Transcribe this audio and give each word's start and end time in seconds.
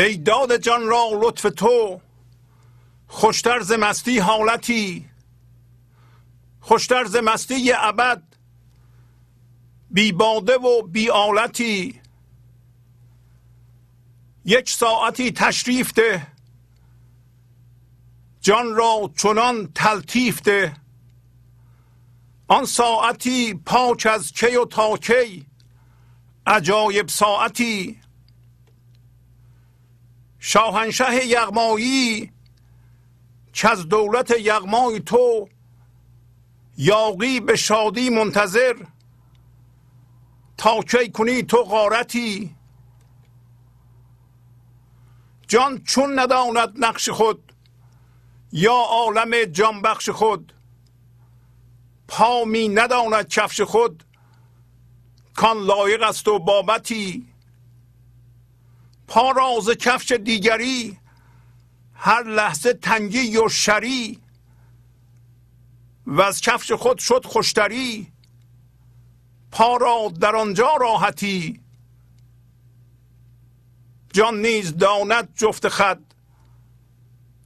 ای 0.00 0.16
داد 0.16 0.56
جان 0.56 0.86
را 0.86 1.08
لطف 1.22 1.42
تو 1.56 2.00
خوشتر 3.08 3.60
ز 3.60 3.72
مستی 3.72 4.18
حالتی. 4.18 5.10
خوشتر 6.60 7.04
ز 7.04 7.16
مستی 7.16 7.72
ابد 7.72 8.22
بی 9.90 10.12
باده 10.12 10.58
و 10.58 10.82
بی 10.82 11.10
آلتی. 11.10 12.00
یک 14.44 14.70
ساعتی 14.70 15.32
تشریف 15.32 15.92
ده 15.92 16.26
جان 18.40 18.74
را 18.74 19.10
چنان 19.16 19.72
تلتیف 19.74 20.42
ده. 20.42 20.76
آن 22.48 22.64
ساعتی 22.64 23.54
پاک 23.54 24.06
از 24.06 24.32
کی 24.32 24.56
و 24.56 24.64
تا 24.64 24.96
کی 24.96 25.46
عجایب 26.46 27.08
ساعتی. 27.08 27.99
شاهنشه 30.40 31.26
یغمایی 31.26 32.32
که 33.52 33.70
از 33.70 33.88
دولت 33.88 34.30
یغمای 34.30 35.00
تو 35.00 35.48
یاقی 36.78 37.40
به 37.40 37.56
شادی 37.56 38.10
منتظر 38.10 38.74
تا 40.56 40.80
کی 40.80 41.10
کنی 41.10 41.42
تو 41.42 41.62
غارتی. 41.62 42.56
جان 45.48 45.82
چون 45.82 46.18
نداند 46.18 46.84
نقش 46.84 47.08
خود 47.08 47.52
یا 48.52 48.74
عالم 48.74 49.44
جان 49.44 49.82
بخش 49.82 50.08
خود 50.08 50.52
پا 52.08 52.44
می 52.44 52.68
نداند 52.68 53.28
کفش 53.28 53.60
خود 53.60 54.04
کان 55.34 55.58
لایق 55.58 56.02
است 56.02 56.28
و 56.28 56.38
بابتی. 56.38 57.29
پا 59.10 59.30
راز 59.30 59.68
کفش 59.68 60.12
دیگری 60.12 60.98
هر 61.94 62.22
لحظه 62.22 62.72
تنگی 62.72 63.36
و 63.36 63.48
شری. 63.48 64.20
و 66.06 66.20
از 66.20 66.40
کفش 66.40 66.72
خود 66.72 66.98
شد 66.98 67.26
خوشتری. 67.26 68.12
پا 69.50 69.76
را 69.76 70.12
در 70.20 70.36
آنجا 70.36 70.76
راحتی. 70.80 71.60
جان 74.12 74.40
نیز 74.40 74.76
داند 74.76 75.34
جفت 75.34 75.68
خد 75.68 76.00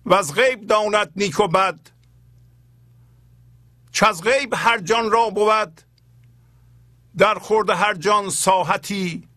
و 0.07 0.15
از 0.15 0.35
غیب 0.35 0.67
داند 0.67 1.13
نیک 1.17 1.41
و 1.41 1.49
بد. 1.49 1.81
که 3.93 4.09
از 4.09 4.23
غیب 4.23 4.55
هر 4.57 4.79
جان 4.79 5.11
را 5.11 5.31
بود 5.31 5.81
در 7.19 7.35
خورد 7.35 7.71
هر 7.71 7.95
جان 7.95 8.31
ساحتی. 8.31 9.29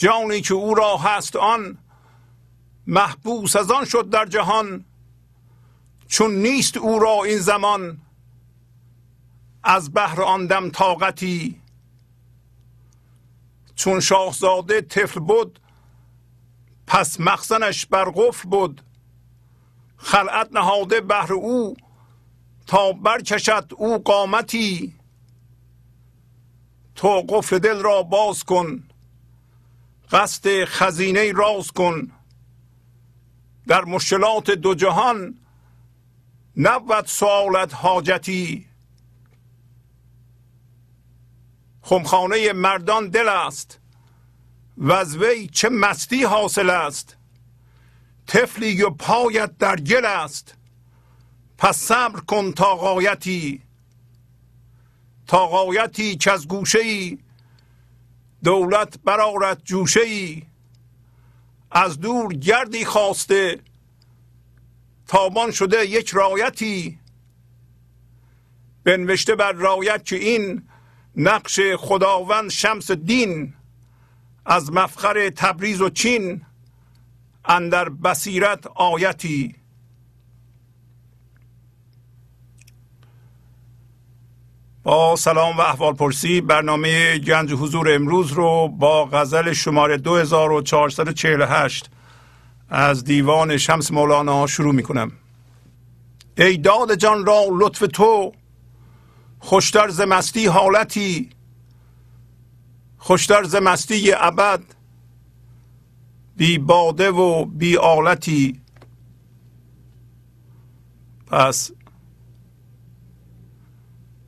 جانی 0.00 0.40
که 0.40 0.54
او 0.54 0.74
را 0.74 0.96
هست 0.96 1.36
آن 1.36 1.78
محبوس 2.86 3.56
از 3.56 3.70
آن 3.70 3.84
شد 3.84 4.10
در 4.10 4.26
جهان 4.26 4.84
چون 6.06 6.34
نیست 6.34 6.76
او 6.76 6.98
را 6.98 7.24
این 7.24 7.38
زمان 7.38 8.00
از 9.64 9.92
بهر 9.92 10.22
آن 10.22 10.46
دم 10.46 10.70
طاقتی. 10.70 11.62
چون 13.74 14.00
شاهزاده 14.00 14.80
طفل 14.80 15.20
بود 15.20 15.60
پس 16.86 17.20
مخزنش 17.20 17.86
بر 17.86 18.04
قفل 18.04 18.48
بود 18.48 18.82
خلعت 19.96 20.52
نهاده 20.52 21.00
بهر 21.00 21.32
او 21.32 21.76
تا 22.66 22.92
برکشد 22.92 23.72
او 23.76 23.98
قامتی. 23.98 24.94
تو 26.94 27.24
قفل 27.28 27.58
دل 27.58 27.82
را 27.82 28.02
باز 28.02 28.44
کن. 28.44 28.89
قصد 30.12 30.64
خزینه 30.64 31.32
راز 31.32 31.70
کن. 31.70 32.12
در 33.66 33.84
مشکلات 33.84 34.50
دو 34.50 34.74
جهان 34.74 35.38
نبود 36.56 37.06
سوالت 37.06 37.74
حاجتی. 37.74 38.66
خمخانه 41.82 42.52
مردان 42.52 43.08
دل 43.08 43.28
است 43.28 43.80
و 44.76 44.92
از 44.92 45.16
وی 45.16 45.46
چه 45.46 45.68
مستی 45.68 46.24
حاصل 46.24 46.70
است. 46.70 47.16
طفلی 48.26 48.82
و 48.82 48.90
پایت 48.90 49.58
در 49.58 49.76
گل 49.76 50.04
است. 50.04 50.54
پس 51.58 51.76
صبر 51.76 52.20
کن 52.20 52.52
تا 52.52 52.76
غایتی. 52.76 53.62
تا 55.26 55.46
غایتی 55.46 56.16
که 56.16 56.32
از 56.32 56.48
گوشه 56.48 56.78
دولت 58.44 58.98
برارت 59.04 59.64
جوشه 59.64 60.00
ای 60.00 60.42
از 61.70 62.00
دور 62.00 62.34
گردی 62.34 62.84
خواسته. 62.84 63.60
تابان 65.06 65.50
شده 65.50 65.86
یک 65.86 66.10
رایتی. 66.10 66.98
بنوشته 68.84 69.34
بر 69.34 69.52
رایت 69.52 70.04
که 70.04 70.16
این 70.16 70.68
نقش 71.16 71.60
خداوند 71.78 72.50
شمس 72.50 72.90
دین 72.90 73.54
از 74.46 74.72
مفخر 74.72 75.30
تبریز 75.30 75.80
و 75.80 75.90
چین 75.90 76.46
اندر 77.44 77.88
بصیرت 77.88 78.66
آیتی. 78.66 79.59
با 84.82 85.16
سلام 85.16 85.56
و 85.56 85.60
احوال 85.60 85.94
پرسی 85.94 86.40
برنامه 86.40 87.18
گنج 87.18 87.52
حضور 87.52 87.94
امروز 87.94 88.32
رو 88.32 88.68
با 88.68 89.06
غزل 89.06 89.52
شماره 89.52 89.96
2448 89.96 91.90
از 92.68 93.04
دیوان 93.04 93.56
شمس 93.56 93.92
مولانا 93.92 94.46
شروع 94.46 94.74
می 94.74 94.82
کنم 94.82 95.12
ای 96.38 96.56
داد 96.56 96.94
جان 96.94 97.26
را 97.26 97.44
لطف 97.52 97.84
تو 97.92 98.32
خوشتر 99.38 99.88
ز 99.88 100.00
مستی 100.00 100.46
حالتی 100.46 101.30
خوشتر 102.98 103.44
ز 103.44 103.54
مستی 103.54 104.12
ابد 104.16 104.62
بی 106.36 106.58
باده 106.58 107.10
و 107.10 107.44
بی 107.44 107.76
آلتی. 107.76 108.60
پس 111.26 111.72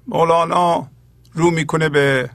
مولانا 0.07 0.91
رو 1.33 1.51
می‌کنه 1.51 1.89
به 1.89 2.31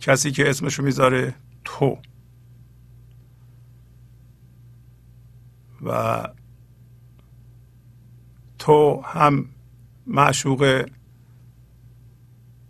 کسی 0.00 0.30
که 0.30 0.50
اسمشو 0.50 0.82
می‌ذاره 0.82 1.34
تو. 1.64 1.98
و 5.82 6.22
تو 8.58 9.02
هم 9.04 9.48
معشوق 10.06 10.86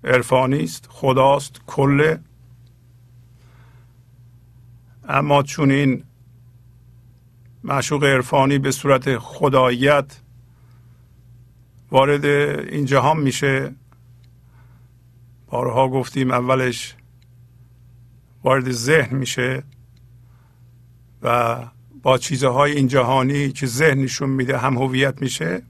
عرفانی 0.04 0.62
است 0.62 0.86
خداست 0.90 1.60
کله 1.66 2.20
اما 5.08 5.42
چون 5.42 5.70
این 5.70 6.04
معشوق 7.64 8.04
عرفانی 8.04 8.58
به 8.58 8.70
صورت 8.70 9.18
خداییت 9.18 10.20
وارد 11.90 12.24
این 12.24 12.84
جهان 12.84 13.16
میشه. 13.20 13.74
بارها 15.46 15.88
گفتیم 15.88 16.30
اولش 16.30 16.96
وارد 18.44 18.70
ذهن 18.70 19.16
میشه 19.16 19.62
و 21.22 21.58
با 22.02 22.18
چیزهای 22.18 22.72
این 22.72 22.88
جهانی 22.88 23.52
که 23.52 23.66
ذهن 23.66 23.98
نشون 23.98 24.30
میده 24.30 24.58
هم 24.58 24.78
هویت 24.78 25.22
میشه. 25.22 25.62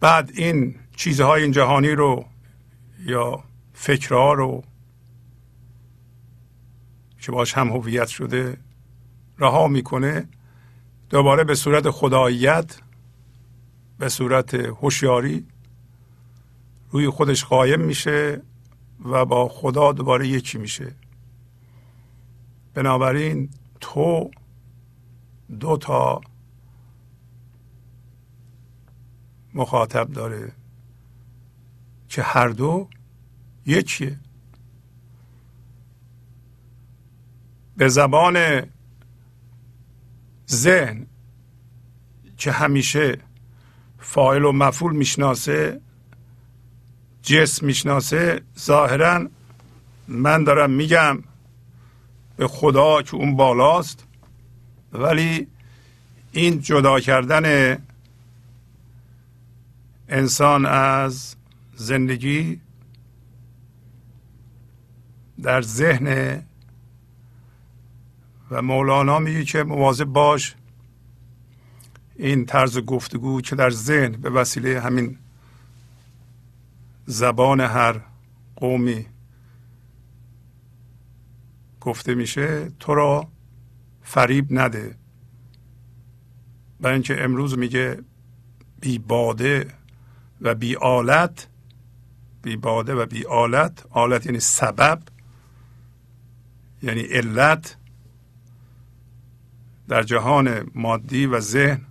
بعد 0.00 0.30
این 0.34 0.74
چیزهای 0.96 1.42
این 1.42 1.52
جهانی 1.52 1.90
رو 1.90 2.24
یا 3.06 3.44
فکرها 3.72 4.32
رو 4.32 4.64
که 7.20 7.32
باش 7.32 7.54
هم 7.54 7.68
هویت 7.68 8.08
شده 8.08 8.56
رها 9.38 9.68
می‌کنه 9.68 10.28
دوباره 11.10 11.44
به 11.44 11.54
صورت 11.54 11.90
خداییت 11.90 12.76
به 13.98 14.08
صورت 14.08 14.54
هوشیاری 14.54 15.46
روی 16.90 17.08
خودش 17.08 17.44
قایم 17.44 17.80
میشه 17.80 18.42
و 19.04 19.24
با 19.24 19.48
خدا 19.48 19.92
دوباره 19.92 20.28
یکی 20.28 20.58
میشه. 20.58 20.94
بنابراین 22.74 23.50
تو 23.80 24.30
دو 25.60 25.76
تا 25.76 26.20
مخاطب 29.54 30.12
داره 30.12 30.52
که 32.08 32.22
هر 32.22 32.48
دو 32.48 32.88
یکیه. 33.66 34.18
به 37.76 37.88
زبان 37.88 38.62
ذهن 40.50 41.06
که 42.36 42.52
همیشه 42.52 43.27
فاعل 43.98 44.44
و 44.44 44.52
مفعول 44.52 44.96
می‌شناسه 44.96 45.80
جسم 47.22 47.66
می‌شناسه 47.66 48.40
ظاهرا 48.58 49.28
من 50.08 50.44
دارم 50.44 50.70
میگم 50.70 51.18
به 52.36 52.48
خدا 52.48 53.02
که 53.02 53.14
اون 53.14 53.36
بالاست. 53.36 54.04
ولی 54.92 55.46
این 56.32 56.60
جدا 56.60 57.00
کردن 57.00 57.78
انسان 60.08 60.66
از 60.66 61.36
زندگی 61.74 62.60
در 65.42 65.62
ذهن 65.62 66.42
و 68.50 68.62
مولانا 68.62 69.18
میگه 69.18 69.44
که 69.44 69.62
مواظب 69.62 70.04
باش 70.04 70.54
این 72.18 72.46
طرز 72.46 72.78
گفتگو 72.78 73.40
که 73.40 73.56
در 73.56 73.70
ذهن 73.70 74.12
به 74.12 74.30
وسیله 74.30 74.80
همین 74.80 75.18
زبان 77.06 77.60
هر 77.60 78.00
قومی 78.56 79.06
گفته 81.80 82.14
میشه 82.14 82.72
تو 82.80 82.94
را 82.94 83.28
فریب 84.02 84.46
نده. 84.50 84.96
برای 86.80 86.94
اینکه 86.94 87.24
امروز 87.24 87.58
میگه 87.58 87.98
بی 88.80 88.98
باده 88.98 89.74
و 90.40 90.54
بی 90.54 90.76
آلت 90.76 91.48
بی 92.42 92.56
باده 92.56 92.94
و 92.94 93.06
بی 93.06 93.26
آلت 93.26 93.86
آلت 93.90 94.26
یعنی 94.26 94.40
سبب 94.40 95.02
یعنی 96.82 97.00
علت 97.00 97.76
در 99.88 100.02
جهان 100.02 100.70
مادی 100.74 101.26
و 101.26 101.40
ذهن 101.40 101.87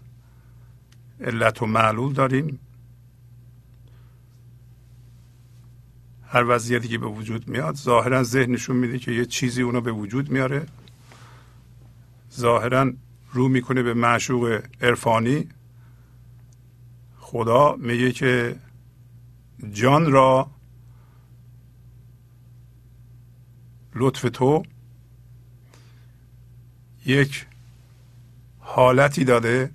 علت 1.21 1.62
و 1.62 1.65
معلول 1.65 2.13
داریم. 2.13 2.59
هر 6.27 6.45
وضعیتی 6.55 6.88
که 6.88 6.97
به 6.97 7.07
وجود 7.07 7.47
میاد 7.47 7.75
ظاهرا 7.75 8.24
ذهنشون 8.24 8.75
میده 8.75 9.00
که 9.00 9.12
یه 9.12 9.25
چیزی 9.25 9.62
اونو 9.62 9.81
به 9.81 9.91
وجود 9.91 10.29
میاره. 10.29 10.65
ظاهرا 12.33 12.93
رو 13.33 13.47
می‌کنه 13.47 13.83
به 13.83 13.93
معشوق 13.93 14.62
عرفانی. 14.81 15.50
خدا 17.19 17.75
میگه 17.75 18.12
که 18.12 18.59
جان 19.71 20.12
را 20.12 20.51
لطف 23.95 24.29
تو 24.33 24.63
یک 27.05 27.45
حالتی 28.59 29.24
داده 29.24 29.71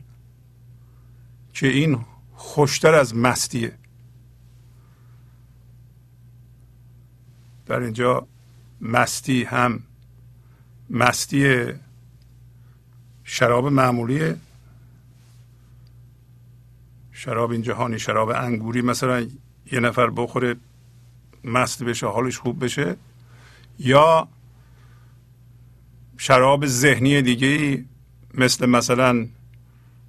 که 1.53 1.67
این 1.67 2.05
خوشتر 2.35 2.95
از 2.95 3.17
مستیه. 3.17 3.73
در 7.67 7.81
اینجا 7.81 8.27
مستی 8.81 9.45
هم 9.45 9.83
مستی 10.91 11.67
شراب 13.25 13.67
معمولیه. 13.67 14.37
شراب 17.13 17.51
این 17.51 17.63
جهانی 17.63 17.99
شراب 17.99 18.29
انگوری 18.29 18.83
مثلا 18.83 19.27
یه 19.73 19.81
نفر 19.81 20.11
بخوره 20.11 20.57
مست 21.45 21.83
بشه 21.83 22.07
حالش 22.07 22.39
خوب 22.39 22.65
بشه 22.65 22.97
یا 23.79 24.29
شراب 26.17 26.67
ذهنی 26.67 27.23
دیگه 27.23 27.85
مثل 28.35 28.67
مثلا 28.67 29.27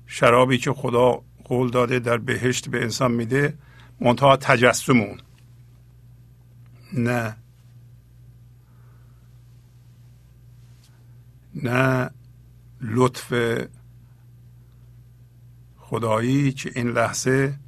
شرابی 0.07 0.57
که 0.57 0.73
خدا 0.73 1.21
قول 1.43 1.69
داده 1.69 2.00
در 2.00 2.17
بهشت 2.17 2.69
به 2.69 2.83
انسان 2.83 3.12
میده 3.12 3.57
منتها 4.00 4.38
تجسم 4.38 5.00
اون. 5.00 5.19
نه. 6.93 7.38
نه 11.55 12.09
لطف 12.81 13.33
خدایی 15.77 16.51
که 16.51 16.71
این 16.75 16.88
لحظه 16.88 17.59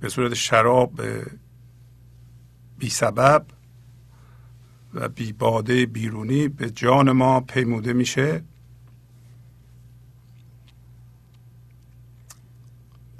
به 0.00 0.08
صورت 0.08 0.34
شراب 0.34 1.00
بی 2.78 2.90
سبب 2.90 3.46
و 4.94 5.08
بی 5.08 5.32
باده 5.32 5.86
بیرونی 5.86 6.48
به 6.48 6.70
جان 6.70 7.12
ما 7.12 7.40
پیموده 7.40 7.92
میشه. 7.92 8.44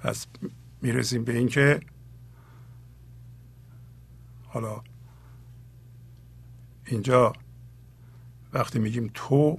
پس 0.05 0.27
می‌رسیم 0.83 1.25
به 1.25 1.37
اینکه 1.39 1.81
حالا 4.47 4.83
اینجا 6.87 7.33
وقتی 8.53 8.79
میگیم 8.79 9.11
تو 9.15 9.59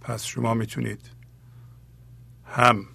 پس 0.00 0.24
شما 0.24 0.54
می‌تونید 0.54 1.10
هم 2.44 2.86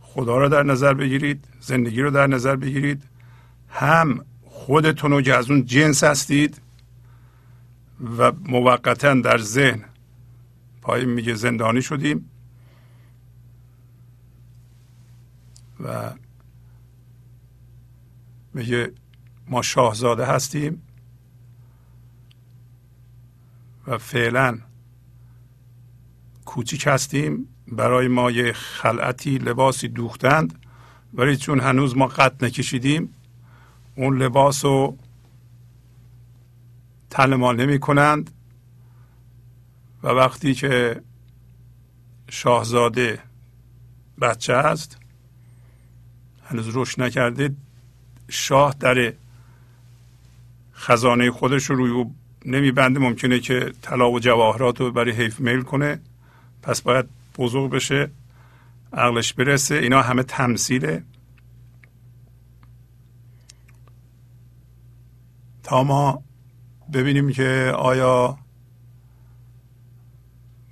خدا 0.00 0.38
رو 0.38 0.48
در 0.48 0.62
نظر 0.62 0.94
بگیرید 0.94 1.48
زندگی 1.60 2.02
رو 2.02 2.10
در 2.10 2.26
نظر 2.26 2.56
بگیرید 2.56 3.02
هم 3.68 4.24
خودتون 4.44 5.10
رو 5.10 5.22
که 5.22 5.34
از 5.34 5.50
اون 5.50 5.64
جنس 5.64 6.04
هستید 6.04 6.60
و 8.18 8.32
موقتا 8.32 9.14
در 9.14 9.38
ذهن 9.38 9.84
پای 10.82 11.04
میگه 11.04 11.34
زندانی 11.34 11.82
شدیم. 11.82 12.30
و 15.80 16.12
میگه 18.54 18.92
ما 19.48 19.62
شاهزاده 19.62 20.26
هستیم 20.26 20.82
و 23.86 23.98
فعلا 23.98 24.58
کوچیک 26.44 26.86
هستیم. 26.86 27.48
برای 27.68 28.08
ما 28.08 28.30
یه 28.30 28.52
خلعتی 28.52 29.38
لباسی 29.38 29.88
دوختند 29.88 30.58
ولی 31.14 31.36
چون 31.36 31.60
هنوز 31.60 31.96
ما 31.96 32.06
قد 32.06 32.44
نکشیدیم 32.44 33.14
اون 33.96 34.22
لباس 34.22 34.64
رو 34.64 34.98
تن 37.10 37.34
ما 37.34 37.52
نمی 37.52 37.78
کنند. 37.78 38.30
و 40.02 40.08
وقتی 40.08 40.54
که 40.54 41.02
شاهزاده 42.28 43.18
بچه 44.20 44.52
است 44.52 44.98
هنوز 46.54 46.68
روش 46.68 46.98
نکرده 46.98 47.54
شاه 48.28 48.76
در 48.80 49.12
خزانه 50.74 51.30
خودش 51.30 51.64
رو 51.64 51.76
روی 51.76 51.90
او 51.90 52.14
نمیبنده. 52.44 53.00
ممکنه 53.00 53.40
که 53.40 53.72
طلا 53.82 54.10
و 54.10 54.20
جواهرات 54.20 54.80
رو 54.80 54.92
برای 54.92 55.12
حیف 55.12 55.40
میل 55.40 55.62
کنه. 55.62 56.00
پس 56.62 56.82
باید 56.82 57.06
بزرگ 57.38 57.70
بشه 57.70 58.10
عقلش 58.92 59.32
برسه. 59.32 59.74
اینا 59.74 60.02
همه 60.02 60.22
تمثیله. 60.22 61.02
تا 65.62 65.84
ما 65.84 66.22
ببینیم 66.92 67.32
که 67.32 67.72
آیا 67.76 68.38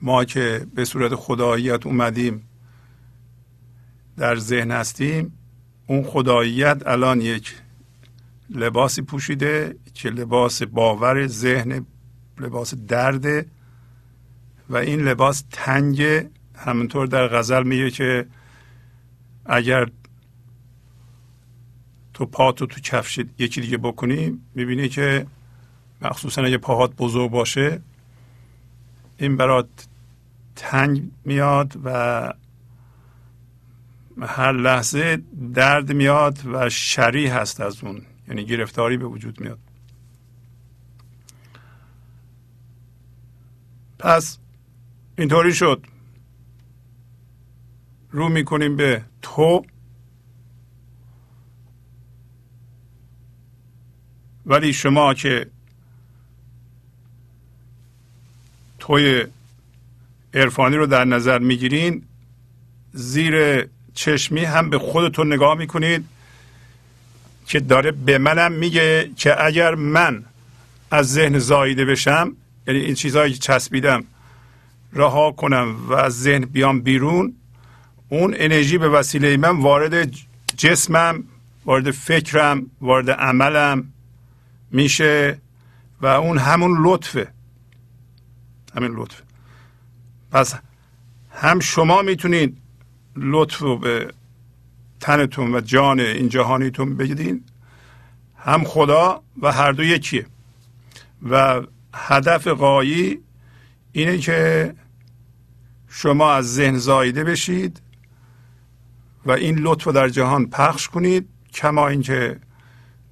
ما 0.03 0.25
که 0.25 0.67
به 0.75 0.85
صورت 0.85 1.15
خداییت 1.15 1.87
اومدیم 1.87 2.49
در 4.17 4.37
ذهن 4.37 4.71
هستیم 4.71 5.39
اون 5.87 6.03
خداییت 6.03 6.83
الان 6.87 7.21
یک 7.21 7.55
لباسی 8.51 9.03
پوشیده 9.03 9.77
که 9.95 10.11
لباس 10.11 10.63
باور 10.63 11.27
ذهن 11.27 11.87
لباس 12.39 12.75
درده 12.75 13.47
و 14.69 14.77
این 14.77 15.01
لباس 15.01 15.45
تنگ. 15.51 16.27
همونطور 16.57 17.07
در 17.07 17.29
غزل 17.29 17.63
میگه 17.63 17.91
که 17.91 18.27
اگر 19.47 19.89
تو 22.15 22.27
پاتو 22.27 22.67
تو 22.67 22.81
کفش 22.81 23.21
یکی 23.39 23.61
دیگه 23.61 23.79
بکنی 23.79 24.39
می‌بینی 24.55 24.89
که 24.89 25.27
مخصوصا 26.03 26.43
اگه 26.43 26.59
پاهات 26.59 26.97
بزرگ 26.97 27.31
باشه 27.31 27.81
این 29.19 29.37
برات 29.37 29.69
تنگ 30.57 31.11
میاد 31.25 31.77
و 31.85 32.33
هر 34.21 34.53
لحظه 34.53 35.23
درد 35.55 35.93
میاد 35.93 36.47
و 36.47 36.71
شری 36.71 37.27
هست 37.27 37.61
از 37.61 37.85
اون. 37.85 38.03
یعنی 38.29 38.45
گرفتاری 38.45 38.97
به 38.97 39.07
وجود 39.07 39.41
میاد. 39.41 39.59
پس 43.99 44.39
اینطوری 45.19 45.55
شد. 45.55 45.87
رو 48.11 48.29
می‌کنیم 48.29 48.77
به 48.77 49.05
تو. 49.23 49.65
ولی 54.47 54.73
شما 54.73 55.15
که 55.15 55.51
توی 58.79 59.27
عرفانی 60.35 60.77
رو 60.77 60.87
در 60.87 61.05
نظر 61.05 61.39
می‌گیرین 61.39 62.05
زیر 62.93 63.67
چشمی 63.95 64.45
هم 64.45 64.71
به 64.71 64.79
خودتون 64.79 65.33
نگاه 65.33 65.59
می‌کنید 65.59 66.05
که 67.47 67.61
داره 67.61 67.91
به 67.91 68.19
منم 68.19 68.53
میگه 68.53 69.11
که 69.17 69.45
اگر 69.45 69.75
من 69.75 70.25
از 70.91 71.13
ذهن 71.13 71.39
زاییده 71.39 71.85
بشم 71.85 72.37
یعنی 72.67 72.81
این 72.81 72.95
چیزهایی 72.95 73.33
که 73.33 73.39
چسبیدم 73.39 74.05
رها 74.93 75.33
کنم 75.33 75.77
و 75.89 75.93
از 75.93 76.23
ذهن 76.23 76.45
بیام 76.45 76.81
بیرون 76.81 77.35
اون 78.09 78.35
انرژی 78.39 78.79
به 78.79 78.89
وسیله 78.89 79.37
من 79.37 79.57
وارد 79.61 80.13
جسمم 80.57 81.25
وارد 81.65 81.91
فکرم 81.91 82.67
وارد 82.81 83.11
عملم 83.11 83.93
میشه 84.71 85.39
و 86.01 86.07
اون 86.07 86.39
همون 86.39 86.87
لطفه. 86.87 87.29
همین 88.77 88.93
لطف 88.93 89.23
پس 90.31 90.55
هم 91.31 91.61
شما 91.61 92.03
می‌تونید 92.03 92.62
لطف 93.17 93.59
رو 93.59 93.79
به 93.79 94.13
تنتون 95.01 95.55
و 95.55 95.61
جان 95.61 96.01
این 96.01 96.29
جهانیتون 96.29 96.97
بگیدین 96.97 97.45
هم 98.37 98.65
خدا 98.65 99.23
و 99.43 99.53
هر 99.53 99.73
دو 99.73 99.85
یکیه. 99.85 100.27
و 101.31 101.63
هدف 101.95 102.47
قایی 102.47 103.21
اینه 103.93 104.19
که 104.19 104.75
شما 105.89 106.33
از 106.33 106.55
ذهن 106.55 106.79
زایده 106.79 107.25
بشید 107.25 107.83
و 109.27 109.31
این 109.31 109.59
لطف 109.59 109.89
در 109.89 110.09
جهان 110.09 110.47
پخش 110.47 110.89
کنید 110.89 111.29
کما 111.55 111.89
اینکه 111.89 112.41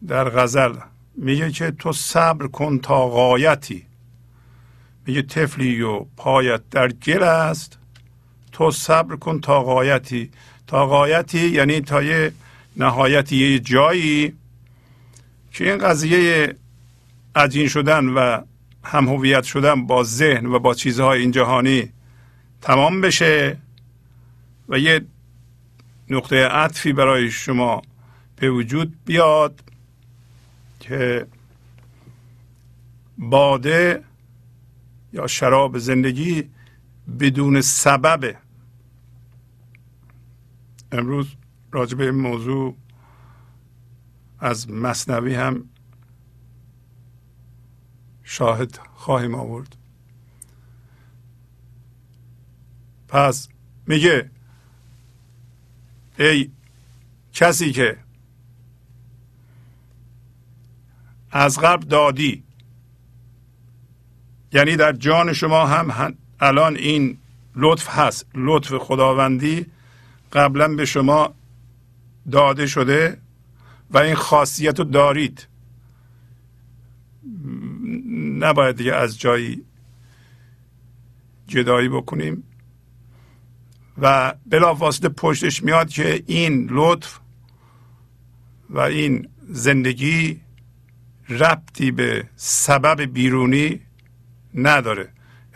در 0.09 0.28
غزل 0.28 0.75
میگه 1.14 1.50
که 1.50 1.71
تو 1.71 1.92
صبر 1.92 2.47
کن 2.47 2.78
تا 2.78 3.09
غایتی. 3.09 3.87
میگه 5.07 5.23
تفلی 5.23 5.83
و 5.83 6.04
پایت 6.16 6.69
در 6.71 6.88
گل 6.88 7.23
است. 7.23 7.80
تو 8.52 8.71
صبر 8.71 9.16
کن 9.16 9.40
تا 9.40 9.62
غایتی. 9.62 10.30
تا 10.66 10.87
غایتی 10.87 11.49
یعنی 11.49 11.80
تا 11.80 12.02
یه 12.02 12.33
نهایتی 12.76 13.37
یه 13.37 13.59
جایی 13.59 14.33
که 15.52 15.71
این 15.71 15.78
قضیه 15.78 16.57
عجین 17.35 17.69
شدن 17.69 18.09
و 18.09 18.40
هم 18.85 19.09
هویت 19.09 19.45
شدن 19.45 19.87
با 19.87 20.04
ذهن 20.04 20.47
و 20.47 20.59
با 20.59 20.75
چیزهای 20.75 21.21
این 21.21 21.30
جهانی 21.30 21.90
تمام 22.62 23.00
بشه 23.00 23.57
و 24.69 24.78
یه 24.78 25.00
نقطه 26.11 26.47
عطفی 26.47 26.92
برای 26.92 27.30
شما 27.30 27.83
به 28.37 28.50
وجود 28.50 28.97
بیاد 29.04 29.61
که 30.80 31.26
باده 33.19 34.02
یا 35.12 35.26
شراب 35.26 35.78
زندگی 35.78 36.45
بدون 37.19 37.61
سبب. 37.61 38.37
امروز 40.93 41.35
راجع 41.73 41.97
به 41.97 42.05
این 42.05 42.14
موضوع 42.14 42.76
از 44.38 44.71
مصنوی 44.71 45.35
هم 45.35 45.69
شاهد 48.23 48.79
خواهیم 48.95 49.35
آورد. 49.35 49.76
پس 53.09 53.49
میگه 53.87 54.31
ای 56.19 56.50
کسی 57.33 57.73
که 57.73 57.99
از 61.31 61.59
قبل 61.59 61.87
دادی 61.87 62.45
یعنی 64.52 64.76
در 64.76 64.93
جان 64.93 65.33
شما 65.33 65.67
هم 65.67 66.17
الان 66.41 66.77
این 66.77 67.19
لطف 67.57 67.89
هست 67.89 68.26
لطف 68.35 68.75
خداوندی 68.75 69.67
قبلا 70.33 70.69
به 70.69 70.85
شما 70.85 71.35
داده 72.31 72.67
شده 72.67 73.19
و 73.91 73.99
این 73.99 74.15
خاصیت 74.15 74.79
رو 74.79 74.85
دارید. 74.85 75.47
نباید 78.39 78.76
دیگه 78.76 78.95
از 78.95 79.19
جایی 79.19 79.65
جدایی 81.47 81.89
بکنیم. 81.89 82.43
و 83.99 84.35
بلافاصله 84.47 85.09
پشتش 85.09 85.63
میاد 85.63 85.89
که 85.89 86.23
این 86.26 86.69
لطف 86.71 87.19
و 88.71 88.79
این 88.79 89.29
زندگی 89.49 90.41
ربطی 91.29 91.91
به 91.91 92.25
سبب 92.37 93.00
بیرونی 93.00 93.81
نداره. 94.55 95.09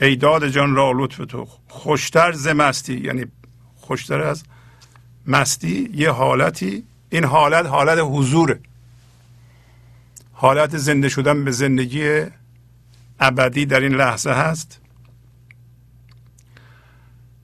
ای 0.04 0.16
داد 0.16 0.48
جان 0.48 0.74
را 0.74 0.92
لطف 0.92 1.16
تو. 1.16 1.48
خوشتر 1.68 2.32
ز 2.32 2.48
مستی. 2.48 2.94
یعنی 2.94 3.24
خوشتر 3.76 4.20
از 4.20 4.44
مستی 5.26 5.90
یه 5.94 6.10
حالتی. 6.10 6.84
این 7.10 7.24
حالت 7.24 7.66
حالت 7.66 7.98
حضوره 8.02 8.60
حالت 10.32 10.76
زنده 10.76 11.08
شدن 11.08 11.44
به 11.44 11.50
زندگی 11.50 12.22
ابدی 13.20 13.66
در 13.66 13.80
این 13.80 13.94
لحظه 13.94 14.30
هست. 14.30 14.80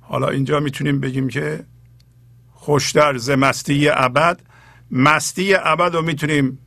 حالا 0.01 0.29
اینجا 0.29 0.61
می‌تونیم 0.61 1.01
بگیم 1.01 1.29
که 1.29 1.65
خوشتر 2.53 3.17
ز 3.17 3.31
مستی 3.31 3.89
ابد. 3.89 4.41
مستی 4.91 5.55
ابد 5.55 5.95
رو 5.95 6.03
می‌تونیم 6.03 6.59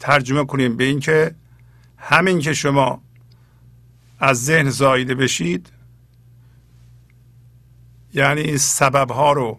ترجمه 0.00 0.44
کنیم 0.44 0.76
به 0.76 0.84
اینکه 0.84 1.34
همین 1.98 2.38
که 2.38 2.54
شما 2.54 3.02
از 4.20 4.44
ذهن 4.44 4.70
زایده 4.70 5.14
بشید 5.14 5.72
یعنی 8.14 8.40
این 8.40 8.56
سبب 8.56 9.10
ها 9.10 9.32
رو 9.32 9.58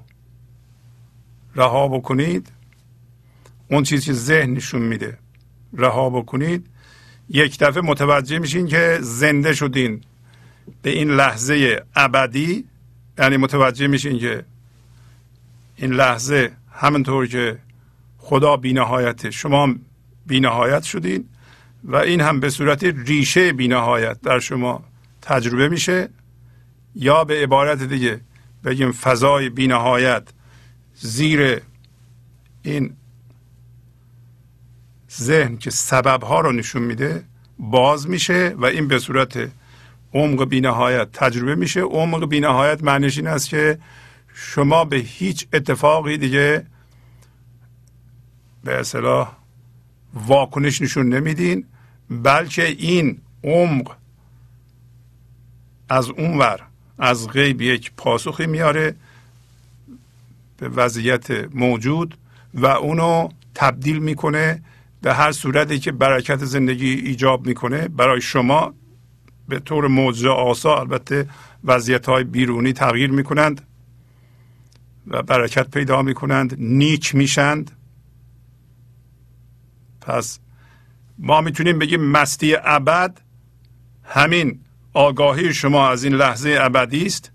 رها 1.55 1.87
بکنید. 1.87 2.51
اون 3.67 3.83
چیزی 3.83 4.05
که 4.05 4.13
ذهن 4.13 4.49
نشون 4.49 4.81
میده 4.81 5.17
رها 5.73 6.09
بکنید. 6.09 6.67
یک 7.29 7.59
دفعه 7.59 7.81
متوجه 7.81 8.39
میشین 8.39 8.67
که 8.67 8.97
زنده 9.01 9.53
شدین 9.53 10.01
به 10.81 10.89
این 10.89 11.11
لحظه 11.11 11.83
ابدی 11.95 12.65
یعنی 13.17 13.37
متوجه 13.37 13.87
میشین 13.87 14.19
که 14.19 14.45
این 15.75 15.93
لحظه 15.93 16.51
همونطور 16.71 17.27
که 17.27 17.57
خدا 18.17 18.57
بینهایت 18.57 19.29
شما 19.29 19.75
بینهایت 20.25 20.83
شدین. 20.83 21.29
و 21.83 21.95
این 21.95 22.21
هم 22.21 22.39
به 22.39 22.49
صورت 22.49 22.83
ریشه 22.83 23.53
بینهایت 23.53 24.21
در 24.21 24.39
شما 24.39 24.83
تجربه 25.21 25.69
میشه 25.69 26.09
یا 26.95 27.23
به 27.23 27.33
عبارت 27.33 27.83
دیگه 27.83 28.21
بگیم 28.63 28.91
فضای 28.91 29.49
بینهایت 29.49 30.23
زیر 30.95 31.61
این 32.61 32.95
ذهن 35.11 35.57
که 35.57 35.69
سبب 35.69 36.23
ها 36.23 36.39
رو 36.39 36.51
نشون 36.51 36.81
میده 36.81 37.23
باز 37.59 38.09
میشه 38.09 38.55
و 38.57 38.65
این 38.65 38.87
به 38.87 38.99
صورت 38.99 39.49
عمق 40.13 40.45
بینهایت 40.45 41.11
تجربه 41.11 41.55
میشه. 41.55 41.81
عمق 41.81 42.25
بینهایت 42.27 42.83
معنیش 42.83 43.17
این 43.17 43.27
است 43.27 43.49
که 43.49 43.79
شما 44.33 44.85
به 44.85 44.97
هیچ 44.97 45.47
اتفاقی 45.53 46.17
دیگه 46.17 46.65
به 48.63 48.79
اصطلاح 48.79 49.37
واکنش 50.13 50.81
نشون 50.81 51.09
نمیدین. 51.09 51.65
بلکه 52.11 52.65
این 52.67 53.17
عمق 53.43 53.95
از 55.89 56.09
اونور 56.09 56.59
از 56.97 57.27
غیب 57.27 57.61
یک 57.61 57.91
پاسخی 57.97 58.45
میاره 58.45 58.95
به 60.57 60.69
وضعیت 60.69 61.55
موجود 61.55 62.17
و 62.53 62.65
اونو 62.65 63.29
تبدیل 63.55 63.99
می‌کنه 63.99 64.61
به 65.01 65.13
هر 65.13 65.31
صورتی 65.31 65.79
که 65.79 65.91
برکت 65.91 66.45
زندگی 66.45 66.93
ایجاب 66.93 67.47
می‌کنه. 67.47 67.87
برای 67.87 68.21
شما 68.21 68.73
به 69.47 69.59
طور 69.59 69.87
موجه 69.87 70.29
آسا 70.29 70.79
البته 70.79 71.29
وضعیت 71.63 72.05
های 72.05 72.23
بیرونی 72.23 72.73
تغییر 72.73 73.11
می‌کنند 73.11 73.61
و 75.07 75.21
برکت 75.23 75.71
پیدا 75.71 76.01
می‌کنند. 76.01 76.55
نیک 76.59 77.15
میشند. 77.15 77.71
پس 80.01 80.39
ما 81.21 81.41
می‌تونیم 81.41 81.79
بگیم 81.79 82.01
مستی 82.01 82.55
ابد 82.63 83.21
همین 84.03 84.59
آگاهی 84.93 85.53
شما 85.53 85.89
از 85.89 86.03
این 86.03 86.13
لحظه 86.13 86.57
ابدی 86.61 87.05
است. 87.05 87.31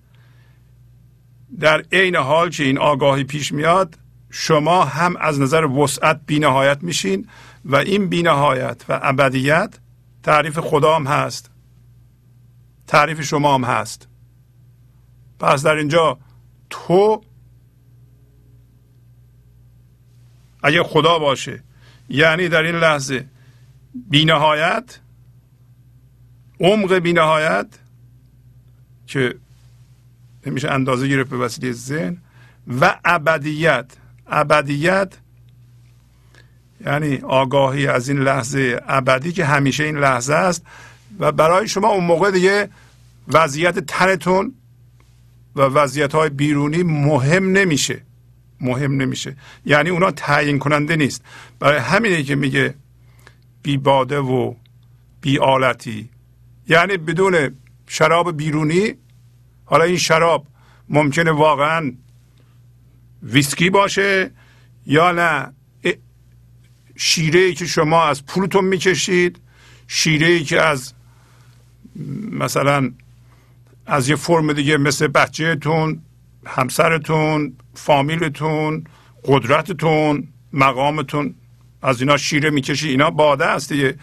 در 1.61 1.85
عین 1.92 2.16
حال 2.16 2.51
که 2.51 2.64
این 2.64 2.79
آگاهی 2.79 3.25
پیش 3.25 3.53
میاد 3.53 3.99
شما 4.31 4.85
هم 4.85 5.16
از 5.16 5.40
نظر 5.40 5.64
وسعت 5.64 6.20
بینهایت 6.27 6.79
میشین 6.83 7.29
و 7.64 7.77
این 7.77 8.09
بینهایت 8.09 8.85
و 8.88 9.01
ابدیت 9.03 9.79
تعریف 10.22 10.59
خدا 10.59 10.96
هم 10.96 11.07
هست. 11.07 11.51
تعریف 12.87 13.20
شما 13.22 13.55
هم 13.55 13.64
هست. 13.64 14.09
پس 15.38 15.62
در 15.62 15.75
اینجا 15.75 16.18
تو 16.70 17.22
اگه 20.62 20.83
خدا 20.83 21.18
باشه 21.18 21.62
یعنی 22.09 22.49
در 22.49 22.62
این 22.62 22.75
لحظه 22.75 23.27
بینهایت 24.11 24.98
عمق 26.61 26.94
بینهایت 26.94 27.66
که 29.06 29.35
نمیشه 30.46 30.70
اندازه 30.70 31.09
گرفت 31.09 31.30
به 31.30 31.37
وسیله 31.37 31.72
ذهن 31.72 32.16
و 32.80 32.98
ابدیت. 33.04 33.87
ابدیت 34.26 35.14
یعنی 36.87 37.16
آگاهی 37.16 37.87
از 37.87 38.09
این 38.09 38.18
لحظه 38.18 38.80
ابدی 38.88 39.32
که 39.32 39.44
همیشه 39.44 39.85
این 39.85 39.98
لحظه 39.98 40.35
است 40.35 40.66
و 41.18 41.32
برای 41.32 41.68
شما 41.68 41.88
اون 41.88 42.04
موقع 42.04 42.30
دیگه 42.30 42.68
وضعیت 43.28 43.78
تنتون 43.78 44.54
و 45.56 45.61
وضعیت 45.61 46.14
های 46.14 46.30
بیرونی 46.30 46.82
مهم 46.82 47.52
نمیشه. 47.52 48.02
مهم 48.61 49.02
نمیشه. 49.02 49.37
یعنی 49.64 49.90
اونا 49.90 50.11
تعیین 50.11 50.59
کننده 50.59 50.96
نیست. 50.96 51.22
برای 51.59 51.78
همینه 51.78 52.22
که 52.22 52.35
میگه 52.35 52.74
بی 53.66 53.76
باده 53.76 54.18
و 54.18 54.55
بی 55.20 55.38
آلتی. 55.38 56.09
یعنی 56.68 56.96
بدون 56.96 57.57
شراب 57.87 58.37
بیرونی 58.37 58.94
حالا 59.64 59.85
این 59.85 59.96
شراب 59.96 60.46
ممکنه 60.88 61.31
واقعا 61.31 61.92
ویسکی 63.22 63.70
باشه 63.70 64.31
یا 64.87 65.12
نه 65.12 65.52
شیره 66.96 67.40
ای 67.40 67.55
که 67.55 67.66
شما 67.66 68.05
از 68.05 68.26
پولتون 68.26 68.64
می‌کشید 68.64 69.40
شیره 69.88 70.26
ای 70.26 70.44
که 70.44 70.62
از 70.62 70.94
مثلا 72.31 72.92
از 73.87 74.09
یه 74.09 74.16
فرم 74.16 74.52
دیگه 74.52 74.76
مثل 74.76 75.07
بچهتون 75.07 76.02
همسرتون 76.46 77.57
فامیلتون 77.74 78.85
قدرتتون 79.24 80.29
مقامتون 80.52 81.35
از 81.83 82.01
اینا 82.01 82.17
شیره 82.17 82.51
می‌کشی 82.51 82.89
اینا 82.89 83.11
باده 83.11 83.45
است 83.47 83.73
دیگه. 83.73 83.99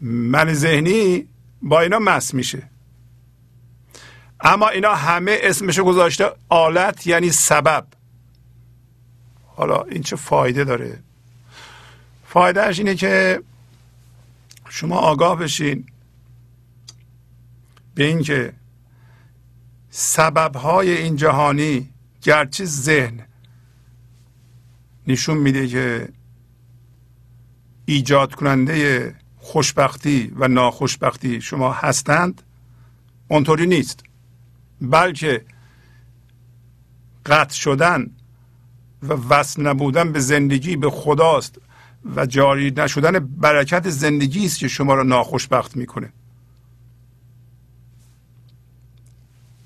من 0.00 0.52
ذهنی 0.54 1.28
با 1.62 1.80
اینا 1.80 1.98
مس 1.98 2.34
میشه. 2.34 2.62
اما 4.40 4.68
اینا 4.68 4.94
همه 4.94 5.38
اسمش 5.42 5.80
گذاشته 5.80 6.30
آلت 6.48 7.06
یعنی 7.06 7.30
سبب. 7.30 7.86
حالا 9.46 9.82
این 9.82 10.02
چه 10.02 10.16
فایده 10.16 10.64
داره؟ 10.64 10.98
فایدهش 12.26 12.78
اینه 12.78 12.94
که 12.94 13.42
شما 14.68 14.96
آگاه 14.96 15.38
بشین 15.38 15.86
به 17.94 18.04
اینکه 18.04 18.52
سبب 19.90 20.56
های 20.56 20.96
این 20.96 21.16
جهانی 21.16 21.88
گرچه 22.22 22.64
ذهن 22.64 23.26
نشون 25.06 25.36
میده 25.36 25.66
که 25.68 26.08
ایجاد 27.90 28.34
کننده 28.34 29.14
خوشبختی 29.36 30.32
و 30.36 30.48
ناخوشبختی 30.48 31.40
شما 31.40 31.72
هستند؟ 31.72 32.42
اونطوری 33.28 33.66
نیست. 33.66 34.02
بلکه 34.80 35.44
قطع 37.26 37.54
شدن 37.54 38.10
و 39.02 39.12
وصل 39.12 39.66
نبودن 39.66 40.12
به 40.12 40.20
زندگی 40.20 40.76
به 40.76 40.90
خداست 40.90 41.58
و 42.16 42.26
جاری 42.26 42.70
نشدن 42.70 43.18
برکت 43.18 43.90
زندگی 43.90 44.46
است 44.46 44.58
که 44.58 44.68
شما 44.68 44.94
را 44.94 45.02
ناخوشبخت 45.02 45.76
می‌کنه. 45.76 46.12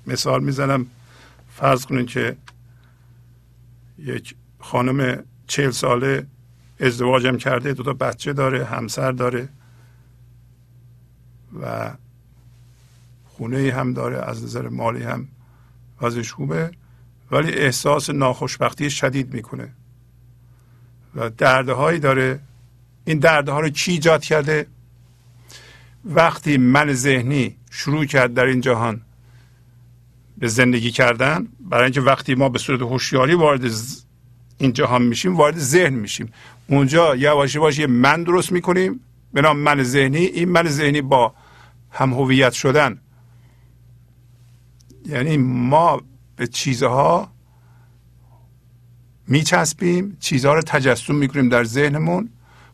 مثال 0.07 0.43
می‌زنم. 0.43 0.85
فرض 1.55 1.85
کنید 1.85 2.07
که 2.07 2.37
یک 3.97 4.35
خانم 4.59 5.23
چهل 5.47 5.71
ساله 5.71 6.27
ازدواجم 6.79 7.37
کرده 7.37 7.73
دو 7.73 7.83
تا 7.83 7.93
بچه 7.93 8.33
داره 8.33 8.65
همسر 8.65 9.11
داره 9.11 9.49
و 11.61 11.91
خونه 13.25 13.73
هم 13.75 13.93
داره 13.93 14.17
از 14.17 14.43
نظر 14.43 14.67
مالی 14.67 15.03
هم 15.03 15.27
وضعش 16.01 16.31
خوبه 16.31 16.71
ولی 17.31 17.51
احساس 17.53 18.09
ناخوشبختی 18.09 18.89
شدید 18.89 19.33
می‌کنه. 19.33 19.71
و 21.15 21.29
دردهایی 21.29 21.99
داره. 21.99 22.39
این 23.05 23.19
دردها 23.19 23.59
رو 23.59 23.69
کی 23.69 23.91
ایجاد 23.91 24.23
کرده؟ 24.23 24.67
وقتی 26.05 26.57
من 26.57 26.93
ذهنی 26.93 27.55
شروع 27.71 28.05
کرد 28.05 28.33
در 28.33 28.45
این 28.45 28.61
جهان 28.61 29.01
به 30.37 30.47
زندگی 30.47 30.91
کردن 30.91 31.47
برای 31.59 31.83
اینکه 31.83 32.01
وقتی 32.01 32.35
ما 32.35 32.49
به 32.49 32.59
صورت 32.59 32.81
هوشیاری 32.81 33.33
وارد 33.33 33.71
این 34.57 34.73
جهان 34.73 35.01
میشیم 35.01 35.35
وارد 35.35 35.57
ذهن 35.57 35.93
میشیم. 35.93 36.31
اونجا 36.67 37.15
یواش 37.15 37.55
یواش 37.55 37.79
یه 37.79 37.87
من 37.87 38.23
درست 38.23 38.51
می‌کنیم. 38.51 38.99
به 39.33 39.41
نام 39.41 39.57
من 39.57 39.83
ذهنی. 39.83 40.17
این 40.17 40.49
من 40.49 40.67
ذهنی 40.67 41.01
با 41.01 41.33
هم 41.91 42.13
هویت 42.13 42.53
شدن. 42.53 43.01
یعنی 45.05 45.37
ما 45.37 46.01
به 46.35 46.47
چیزها 46.47 47.31
میچسبیم 49.27 50.17
چیزها 50.19 50.53
رو 50.53 50.61
تجسم 50.61 51.15
می‌کنیم 51.15 51.49
در 51.49 51.63
ذهنمون. 51.63 52.29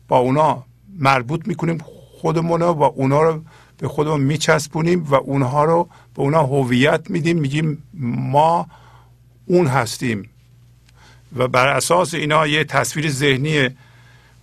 با 0.08 0.18
اونا 0.18 0.64
مربوط 0.98 1.48
می‌کنیم 1.48 1.78
خودمون 1.78 2.62
و 2.62 2.82
اونا 2.82 3.22
رو 3.22 3.42
به 3.78 3.88
خودمون 3.88 4.20
میچسبونیم 4.20 5.04
و 5.04 5.14
اونها 5.14 5.64
رو 5.64 5.88
به 6.14 6.22
اونا 6.22 6.42
هویت 6.42 7.10
میدیم. 7.10 7.38
میگیم 7.38 7.82
ما 8.32 8.66
اون 9.46 9.66
هستیم. 9.66 10.28
و 11.36 11.48
بر 11.48 11.68
اساس 11.68 12.14
اینا 12.14 12.46
یه 12.46 12.64
تصویر 12.64 13.10
ذهنی 13.10 13.68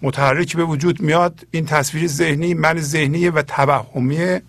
متحرک 0.01 0.55
به 0.55 0.63
وجود 0.63 1.01
میاد. 1.01 1.47
این 1.51 1.65
تصویر 1.65 2.07
ذهنی 2.07 2.53
من 2.53 2.79
ذهنی 2.79 3.29
و 3.29 3.41
توهمی 3.41 4.39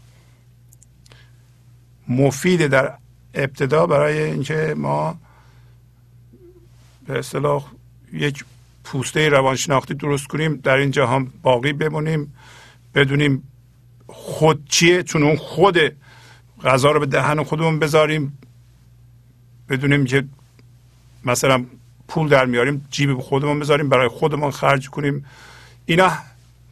مفید 2.09 2.67
در 2.67 2.93
ابتدا 3.35 3.87
برای 3.87 4.23
اینکه 4.23 4.75
ما 4.77 5.19
به 7.07 7.19
اصطلاح 7.19 7.65
یک 8.13 8.45
پوسته 8.85 9.29
روانشناختی 9.29 9.95
درست 9.95 10.27
کنیم 10.27 10.57
در 10.57 10.77
این 10.77 10.91
جهان 10.91 11.33
باقی 11.43 11.73
بمونیم 11.73 12.35
بدونیم 12.95 13.43
خود 14.07 14.69
چیه. 14.69 15.03
چون 15.03 15.23
اون 15.23 15.37
خود 15.37 15.79
غذا 16.65 16.91
رو 16.91 17.01
به 17.01 17.07
دهن 17.07 17.43
خودمون 17.43 17.79
بذاریم 17.79 18.39
بدونیم 19.69 20.05
که 20.05 20.25
مثلا 21.25 21.65
پول 22.11 22.29
در 22.29 22.47
میاریم 22.47 22.87
جیب 22.91 23.19
خودمون 23.19 23.61
بذاریم 23.61 23.89
برای 23.89 24.09
خودمون 24.09 24.51
خرج 24.51 24.91
کنیم. 24.91 25.25
اینا 25.87 26.13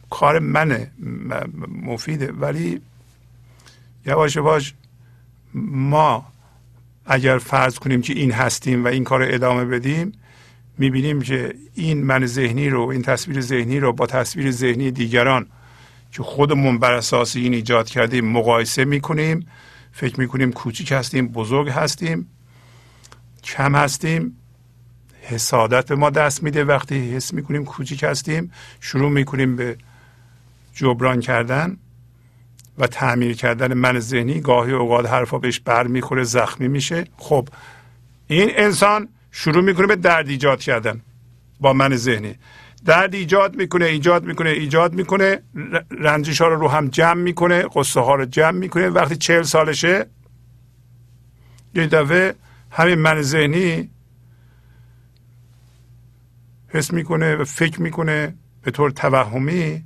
کار 0.09 0.39
منه 0.39 0.91
مفیده. 1.67 2.31
ولی 2.31 2.81
یواش 4.05 4.35
یواش 4.35 4.73
ما 5.53 6.25
اگر 7.05 7.37
فرض 7.37 7.79
کنیم 7.79 8.01
که 8.01 8.13
این 8.13 8.31
هستیم 8.31 8.85
و 8.85 8.87
این 8.87 9.03
کار 9.03 9.23
ادامه 9.23 9.65
بدیم 9.65 10.11
می‌بینیم 10.77 11.21
که 11.21 11.55
این 11.73 12.03
من 12.03 12.25
ذهنی 12.25 12.69
رو 12.69 12.81
این 12.87 13.01
تصویر 13.01 13.41
ذهنی 13.41 13.79
رو 13.79 13.93
با 13.93 14.05
تصویر 14.05 14.51
ذهنی 14.51 14.91
دیگران 14.91 15.47
که 16.11 16.23
خودمون 16.23 16.79
بر 16.79 16.93
اساس 16.93 17.35
این 17.35 17.53
ایجاد 17.53 17.89
کردیم 17.89 18.25
مقایسه 18.25 18.85
می‌کنیم. 18.85 19.47
فکر 19.91 20.19
می‌کنیم 20.19 20.51
کوچیک 20.51 20.91
هستیم 20.91 21.27
بزرگ 21.27 21.69
هستیم 21.69 22.27
کم 23.43 23.75
هستیم. 23.75 24.35
حسادت 25.29 25.87
به 25.87 25.95
ما 25.95 26.09
دست 26.09 26.43
میده. 26.43 26.63
وقتی 26.63 27.15
حس 27.15 27.33
می‌کنیم 27.33 27.65
کوچیک 27.65 28.03
هستیم 28.03 28.51
شروع 28.79 29.09
می‌کنیم 29.09 29.55
به 29.55 29.77
جبران 30.73 31.19
کردن 31.19 31.77
و 32.77 32.87
تعمیر 32.87 33.33
کردن 33.33 33.73
من 33.73 33.99
ذهنی. 33.99 34.39
گاهی 34.39 34.71
اوقات 34.71 35.09
حرفا 35.09 35.37
بهش 35.39 35.59
بر 35.59 35.87
می‌خوره 35.87 36.23
زخمی 36.23 36.67
میشه. 36.67 37.05
خب 37.17 37.49
این 38.27 38.49
انسان 38.55 39.09
شروع 39.31 39.63
می‌کنه 39.63 39.87
به 39.87 39.95
درد 39.95 40.29
ایجاد 40.29 40.59
کردن 40.59 41.01
با 41.59 41.73
من 41.73 41.95
ذهنی. 41.95 42.35
درد 42.85 43.15
ایجاد 43.15 43.55
می‌کنه 43.55 43.85
ایجاد 43.85 44.23
می‌کنه 44.23 44.49
ایجاد 44.49 44.93
می‌کنه. 44.93 45.39
رنجش 45.91 46.41
ها 46.41 46.47
رو 46.47 46.59
رو 46.59 46.67
هم 46.67 46.87
جمع 46.87 47.21
می‌کنه 47.21 47.65
قصه 47.75 47.99
ها 47.99 48.15
رو 48.15 48.25
جمع 48.25 48.51
می‌کنه. 48.51 48.89
وقتی 48.89 49.15
چهل 49.15 49.43
سالشه 49.43 50.05
یه 51.75 51.87
دفعه 51.87 52.35
همین 52.71 52.95
من 52.95 53.21
ذهنی 53.21 53.89
حس 56.69 56.93
می‌کنه 56.93 57.35
و 57.35 57.43
فکر 57.43 57.81
می‌کنه 57.81 58.35
به 58.61 58.71
طور 58.71 58.91
توهمی 58.91 59.83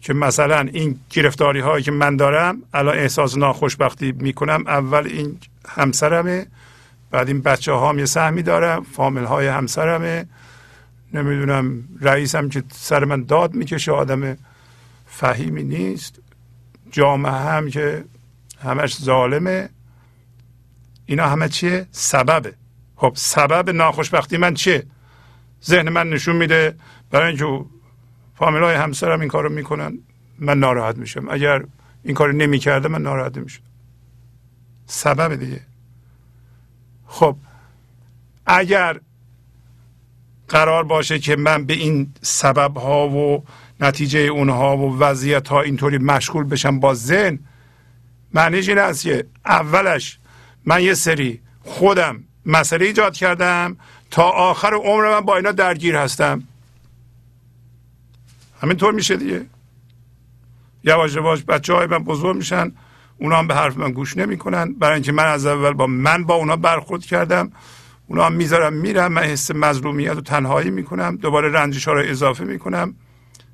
که 0.00 0.14
مثلا 0.14 0.60
این 0.60 1.00
گرفتاری 1.10 1.60
هایی 1.60 1.84
که 1.84 1.90
من 1.90 2.16
دارم 2.16 2.62
الان 2.74 2.98
احساس 2.98 3.36
ناخوشبختی 3.36 4.12
می‌کنم. 4.12 4.64
اول 4.66 5.06
این 5.06 5.38
همسرمه 5.68 6.46
بعد 7.10 7.28
این 7.28 7.40
بچه 7.40 7.72
ها 7.72 7.94
یه 7.94 8.04
سهمی 8.04 8.42
دارم 8.42 8.82
فامیل 8.82 9.24
های 9.24 9.46
همسرمه. 9.46 10.26
نمی‌دونم 11.14 11.84
رئیسم 12.00 12.48
که 12.48 12.62
سر 12.72 13.04
من 13.04 13.22
داد 13.22 13.54
می‌کشه 13.54 13.92
آدم 13.92 14.36
فهیمی 15.06 15.62
نیست. 15.62 16.18
جامعه 16.90 17.32
هم 17.32 17.70
که 17.70 18.04
همش 18.62 19.02
ظالمه. 19.02 19.68
اینا 21.06 21.26
همه 21.26 21.48
چیه؟ 21.48 21.86
سببه. 21.90 22.54
خب 22.96 23.12
سبب 23.16 23.70
ناخوشبختی 23.70 24.36
من 24.36 24.54
چیه؟ 24.54 24.86
ذهن 25.64 25.88
من 25.88 26.10
نشون 26.10 26.36
میده 26.36 26.74
برای 27.10 27.28
اینکه 27.28 27.64
فامیل 28.34 28.62
های 28.62 28.74
همسرم 28.74 29.20
این 29.20 29.28
کارو 29.28 29.48
می‌کنن 29.48 29.98
من 30.38 30.58
ناراحت 30.58 30.96
میشم. 30.96 31.28
اگر 31.30 31.64
این 32.02 32.14
کار 32.14 32.32
نمی‌کرده 32.32 32.88
من 32.88 33.02
ناراحت 33.02 33.36
میشم 33.36 33.62
سبب 34.86 35.36
دیگه. 35.36 35.60
خب 37.06 37.36
اگر 38.46 39.00
قرار 40.48 40.84
باشه 40.84 41.18
که 41.18 41.36
من 41.36 41.64
به 41.64 41.74
این 41.74 42.14
سبب 42.22 42.76
ها 42.76 43.08
و 43.08 43.44
نتیجه 43.80 44.18
اونها 44.18 44.76
و 44.76 44.98
وضعیت 44.98 45.48
ها 45.48 45.60
اینطوری 45.60 45.98
مشغول 45.98 46.44
بشم 46.44 46.80
با 46.80 46.94
ذهن 46.94 47.38
معنیش 48.34 48.68
این 48.68 48.78
است 48.78 49.02
که 49.02 49.26
اولش 49.44 50.18
من 50.64 50.82
یه 50.82 50.94
سری 50.94 51.40
خودم 51.60 52.24
مسئله 52.46 52.86
ایجاد 52.86 53.14
کردم 53.14 53.76
تا 54.12 54.22
آخر 54.22 54.74
عمر 54.74 55.10
من 55.10 55.20
با 55.20 55.36
اینا 55.36 55.52
درگیر 55.52 55.96
هستم. 55.96 56.42
همینطور 58.62 58.92
میشه 58.94 59.16
دیگه. 59.16 59.46
یواش 60.84 61.14
یواش 61.14 61.44
بچه 61.44 61.74
های 61.74 61.86
من 61.86 61.98
بزرگ 62.04 62.36
میشن 62.36 62.72
اونا 63.18 63.38
هم 63.38 63.46
به 63.46 63.54
حرف 63.54 63.76
من 63.76 63.92
گوش 63.92 64.16
نمی‌کنن. 64.16 64.72
برای 64.72 64.94
اینکه 64.94 65.12
من 65.12 65.26
از 65.26 65.46
اول 65.46 65.72
با 65.72 65.86
من 65.86 66.24
با 66.24 66.34
اونا 66.34 66.56
برخورد 66.56 67.04
کردم 67.04 67.52
اونا 68.06 68.26
هم 68.26 68.32
می‌ذارم 68.32 68.72
میرم 68.72 69.12
من 69.12 69.22
حس 69.22 69.50
مظلومیت 69.50 70.16
و 70.16 70.20
تنهایی 70.20 70.70
می‌کنم 70.70 71.16
دوباره 71.16 71.52
رنجش 71.52 71.88
ها 71.88 71.94
رو 71.94 72.02
اضافه 72.04 72.44
می‌کنم. 72.44 72.94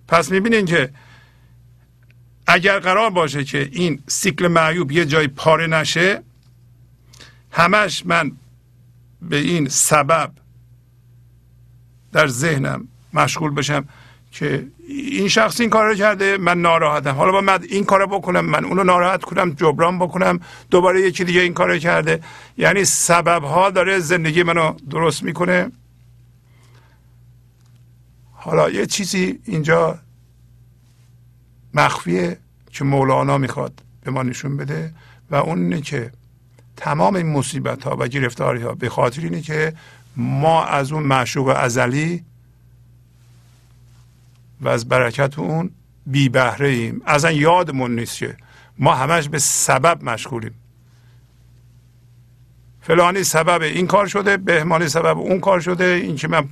پس 0.08 0.30
می‌بینین 0.30 0.66
که 0.66 0.90
اگر 2.46 2.78
قرار 2.78 3.10
باشه 3.10 3.44
که 3.44 3.68
این 3.72 4.02
سیکل 4.06 4.48
معیوب 4.48 4.92
یه 4.92 5.04
جای 5.04 5.28
پاره 5.28 5.66
نشه 5.66 6.22
همش 7.50 8.06
من 8.06 8.32
به 9.22 9.36
این 9.36 9.68
سبب 9.68 10.32
در 12.12 12.26
ذهنم 12.26 12.88
مشغول 13.14 13.54
بشم 13.54 13.84
که 14.32 14.66
این 14.88 15.28
شخص 15.28 15.60
این 15.60 15.70
کار 15.70 15.86
رو 15.86 15.94
کرده 15.94 16.36
من 16.36 16.60
ناراحتم. 16.60 17.14
حالا 17.14 17.32
با 17.32 17.40
من 17.40 17.62
این 17.68 17.84
کار 17.84 18.06
بکنم 18.06 18.44
من 18.44 18.64
اونو 18.64 18.84
ناراحت 18.84 19.24
کنم 19.24 19.50
جبران 19.50 19.98
بکنم 19.98 20.40
دوباره 20.70 21.00
یکی 21.00 21.24
دیگه 21.24 21.40
این 21.40 21.54
کار 21.54 21.78
کرده. 21.78 22.20
یعنی 22.56 22.84
سبب 22.84 23.44
ها 23.44 23.70
داره 23.70 23.98
زندگی 23.98 24.42
منو 24.42 24.72
درست 24.90 25.22
می‌کنه. 25.22 25.70
حالا 28.32 28.70
یه 28.70 28.86
چیزی 28.86 29.38
اینجا 29.44 29.98
مخفیه 31.74 32.38
که 32.72 32.84
مولانا 32.84 33.38
می‌خواد 33.38 33.82
به 34.04 34.10
ما 34.10 34.22
نشون 34.22 34.56
بده 34.56 34.94
و 35.30 35.34
اون 35.36 35.58
اینه 35.58 35.80
که 35.80 36.12
تمام 36.76 37.16
این 37.16 37.26
مصیبت 37.26 37.82
ها 37.82 37.96
و 37.96 38.08
گرفتاری 38.08 38.62
ها 38.62 38.74
به 38.74 38.88
خاطر 38.88 39.22
اینه 39.22 39.40
که 39.40 39.74
ما 40.18 40.64
از 40.64 40.92
اون 40.92 41.02
معشوق 41.02 41.48
ازلی 41.48 42.24
و 44.60 44.68
از 44.68 44.88
برکت 44.88 45.38
اون 45.38 45.70
بی 46.06 46.28
بهره 46.28 46.68
ایم 46.68 47.02
اصلا 47.06 47.30
یادمون 47.30 47.94
نیست 47.94 48.18
که 48.18 48.36
ما 48.78 48.94
همش 48.94 49.28
به 49.28 49.38
سبب 49.38 50.04
مشغولیم. 50.04 50.54
فلانی 52.82 53.24
سبب 53.24 53.62
این 53.62 53.86
کار 53.86 54.06
شده 54.06 54.36
بهمانی 54.36 54.88
سبب 54.88 55.18
اون 55.18 55.40
کار 55.40 55.60
شده 55.60 55.84
این 55.84 56.16
که 56.16 56.28
من 56.28 56.48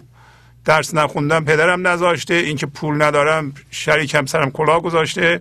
درس 0.64 0.94
نخوندم 0.94 1.44
پدرم 1.44 1.86
نذاشته 1.86 2.34
این 2.34 2.56
که 2.56 2.66
پول 2.66 3.02
ندارم 3.02 3.52
شریکم 3.70 4.26
سرم 4.26 4.50
کلاه 4.50 4.82
گذاشته 4.82 5.40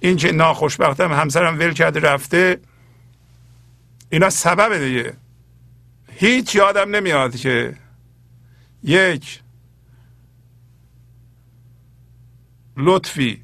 این 0.00 0.16
که 0.16 0.32
ناخوشبختم 0.32 1.12
همسرم 1.12 1.58
ول 1.58 1.72
کرده 1.72 2.00
رفته. 2.00 2.60
اینا 4.10 4.30
سبب 4.30 4.78
دیگه. 4.78 5.12
هیچ 6.18 6.54
یادم 6.54 6.96
نمیاد 6.96 7.36
که 7.36 7.76
یک 8.82 9.40
لطفی 12.76 13.42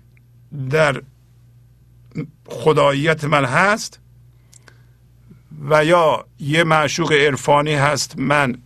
در 0.70 1.02
خداییت 2.46 3.24
من 3.24 3.44
هست 3.44 4.00
و 5.68 5.84
یا 5.84 6.26
یه 6.38 6.64
معشوق 6.64 7.12
عرفانی 7.12 7.74
هست 7.74 8.18
من 8.18 8.58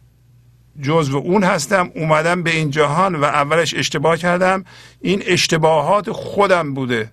جزو 0.82 1.16
اون 1.16 1.44
هستم 1.44 1.90
اومدم 1.94 2.42
به 2.42 2.50
این 2.50 2.70
جهان 2.70 3.14
و 3.14 3.24
اولش 3.24 3.74
اشتباه 3.74 4.16
کردم. 4.16 4.64
این 5.00 5.22
اشتباهات 5.26 6.12
خودم 6.12 6.74
بوده. 6.74 7.10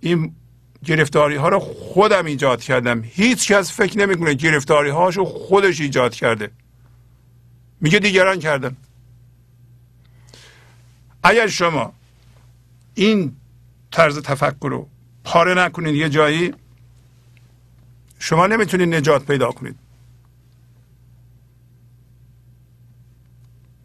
این 0.00 0.34
گرفتاری 0.84 1.36
ها 1.36 1.48
رو 1.48 1.58
خودم 1.58 2.24
ایجاد 2.24 2.62
کردم. 2.62 3.02
هیچ 3.04 3.52
کس 3.52 3.72
فکر 3.72 3.98
نمی‌کنه 3.98 4.34
گرفتاری 4.34 4.90
هاشو 4.90 5.24
خودش 5.24 5.80
ایجاد 5.80 6.14
کرده. 6.14 6.50
میگه 7.80 7.98
دیگران 7.98 8.38
کردن. 8.38 8.76
اگر 11.22 11.46
شما 11.46 11.92
این 12.94 13.36
طرز 13.90 14.18
تفکر 14.18 14.68
رو 14.68 14.88
پاره 15.24 15.54
نکنید 15.54 15.94
یه 15.94 16.08
جایی 16.08 16.54
شما 18.18 18.46
نمی‌تونید 18.46 18.94
نجات 18.94 19.24
پیدا 19.24 19.50
کنید. 19.52 19.76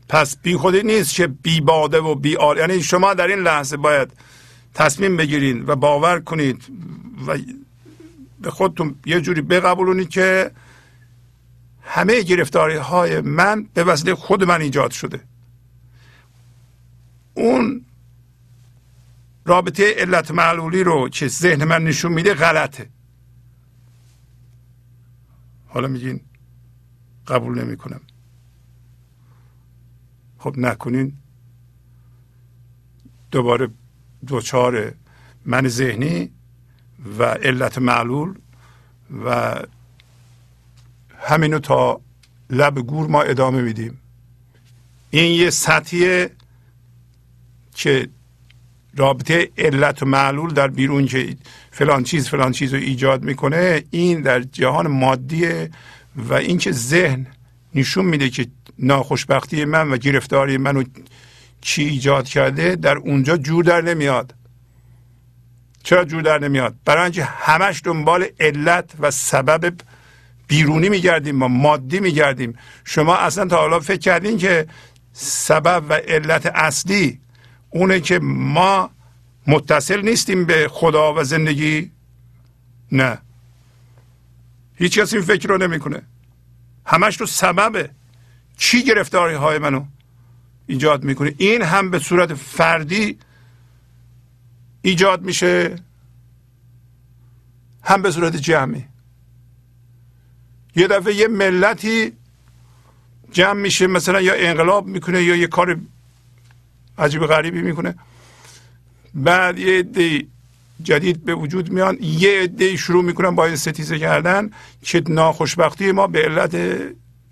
پس 0.10 0.38
بی 0.38 0.58
خودی 0.58 0.84
نیست 0.84 1.15
که 1.15 1.27
بی 1.27 1.62
باده 1.62 1.99
و 1.99 2.15
بی 2.15 2.36
آر 2.36 2.58
یعنی 2.58 2.84
شما 2.84 3.13
در 3.13 3.27
این 3.27 3.39
لحظه 3.39 3.77
باید 3.77 4.12
تصمیم 4.73 5.17
بگیرید 5.17 5.69
و 5.69 5.75
باور 5.75 6.19
کنید 6.19 6.63
و 7.27 7.38
به 8.41 8.51
خودتون 8.51 8.95
یه 9.05 9.21
جوری 9.21 9.41
بقبولونید 9.41 10.09
که 10.09 10.51
همه 11.81 12.21
گرفتاری 12.21 12.75
های 12.75 13.21
من 13.21 13.67
به 13.73 13.83
وسیله 13.83 14.15
خود 14.15 14.43
من 14.43 14.62
ایجاد 14.62 14.91
شده. 14.91 15.23
اون 17.33 17.86
رابطه 19.45 19.93
علت 19.97 20.31
معلولی 20.31 20.83
رو 20.83 21.09
که 21.09 21.27
ذهن 21.27 21.63
من 21.63 21.83
نشون 21.83 22.13
میده 22.13 22.33
غلطه. 22.33 22.89
حالا 25.67 25.88
میگین 25.88 26.21
قبول 27.27 27.63
نمی‌کنم. 27.63 28.01
خب 30.38 30.57
نکنین. 30.57 31.13
دوباره 33.31 33.69
دوچار 34.27 34.93
من 35.45 35.67
ذهنی 35.67 36.29
و 37.19 37.23
علت 37.23 37.77
معلول 37.77 38.33
و 39.25 39.55
همینو 41.19 41.59
تا 41.59 42.01
لب 42.49 42.79
گور 42.79 43.07
ما 43.07 43.21
ادامه 43.21 43.62
میدیم. 43.62 43.97
این 45.09 45.31
یه 45.31 45.49
سطحیه 45.49 46.29
که 47.75 48.07
رابطه 48.97 49.49
علت 49.57 50.03
و 50.03 50.05
معلول 50.05 50.53
در 50.53 50.67
بیرون 50.67 51.05
که 51.05 51.36
فلان 51.71 52.03
چیز 52.03 52.29
فلان 52.29 52.51
چیز 52.51 52.73
رو 52.73 52.79
ایجاد 52.79 53.23
می‌کنه 53.23 53.83
این 53.91 54.21
در 54.21 54.41
جهان 54.41 54.88
مادیه 54.88 55.69
و 56.15 56.33
اینکه 56.33 56.71
ذهن 56.71 57.27
نشون 57.75 58.05
میده 58.05 58.29
که 58.29 58.47
ناخوشبختی 58.79 59.65
من 59.65 59.89
و 59.91 59.97
گرفتاری 59.97 60.57
منو 60.57 60.83
چی 61.63 61.84
ایجاد 61.84 62.28
کرده 62.28 62.76
در 62.76 62.97
اونجا 62.97 63.38
جور 63.38 63.63
در 63.63 63.82
نمیاد. 63.82 64.36
چرا 65.84 66.06
جور 66.06 66.21
در 66.21 66.39
نمیاد؟ 66.39 66.76
برای 66.86 67.04
اینکه 67.04 67.23
همش 67.23 67.82
دنبال 67.84 68.26
علت 68.39 68.91
و 68.99 69.12
سبب 69.12 69.73
بیرونی 70.47 70.89
میگردیم 70.89 71.36
ما 71.36 71.47
مادی 71.47 71.99
میگردیم. 71.99 72.58
شما 72.84 73.15
اصلا 73.15 73.45
تا 73.45 73.58
حالا 73.58 73.80
فکر 73.80 73.97
کردین 73.97 74.38
که 74.38 74.67
سبب 75.13 75.84
و 75.89 75.93
علت 75.93 76.45
اصلی 76.45 77.19
اونه 77.69 77.99
که 77.99 78.19
ما 78.23 78.89
متصل 79.47 80.02
نیستیم 80.02 80.45
به 80.45 80.67
خدا 80.71 81.13
و 81.13 81.23
زندگی؟ 81.23 81.91
نه. 82.91 83.17
هیچ 84.76 84.99
کسی 84.99 85.15
این 85.15 85.26
فکر 85.26 85.49
رو 85.49 85.58
نمی‌کنه. 85.58 86.02
همش 86.86 87.17
تو 87.17 87.26
سببه. 87.26 87.89
چی 88.58 88.84
گرفتاری 88.84 89.36
های 89.36 89.58
منو؟ 89.58 89.86
ایجاد 90.67 91.04
می‌کنه 91.04 91.36
این 91.38 91.62
هم 91.62 91.91
به 91.91 91.99
صورت 91.99 92.34
فردی 92.34 93.17
ایجاد 94.82 95.21
میشه 95.21 95.76
هم 97.84 98.02
به 98.02 98.12
صورت 98.12 98.36
جمعی. 98.36 98.86
یه 100.76 100.88
دفعه 100.88 101.13
یه 101.13 101.28
ملتی 101.28 102.13
جمع 103.32 103.62
میشه 103.62 103.88
مثلا 103.88 104.21
یا 104.21 104.34
انقلاب 104.34 104.88
می‌کنه 104.88 105.23
یا 105.23 105.36
یه 105.36 105.47
کار 105.47 105.80
عجیب 106.97 107.26
غریبی 107.26 107.62
می‌کنه. 107.62 107.95
بعد 109.13 109.60
یه 109.60 109.80
عده 109.80 110.26
جدید 110.84 111.26
به 111.26 111.36
وجود 111.36 111.71
میان 111.71 111.97
یه 112.02 112.41
عده 112.41 112.76
شروع 112.78 113.04
می‌کنن 113.04 113.36
با 113.36 113.45
این 113.45 113.56
ستیزه 113.56 113.99
کردن 113.99 114.52
که 114.82 115.04
ناخوشبختی 115.08 115.91
ما 115.91 116.08
به 116.08 116.21
علت 116.21 116.82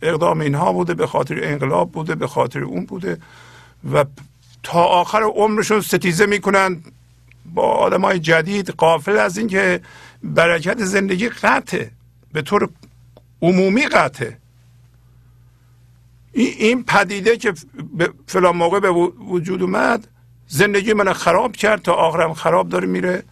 اقدام 0.02 0.40
اینها 0.42 0.74
بوده 0.74 0.94
به 0.94 1.08
خاطر 1.08 1.40
انقلاب 1.44 1.92
بوده 1.92 2.16
به 2.16 2.28
خاطر 2.28 2.64
اون 2.64 2.86
بوده 2.86 3.18
و 3.94 4.06
تا 4.64 4.84
آخر 4.84 5.24
عمرشون 5.24 5.82
ستیزه 5.82 6.26
می‌کنن 6.26 6.84
با 7.46 7.62
آدم 7.62 8.02
های 8.02 8.20
جدید. 8.20 8.70
قافل 8.70 9.18
از 9.18 9.38
اینکه 9.38 9.82
برکت 10.24 10.84
زندگی 10.84 11.30
قطعه 11.30 11.92
به 12.34 12.42
طور 12.42 12.70
عمومی 13.42 13.88
قطعه. 13.88 14.38
این 16.34 16.84
پدیده 16.84 17.38
که 17.38 17.54
فلان 18.28 18.56
موقع 18.56 18.80
به 18.80 18.90
وجود 18.90 19.62
اومد 19.62 20.08
زندگی 20.48 20.94
من 20.94 21.14
خراب 21.14 21.56
کرد 21.56 21.82
تا 21.82 21.94
آخرم 21.94 22.34
خراب 22.34 22.70
داره 22.70 22.88
میره. 22.88 23.24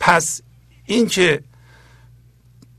پس 0.00 0.42
اینکه 0.86 1.42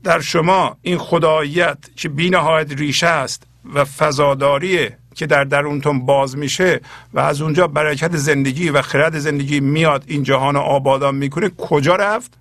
در 0.04 0.20
شما 0.20 0.76
این 0.82 0.98
خداییت 0.98 1.78
که 1.96 2.08
بینهایت 2.08 2.72
ریشه 2.72 3.06
است 3.06 3.42
و 3.74 3.84
فضاداریه 3.84 4.98
که 5.14 5.26
در 5.26 5.44
درونتون 5.44 6.06
باز 6.06 6.36
میشه 6.36 6.80
و 7.12 7.20
از 7.20 7.40
اونجا 7.40 7.66
برکت 7.66 8.16
زندگی 8.16 8.70
و 8.70 8.82
خرد 8.82 9.18
زندگی 9.18 9.60
میاد 9.60 10.04
این 10.06 10.22
جهان 10.22 10.56
آبادان 10.56 11.14
می‌کنه 11.14 11.48
کجا 11.48 11.96
رفت؟ 11.96 12.38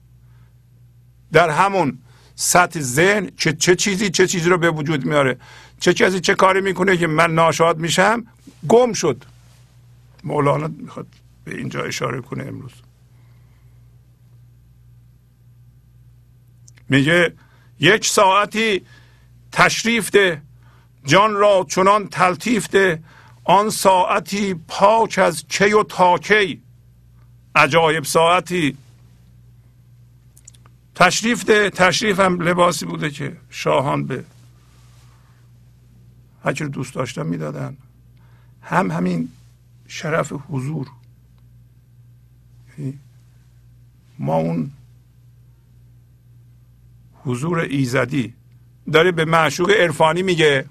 در 1.32 1.50
همون 1.50 1.98
سطح 2.36 2.80
ذهن 2.80 3.30
چه, 3.38 3.54
چه 3.54 3.76
چیزی 3.76 4.10
چه 4.10 4.28
چیزی 4.28 4.50
رو 4.50 4.58
به 4.58 4.72
وجود 4.72 5.06
میاره. 5.06 5.38
چه 5.80 5.94
کسی 5.94 6.20
چه 6.20 6.36
کاری 6.36 6.62
می‌کنه 6.62 6.98
که 6.98 7.08
من 7.08 7.34
ناشاد 7.34 7.78
میشم؟ 7.78 8.24
گم 8.68 8.94
شد. 8.94 9.26
مولانا 10.24 10.68
می‌خواد 10.68 11.08
به 11.44 11.58
اینجا 11.58 11.84
اشاره 11.84 12.22
کنه 12.22 12.44
امروز. 12.44 12.72
میگه 16.90 17.34
یک 17.82 18.06
ساعتی 18.06 18.86
تشریف 19.52 20.12
ده 20.12 20.42
جان 21.06 21.34
را 21.34 21.66
چنان 21.70 22.08
تلطیف 22.08 22.70
ده 22.70 23.04
آن 23.44 23.70
ساعتی 23.70 24.54
پاک 24.54 25.20
از 25.20 25.46
کی 25.48 25.74
و 25.74 25.84
تا 25.84 26.18
کی. 26.18 26.62
عجایب 27.56 28.04
ساعتی. 28.04 28.78
تشریف 30.96 31.46
ده 31.46 31.70
تشریف 31.70 32.20
هم 32.20 32.42
لباسی 32.42 32.86
بوده 32.86 33.10
که 33.10 33.38
شاهان 33.50 34.06
به. 34.06 34.24
هرچی 36.44 36.66
دوست 36.66 36.94
داشتن 36.94 37.26
می‌دادن. 37.26 37.78
هم 38.62 38.92
همین 38.92 39.30
شرف 39.88 40.34
حضور. 40.50 40.88
یعنی 42.78 43.00
ما 44.20 44.36
اون 44.36 44.72
حضور 47.24 47.60
ایزدی. 47.60 48.34
داره 48.94 49.12
به 49.12 49.26
معشوق 49.26 49.72
عرفانی 49.72 50.24
میگه 50.24 50.66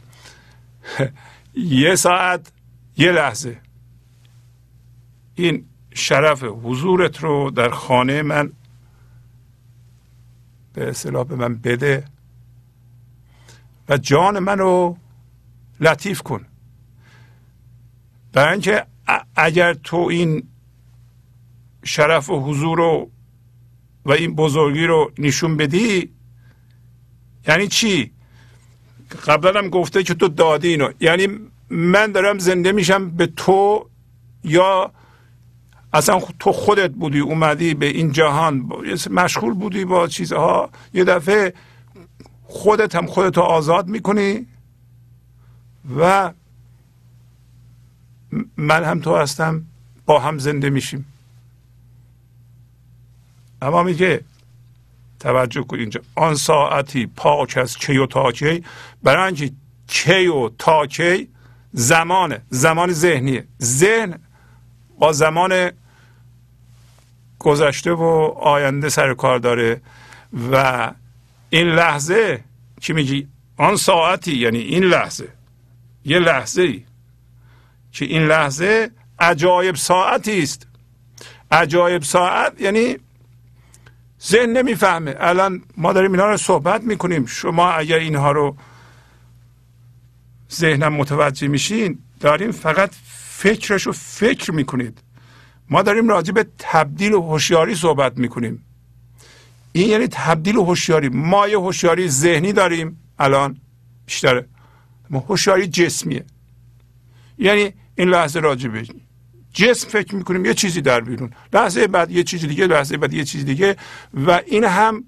یه 1.54 1.94
ساعت 1.94 2.52
یه 2.96 3.12
لحظه. 3.12 3.60
این 5.34 5.64
شرف 5.94 6.42
حضورت 6.42 7.18
رو 7.18 7.50
در 7.50 7.68
خانه 7.68 8.22
من 8.22 8.52
به 10.72 10.88
اصطلاح 10.88 11.24
به 11.24 11.36
من 11.36 11.54
بده 11.54 12.04
و 13.88 13.96
جان 13.96 14.38
منو 14.38 14.94
لطیف 15.80 16.22
کن. 16.22 16.46
برای 18.32 18.52
اینکه 18.52 18.86
اگر 19.36 19.74
تو 19.74 19.96
این 19.96 20.48
شرف 21.84 22.30
و 22.30 22.40
حضور 22.40 22.78
رو 22.78 23.10
و 24.04 24.12
این 24.12 24.34
بزرگی 24.34 24.86
رو 24.86 25.12
نشون 25.18 25.56
بدی 25.56 26.10
یعنی 27.48 27.68
چی؟ 27.68 28.10
قبلا 29.26 29.60
هم 29.60 29.68
گفته 29.68 30.02
که 30.02 30.14
تو 30.14 30.28
دادی 30.28 30.68
اینو. 30.68 30.92
یعنی 31.00 31.28
من 31.70 32.12
دارم 32.12 32.38
زنده 32.38 32.72
میشم 32.72 33.10
به 33.10 33.26
تو 33.26 33.86
یا 34.44 34.92
اصلا 35.92 36.20
تو 36.38 36.52
خودت 36.52 36.90
بودی 36.90 37.20
اومدی 37.20 37.74
به 37.74 37.86
این 37.86 38.12
جهان. 38.12 38.72
مشغول 39.10 39.54
بودی 39.54 39.84
با 39.84 40.08
چیزها. 40.08 40.70
یه 40.92 41.04
دفعه 41.04 41.54
خودت 42.44 42.94
هم 42.94 43.06
خودت 43.06 43.36
رو 43.36 43.42
آزاد 43.42 43.88
می‌کنی 43.88 44.46
و 45.98 46.32
من 48.56 48.84
هم 48.84 49.00
تو 49.00 49.16
هستم 49.16 49.66
با 50.06 50.18
هم 50.20 50.38
زنده 50.38 50.70
میشیم. 50.70 51.06
اما 53.62 53.82
میگه 53.82 54.24
توجه 55.20 55.62
کن 55.62 55.78
اینجا. 55.78 56.00
آن 56.14 56.34
ساعتی 56.34 57.06
پاک 57.06 57.56
از 57.56 57.76
کی 57.76 57.98
و 57.98 58.06
تا 58.06 58.32
کی؟ 58.32 58.64
برای 59.02 59.26
اینکه 59.26 59.52
کی 59.86 60.26
و 60.26 60.48
تا 60.48 60.86
کی 60.86 61.28
زمانه. 61.72 62.42
زمان 62.50 62.92
ذهنیه. 62.92 63.44
ذهن 63.62 64.18
با 64.98 65.12
زمان 65.12 65.70
گذشته 67.38 67.92
و 67.92 68.04
آینده 68.36 68.88
سر 68.88 69.14
کار 69.14 69.38
داره 69.38 69.80
و 70.52 70.90
این 71.50 71.66
لحظه 71.66 72.44
چی 72.80 72.92
میگی؟ 72.92 73.28
آن 73.56 73.76
ساعتی 73.76 74.36
یعنی 74.36 74.58
این 74.58 74.84
لحظه. 74.84 75.28
یه 76.04 76.18
لحظه 76.18 76.62
ای 76.62 76.84
که 77.92 78.04
این 78.04 78.22
لحظه 78.22 78.90
عجایب 79.18 79.74
ساعتی 79.74 80.42
است. 80.42 80.66
عجایب 81.50 82.02
ساعت 82.02 82.60
یعنی 82.60 82.96
ذهن 84.26 84.50
نمی‌فهمه. 84.50 85.16
الان 85.18 85.62
ما 85.76 85.92
داریم 85.92 86.12
اینا 86.12 86.30
رو 86.30 86.36
صحبت 86.36 86.82
می‌کنیم. 86.82 87.26
شما 87.26 87.70
اگر 87.70 87.98
اینها 87.98 88.32
رو 88.32 88.56
ذهنم 90.52 90.92
متوجه 90.92 91.48
میشین 91.48 91.98
داریم 92.20 92.50
فقط 92.50 92.90
فکرش 93.14 93.82
رو 93.82 93.92
فکر 93.92 94.52
می‌کنید. 94.52 94.98
ما 95.70 95.82
داریم 95.82 96.08
راجع 96.08 96.32
به 96.32 96.46
تبدیل 96.58 97.12
هوشیاری 97.12 97.74
صحبت 97.74 98.18
می‌کنیم. 98.18 98.64
این 99.72 99.88
یعنی 99.88 100.06
تبدیل 100.10 100.56
هوشیاری. 100.56 101.08
ما 101.08 101.48
یه 101.48 101.58
هوشیاری 101.58 102.08
ذهنی 102.08 102.52
داریم 102.52 103.00
الان 103.18 103.56
بیشتره. 104.06 104.46
ما 105.10 105.18
هوشیاری 105.18 105.66
جسمیه. 105.66 106.24
یعنی 107.38 107.72
این 107.94 108.08
لحظه 108.08 108.40
راجع 108.40 108.68
به 108.68 108.86
جسم 109.54 109.88
فکر 109.88 110.14
می‌کنیم 110.14 110.44
یه 110.44 110.54
چیزی 110.54 110.80
در 110.80 111.00
بیرون. 111.00 111.30
لحظه 111.52 111.86
بعد 111.86 112.10
یه 112.10 112.22
چیزی 112.22 112.46
دیگه 112.46 112.66
لحظه 112.66 112.96
بعد 112.96 113.14
یه 113.14 113.24
چیزی 113.24 113.44
دیگه 113.44 113.76
و 114.26 114.40
این 114.46 114.64
هم 114.64 115.04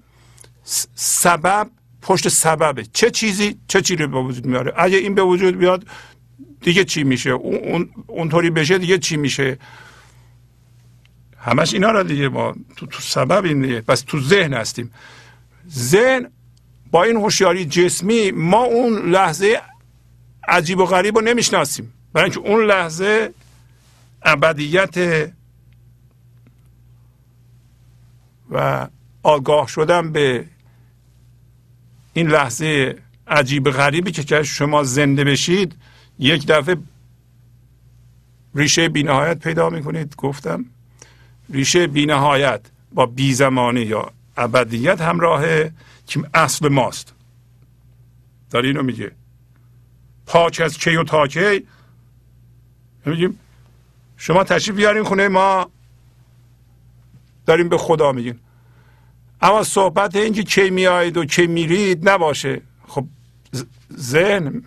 سبب 0.95 1.69
پشت 2.01 2.29
سببه. 2.29 2.83
چه 2.93 3.11
چیزی 3.11 3.57
چه 3.67 3.81
چیزی 3.81 4.07
به 4.07 4.19
وجود 4.19 4.45
میاره؟ 4.45 4.73
اگه 4.77 4.97
این 4.97 5.15
به 5.15 5.21
وجود 5.21 5.57
بیاد 5.57 5.87
دیگه 6.61 6.83
چی 6.83 7.03
میشه؟ 7.03 7.29
اون 7.29 7.89
اونطوری 8.07 8.49
بشه 8.49 8.77
دیگه 8.77 8.97
چی 8.97 9.17
میشه؟ 9.17 9.57
همش 11.37 11.73
اینا 11.73 11.91
را 11.91 12.03
دیگه 12.03 12.29
ما 12.29 12.55
تو, 12.75 12.85
تو 12.85 13.01
سبب 13.01 13.45
این 13.45 13.61
دیگه. 13.61 13.81
بس 13.81 14.01
تو 14.01 14.21
ذهن 14.21 14.53
هستیم. 14.53 14.91
ذهن 15.69 16.31
با 16.91 17.03
این 17.03 17.15
هوشیاری 17.15 17.65
جسمی 17.65 18.31
ما 18.31 18.63
اون 18.63 19.09
لحظه 19.11 19.61
عجیب 20.47 20.79
و 20.79 20.85
غریب 20.85 21.17
رو 21.17 21.23
نمی‌شناسیم. 21.23 21.93
برای 22.13 22.31
اینکه 22.31 22.49
اون 22.49 22.65
لحظه 22.65 23.33
ابدیت 24.23 24.95
و 28.49 28.87
آگاه 29.23 29.67
شدن 29.67 30.11
به 30.11 30.45
این 32.13 32.27
لحظه 32.27 32.99
عجیب 33.27 33.69
غریبی 33.69 34.11
که 34.11 34.43
شما 34.43 34.83
زنده 34.83 35.23
بشید 35.23 35.75
یک 36.19 36.47
دفعه 36.47 36.77
ریشه 38.55 38.89
بینهایت 38.89 39.39
پیدا 39.39 39.69
می‌کنید. 39.69 40.15
گفتم 40.15 40.65
ریشه 41.49 41.87
بینهایت 41.87 42.61
با 42.93 43.05
بی 43.05 43.33
زمانی 43.33 43.81
یا 43.81 44.11
ابدیت 44.37 45.01
همراهه 45.01 45.71
که 46.07 46.23
اصل 46.33 46.67
ماست. 46.67 47.13
داره 48.49 48.67
اینو 48.67 48.83
میگه. 48.83 49.11
پاک 50.25 50.61
از 50.65 50.77
کی 50.77 50.95
و 50.95 51.03
تا 51.03 51.27
کی؟ 51.27 51.67
میگیم 53.05 53.39
شما 54.23 54.43
تشریف 54.43 54.77
بیارین 54.77 55.03
خونه 55.03 55.27
ما. 55.27 55.69
داریم 57.45 57.69
به 57.69 57.77
خدا 57.77 58.11
میگیم. 58.11 58.39
اما 59.41 59.63
صحبت 59.63 60.15
اینکه 60.15 60.43
کی 60.43 60.69
میایید 60.69 61.17
و 61.17 61.25
کی 61.25 61.47
میرید 61.47 62.09
نباشه. 62.09 62.61
خب 62.87 63.05
ذهن 63.93 64.63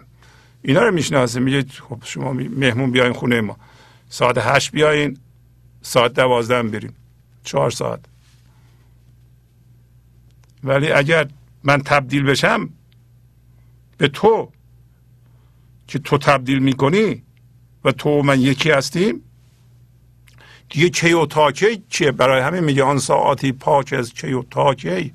اینا 0.62 0.82
رو 0.82 0.94
می‌شناسه. 0.94 1.40
میگه 1.40 1.64
خب 1.88 1.98
شما 2.04 2.32
مهمون 2.32 2.90
بیاین 2.90 3.12
خونه 3.12 3.40
ما. 3.40 3.56
ساعت 4.08 4.38
هشت 4.38 4.72
بیاین 4.72 5.18
ساعت 5.82 6.12
دوازده 6.12 6.62
بریم. 6.62 6.94
چهار 7.44 7.70
ساعت. 7.70 8.00
ولی 10.64 10.92
اگر 10.92 11.28
من 11.64 11.82
تبدیل 11.82 12.22
بشم 12.22 12.68
به 13.98 14.08
تو 14.08 14.52
که 15.86 15.98
تو 15.98 16.18
تبدیل 16.18 16.58
می‌کنی 16.58 17.22
و 17.84 17.92
تو 17.92 18.10
و 18.10 18.22
من 18.22 18.40
یکی 18.40 18.70
هستیم 18.70 19.22
دیگه 20.70 20.88
کی 20.88 21.12
و 21.12 21.26
تاکی 21.26 21.82
چیه؟ 21.88 22.12
برای 22.12 22.42
همین 22.42 22.64
میگه 22.64 22.82
آن 22.82 22.98
ساعتی 22.98 23.52
پاک 23.52 23.92
از 23.92 24.12
کی 24.12 24.32
و 24.32 24.42
تاکی 24.50 25.12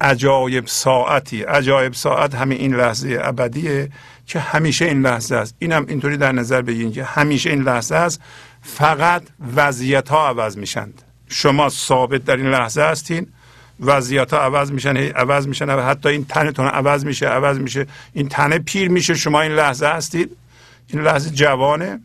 عجایب 0.00 0.66
ساعتی. 0.66 1.42
عجایب 1.42 1.92
ساعت 1.92 2.34
همین 2.34 2.58
این 2.58 2.74
لحظه 2.74 3.18
ابدیه 3.22 3.90
که 4.26 4.40
همیشه 4.40 4.84
این 4.84 5.02
لحظه 5.02 5.36
است. 5.36 5.54
اینم 5.58 5.86
اینطوری 5.88 6.16
در 6.16 6.32
نظر 6.32 6.62
بگیرید 6.62 6.92
که 6.92 7.04
همیشه 7.04 7.50
این 7.50 7.62
لحظه 7.62 7.94
است. 7.94 8.20
فقط 8.62 9.22
وضعیت 9.56 10.08
ها 10.08 10.28
عوض 10.28 10.56
میشند. 10.56 11.02
شما 11.28 11.68
ثابت 11.68 12.24
در 12.24 12.36
این 12.36 12.46
لحظه 12.46 12.82
هستین. 12.82 13.26
وضعیت 13.80 14.32
ها 14.32 14.40
عوض 14.40 14.72
میشن 14.72 14.96
عوض 14.96 15.46
میشن. 15.46 15.70
حتی 15.70 16.08
این 16.08 16.24
تنتون 16.24 16.66
عوض 16.66 17.04
میشه 17.04 17.26
عوض 17.26 17.58
میشه. 17.58 17.86
این 18.12 18.28
تنه 18.28 18.58
پیر 18.58 18.88
میشه. 18.88 19.14
شما 19.14 19.40
این 19.40 19.52
لحظه 19.52 19.86
هستید. 19.86 20.36
این 20.88 21.02
لحظه 21.02 21.30
جوانه. 21.30 22.00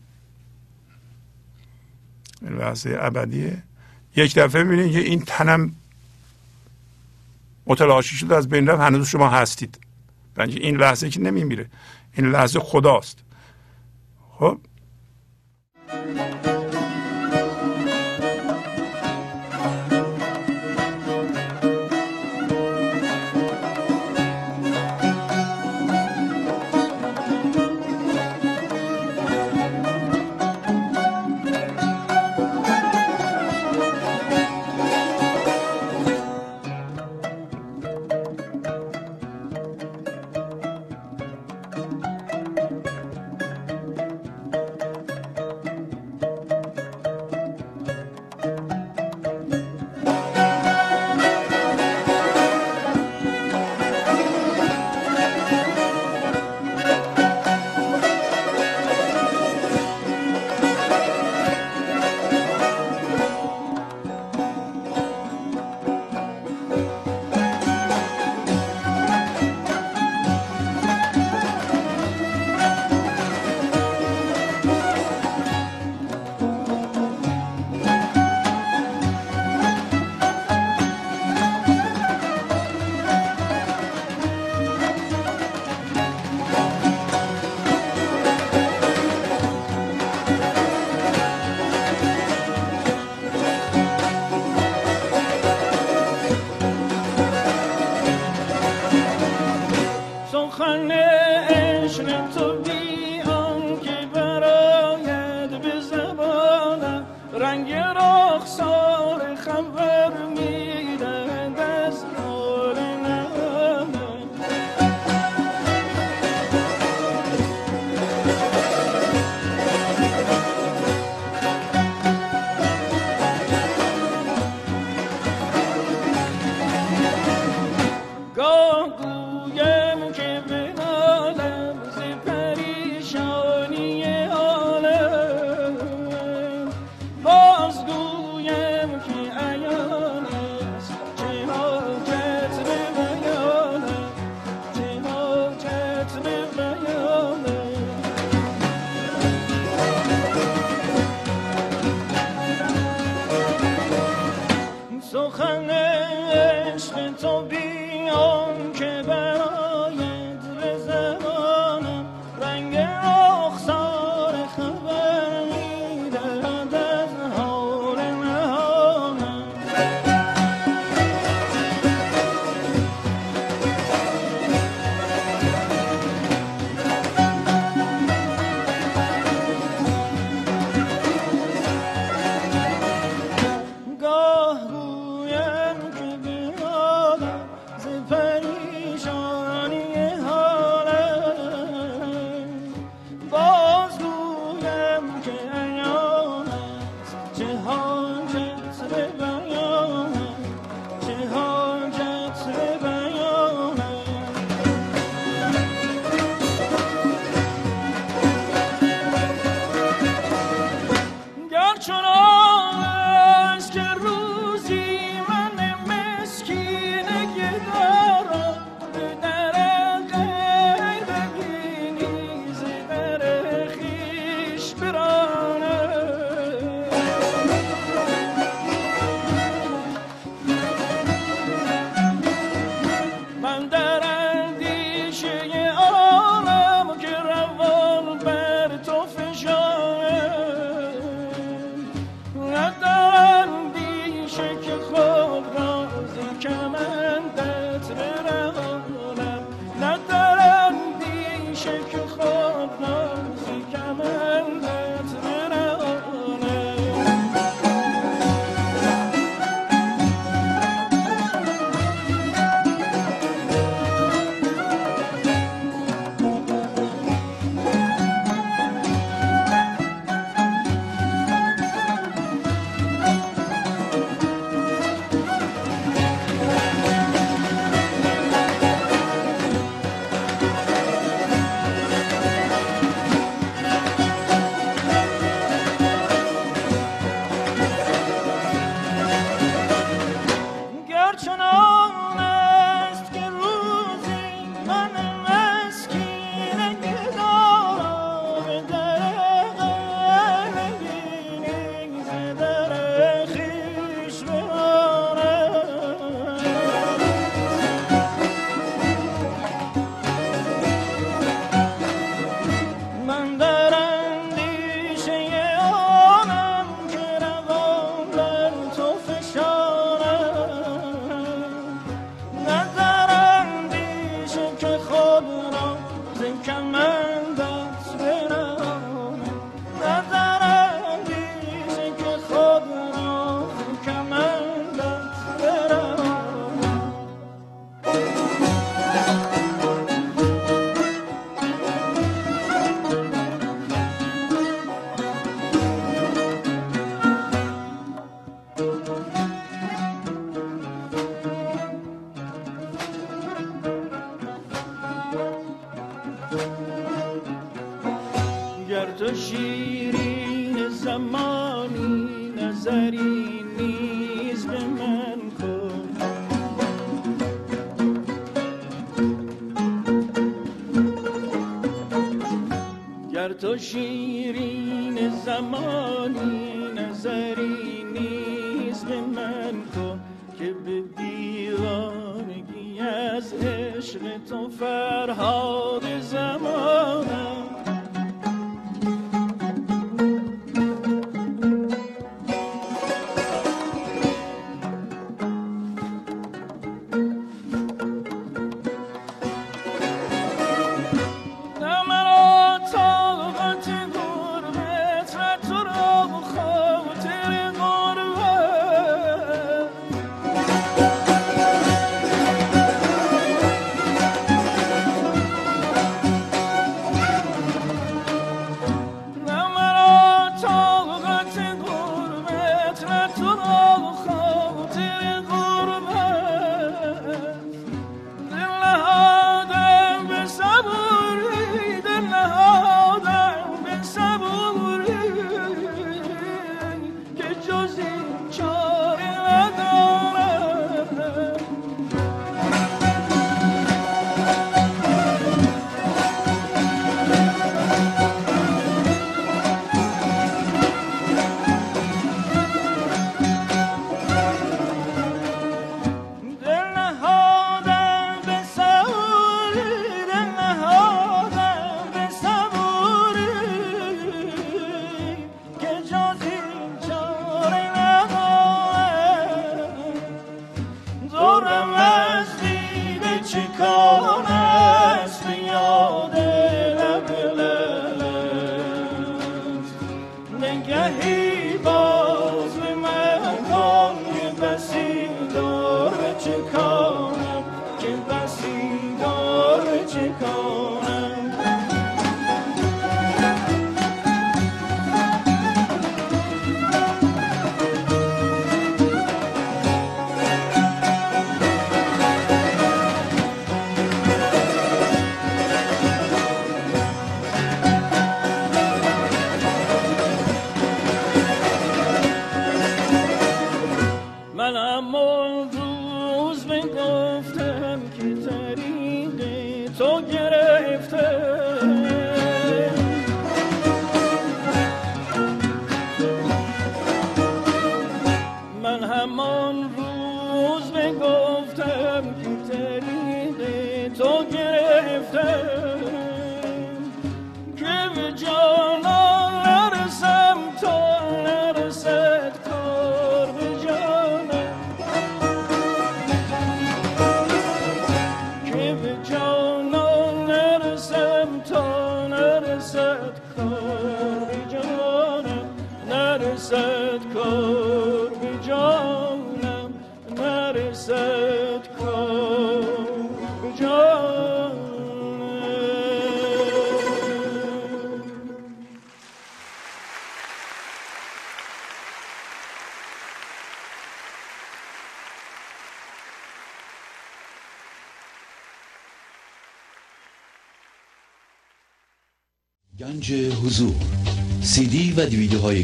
لحظه 2.42 2.96
ابدیه. 3.00 3.62
یک 4.16 4.38
دفعه 4.38 4.62
می‌بینید 4.62 4.92
که 4.92 4.98
این 4.98 5.22
تنم 5.26 5.74
متلاشی 7.66 8.16
شده 8.16 8.36
از 8.36 8.48
بین 8.48 8.66
رفت 8.66 8.80
هنوز 8.80 9.08
شما 9.08 9.28
هستید. 9.28 9.78
این 10.38 10.76
لحظه 10.76 11.10
که 11.10 11.20
نمیمیره. 11.20 11.66
این 12.16 12.30
لحظه 12.30 12.60
خداست. 12.60 13.18
خب 14.38 14.58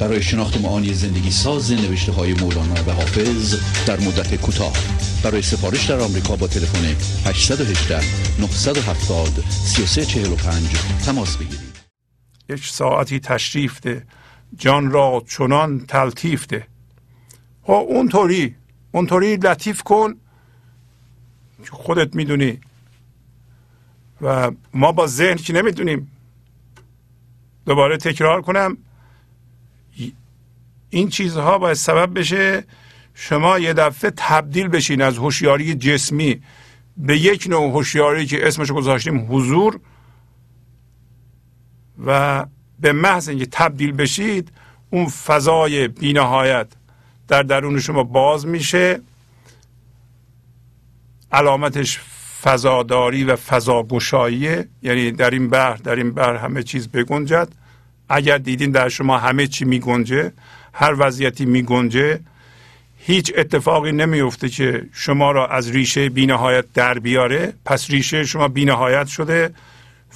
برای 0.00 0.22
شناخت 0.22 0.60
معانی 0.60 0.94
زندگی 0.94 1.30
ساز 1.30 1.72
نوشته 1.72 2.12
های 2.12 2.34
مولانا 2.34 2.74
و 2.86 2.90
حافظ 2.90 3.54
در 3.86 4.00
مدت 4.00 4.34
کوتاه. 4.34 4.72
برای 5.24 5.42
سفارش 5.42 5.90
در 5.90 6.00
آمریکا 6.00 6.36
با 6.36 6.46
تلفن 6.46 6.84
818 7.28 8.00
970 8.40 9.44
3345 9.50 10.76
تماس 11.06 11.36
بگیرید. 11.36 11.76
یک 12.48 12.66
ساعتی 12.66 13.20
تشریف 13.20 13.80
ده. 13.80 14.06
جان 14.56 14.90
را 14.90 15.24
چنان 15.28 15.86
تلطیف 15.86 16.46
ده. 16.46 16.66
ها 17.68 17.76
اونطوری 17.76 18.54
اونطوری 18.92 19.36
لطیف 19.36 19.82
کن. 19.82 20.14
خودت 21.70 22.14
می‌دونی. 22.14 22.60
و 24.20 24.50
ما 24.74 24.92
با 24.92 25.06
ذهن 25.06 25.36
که 25.36 25.52
نمی‌دونیم. 25.52 26.10
دوباره 27.66 27.96
تکرار 27.96 28.42
کنم. 28.42 28.76
این 30.90 31.08
چیزها 31.08 31.58
باید 31.58 31.74
سبب 31.74 32.18
بشه 32.18 32.64
شما 33.14 33.58
یه 33.58 33.72
دفعه 33.72 34.12
تبدیل 34.16 34.68
بشین 34.68 35.02
از 35.02 35.18
هوشیاری 35.18 35.74
جسمی 35.74 36.42
به 36.96 37.18
یک 37.18 37.46
نوع 37.50 37.70
هوشیاری 37.70 38.26
که 38.26 38.46
اسمش 38.46 38.72
گذاشتیم 38.72 39.26
حضور 39.30 39.80
و 42.06 42.46
به 42.80 42.92
محض 42.92 43.28
اینکه 43.28 43.46
تبدیل 43.46 43.92
بشید 43.92 44.52
اون 44.90 45.06
فضای 45.06 45.88
بینهایت 45.88 46.66
در 47.28 47.42
درون 47.42 47.80
شما 47.80 48.02
باز 48.02 48.46
میشه. 48.46 49.00
علامتش 51.32 52.00
فضاداری 52.42 53.24
و 53.24 53.36
فضاگشاییه 53.36 54.68
یعنی 54.82 55.10
در 55.10 55.30
این 55.30 55.48
بحر 55.48 55.76
در 55.76 55.96
این 55.96 56.12
بحر 56.12 56.36
همه 56.36 56.62
چیز 56.62 56.88
بگنجد 56.88 57.48
اگر 58.08 58.38
دیدین 58.38 58.70
در 58.70 58.88
شما 58.88 59.18
همه 59.18 59.46
چی 59.46 59.64
میگنجه 59.64 60.32
هر 60.72 60.94
وضعیتی 60.98 61.44
میگنجه 61.44 62.20
هیچ 62.98 63.32
اتفاقی 63.36 63.92
نمیفته 63.92 64.48
که 64.48 64.86
شما 64.92 65.32
را 65.32 65.46
از 65.46 65.70
ریشه 65.70 66.08
بینهایت 66.08 66.72
در 66.72 66.98
بیاره. 66.98 67.52
پس 67.64 67.90
ریشه 67.90 68.24
شما 68.24 68.48
بینهایت 68.48 69.06
شده 69.06 69.54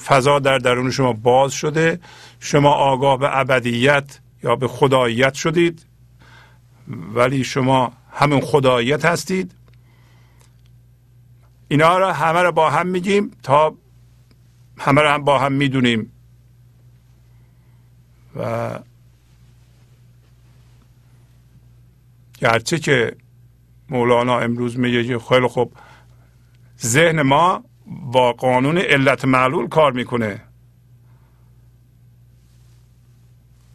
فضا 0.05 0.39
در 0.39 0.59
درون 0.59 0.91
شما 0.91 1.13
باز 1.13 1.53
شده. 1.53 2.01
شما 2.41 2.71
آگاه 2.71 3.19
به 3.19 3.39
ابدیت 3.39 4.19
یا 4.43 4.57
به 4.57 4.69
خداییت 4.69 5.35
شدید. 5.35 5.87
ولی 7.15 7.45
شما 7.45 7.93
همون 8.13 8.41
خداییت 8.41 9.05
هستید. 9.05 9.53
اینا 11.69 11.99
را 11.99 12.13
همه 12.13 12.43
را 12.43 12.53
با 12.53 12.71
هم 12.71 12.87
میگیم 12.87 13.31
تا 13.43 13.75
همه 14.79 15.01
را 15.01 15.15
هم 15.15 15.25
با 15.25 15.39
هم 15.39 15.53
می‌دونیم. 15.53 16.13
و 18.37 18.79
گرچه 22.39 22.79
که 22.79 23.17
مولانا 23.89 24.39
امروز 24.39 24.79
میگه 24.79 25.05
که 25.05 25.19
خیلی 25.19 25.47
خوب 25.47 25.73
ذهن 26.81 27.23
ما 27.23 27.65
با 27.87 28.33
قانون 28.33 28.79
علت 28.79 29.25
معلول 29.25 29.69
کار 29.69 29.93
می‌کنه. 29.93 30.43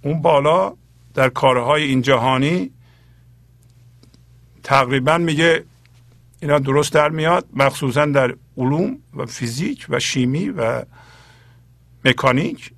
اون 0.02 0.22
بالا 0.22 0.74
در 1.14 1.30
کارهای 1.30 1.84
این 1.84 2.02
جهانی 2.02 2.72
تقریبا 4.64 5.18
میگه 5.18 5.64
اینا 6.42 6.60
درست 6.60 6.94
در 6.94 7.10
میاد 7.10 7.48
مخصوصا 7.54 8.06
در 8.06 8.36
علوم 8.58 8.98
و 9.16 9.26
فیزیک 9.26 9.86
و 9.90 10.00
شیمی 10.00 10.50
و 10.50 10.84
مکانیک. 12.06 12.72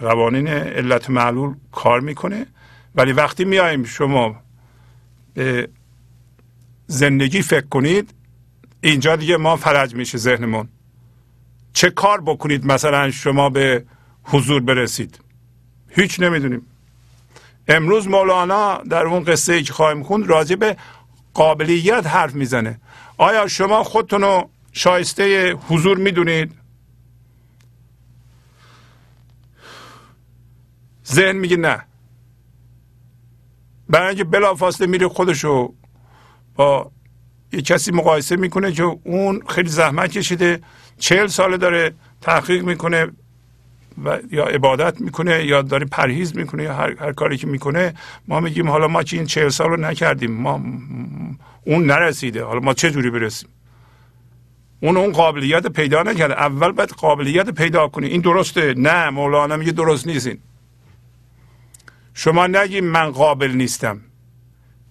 قوانین 0.00 0.48
علت 0.48 1.10
معلول 1.10 1.54
کار 1.72 2.00
می‌کنه. 2.00 2.46
ولی 2.94 3.12
وقتی 3.12 3.44
میایم 3.44 3.84
شما 3.84 4.36
به 5.34 5.68
زندگی 6.86 7.42
فکر 7.42 7.66
کنید 7.66 8.14
اینجا 8.80 9.16
دیگه 9.16 9.36
ما 9.36 9.56
فرج 9.56 9.94
میشه 9.94 10.18
ذهنمون. 10.18 10.68
چه 11.72 11.90
کار 11.90 12.20
بکنید 12.20 12.66
مثلا 12.66 13.10
شما 13.10 13.50
به 13.50 13.84
حضور 14.24 14.62
برسید؟ 14.62 15.20
هیچ 15.88 16.20
نمی‌دونیم. 16.20 16.66
امروز 17.68 18.08
مولانا 18.08 18.78
در 18.78 19.06
اون 19.06 19.24
قصه 19.24 19.52
ای 19.52 19.62
که 19.62 19.72
خواهیم 19.72 20.02
خوند 20.02 20.26
راجع 20.26 20.56
به 20.56 20.76
قابلیت 21.34 22.06
حرف 22.06 22.34
می‌زنه. 22.34 22.80
آیا 23.16 23.46
شما 23.46 23.84
خودتون 23.84 24.22
رو 24.22 24.50
شایسته 24.72 25.52
حضور 25.68 25.98
می‌دونید؟ 25.98 26.52
ذهن 31.06 31.36
میگه 31.36 31.56
نه. 31.56 31.84
برای 33.88 34.08
اینکه 34.08 34.24
بلافاصله 34.24 34.86
میره 34.86 35.08
خودشو 35.08 35.74
با 36.54 36.90
یه 37.52 37.62
کسی 37.62 37.92
مقایسه 37.92 38.36
می‌کنه 38.36 38.72
که 38.72 38.82
اون 38.82 39.42
خیلی 39.48 39.68
زحمت 39.68 40.10
کشیده 40.10 40.60
چهل 40.98 41.26
ساله 41.26 41.56
داره 41.56 41.94
تحقیق 42.20 42.64
می‌کنه 42.64 43.06
و 44.04 44.18
یا 44.30 44.44
عبادت 44.44 45.00
می‌کنه 45.00 45.44
یا 45.44 45.62
داره 45.62 45.86
پرهیز 45.86 46.36
می‌کنه 46.36 46.62
یا 46.62 46.74
هر, 46.74 46.96
هر 46.98 47.12
کاری 47.12 47.36
که 47.36 47.46
می‌کنه 47.46 47.94
ما 48.28 48.40
میگیم 48.40 48.70
حالا 48.70 48.88
ما 48.88 49.02
که 49.02 49.16
این 49.16 49.26
چهل 49.26 49.48
سال 49.48 49.68
رو 49.68 49.76
نکردیم 49.76 50.32
ما 50.32 50.62
اون 51.64 51.86
نرسیده. 51.86 52.44
حالا 52.44 52.60
ما 52.60 52.74
چه 52.74 52.90
جوری 52.90 53.10
برسیم؟ 53.10 53.48
اون 54.80 54.96
اون 54.96 55.12
قابلیت 55.12 55.66
پیدا 55.66 56.02
نکرده. 56.02 56.34
اول 56.34 56.72
باید 56.72 56.90
قابلیت 56.90 57.50
پیدا 57.50 57.88
کنی. 57.88 58.06
این 58.06 58.20
درسته. 58.20 58.74
نه 58.74 59.10
مولانا 59.10 59.56
میگه 59.56 59.72
درست 59.72 60.06
نیستین 60.06 60.38
شما 62.14 62.46
نگیم 62.46 62.84
من 62.84 63.10
قابل 63.10 63.50
نیستم. 63.50 64.00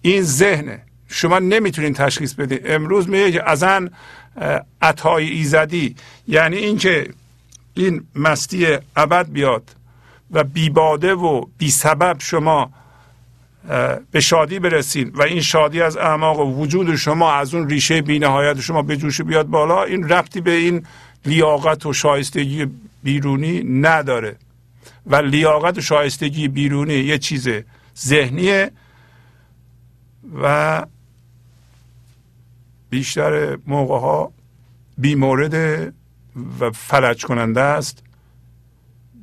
این 0.02 0.22
ذهنه. 0.22 0.82
شما 1.08 1.38
نمی‌تونین 1.38 1.92
تشخیص 1.92 2.34
بدین. 2.34 2.58
امروز 2.64 3.08
میگه 3.08 3.42
از 3.46 3.62
ان 3.62 3.90
عطای 4.82 5.28
ایزدی. 5.28 5.96
یعنی 6.28 6.56
اینکه 6.56 7.10
این 7.74 8.06
مستی 8.14 8.66
ابد 8.96 9.28
بیاد 9.28 9.70
و 10.30 10.44
بیباده 10.44 11.14
و 11.14 11.44
بی 11.58 11.70
سبب 11.70 12.16
شما 12.18 12.70
به 14.10 14.20
شادی 14.20 14.58
برسید 14.58 15.18
و 15.18 15.22
این 15.22 15.40
شادی 15.40 15.82
از 15.82 15.96
اعماق 15.96 16.40
وجود 16.40 16.96
شما 16.96 17.32
از 17.32 17.54
اون 17.54 17.68
ریشه 17.68 18.02
بینهایت 18.02 18.60
شما 18.60 18.82
به 18.82 18.96
جوش 18.96 19.20
بیاد 19.20 19.46
بالا 19.46 19.84
این 19.84 20.08
ربطی 20.08 20.40
به 20.40 20.50
این 20.50 20.86
لیاقت 21.26 21.86
و 21.86 21.92
شایستگی 21.92 22.66
بیرونی 23.02 23.62
نداره. 23.80 24.36
و 25.06 25.16
لیاقت 25.16 25.78
و 25.78 25.80
شایستگی 25.80 26.48
بیرونی 26.48 26.94
یه 26.94 27.18
چیز 27.18 27.48
ذهنیه 27.98 28.70
و 30.42 30.86
بیشتر 32.90 33.58
موقع 33.66 33.98
ها 33.98 34.32
بیمورد 34.98 35.54
و 36.60 36.70
فلج 36.70 37.24
کننده 37.24 37.60
است. 37.60 38.02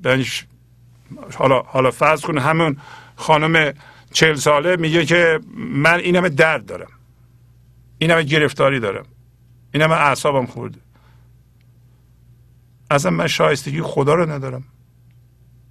بنش 0.02 0.46
حالا 1.38 1.62
حالا 1.62 1.92
فرض 1.92 2.22
کن 2.22 2.38
همون 2.38 2.78
خانم 3.16 3.74
چهل 4.14 4.36
ساله 4.36 4.76
میگه 4.76 5.06
که 5.06 5.40
من 5.56 6.00
این 6.00 6.16
همه 6.16 6.30
درد 6.30 6.66
دارم. 6.66 6.92
این 7.98 8.12
همه 8.12 8.24
گرفتاری 8.24 8.80
دارم. 8.80 9.06
این 9.74 9.84
همه 9.84 9.94
اعصابم 9.94 10.46
خورده. 10.46 10.80
اصلا 12.92 13.12
من 13.12 13.28
شایستگی 13.28 13.82
خدا 13.82 14.14
رو 14.14 14.32
ندارم. 14.32 14.64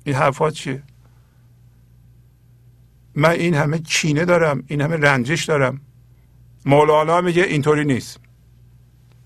این 0.05 0.15
حرفات 0.15 0.53
چیه؟ 0.53 0.83
من 3.15 3.31
این 3.31 3.55
همه 3.55 3.79
کینه 3.79 4.25
دارم 4.25 4.65
این 4.67 4.81
همه 4.81 4.97
رنجش 4.97 5.45
دارم. 5.45 5.81
مولانا 6.67 7.21
میگه 7.21 7.43
اینطوری 7.43 7.85
نیست. 7.85 8.21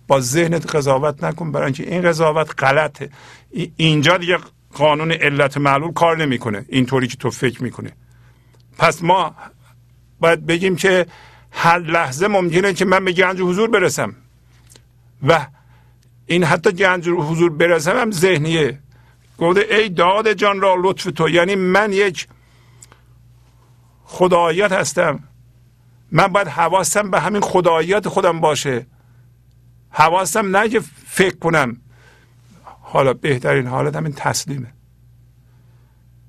با 0.06 0.20
ذهنت 0.20 0.76
قضاوت 0.76 1.24
نکن 1.24 1.52
برای 1.52 1.64
اینکه 1.64 1.90
این 1.90 2.02
قضاوت 2.02 2.64
غلطه. 2.64 3.10
اینجا 3.76 4.16
دیگه 4.16 4.38
قانون 4.72 5.12
علت 5.12 5.56
معلول 5.56 5.92
کار 5.92 6.16
نمی‌کنه. 6.16 6.64
اینطوری 6.68 7.06
که 7.06 7.16
تو 7.16 7.30
فکر 7.30 7.62
می‌کنه 7.62 7.92
پس 8.78 9.02
ما 9.02 9.34
باید 10.20 10.46
بگیم 10.46 10.76
که 10.76 11.06
هر 11.50 11.78
لحظه 11.78 12.28
ممکنه 12.28 12.72
که 12.72 12.84
من 12.84 13.04
به 13.04 13.12
گنج 13.12 13.40
حضور 13.40 13.70
برسم. 13.70 14.14
و 15.22 15.46
این 16.26 16.44
حتی 16.44 16.72
گنج 16.72 17.08
حضور 17.08 17.50
برسم 17.50 17.96
هم 17.96 18.10
ذهنیه. 18.10 18.78
گفته 19.38 19.66
ای 19.70 19.88
داد 19.88 20.32
جان 20.32 20.60
را 20.60 20.74
لطف 20.78 21.04
تو 21.04 21.28
یعنی 21.28 21.54
من 21.54 21.92
یک 21.92 22.28
خداییت 24.04 24.72
هستم. 24.72 25.20
من 26.12 26.26
باید 26.26 26.48
حواسم 26.48 27.10
به 27.10 27.20
همین 27.20 27.40
خداییت 27.40 28.08
خودم 28.08 28.40
باشه. 28.40 28.86
حواسم 29.90 30.56
نه 30.56 30.68
که 30.68 30.80
فکر 31.06 31.36
کنم. 31.36 31.76
حالا 32.82 33.12
بهترین 33.14 33.66
حالت 33.66 33.96
همین 33.96 34.12
تسلیمه. 34.12 34.72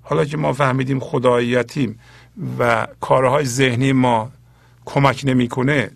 حالا 0.01 0.26
که 0.26 0.38
ما 0.38 0.53
فهمیدیم 0.53 0.99
خداییتیم 0.99 1.99
و 2.60 2.88
کارهای 3.01 3.45
ذهنی 3.45 3.93
ما 3.93 4.32
کمک 4.86 5.22
نمی‌کنه 5.26 5.91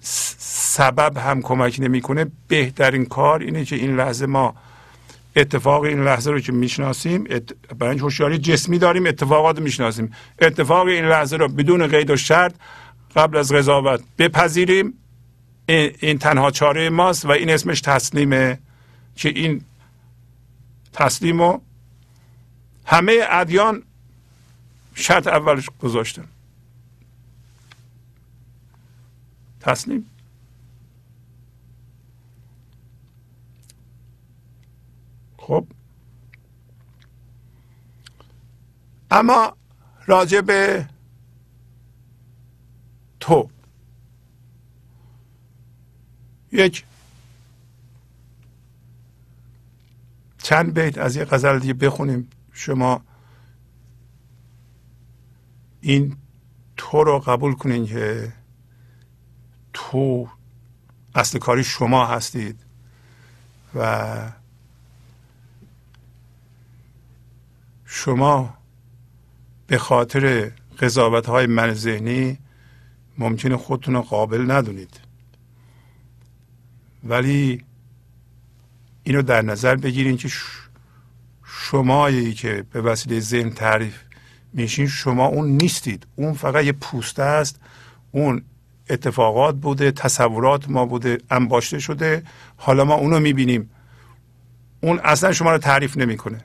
سبب 0.00 1.18
هم 1.18 1.42
کمک 1.42 1.76
نمی‌کنه 1.80 2.26
بهترین 2.48 3.04
کار 3.04 3.40
اینه 3.40 3.64
که 3.64 3.76
این 3.76 3.96
لحظه 3.96 4.26
ما 4.26 4.54
اتفاق 5.36 5.82
این 5.82 6.04
لحظه 6.04 6.30
رو 6.30 6.40
که 6.40 6.52
می‌شناسیم 6.52 7.24
برای 7.24 7.90
اینکه 7.90 8.04
هوشیاری 8.04 8.38
جسمی 8.38 8.78
داریم 8.78 9.06
اتفاقات 9.06 9.60
می‌شناسیم. 9.60 10.12
اتفاق 10.40 10.86
این 10.86 11.04
لحظه 11.04 11.36
رو 11.36 11.48
بدون 11.48 11.86
قید 11.86 12.10
و 12.10 12.16
شرط 12.16 12.54
قبل 13.16 13.36
از 13.36 13.52
قضاوت 13.52 14.00
بپذیریم. 14.18 14.94
این 15.66 16.18
تنها 16.18 16.50
چاره 16.50 16.90
ماست 16.90 17.24
و 17.24 17.30
این 17.30 17.50
اسمش 17.50 17.80
تسلیمه 17.80 18.58
که 19.16 19.28
این 19.28 19.64
تسلیم 20.92 21.42
رو 21.42 21.62
همه 22.84 23.18
ادیان 23.30 23.82
شرط 24.94 25.26
اولش 25.26 25.70
گذاشتن. 25.80 26.24
تسلیم. 29.60 30.11
خب. 35.42 35.66
اما 39.10 39.56
راجع 40.06 40.40
به 40.40 40.88
تو. 43.20 43.50
یک 46.52 46.84
چند 50.38 50.74
بیت 50.74 50.98
از 50.98 51.16
یه 51.16 51.24
غزل 51.24 51.58
دیگه 51.58 51.74
بخونیم. 51.74 52.30
شما 52.52 53.02
این 55.80 56.16
تو 56.76 57.04
رو 57.04 57.18
قبول 57.18 57.54
کنین 57.54 57.86
که 57.86 58.32
تو 59.72 60.28
اصل 61.14 61.38
کاری 61.38 61.64
شما 61.64 62.06
هستید 62.06 62.64
و 63.74 64.41
شما 67.94 68.54
به 69.66 69.78
خاطر 69.78 70.50
قضاوت 70.78 71.26
های 71.26 71.46
من 71.46 71.74
ذهنی 71.74 72.38
ممکنه 73.18 73.56
خودتون 73.56 73.94
رو 73.94 74.02
قابل 74.02 74.50
ندونید. 74.50 75.00
ولی 77.04 77.64
اینو 79.02 79.22
در 79.22 79.42
نظر 79.42 79.76
بگیرین 79.76 80.16
که 80.16 80.30
شمایی 81.44 82.34
که 82.34 82.64
به 82.72 82.80
وسیله 82.80 83.20
ذهن 83.20 83.50
تعریف 83.50 84.00
میشین 84.52 84.86
شما 84.86 85.26
اون 85.26 85.48
نیستید. 85.48 86.06
اون 86.16 86.32
فقط 86.32 86.64
یه 86.64 86.72
پوسته 86.72 87.22
است. 87.22 87.60
اون 88.10 88.44
اتفاقات 88.90 89.54
بوده 89.54 89.92
تصورات 89.92 90.70
ما 90.70 90.86
بوده 90.86 91.18
انباشته 91.30 91.78
شده. 91.78 92.22
حالا 92.56 92.84
ما 92.84 92.94
اونو 92.94 93.20
می‌بینیم. 93.20 93.70
اون 94.80 95.00
اصلا 95.04 95.32
شما 95.32 95.50
رو 95.50 95.58
تعریف 95.58 95.96
نمی‌کنه. 95.96 96.44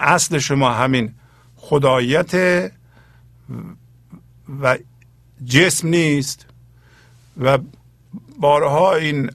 اصل 0.00 0.38
شما 0.38 0.70
همین 0.70 1.14
خداییت 1.56 2.34
و 4.62 4.78
جسم 5.44 5.88
نیست 5.88 6.46
و 7.40 7.58
بارها 8.40 8.94
این 8.94 9.30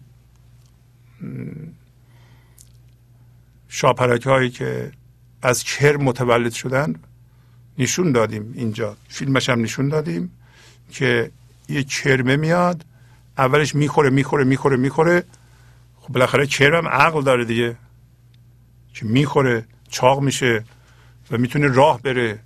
شاپرک 3.67 4.25
هایی 4.27 4.49
که 4.49 4.91
از 5.41 5.63
کرم 5.63 6.03
متولد 6.03 6.51
شدن 6.51 6.95
نشون 7.77 8.11
دادیم 8.11 8.53
اینجا. 8.55 8.97
فیلمش 9.07 9.49
هم 9.49 9.61
نشون 9.61 9.89
دادیم 9.89 10.31
که 10.91 11.31
یه 11.69 11.83
کرمه 11.83 12.35
میاد 12.35 12.85
اولش 13.37 13.75
می‌خوره 13.75 14.09
می‌خوره 14.09 14.43
می‌خوره 14.43 14.77
می‌خوره. 14.77 15.23
خب 15.99 16.13
بالاخره 16.13 16.47
کرم 16.47 16.87
عقل 16.87 17.23
داره 17.23 17.45
دیگه. 17.45 17.75
که 18.93 19.05
می‌خوره؟ 19.05 19.65
چاق 19.93 20.21
میشه 20.21 20.63
و 21.31 21.37
می‌تونه 21.37 21.67
راه 21.67 22.01
بره. 22.01 22.39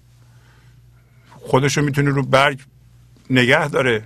خودشو 1.31 1.81
می‌تونه 1.81 2.09
رو 2.09 2.23
برگ 2.23 2.59
نگه 3.29 3.67
داره. 3.67 4.05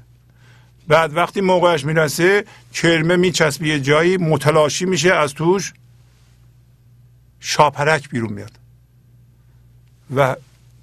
بعد 0.88 1.18
وقتی 1.18 1.42
موقعش 1.42 1.86
می‌رسه 1.86 2.46
کرمه 2.74 3.16
میچسبه 3.16 3.68
یه 3.68 3.80
جایی 3.80 4.18
متلاشی 4.18 4.86
میشه 4.86 5.14
از 5.14 5.34
توش 5.34 5.74
شاپرک 7.40 8.10
بیرون 8.10 8.34
میاد. 8.34 8.60
و 10.16 10.36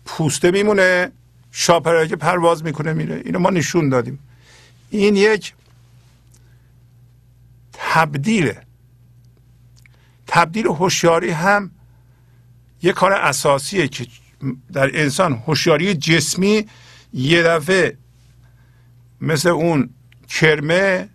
پوسته 0.04 0.50
میمونه 0.50 1.12
شاپرک 1.50 2.12
پرواز 2.12 2.64
می‌کنه 2.64 2.92
میره. 2.92 3.22
اینو 3.24 3.38
ما 3.38 3.50
نشون 3.50 3.88
دادیم. 3.88 4.18
این 4.90 5.16
یک 5.16 5.54
تبدیله. 7.72 8.62
تبدیل 10.26 10.66
هوشیاری 10.66 11.30
هم 11.30 11.70
یه 12.82 12.92
کار 12.92 13.12
اساسیه 13.12 13.88
که 13.88 14.06
در 14.72 14.90
انسان 15.00 15.32
هوشیاری 15.46 15.94
جسمی 15.94 16.66
یه 17.12 17.42
دفعه 17.42 17.96
مثل 19.20 19.48
اون 19.48 19.90
کرمه 20.28 21.08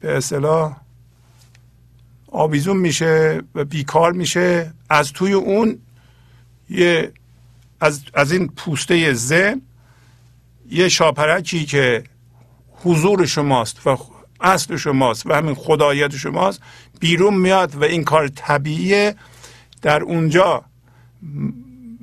به 0.00 0.16
اصطلاح 0.16 0.76
آویزون 2.32 2.76
میشه 2.76 3.42
و 3.54 3.64
بیکار 3.64 4.12
میشه. 4.12 4.72
از 4.90 5.12
توی 5.12 5.32
اون 5.32 5.78
یه 6.70 7.12
از, 7.80 8.02
از 8.14 8.32
این 8.32 8.48
پوسته 8.48 9.12
ذهن 9.12 9.62
یه 10.70 10.88
شاپرکی 10.88 11.64
که 11.64 12.04
حضور 12.72 13.26
شماست 13.26 13.86
و 13.86 13.96
اصل 14.40 14.76
شماست 14.76 15.26
و 15.26 15.34
همین 15.34 15.54
خدایت 15.54 16.16
شماست 16.16 16.60
بیرون 17.00 17.34
میاد 17.34 17.74
و 17.74 17.84
این 17.84 18.04
کار 18.04 18.28
طبیعیه. 18.28 19.14
در 19.82 20.02
اونجا 20.02 20.64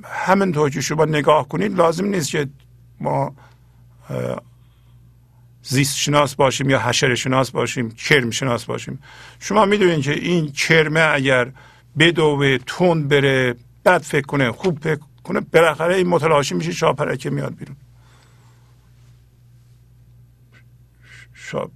همینطور 0.04 0.70
که 0.70 0.80
شما 0.80 1.04
نگاه 1.04 1.48
کنید 1.48 1.76
لازم 1.76 2.04
نیست 2.04 2.30
که 2.30 2.48
ما 3.00 3.34
زیست 5.62 5.96
شناس 5.96 6.34
باشیم 6.34 6.70
یا 6.70 6.80
حشر 6.80 7.14
شناس 7.14 7.50
باشیم 7.50 7.90
کرم 7.90 8.30
شناس 8.30 8.64
باشیم. 8.64 8.98
شما 9.40 9.64
می‌دونید 9.64 10.02
که 10.02 10.12
این 10.12 10.52
کرمه 10.52 11.00
اگر 11.00 11.52
بدوه 11.98 12.58
تند 12.58 13.08
بره 13.08 13.54
بد 13.84 14.02
فکر 14.02 14.26
کنه 14.26 14.52
خوب 14.52 14.78
فکر 14.78 15.00
کنه 15.24 15.40
بالاخره 15.40 15.94
این 15.94 16.06
متلاشی 16.06 16.54
میشه 16.54 16.72
شاپرکه 16.72 17.30
میاد 17.30 17.54
بیرون. 17.54 17.76
شا... 21.34 21.68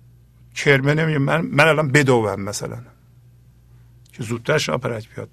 کرمه 0.54 0.94
نمیگه 0.94 1.18
من 1.18 1.40
من 1.40 1.68
الان 1.68 1.88
بدوم 1.88 2.40
مثلا. 2.40 2.78
که 4.12 4.22
زودتر 4.22 4.58
شاپرک 4.58 5.14
بیاد 5.14 5.28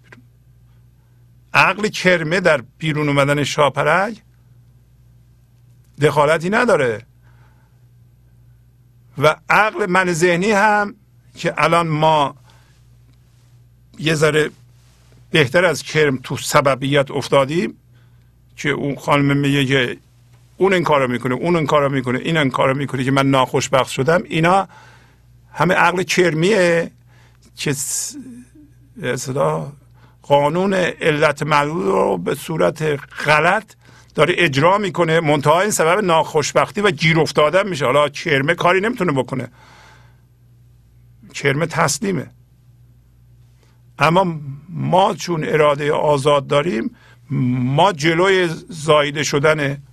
عقل 1.54 1.88
کرمه 1.88 2.40
در 2.40 2.64
بیرون 2.78 3.10
اومدن 3.10 3.44
شاپرک 3.44 4.22
دخالتی 6.02 6.50
نداره. 6.50 7.06
و 9.18 9.36
عقل 9.50 9.86
من 9.90 10.14
ذهنی 10.14 10.52
هم 10.52 10.96
که 11.36 11.54
الان 11.58 11.88
ما 11.88 12.36
یه 14.00 14.14
ذره 14.14 14.50
بهتر 15.32 15.66
از 15.66 15.84
کرم 15.84 16.18
تو 16.18 16.38
سببیت 16.38 17.12
افتادیم 17.12 17.78
که 18.56 18.70
اون 18.70 18.96
خانم 18.96 19.38
میگه 19.38 19.66
که 19.66 19.98
اون 20.58 20.74
این 20.74 20.84
کارو 20.84 21.08
می‌کنه 21.08 21.36
اون 21.36 21.56
این 21.56 21.66
کارو 21.66 21.90
می‌کنه 21.90 22.20
این 22.20 22.38
این 22.38 22.50
کارو 22.50 22.78
می‌کنه 22.78 23.04
که 23.04 23.12
من 23.12 23.30
ناخوشبخت 23.30 23.92
شدم. 23.92 24.24
اینا 24.26 24.68
همه 25.54 25.74
عقل 25.74 26.04
کرمیه 26.04 26.92
که 27.56 27.76
اصلا 29.04 29.72
قانون 30.28 30.74
علت 30.74 31.44
معلول 31.44 31.86
رو 31.86 32.18
به 32.18 32.36
صورت 32.36 32.82
غلط 33.26 33.74
داره 34.16 34.34
اجرا 34.38 34.78
می‌کنه 34.78 35.20
منتها 35.20 35.62
این 35.62 35.72
سبب 35.72 36.04
ناخوشبختی 36.04 36.82
و 36.82 36.92
گیر 36.92 37.20
افتادن 37.20 37.68
میشه. 37.70 37.86
حالا 37.86 38.10
کرمه 38.10 38.56
کاری 38.56 38.82
نمی‌تونه 38.82 39.12
بکنه. 39.12 39.48
کرمه 41.34 41.66
تسلیمه. 41.66 42.30
اما 44.00 44.40
ما 44.70 45.14
چون 45.14 45.44
اراده 45.44 45.94
آزاد 45.94 46.48
داریم 46.48 46.96
ما 47.30 47.94
جلوی 47.94 48.48
زایده 48.70 49.24
شدن 49.24 49.84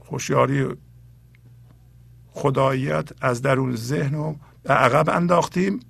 خوشیاری 0.00 0.66
خداییت 2.32 3.08
از 3.20 3.42
درون 3.42 3.76
ذهن 3.76 4.14
رو 4.14 4.36
به 4.62 4.74
عقب 4.74 5.10
انداختیم 5.10 5.80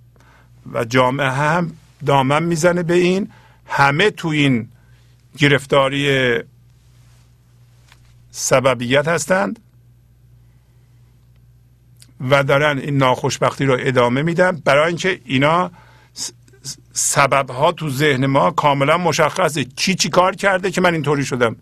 و 0.72 0.84
جامعه 0.84 1.30
هم 1.30 1.72
دامن 2.06 2.42
می‌زنه 2.42 2.82
به 2.82 2.94
این. 2.94 3.30
همه 3.66 4.10
تو 4.10 4.28
این 4.28 4.68
گرفتاری 5.38 6.38
سببیت 8.30 9.08
هستند 9.08 9.60
و 12.20 12.44
دارن 12.44 12.78
این 12.78 12.96
ناخوشبختی 12.96 13.64
رو 13.64 13.76
ادامه 13.80 14.22
میدن. 14.22 14.62
برای 14.64 14.88
اینکه 14.88 15.20
اینا 15.24 15.70
سبب 16.92 17.50
ها 17.50 17.72
تو 17.72 17.90
ذهن 17.90 18.26
ما 18.26 18.50
کاملا 18.50 18.98
مشخصه. 18.98 19.64
کی 19.64 19.94
چی 19.94 20.08
کار 20.08 20.36
کرده 20.36 20.70
که 20.70 20.80
من 20.80 20.94
اینطوری 20.94 21.24
شدم؟ 21.24 21.56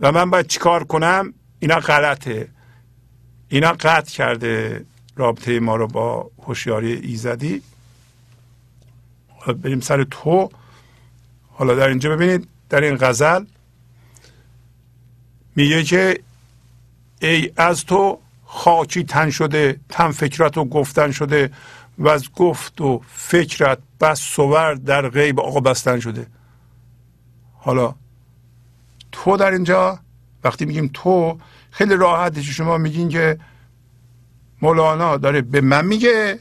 و 0.00 0.12
من 0.12 0.30
باید 0.30 0.46
چیکار 0.46 0.84
کنم؟ 0.84 1.34
اینا 1.58 1.76
غلطه. 1.76 2.48
اینا 3.48 3.72
قطع 3.72 4.12
کرده. 4.12 4.84
رابطه 5.16 5.60
ما 5.60 5.76
رو 5.76 5.86
با 5.86 6.30
هوشیاری 6.42 6.92
ایزدی. 6.92 7.62
بریم 9.62 9.80
سر 9.80 10.04
تو. 10.04 10.48
حالا 11.50 11.74
در 11.74 11.88
اینجا 11.88 12.10
ببینید 12.10 12.48
در 12.68 12.80
این 12.80 12.96
غزل 13.00 13.44
میگه 15.56 15.82
که 15.82 16.20
ای 17.22 17.52
از 17.56 17.84
تو 17.84 18.18
خاکی 18.44 19.04
تن 19.04 19.30
شده 19.30 19.80
تن 19.88 20.10
فکرت 20.10 20.58
و 20.58 20.64
گفتن 20.64 21.10
شده 21.10 21.50
و 21.98 22.08
از 22.08 22.32
گفت 22.32 22.80
و 22.80 23.02
فکرت 23.08 23.78
بس 24.00 24.20
سور 24.20 24.74
در 24.74 25.08
غیب 25.08 25.40
آقا 25.40 25.60
بستن 25.60 26.00
شده. 26.00 26.26
حالا 27.54 27.94
تو 29.12 29.36
در 29.36 29.50
اینجا 29.50 29.98
وقتی 30.44 30.64
میگیم 30.64 30.90
تو 30.94 31.38
خیلی 31.70 31.96
راحته 31.96 32.42
شما 32.42 32.78
میگین 32.78 33.08
که 33.08 33.38
مولانا 34.64 35.16
داره 35.16 35.42
به 35.42 35.60
من 35.60 35.86
میگه 35.86 36.38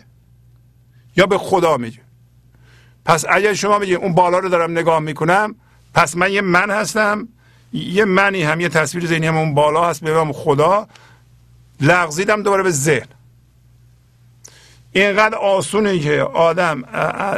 یا 1.18 1.26
به 1.26 1.38
خدا 1.38 1.78
میگه. 1.78 2.00
پس 3.06 3.26
اگر 3.30 3.54
شما 3.54 3.80
میگید 3.80 3.96
اون 3.96 4.14
بالا 4.14 4.40
رو 4.40 4.50
دارم 4.50 4.72
نگاه 4.72 5.00
می‌کنم 5.00 5.56
پس 5.94 6.18
من 6.18 6.32
یه 6.32 6.42
من 6.42 6.72
هستم 6.72 7.28
یه 7.74 8.06
منی 8.06 8.44
هم 8.44 8.62
یه 8.62 8.70
تصویر 8.70 9.06
ذهنی 9.06 9.28
هم 9.28 9.38
اون 9.38 9.54
بالا 9.54 9.90
هست 9.90 10.04
به 10.04 10.34
خدا. 10.34 10.88
لغزیدم 11.82 12.44
دوباره 12.44 12.64
به 12.64 12.72
ذهن. 12.72 13.08
اینقدر 14.92 15.36
آسونه 15.36 16.00
که 16.00 16.22
آدم 16.22 16.84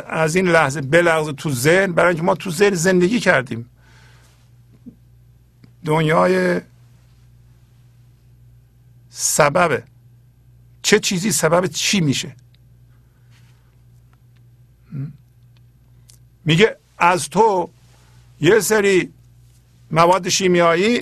از 0.08 0.36
این 0.36 0.48
لحظه 0.48 0.82
بلغزه 0.82 1.34
تو 1.34 1.50
ذهن 1.50 1.94
برای 1.94 2.10
اینکه 2.10 2.24
ما 2.24 2.36
تو 2.36 2.52
ذهن 2.52 2.74
زندگی 2.74 3.20
کردیم. 3.20 3.70
دنیای 5.86 6.62
سببه. 9.10 9.84
چه 10.86 11.00
چیزی 11.00 11.32
سبب 11.32 11.68
چی 11.68 12.00
میشه. 12.02 12.36
میگه 16.46 16.78
از 16.98 17.30
تو 17.30 17.70
یه 18.42 18.60
سری 18.60 19.14
مواد 19.92 20.30
شیمیایی 20.30 21.00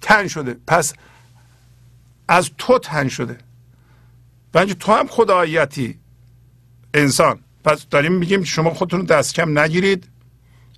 تن 0.00 0.28
شده. 0.28 0.56
پس 0.66 0.94
از 2.28 2.50
تو 2.58 2.78
تن 2.78 3.08
شده. 3.08 3.38
بنج 4.52 4.72
تو 4.72 4.92
هم 4.92 5.06
خداییتی 5.06 5.98
انسان. 6.94 7.40
پس 7.64 7.86
داریم 7.88 8.12
میگیم 8.12 8.44
شما 8.44 8.74
خودتون 8.74 9.04
دست 9.04 9.34
کم 9.34 9.58
نگیرید. 9.58 10.08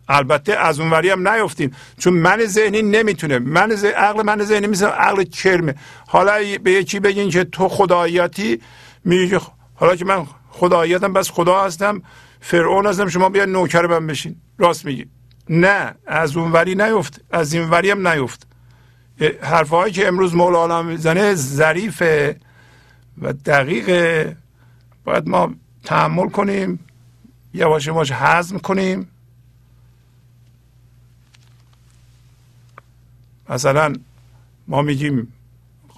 البته 0.09 0.57
از 0.57 0.81
اونوری 0.81 1.11
هم 1.11 1.29
نیفتیم 1.29 1.77
چون 1.99 2.13
من 2.13 2.45
ذهنی 2.45 2.83
نمی‌تونه. 2.83 3.39
من 3.39 3.75
ذهن، 3.75 3.93
عقل 3.93 4.23
من 4.23 4.45
ذهنی 4.45 4.67
مثل 4.67 4.87
عقل 4.87 5.25
کرمه 5.25 5.75
حالا 6.07 6.33
به 6.63 6.73
یکی 6.73 7.01
بگین 7.01 7.31
که 7.31 7.45
تو 7.45 7.69
خداییتی 7.69 8.61
میگه 9.05 9.41
حالا 9.75 9.97
که 9.97 10.05
من 10.05 10.27
خداییتم 10.51 11.13
بس 11.13 11.31
خدا 11.31 11.65
هستم 11.65 12.03
فرعون 12.41 12.87
هستم 12.87 13.09
شما 13.09 13.29
بیا 13.29 13.45
نوکر 13.45 13.87
من 13.87 14.07
بشین. 14.07 14.37
راست 14.59 14.85
میگی. 14.85 15.07
نه 15.49 15.95
از 16.07 16.37
اونوری 16.37 16.75
نیفت. 16.75 17.21
از 17.31 17.53
این 17.53 17.71
وری 17.71 17.91
هم 17.91 18.09
نیفت. 18.09 18.47
حرفهایی 19.43 19.93
که 19.93 20.09
امروز 20.09 20.35
مولانا 20.35 20.83
می‌زنه 20.83 21.35
ظریفه 21.35 22.37
و 23.23 23.33
دقیقه. 23.33 24.37
باید 25.05 25.29
ما 25.29 25.55
تحمل 25.85 26.29
کنیم 26.29 26.81
یواش 27.55 27.87
یواش 27.87 28.13
هضم 28.13 28.59
کنیم. 28.59 29.09
مثلا 33.49 33.93
ما 34.69 34.83
میگیم 34.83 35.33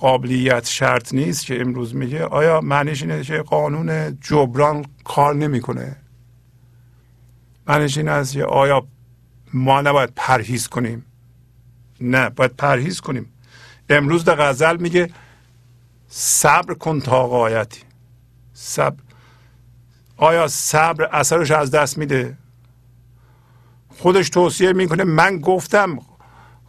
قابلیت 0.01 0.67
شرط 0.67 1.15
نیست 1.15 1.47
که 1.47 1.61
امروز 1.61 1.95
میگه 1.95 2.25
آیا 2.25 2.61
معنیش 2.61 3.03
اینه 3.03 3.23
که 3.23 3.39
قانون 3.39 4.19
جبران 4.21 4.85
کار 5.05 5.35
نمی‌کنه؟ 5.35 5.97
معنیش 7.67 7.99
این 7.99 8.09
است 8.09 8.33
که 8.33 8.45
آیا 8.45 8.87
ما 9.55 9.81
نباید 9.81 10.13
پرهیز 10.17 10.69
کنیم؟ 10.69 11.05
نه 12.01 12.31
باید 12.31 12.57
پرهیز 12.57 13.01
کنیم. 13.01 13.33
امروز 13.91 14.25
در 14.25 14.35
غزل 14.35 14.77
میگه 14.77 15.11
صبر 16.09 16.75
کن 16.75 17.01
تا 17.01 17.27
قایتی 17.27 17.81
صبر. 18.53 18.97
آیا 20.17 20.49
صبر 20.49 21.09
اثرش 21.13 21.51
از 21.51 21.71
دست 21.71 21.99
میده؟ 21.99 22.37
خودش 23.89 24.31
توصیه 24.31 24.73
می‌کنه 24.73 25.05
من 25.05 25.39
گفتم 25.39 25.99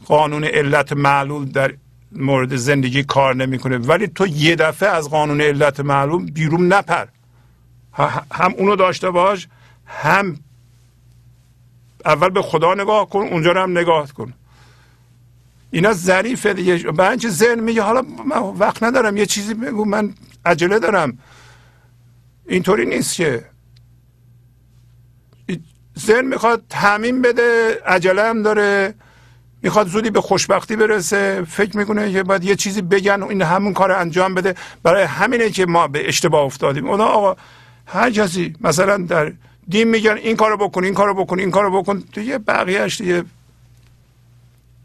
قانون 0.08 0.44
علت 0.44 0.94
معلول 0.94 1.46
در 1.46 1.74
مورد 2.12 2.56
زندگی 2.56 3.04
کار 3.04 3.36
نمی‌کنه. 3.36 3.78
ولی 3.78 4.08
تو 4.08 4.28
یه 4.28 4.56
دفعه 4.56 4.90
از 4.90 5.10
قانون 5.10 5.42
علت 5.42 5.80
معلوم 5.80 6.26
بیرون 6.26 6.74
نپر. 6.74 7.06
هم 8.32 8.54
اونو 8.58 8.76
داشته 8.76 9.10
باش 9.12 9.48
هم 9.86 10.40
اول 12.06 12.30
به 12.30 12.42
خدا 12.42 12.74
نگاه 12.74 13.10
کن 13.10 13.20
اونجا 13.20 13.52
رو 13.52 13.62
هم 13.62 13.78
نگاه 13.78 14.14
کن. 14.14 14.34
اینا 15.72 15.94
ظریفه 15.94 16.54
دیگه. 16.54 16.78
به 16.78 17.10
اینکه 17.10 17.30
ذهن 17.30 17.60
میگه 17.60 17.82
حالا 17.82 18.02
من 18.02 18.38
وقت 18.38 18.84
ندارم 18.84 19.18
یه 19.18 19.26
چیزی 19.26 19.54
بگو 19.54 19.86
من 19.86 20.14
عجله 20.46 20.80
دارم. 20.80 21.18
اینطوری 22.48 22.86
نیست 22.86 23.16
که. 23.16 23.46
ذهن 26.00 26.26
می‌خواد 26.26 26.64
تعمین 26.70 27.22
بده 27.22 27.80
عجله 27.86 28.24
هم 28.24 28.44
داره. 28.44 28.94
می‌خواد 29.62 29.88
زودی 29.88 30.10
به 30.10 30.22
خوشبختی 30.22 30.76
برسه 30.76 31.44
فکر 31.50 31.78
می‌کنه 31.78 32.12
که 32.12 32.24
باید 32.24 32.44
یه 32.44 32.56
چیزی 32.56 32.82
بگن 32.82 33.24
این 33.24 33.42
همون 33.42 33.74
کار 33.74 33.92
انجام 33.92 34.34
بده. 34.34 34.56
برای 34.84 35.04
همینه 35.04 35.50
که 35.50 35.66
ما 35.66 35.88
به 35.88 36.08
اشتباه 36.08 36.42
افتادیم. 36.42 36.88
اونا 36.88 37.06
آقا 37.06 37.36
هر 37.86 38.12
کسی 38.12 38.56
مثلا 38.62 38.98
در 38.98 39.34
دین 39.70 39.88
میگن 39.88 40.18
این 40.18 40.36
کارو 40.36 40.58
بکن 40.58 40.84
این 40.84 40.94
کارو 40.94 41.14
بکن 41.14 41.40
این 41.40 41.52
کارو 41.52 41.82
بکن 41.82 42.04
دیگه 42.14 42.38
بقیهش 42.38 43.02
دیگه 43.02 43.24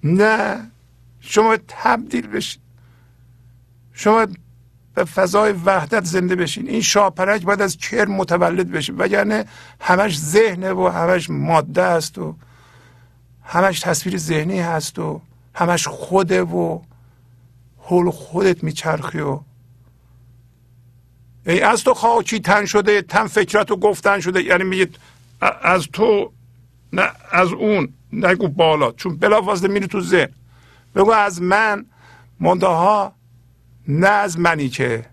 نه. 0.05 0.71
شما 1.21 1.57
تبدیل 1.69 2.27
بشین. 2.27 2.63
شما 3.93 4.27
به 4.95 5.05
فضای 5.05 5.53
وحدت 5.53 6.05
زنده 6.05 6.37
بشین. 6.37 6.69
این 6.69 6.81
شاپرک 6.81 7.43
باید 7.43 7.63
از 7.63 7.77
کرم 7.77 8.13
متولد 8.13 8.71
بشه. 8.71 8.93
وگرنه 8.93 9.45
همش 9.81 10.19
ذهنه 10.19 10.73
و 10.73 10.89
همش 10.89 11.31
ماده 11.31 11.83
است 11.83 12.19
و 12.19 12.35
همش 13.53 13.81
تصویر 13.81 14.19
ذهنی 14.19 14.61
هست 14.61 14.99
و 14.99 15.21
همش 15.55 15.89
خوده 15.89 16.43
و 16.43 16.81
حول 17.79 18.11
خودت 18.11 18.65
میچرخی 18.65 19.21
و 19.21 19.41
ای 21.47 21.61
از 21.61 21.85
تو 21.85 21.95
خاکی 21.95 22.41
تن 22.41 22.65
شده 22.65 23.03
تن 23.03 23.27
فکرت 23.27 23.71
و 23.71 23.77
گفتن 23.77 24.21
شده. 24.21 24.43
یعنی 24.43 24.65
میگه 24.65 24.89
از 25.63 25.89
تو 25.93 26.33
نه 26.93 27.11
از 27.31 27.49
اون 27.49 27.89
نگو 28.13 28.49
بالا. 28.49 28.93
چون 28.93 29.17
بلافاصله 29.17 29.69
میری 29.69 29.87
تو 29.87 30.01
ذهن. 30.01 30.29
بگو 30.95 31.11
از 31.11 31.43
من 31.43 31.87
منتها 32.41 33.13
نه 33.89 34.09
از 34.09 34.39
منی 34.39 34.69
که 34.69 35.07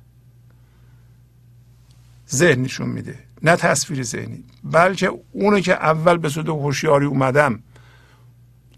ذهن 2.29 2.67
میده. 2.79 3.19
نه 3.43 3.55
تصویر 3.55 4.03
ذهنی. 4.03 4.43
بلکه 4.63 5.11
اونو 5.31 5.59
که 5.59 5.73
اول 5.73 6.17
به 6.17 6.29
صورت 6.29 6.49
هوشیاری 6.49 7.05
اومدم. 7.05 7.63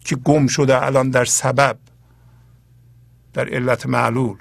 که 0.06 0.16
گم 0.16 0.48
شده 0.48 0.86
الان 0.86 1.10
در 1.10 1.26
سبب 1.26 1.78
در 3.34 3.50
علت 3.50 3.86
معلول. 3.86 4.38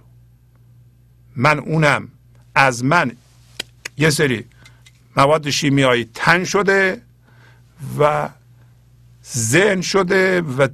من 1.36 1.58
اونم. 1.58 2.08
از 2.54 2.84
من 2.84 3.12
یه 3.96 4.10
سری 4.10 4.44
مواد 5.16 5.50
شیمیایی 5.50 6.10
تن 6.14 6.44
شده 6.44 7.02
و 7.98 8.28
ذهن 9.36 9.80
شده 9.80 10.40
و 10.40 10.68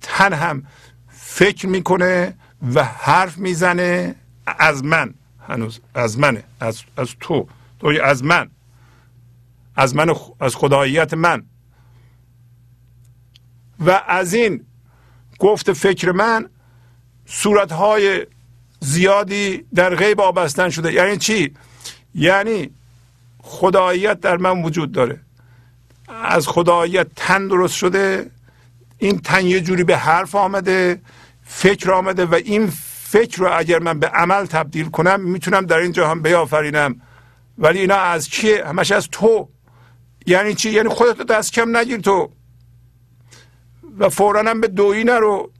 تن 0.00 0.32
هم 0.32 0.62
فکر 1.08 1.66
می‌کنه 1.66 2.34
و 2.74 2.84
حرف 2.84 3.38
می‌زنه. 3.38 4.14
از 4.46 4.84
من. 4.84 5.14
هنوز 5.48 5.80
از 5.94 6.18
منه. 6.18 6.44
از, 6.60 6.82
از 6.96 7.08
تو. 7.20 7.48
تو 7.80 7.92
از 8.04 8.24
من. 8.24 8.50
از 9.76 9.96
من 9.96 10.14
از 10.40 10.54
خداییت 10.54 11.14
من. 11.14 11.42
و 13.86 14.02
از 14.06 14.34
این 14.34 14.64
گفت 15.38 15.72
فکر 15.72 16.12
من 16.12 16.48
صورتهای 17.26 18.26
زیادی 18.80 19.64
در 19.74 19.94
غیب 19.94 20.20
آبستن 20.20 20.70
شده. 20.70 20.92
یعنی 20.92 21.16
چی؟ 21.16 21.54
یعنی 22.14 22.70
خداییت 23.42 24.20
در 24.20 24.36
من 24.36 24.62
وجود 24.62 24.92
داره. 24.92 25.20
از 26.24 26.48
خداییت 26.48 27.06
تن 27.16 27.48
درست 27.48 27.74
شده 27.74 28.30
این 28.98 29.18
تن 29.18 29.46
یه 29.46 29.60
جوری 29.60 29.84
به 29.84 29.96
حرف 29.96 30.34
آمده 30.34 31.00
فکر 31.44 31.92
آمده 31.92 32.24
و 32.24 32.34
این 32.34 32.72
فکر 33.04 33.38
رو 33.38 33.58
اگر 33.58 33.78
من 33.78 33.98
به 33.98 34.08
عمل 34.08 34.46
تبدیل 34.46 34.88
کنم 34.88 35.20
می‌تونم 35.20 35.66
در 35.66 35.78
این 35.78 35.92
جهان 35.92 36.22
بیافرینم. 36.22 37.00
ولی 37.58 37.80
اینا 37.80 37.96
از 37.96 38.28
کیه 38.28 38.66
همش 38.66 38.92
از 38.92 39.08
تو. 39.12 39.48
یعنی 40.26 40.54
چی؟ 40.54 40.70
یعنی 40.70 40.88
خودت 40.88 41.26
دست 41.26 41.52
کم 41.52 41.76
نگیر 41.76 42.00
تو. 42.00 42.30
و 43.98 44.08
فورا 44.08 44.50
هم 44.50 44.60
به 44.60 44.68
دویی 44.68 45.04
نرو. 45.04 45.50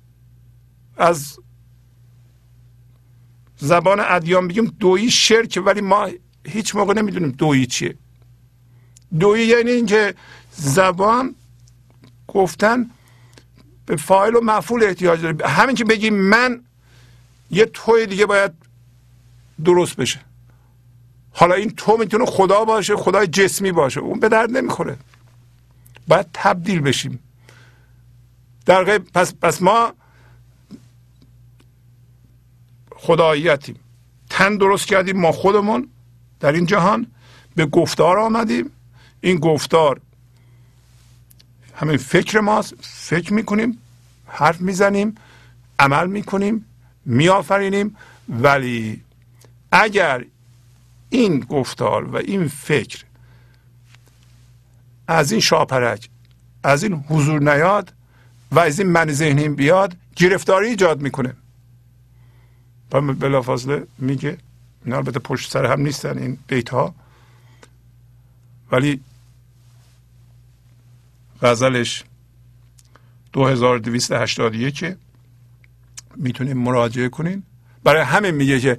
از 0.96 1.38
زبان 3.56 4.00
ادیان 4.00 4.48
بگیم 4.48 4.76
دویی 4.80 5.10
شرک 5.10 5.62
ولی 5.66 5.80
ما 5.80 6.08
هیچ 6.46 6.76
موقع 6.76 6.94
نمی‌دونیم 6.94 7.30
دویی 7.30 7.66
چیه. 7.66 7.94
دویی 9.18 9.46
یعنی 9.46 9.70
اینکه 9.70 10.14
زبان 10.52 11.34
گفتن 12.28 12.90
به 13.86 13.96
فایل 13.96 14.36
و 14.36 14.40
مفعول 14.40 14.84
احتیاج 14.84 15.20
داره 15.20 15.48
همین 15.48 15.76
که 15.76 15.84
بگیم 15.84 16.14
من 16.14 16.60
یه 17.50 17.64
توی 17.64 18.06
دیگه 18.06 18.26
باید 18.26 18.52
درست 19.64 19.96
بشه. 19.96 20.20
حالا 21.32 21.54
این 21.54 21.70
تو 21.70 21.96
می‌تونه 21.96 22.26
خدا 22.26 22.64
باشه 22.64 22.96
خدای 22.96 23.26
جسمی 23.26 23.72
باشه. 23.72 24.00
اون 24.00 24.20
به 24.20 24.28
درد 24.28 24.50
نمی‌خوره. 24.50 24.96
باید 26.08 26.26
تبدیل 26.32 26.80
بشیم. 26.80 27.18
در 28.66 28.84
غیب 28.84 29.04
پس, 29.14 29.34
پس 29.34 29.62
ما 29.62 29.92
خداییتیم. 32.96 33.76
تن 34.30 34.56
درست 34.56 34.86
کردیم 34.86 35.20
ما 35.20 35.32
خودمون 35.32 35.88
در 36.40 36.52
این 36.52 36.66
جهان. 36.66 37.06
به 37.54 37.66
گفتار 37.66 38.18
آمدیم. 38.18 38.70
این 39.20 39.38
گفتار 39.38 40.00
همین 41.74 41.96
فکر 41.96 42.40
ماست. 42.40 42.74
فکر 42.80 43.32
می‌کنیم 43.32 43.78
حرف 44.26 44.60
می‌زنیم 44.60 45.14
عمل 45.78 46.06
می‌کنیم 46.06 46.66
میآفرینیم. 47.04 47.96
ولی 48.28 49.02
اگر 49.72 50.24
این 51.10 51.40
گفتار 51.40 52.04
و 52.04 52.16
این 52.16 52.48
فکر 52.48 53.04
از 55.08 55.32
این 55.32 55.40
شاپرک 55.40 56.08
از 56.64 56.82
این 56.82 57.04
حضور 57.08 57.40
نیاد 57.54 57.94
و 58.52 58.58
از 58.58 58.80
این 58.80 58.88
من 58.88 59.12
ذهنی 59.12 59.48
بیاد 59.48 59.96
گرفتاری 60.16 60.68
ایجاد 60.68 61.00
می‌کنه. 61.00 61.34
و 62.92 63.00
بلافاصله 63.00 63.86
میگه 63.98 64.38
اینا 64.84 64.96
البته 64.96 65.18
پشت 65.18 65.50
سر 65.50 65.66
هم 65.66 65.80
نیستن 65.80 66.18
این 66.18 66.38
بیت 66.46 66.68
ها 66.68 66.94
ولی 68.72 69.00
غزلش 71.42 72.04
2281 73.32 74.96
می‌تونیم 76.16 76.58
مراجعه 76.58 77.08
کنین. 77.08 77.42
برای 77.84 78.02
همین 78.02 78.30
میگه 78.30 78.60
که 78.60 78.78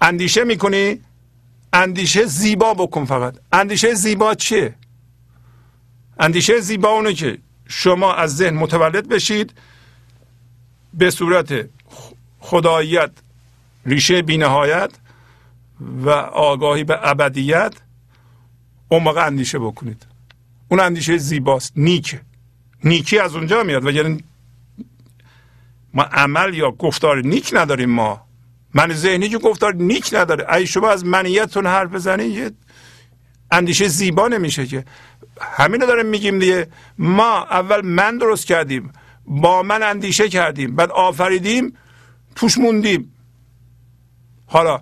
اندیشه 0.00 0.44
می‌کنی 0.44 1.00
اندیشه 1.72 2.26
زیبا 2.26 2.74
بکن 2.74 3.04
فقط. 3.04 3.34
اندیشه 3.52 3.94
زیبا 3.94 4.34
چیه؟ 4.34 4.74
اندیشه 6.18 6.60
زیبا 6.60 6.88
اونه 6.88 7.14
که 7.14 7.38
شما 7.68 8.14
از 8.14 8.36
ذهن 8.36 8.54
متولد 8.54 9.08
بشید. 9.08 9.52
به 10.94 11.10
صورت 11.10 11.68
خداییت 12.40 13.10
ریشه 13.86 14.22
بینهایت 14.22 14.90
و 15.80 16.10
آگاهی 16.50 16.84
به 16.84 16.98
ابدیت 17.02 17.74
اون 18.88 19.02
موقع 19.02 19.26
اندیشه 19.26 19.58
بکنید. 19.58 20.06
اون 20.68 20.80
اندیشه 20.80 21.16
زیباست. 21.16 21.72
نیکه. 21.76 22.20
نیکی 22.84 23.18
از 23.18 23.34
اونجا 23.34 23.62
میاد 23.62 23.84
و 23.84 23.90
یعنی 23.90 24.24
ما 25.94 26.02
عمل 26.02 26.54
یا 26.54 26.70
گفتار 26.70 27.20
نیک 27.20 27.50
نداریم 27.52 27.90
ما. 27.90 28.26
من 28.74 28.92
ذهنی 28.92 29.28
که 29.28 29.38
گفتار 29.38 29.74
نیک 29.74 30.10
نداره. 30.12 30.54
ای 30.54 30.66
شما 30.66 30.90
از 30.90 31.04
منیتتون 31.04 31.66
حرف 31.66 31.90
بزنید 31.90 32.56
اندیشه 33.50 33.88
زیبا 33.88 34.28
نمیشه 34.28 34.66
که. 34.66 34.84
همین 35.40 35.80
رو 35.80 35.86
داریم 35.86 36.06
میگیم 36.06 36.38
دیگه. 36.38 36.68
ما 36.98 37.42
اول 37.42 37.80
من 37.80 38.18
درست 38.18 38.46
کردیم 38.46 38.92
با 39.26 39.62
من 39.62 39.82
اندیشه 39.82 40.28
کردیم 40.28 40.76
بعد 40.76 40.90
آفریدیم 40.90 41.76
توش 42.34 42.58
موندیم. 42.58 43.12
حالا 44.46 44.80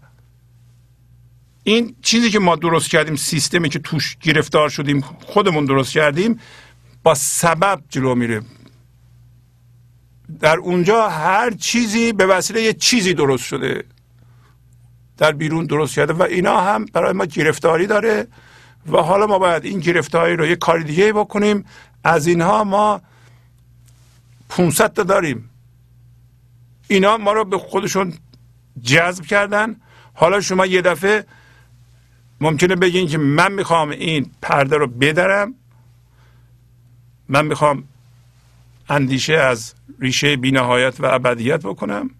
این 1.62 1.96
چیزی 2.02 2.30
که 2.30 2.38
ما 2.38 2.56
درست 2.56 2.90
کردیم 2.90 3.16
سیستمی 3.16 3.68
که 3.68 3.78
توش 3.78 4.16
گرفتار 4.20 4.68
شدیم 4.68 5.00
خودمون 5.00 5.64
درست 5.64 5.92
کردیم 5.92 6.40
با 7.02 7.14
سبب 7.14 7.82
جلو 7.88 8.14
میره. 8.14 8.42
در 10.40 10.56
اونجا 10.58 11.08
هر 11.08 11.50
چیزی 11.50 12.12
به 12.12 12.26
وسیله 12.26 12.62
یه 12.62 12.72
چیزی 12.72 13.14
درست 13.14 13.44
شده. 13.44 13.84
در 15.16 15.32
بیرون 15.32 15.66
درست 15.66 15.94
کرده 15.94 16.12
و 16.12 16.22
اینا 16.22 16.60
هم 16.60 16.84
برای 16.84 17.12
ما 17.12 17.24
گرفتاری 17.24 17.86
داره. 17.86 18.26
و 18.86 18.96
حالا 18.96 19.26
ما 19.26 19.38
باید 19.38 19.64
این 19.64 19.80
گرفتاری 19.80 20.36
رو 20.36 20.46
یه 20.46 20.56
کار 20.56 20.78
دیگه 20.78 21.12
بکنیم. 21.12 21.64
از 22.04 22.26
اینها 22.26 22.64
ما 22.64 23.00
500 24.48 24.92
تا 24.92 25.02
داریم. 25.02 25.50
اینا 26.88 27.16
ما 27.16 27.32
رو 27.32 27.44
به 27.44 27.58
خودشون 27.58 28.12
جذب 28.82 29.24
کردن. 29.24 29.76
حالا 30.14 30.40
شما 30.40 30.66
یه 30.66 30.82
دفعه 30.82 31.24
ممکنه 32.40 32.76
بگین 32.76 33.08
که 33.08 33.18
من 33.18 33.52
می‌خوام 33.52 33.90
این 33.90 34.30
پرده 34.42 34.76
رو 34.76 34.86
بدرم. 34.86 35.54
من 37.28 37.46
می‌خوام 37.46 37.84
اندیشه 38.88 39.34
از 39.34 39.74
ریشه 40.00 40.36
بینهایت 40.36 41.00
و 41.00 41.06
ابدیت 41.06 41.60
بکنم. 41.60 42.10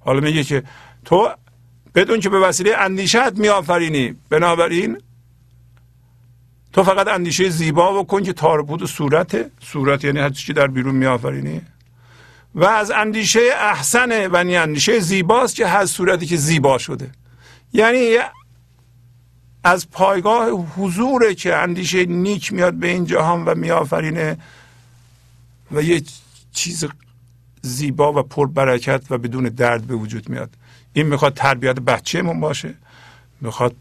حالا 0.00 0.20
میگه 0.20 0.44
که 0.44 0.62
تو 1.04 1.30
بدون 1.94 2.20
که 2.20 2.28
به 2.28 2.40
وسیله 2.40 2.76
اندیشت 2.76 3.38
میآفرینی. 3.38 4.14
بنابراین 4.30 4.98
تو 6.74 6.82
فقط 6.82 7.08
اندیشه 7.08 7.48
زیبا 7.48 8.02
بکن 8.02 8.22
که 8.22 8.32
تاربود 8.32 8.84
صورته. 8.84 9.50
صورت 9.60 10.04
یعنی 10.04 10.20
هر 10.20 10.30
چیزی 10.30 10.52
در 10.52 10.66
بیرون 10.66 10.94
میآفرینی. 10.94 11.60
و 12.54 12.64
از 12.64 12.90
اندیشه 12.90 13.40
احسنه 13.58 14.28
و 14.28 14.34
یعنی 14.34 14.56
اندیشه 14.56 15.00
زیباست 15.00 15.54
که 15.54 15.66
هر 15.66 15.86
صورتی 15.86 16.26
که 16.26 16.36
زیبا 16.36 16.78
شده. 16.78 17.10
یعنی 17.72 18.16
از 19.64 19.90
پایگاه 19.90 20.48
حضوره 20.48 21.34
که 21.34 21.56
اندیشه 21.56 22.04
نیک 22.04 22.52
میاد 22.52 22.74
به 22.74 22.88
این 22.88 23.04
جهان 23.04 23.44
و 23.44 23.54
میآفرینه 23.54 24.38
و 25.72 25.82
یه 25.82 26.02
چیز 26.52 26.84
زیبا 27.62 28.12
و 28.12 28.22
پربرکت 28.22 29.02
و 29.10 29.18
بدون 29.18 29.44
درد 29.44 29.82
به 29.86 29.94
وجود 29.94 30.28
میاد. 30.28 30.50
این 30.92 31.06
می‌خواد 31.06 31.34
تربیت 31.34 31.80
بچهمون 31.80 32.40
باشه. 32.40 32.74
می‌خواد 33.40 33.76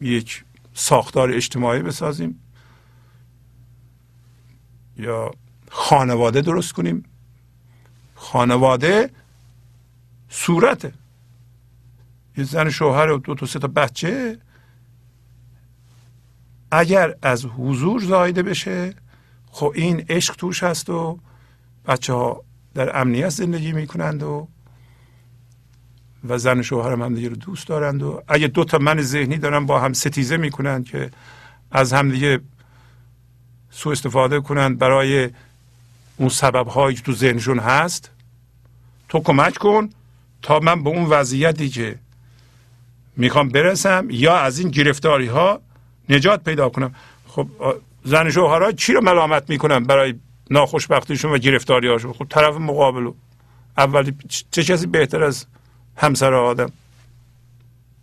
یک 0.00 0.44
ساختار 0.78 1.30
اجتماعی 1.30 1.82
بسازیم 1.82 2.40
یا 4.96 5.30
خانواده 5.70 6.40
درست 6.40 6.72
کنیم. 6.72 7.04
خانواده 8.14 9.10
صورته 10.28 10.92
یه 12.36 12.44
زن 12.44 12.70
شوهر 12.70 13.10
و 13.10 13.18
دو 13.18 13.34
تا 13.34 13.46
سه 13.46 13.58
تا 13.58 13.68
بچه 13.68 14.38
اگر 16.70 17.14
از 17.22 17.44
حضور 17.44 18.00
زایده 18.00 18.42
بشه 18.42 18.94
خب 19.50 19.72
این 19.74 20.04
عشق 20.08 20.36
توش 20.36 20.62
هست 20.62 20.90
و 20.90 21.18
بچه 21.86 22.12
ها 22.12 22.44
در 22.74 23.00
امنیت 23.00 23.28
زندگی 23.28 23.72
می‌کنند 23.72 24.22
و 24.22 24.48
و 26.24 26.38
زن 26.38 26.58
و 26.58 26.62
شوهر 26.62 26.92
هم 26.92 27.02
همدیگه 27.02 27.28
رو 27.28 27.36
دوست 27.36 27.68
دارند 27.68 28.02
و 28.02 28.22
اگه 28.28 28.46
دو 28.46 28.64
تا 28.64 28.78
من 28.78 29.02
ذهنی 29.02 29.36
دارن 29.36 29.66
با 29.66 29.80
هم 29.80 29.92
ستیزه 29.92 30.36
می‌کنند 30.36 30.86
که 30.86 31.10
از 31.70 31.92
همدیگه 31.92 32.40
سوء 33.70 33.92
استفاده 33.92 34.40
کنند 34.40 34.78
برای 34.78 35.30
اون 36.16 36.28
سبب 36.28 36.68
هایی 36.68 36.96
که 36.96 37.02
تو 37.02 37.12
ذهنشون 37.12 37.58
هست 37.58 38.10
تو 39.08 39.20
کمک 39.20 39.58
کن 39.58 39.90
تا 40.42 40.60
من 40.60 40.82
به 40.82 40.90
اون 40.90 41.04
وضعیتی 41.04 41.68
که 41.68 41.98
می‌خوام 43.16 43.48
برسم 43.48 44.06
یا 44.10 44.36
از 44.36 44.58
این 44.58 44.68
گرفتاری 44.68 45.26
ها 45.26 45.60
نجات 46.08 46.44
پیدا 46.44 46.68
کنم. 46.68 46.94
خب 47.28 47.48
زن 48.04 48.30
شوهرها 48.30 48.72
چی 48.72 48.92
رو 48.92 49.00
ملامت 49.00 49.50
می‌کنن 49.50 49.84
برای 49.84 50.14
ناخوشبختیشون 50.50 51.32
و 51.32 51.38
گرفتاری 51.38 51.88
هاشون 51.88 52.12
خب 52.12 52.26
طرف 52.28 52.54
مقابل 52.56 53.10
اولی 53.78 54.14
چه 54.50 54.64
کسی 54.64 54.86
بهتر 54.86 55.22
از 55.22 55.46
همسر 55.98 56.34
آدم. 56.34 56.72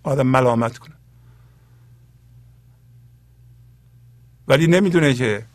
آدم 0.04 0.28
ملامت 0.28 0.78
کنه. 0.78 0.96
ولی 4.48 4.68
نمی‌دونه 4.68 5.14
که 5.14 5.46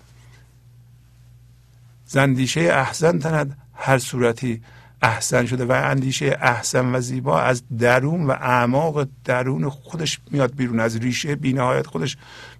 زندیشه 2.06 2.60
احسن 2.60 3.18
تند 3.18 3.58
هر 3.74 3.98
صورتی 3.98 4.62
احسن 5.02 5.46
شده 5.46 5.64
و 5.64 5.72
اندیشه 5.72 6.38
احسن 6.40 6.94
و 6.94 7.00
زیبا 7.00 7.40
از 7.40 7.62
درون 7.78 8.26
و 8.26 8.30
اعماق 8.30 9.08
درون 9.24 9.68
خودش 9.68 10.20
میاد 10.30 10.54
بیرون 10.54 10.80
از 10.80 10.96
ریشه 10.96 11.36
بینهایت 11.36 11.86
خودش 11.86 12.16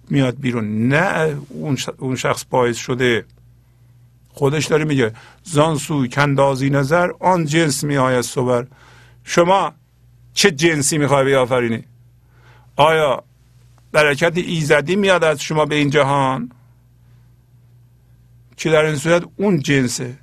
میاد 0.09 0.39
بیرون. 0.39 0.87
نه 0.87 1.37
اون 1.97 2.15
شخص 2.15 2.45
باعث 2.49 2.77
شده 2.77 3.25
خودش 4.29 4.65
داره 4.65 4.85
میگه 4.85 5.13
زان 5.43 5.77
سوی 5.77 6.09
کندازی 6.09 6.69
نظر 6.69 7.11
آن 7.19 7.45
جنس 7.45 7.83
میآید 7.83 8.21
صبر 8.21 8.67
شما 9.23 9.73
چه 10.33 10.51
جنسی 10.51 10.97
می‌خوای 10.97 11.25
بیافرینی؟ 11.25 11.83
آیا 12.75 13.23
برکت 13.91 14.37
ایزدی 14.37 14.95
میاد 14.95 15.23
از 15.23 15.41
شما 15.41 15.65
به 15.65 15.75
این 15.75 15.89
جهان؟ 15.89 16.51
که 18.57 18.69
در 18.69 18.85
این 18.85 18.95
صورت 18.95 19.23
اون 19.35 19.59
جنسه. 19.59 20.17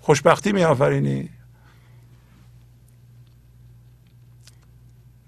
خوشبختی 0.00 0.52
میآفرینی؟ 0.52 1.28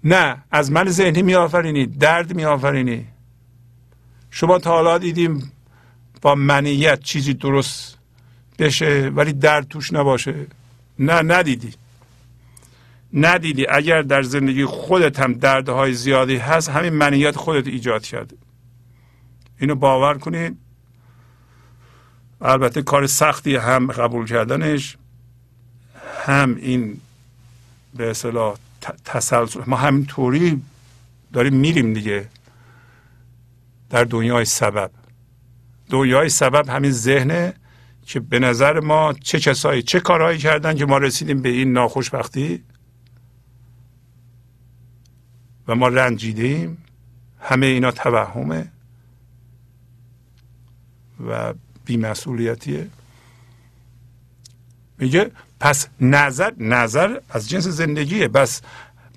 نه 0.03 0.43
از 0.51 0.71
من 0.71 0.89
ذهنی 0.89 1.21
میآفرینی 1.21 1.85
درد 1.85 2.35
میآفرینی. 2.35 3.07
شما 4.31 4.59
تا 4.59 4.69
حالا 4.71 4.97
دیدیم 4.97 5.51
با 6.21 6.35
منیت 6.35 6.99
چیزی 6.99 7.33
درست 7.33 7.97
بشه 8.59 9.11
ولی 9.15 9.33
درد 9.33 9.67
توش 9.67 9.93
نباشه. 9.93 10.47
نه 10.99 11.21
ندیدی. 11.21 11.73
ندیدی. 13.13 13.67
اگر 13.69 14.01
در 14.01 14.21
زندگی 14.21 14.65
خودت 14.65 15.19
هم 15.19 15.33
دردهای 15.33 15.93
زیادی 15.93 16.35
هست 16.37 16.69
همین 16.69 16.93
منیت 16.93 17.35
خودت 17.35 17.67
ایجاد 17.67 18.03
کرده. 18.03 18.37
اینو 19.59 19.75
باور 19.75 20.17
کنید. 20.17 20.57
البته 22.41 22.81
کار 22.81 23.07
سختی 23.07 23.55
هم 23.55 23.87
قبول 23.87 24.25
کردنش 24.25 24.97
هم 26.25 26.55
این 26.55 27.01
به 27.93 28.09
اصطلاح 28.09 28.55
تسلسل. 29.05 29.61
ما 29.67 29.77
همینطوری 29.77 30.61
داریم 31.33 31.53
میریم 31.53 31.93
دیگه 31.93 32.27
در 33.89 34.03
دنیای 34.03 34.45
سبب. 34.45 34.91
دنیای 35.89 36.29
سبب 36.29 36.69
همین 36.69 36.91
ذهنه. 36.91 37.53
که 38.07 38.19
به 38.19 38.39
نظر 38.39 38.79
ما 38.79 39.13
چه 39.13 39.39
کسایی 39.39 39.81
چه 39.81 39.99
کارهایی 39.99 40.37
کردن 40.37 40.75
که 40.75 40.85
ما 40.85 40.97
رسیدیم 40.97 41.41
به 41.41 41.49
این 41.49 41.73
ناخوشبختی؟ 41.73 42.63
و 45.67 45.75
ما 45.75 45.87
رنجیدیم. 45.87 46.77
همه 47.39 47.65
اینا 47.65 47.91
توهمه 47.91 48.71
و 51.27 51.53
بیمسئولیتیه. 51.85 52.87
میگه 54.97 55.31
پس 55.59 55.87
نظر 56.01 56.53
نظر 56.57 57.19
از 57.29 57.49
جنس 57.49 57.67
زندگیه. 57.67 58.27
بس 58.27 58.61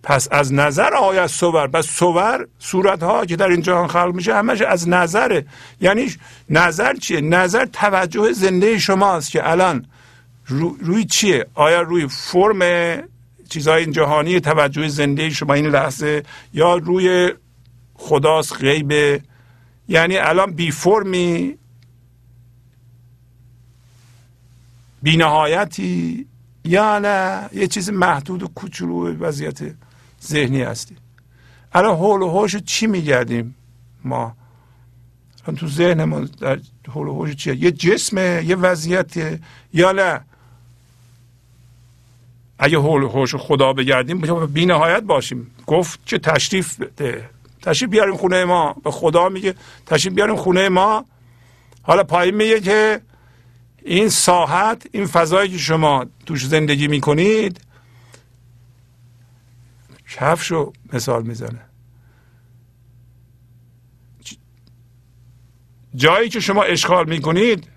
پس 0.02 0.28
از 0.30 0.52
نظر 0.52 0.94
آید 0.94 1.26
صور 1.26 1.66
بس 1.66 1.86
صور 1.86 2.46
صورت 2.58 3.02
ها 3.02 3.26
که 3.26 3.36
در 3.36 3.48
این 3.48 3.62
جهان 3.62 3.88
خلق 3.88 4.14
میشه 4.14 4.34
همش 4.34 4.62
از 4.62 4.88
نظره. 4.88 5.46
یعنی 5.80 6.14
نظر 6.50 6.94
چیه؟ 6.94 7.20
نظر 7.20 7.64
توجه 7.64 8.32
زنده 8.32 8.78
شماست 8.78 9.30
که 9.30 9.50
الان 9.50 9.86
روی 10.80 11.04
چیه؟ 11.04 11.46
آیا 11.54 11.82
روی 11.82 12.08
فرم 12.08 12.62
چیزهای 13.48 13.82
این 13.82 13.92
جهانی 13.92 14.40
توجه 14.40 14.88
زنده 14.88 15.30
شما 15.30 15.54
این 15.54 15.66
لحظه 15.66 16.22
یا 16.54 16.76
روی 16.76 17.32
خداست 17.94 18.56
غیبه 18.56 19.22
یعنی 19.88 20.16
الان 20.16 20.52
بی 20.52 20.70
فرمی 20.70 21.54
بی 25.02 25.16
نهایتی 25.16 26.26
یا 26.64 26.98
نه؟ 26.98 27.48
یه 27.52 27.66
چیز 27.66 27.90
محدود 27.90 28.42
و 28.42 28.48
کوچولو 28.48 29.14
وضعیت 29.14 29.60
ذهنی 30.22 30.62
هستی 30.62 30.96
الان 31.72 31.96
حول 31.96 32.22
و 32.22 32.30
حوش 32.30 32.56
چی 32.56 32.86
میگردیم 32.86 33.54
ما؟ 34.04 34.36
الان 35.44 35.56
تو 35.56 35.68
ذهن 35.68 36.04
ما 36.04 36.20
در 36.20 36.60
حول 36.88 37.08
و 37.08 37.14
حوش 37.14 37.34
چیه؟ 37.36 37.56
یه 37.56 37.72
جسمه 37.72 38.44
یه 38.46 38.56
وضعیت 38.56 39.40
یا 39.72 39.92
نه؟ 39.92 40.20
اگه 42.58 42.78
حول 42.78 43.02
و 43.02 43.08
حوش 43.08 43.34
خدا 43.34 43.72
بگردیم 43.72 44.46
بی 44.46 44.66
نهایت 44.66 45.02
باشیم. 45.02 45.50
گفت 45.66 46.00
چه 46.04 46.18
تشریف 46.18 46.80
ده 46.96 47.30
تشریف 47.62 47.90
بیاریم 47.90 48.16
خونه 48.16 48.44
ما. 48.44 48.76
به 48.84 48.90
خدا 48.90 49.28
میگه 49.28 49.54
تشریف 49.86 50.14
بیاریم 50.14 50.36
خونه 50.36 50.68
ما. 50.68 51.04
حالا 51.82 52.04
پایین 52.04 52.34
میگه 52.34 52.60
که 52.60 53.00
این 53.82 54.08
ساحت 54.08 54.86
این 54.92 55.06
فضایی 55.06 55.50
که 55.50 55.58
شما 55.58 56.06
توش 56.26 56.46
زندگی 56.46 56.88
می‌کنید 56.88 57.60
کفش 60.10 60.50
رو 60.50 60.72
مثال 60.92 61.22
می‌زنه. 61.22 61.60
جایی 65.94 66.28
که 66.28 66.40
شما 66.40 66.62
اشغال 66.62 67.08
می‌کنید 67.08 67.68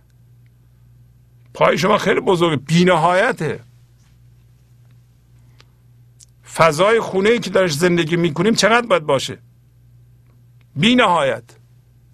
پای 1.53 1.77
شما 1.77 1.97
خیلی 1.97 2.19
بزرگه 2.19 2.55
بینهایته. 2.55 3.59
فضای 6.53 6.99
خونه 6.99 7.29
ای 7.29 7.39
که 7.39 7.49
درش 7.49 7.73
زندگی 7.73 8.15
می‌کنیم 8.15 8.53
چقدر 8.55 8.87
باید 8.87 9.03
باشه؟ 9.03 9.37
بی 10.75 10.95
نهایت 10.95 11.43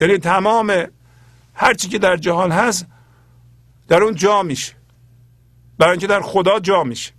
یعنی 0.01 0.17
تمام 0.17 0.87
هرچی 1.53 1.87
که 1.89 1.99
در 1.99 2.17
جهان 2.17 2.51
هست 2.51 2.87
در 3.87 4.03
اون 4.03 4.15
جا 4.15 4.43
میشه. 4.43 4.73
برای 5.77 5.91
اینکه 5.91 6.07
در 6.07 6.21
خدا 6.21 6.59
جا 6.59 6.83
میشه. 6.83 7.18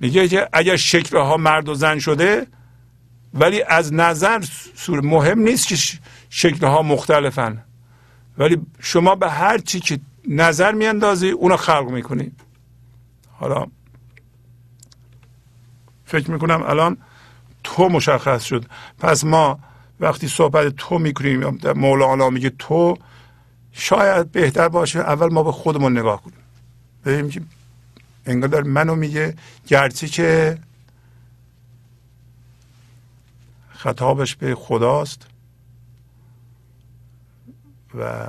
میگه 0.00 0.28
که 0.28 0.48
اگر 0.52 0.76
شکلها 0.76 1.36
مرد 1.36 1.68
و 1.68 1.74
زن 1.74 1.98
شده 1.98 2.46
ولی 3.34 3.62
از 3.62 3.92
نظر 3.92 4.44
مهم 4.88 5.38
نیست 5.38 5.68
که 5.68 5.76
شکلها 6.30 6.82
مختلفن. 6.82 7.64
ولی 8.38 8.58
شما 8.80 9.14
به 9.14 9.30
هر 9.30 9.58
چی 9.58 9.80
که 9.80 10.00
نظر 10.28 10.72
میاندازی 10.72 11.30
اونو 11.30 11.56
خلق 11.56 11.90
می‌کنی. 11.90 12.32
حالا 13.32 13.66
فکر 16.04 16.30
می‌کنم 16.30 16.62
الان 16.62 16.96
تو 17.64 17.88
مشخص 17.88 18.44
شد. 18.44 18.64
پس 18.98 19.24
ما 19.24 19.58
وقتی 20.00 20.28
صحبت 20.28 20.76
تو 20.76 20.98
می‌کنیم 20.98 21.58
مولانا 21.76 22.30
میگه 22.30 22.50
تو 22.58 22.96
شاید 23.72 24.32
بهتر 24.32 24.68
باشه 24.68 24.98
اول 24.98 25.32
ما 25.32 25.42
به 25.42 25.52
خودمون 25.52 25.98
نگاه 25.98 26.22
کنیم. 26.22 26.38
ببینیم 27.04 27.30
که 27.30 27.40
انگار 28.26 28.62
منو 28.62 28.94
میگه 28.94 29.34
گرچه 29.66 30.08
که 30.08 30.58
خطابش 33.68 34.36
به 34.36 34.54
خداست 34.54 35.26
و 37.94 38.28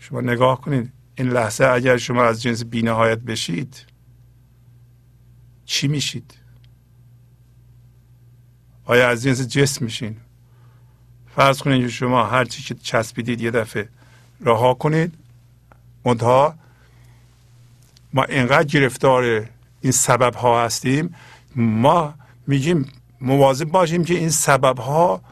شما 0.00 0.20
نگاه 0.20 0.60
کنید 0.60 0.92
این 1.14 1.28
لحظه 1.28 1.64
اگر 1.64 1.96
شما 1.96 2.24
از 2.24 2.42
جنس 2.42 2.64
بینهایت 2.64 3.18
بشید 3.18 3.86
چی 5.64 5.88
میشید؟ 5.88 6.34
آیا 8.84 9.08
از 9.08 9.22
جنس 9.22 9.48
جسم 9.48 9.84
میشین؟ 9.84 10.16
فرض 11.36 11.62
کنید 11.62 11.88
شما 11.88 12.26
هر 12.26 12.44
چی 12.44 12.62
که 12.62 12.74
چسبیدید 12.74 13.40
یه 13.40 13.50
دفعه 13.50 13.88
رها 14.40 14.74
کنید 14.74 15.14
منتها 16.04 16.54
ما 18.14 18.24
اینقدر 18.24 18.64
گرفتار 18.64 19.48
این 19.80 19.92
سبب 19.92 20.34
ها 20.34 20.64
هستیم 20.64 21.14
ما 21.56 22.14
میگیم 22.46 22.92
مواظب 23.20 23.64
باشیم 23.64 24.04
که 24.04 24.14
این 24.14 24.30
سبب 24.30 24.78
ها 24.78 25.22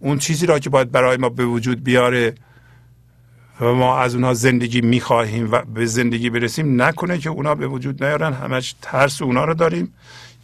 اون 0.00 0.18
چیزی 0.18 0.46
را 0.46 0.58
که 0.58 0.70
باید 0.70 0.90
برای 0.90 1.16
ما 1.16 1.28
به 1.28 1.44
وجود 1.44 1.84
بیاره 1.84 2.34
و 3.60 3.72
ما 3.74 3.98
از 3.98 4.14
اونها 4.14 4.34
زندگی 4.34 4.80
می‌خواهیم 4.80 5.52
و 5.52 5.62
به 5.62 5.86
زندگی 5.86 6.30
برسیم 6.30 6.82
نکنه 6.82 7.18
که 7.18 7.30
اونا 7.30 7.54
به 7.54 7.66
وجود 7.66 8.04
نیارن 8.04 8.32
همش 8.32 8.74
ترس 8.82 9.22
اونا 9.22 9.44
رو 9.44 9.54
داریم 9.54 9.94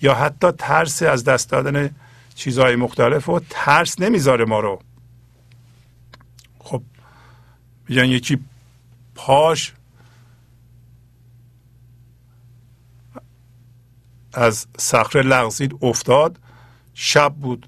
یا 0.03 0.15
حتی 0.15 0.51
ترس 0.51 1.03
از 1.03 1.25
دست 1.25 1.51
دادن 1.51 1.91
چیزهای 2.35 2.77
مختلف 2.77 3.29
و 3.29 3.41
ترس 3.51 4.01
نمی‌ذاره 4.01 4.45
ما 4.45 4.61
رو. 4.61 4.81
خب 6.59 6.83
میگن 7.89 8.05
یکی 8.05 8.39
پاش 9.15 9.73
از 14.33 14.67
صخره 14.79 15.23
لغزید 15.23 15.79
افتاد 15.83 16.39
شب 16.95 17.35
بود 17.35 17.67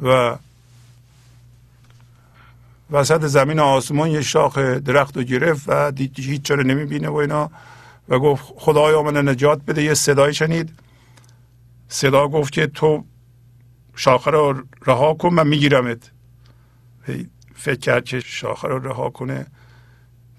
و 0.00 0.36
وسط 2.90 3.24
زمین 3.26 3.60
آسمان 3.60 4.10
یه 4.10 4.22
شاخ 4.22 4.58
درخت 4.58 5.16
رو 5.16 5.22
گرفت 5.22 5.64
و 5.66 5.90
دید 5.90 6.20
هیچ 6.20 6.42
چرا 6.42 6.62
نمی‌بینه 6.62 7.08
و 7.08 7.14
اینا. 7.14 7.50
و 8.08 8.18
گفت 8.18 8.44
خدای 8.56 9.02
من 9.02 9.28
نجات 9.28 9.62
بده. 9.62 9.82
یه 9.82 9.94
صدای 9.94 10.34
شنید. 10.34 10.72
صدا 11.88 12.28
گفت 12.28 12.52
که 12.52 12.66
تو 12.66 13.04
شاخه 13.96 14.30
رو 14.30 14.62
رها 14.86 15.14
کن 15.14 15.28
من 15.28 15.46
میگیرمت. 15.46 16.10
فکر 17.54 17.80
کرد 17.80 18.04
که 18.04 18.20
شاخه 18.20 18.68
رو 18.68 18.78
رها 18.78 19.10
کنه. 19.10 19.46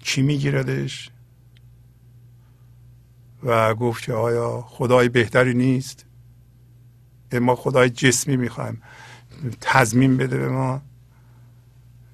چی 0.02 0.22
میگیردش؟ 0.22 1.10
و 3.44 3.74
گفت 3.74 4.04
که 4.04 4.12
آیا 4.12 4.64
خدای 4.68 5.08
بهتری 5.08 5.54
نیست؟ 5.54 6.06
ما 7.40 7.54
خدای 7.54 7.90
جسمی 7.90 8.36
می‌خوایم 8.36 8.82
تضمین 9.60 10.16
بده 10.16 10.38
به 10.38 10.48
ما. 10.48 10.82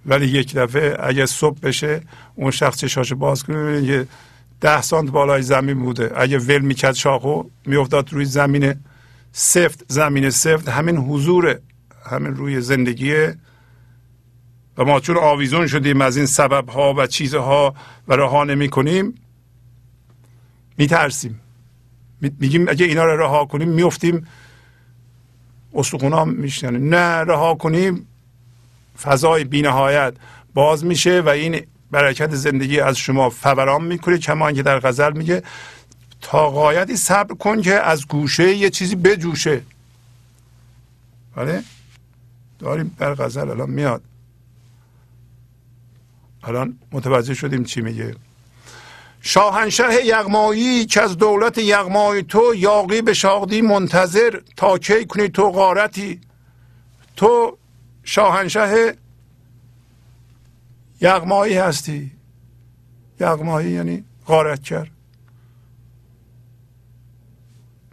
ولی 0.06 0.26
یک 0.26 0.54
دفعه 0.54 0.96
اگه 1.00 1.26
صبح 1.26 1.58
بشه 1.60 2.00
اون 2.34 2.50
شخص 2.50 2.78
چشاشو 2.78 3.16
باز 3.16 3.44
کنه 3.44 3.82
یه 3.82 4.06
ده 4.60 4.82
سانت 4.82 5.10
بالای 5.10 5.42
زمین 5.42 5.78
بوده. 5.78 6.12
اگه 6.16 6.38
ول 6.38 6.58
می‌کرد 6.58 6.94
شاخو 6.94 7.42
میافتاد 7.66 8.12
روی 8.12 8.24
زمین 8.24 8.74
سفت 9.32 9.84
زمین 9.88 10.30
سفت. 10.30 10.68
همین 10.68 10.96
حضور 10.96 11.58
همین 12.10 12.34
روی 12.34 12.60
زندگیه. 12.60 13.36
و 14.78 14.84
ما 14.84 15.00
چون 15.00 15.16
آویزون 15.16 15.66
شدیم 15.66 16.00
از 16.00 16.16
این 16.16 16.26
سبب 16.26 16.68
ها 16.68 16.94
و 16.94 17.06
چیزها 17.06 17.74
و 18.08 18.16
رها 18.16 18.44
نمی 18.44 18.68
کنیم 18.68 19.14
میترسیم. 20.78 21.40
میگیم 22.20 22.68
اگه 22.68 22.86
اینا 22.86 23.04
رو 23.04 23.22
رها 23.22 23.44
کنیم 23.44 23.68
میفتیم 23.68 24.26
استخونا 25.74 26.24
میشنه 26.24 26.78
نه 26.78 27.24
رها 27.24 27.54
کنیم 27.54 28.06
فضای 29.02 29.44
بینهایت 29.44 30.14
باز 30.54 30.84
میشه 30.84 31.20
و 31.20 31.28
این 31.28 31.66
برکت 31.90 32.34
زندگی 32.34 32.80
از 32.80 32.98
شما 32.98 33.30
فوران 33.30 33.84
می‌کنه 33.84 34.18
کما 34.18 34.52
که 34.52 34.62
در 34.62 34.80
غزل 34.80 35.12
میگه 35.12 35.42
تا 36.20 36.50
قایتی 36.50 36.96
صبر 36.96 37.34
کن 37.34 37.62
که 37.62 37.74
از 37.74 38.06
گوشه 38.06 38.54
یه 38.54 38.70
چیزی 38.70 38.96
بجوشه. 38.96 39.62
بله؟ 41.36 41.62
داریم 42.58 42.96
در 42.98 43.14
غزل 43.14 43.50
الان 43.50 43.70
میاد. 43.70 44.02
الان 46.42 46.78
متوجه 46.92 47.34
شدیم 47.34 47.64
چی 47.64 47.80
میگه. 47.80 48.14
شاهنشه 49.28 50.06
یغمایی 50.06 50.86
که 50.86 51.02
از 51.02 51.18
دولت 51.18 51.58
یغمای 51.58 52.22
تو 52.22 52.54
یاقی 52.54 53.02
به 53.02 53.14
شاقدی 53.14 53.62
منتظر 53.62 54.40
تا 54.56 54.78
کی 54.78 55.06
کنی 55.06 55.28
تو 55.28 55.50
غارتی؟ 55.50 56.20
تو 57.16 57.58
شاهنشه 58.04 58.94
یغمایی 61.00 61.54
هستی. 61.54 62.12
یغمایی 63.20 63.70
یعنی 63.70 64.04
غارت 64.26 64.62
کرد 64.62 64.90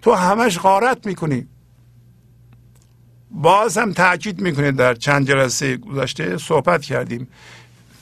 تو 0.01 0.13
همش 0.13 0.59
غارت 0.59 1.05
می‌کنی. 1.05 1.47
باز 3.31 3.77
هم 3.77 3.93
تاکید 3.93 4.41
می‌کنه 4.41 4.71
در 4.71 4.93
چند 4.93 5.27
جلسه 5.27 5.77
گذشته 5.77 6.37
صحبت 6.37 6.81
کردیم. 6.81 7.27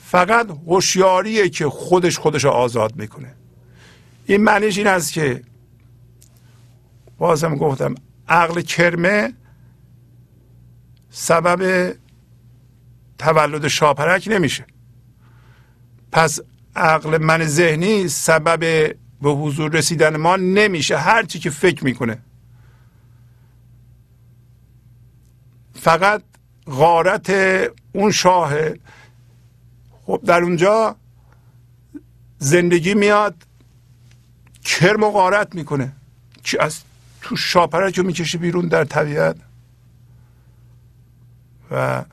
فقط 0.06 0.50
هوشیاریه 0.50 1.48
که 1.48 1.68
خودش 1.68 2.18
خودش 2.18 2.44
آزاد 2.44 2.96
می‌کنه. 2.96 3.34
این 4.26 4.44
معنیش 4.44 4.78
این 4.78 4.86
است 4.86 5.12
که 5.12 5.42
بازم 7.18 7.56
گفتم 7.56 7.94
عقل 8.28 8.60
کرمه 8.60 9.32
سبب 11.10 11.92
تولد 13.18 13.68
شاپرک 13.68 14.28
نمیشه. 14.30 14.66
پس 16.12 16.40
عقل 16.76 17.18
من 17.18 17.44
ذهنی 17.44 18.08
سبب 18.08 18.60
به 19.22 19.30
حضور 19.30 19.70
رسیدن 19.70 20.16
ما 20.16 20.36
نمیشه. 20.36 20.96
هرچی 20.96 21.38
که 21.38 21.50
فکر 21.50 21.84
می‌کنه. 21.84 22.18
فقط 25.74 26.22
غارت 26.66 27.30
اون 27.92 28.10
شاه 28.10 28.54
خب 30.06 30.20
در 30.24 30.42
اونجا 30.42 30.96
زندگی 32.38 32.94
میاد 32.94 33.34
کرم 34.64 35.02
و 35.02 35.10
غارت 35.10 35.54
می‌کنه. 35.54 35.92
چی 36.42 36.58
از 36.58 36.80
تو 37.20 37.36
شاپرک 37.36 37.98
رو 37.98 38.06
می‌کشه 38.06 38.38
بیرون 38.38 38.68
در 38.68 38.84
طبیعت. 38.84 39.36
و 41.70 42.04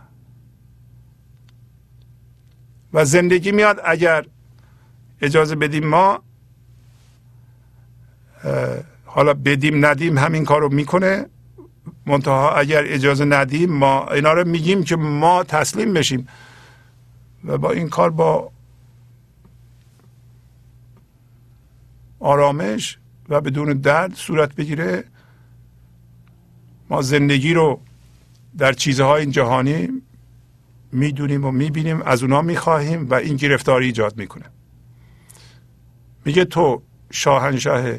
و 2.93 3.05
زندگی 3.05 3.51
میاد 3.51 3.81
اگر 3.85 4.25
اجازه 5.21 5.55
بدیم 5.55 5.87
ما 5.87 6.23
حالا 9.05 9.33
بدیم 9.33 9.85
ندیم 9.85 10.17
همین 10.17 10.45
کار 10.45 10.61
رو 10.61 10.69
می‌کنه. 10.69 11.25
منتها 12.05 12.55
اگر 12.55 12.83
اجازه 12.85 13.25
ندیم 13.25 13.71
ما 13.71 14.07
اینا 14.07 14.33
رو 14.33 14.47
میگیم 14.47 14.83
که 14.83 14.95
ما 14.95 15.43
تسلیم 15.43 15.93
بشیم. 15.93 16.27
و 17.45 17.57
با 17.57 17.71
این 17.71 17.89
کار 17.89 18.09
با 18.09 18.51
آرامش 22.19 22.97
و 23.29 23.41
بدون 23.41 23.73
درد 23.73 24.15
صورت 24.15 24.55
بگیره. 24.55 25.03
ما 26.89 27.01
زندگی 27.01 27.53
رو 27.53 27.79
در 28.57 28.73
چیزهای 28.73 29.21
این 29.21 29.31
جهانی 29.31 29.89
می‌دونیم 30.91 31.45
و 31.45 31.51
می‌بینیم 31.51 32.01
از 32.01 32.23
اونا 32.23 32.41
می‌خواهیم 32.41 33.09
و 33.09 33.13
این 33.13 33.35
گرفتاری 33.35 33.85
ایجاد 33.85 34.17
می‌کنه. 34.17 34.45
میگه 36.25 36.45
تو 36.45 36.81
شاهنشاه 37.11 37.91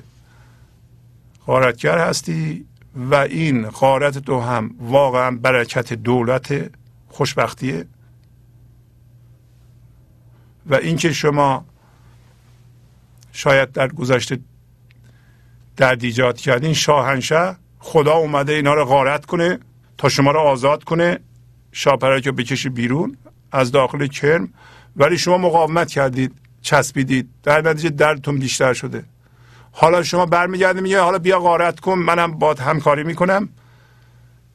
غارتگر 1.46 1.98
هستی 1.98 2.66
و 2.96 3.14
این 3.14 3.68
غارت 3.68 4.18
تو 4.18 4.40
هم 4.40 4.74
واقعا 4.80 5.30
برکت 5.30 5.92
دولت 5.92 6.70
خوشبختیه. 7.08 7.86
و 10.66 10.74
اینکه 10.74 11.12
شما 11.12 11.64
شاید 13.32 13.72
در 13.72 13.88
گذشته 13.88 14.38
درد 15.76 16.04
ایجاد 16.04 16.36
کردین 16.36 16.72
شاهنشه 16.72 17.56
خدا 17.78 18.12
اومده 18.12 18.52
اینا 18.52 18.74
رو 18.74 18.84
غارت 18.84 19.26
کنه 19.26 19.58
تا 19.98 20.08
شما 20.08 20.30
رو 20.30 20.40
آزاد 20.40 20.84
کنه 20.84 21.18
شاپرک 21.72 22.26
رو 22.26 22.32
بکشی 22.32 22.68
بیرون 22.68 23.16
از 23.52 23.72
داخل 23.72 24.06
کرم. 24.06 24.48
ولی 24.96 25.18
شما 25.18 25.38
مقاومت 25.38 25.90
کردید 25.90 26.34
چسبیدید. 26.62 27.28
در 27.42 27.60
نتیجه 27.60 27.88
دردتون 27.88 28.38
بیشتر 28.38 28.72
شده. 28.72 29.04
حالا 29.72 30.02
شما 30.02 30.26
برمیگرده 30.26 30.80
میگه 30.80 31.00
حالا 31.00 31.18
بیا 31.18 31.40
غارت 31.40 31.80
کن 31.80 31.94
منم 31.94 32.32
باد 32.32 32.58
همکاری 32.58 33.04
می‌کنم. 33.04 33.48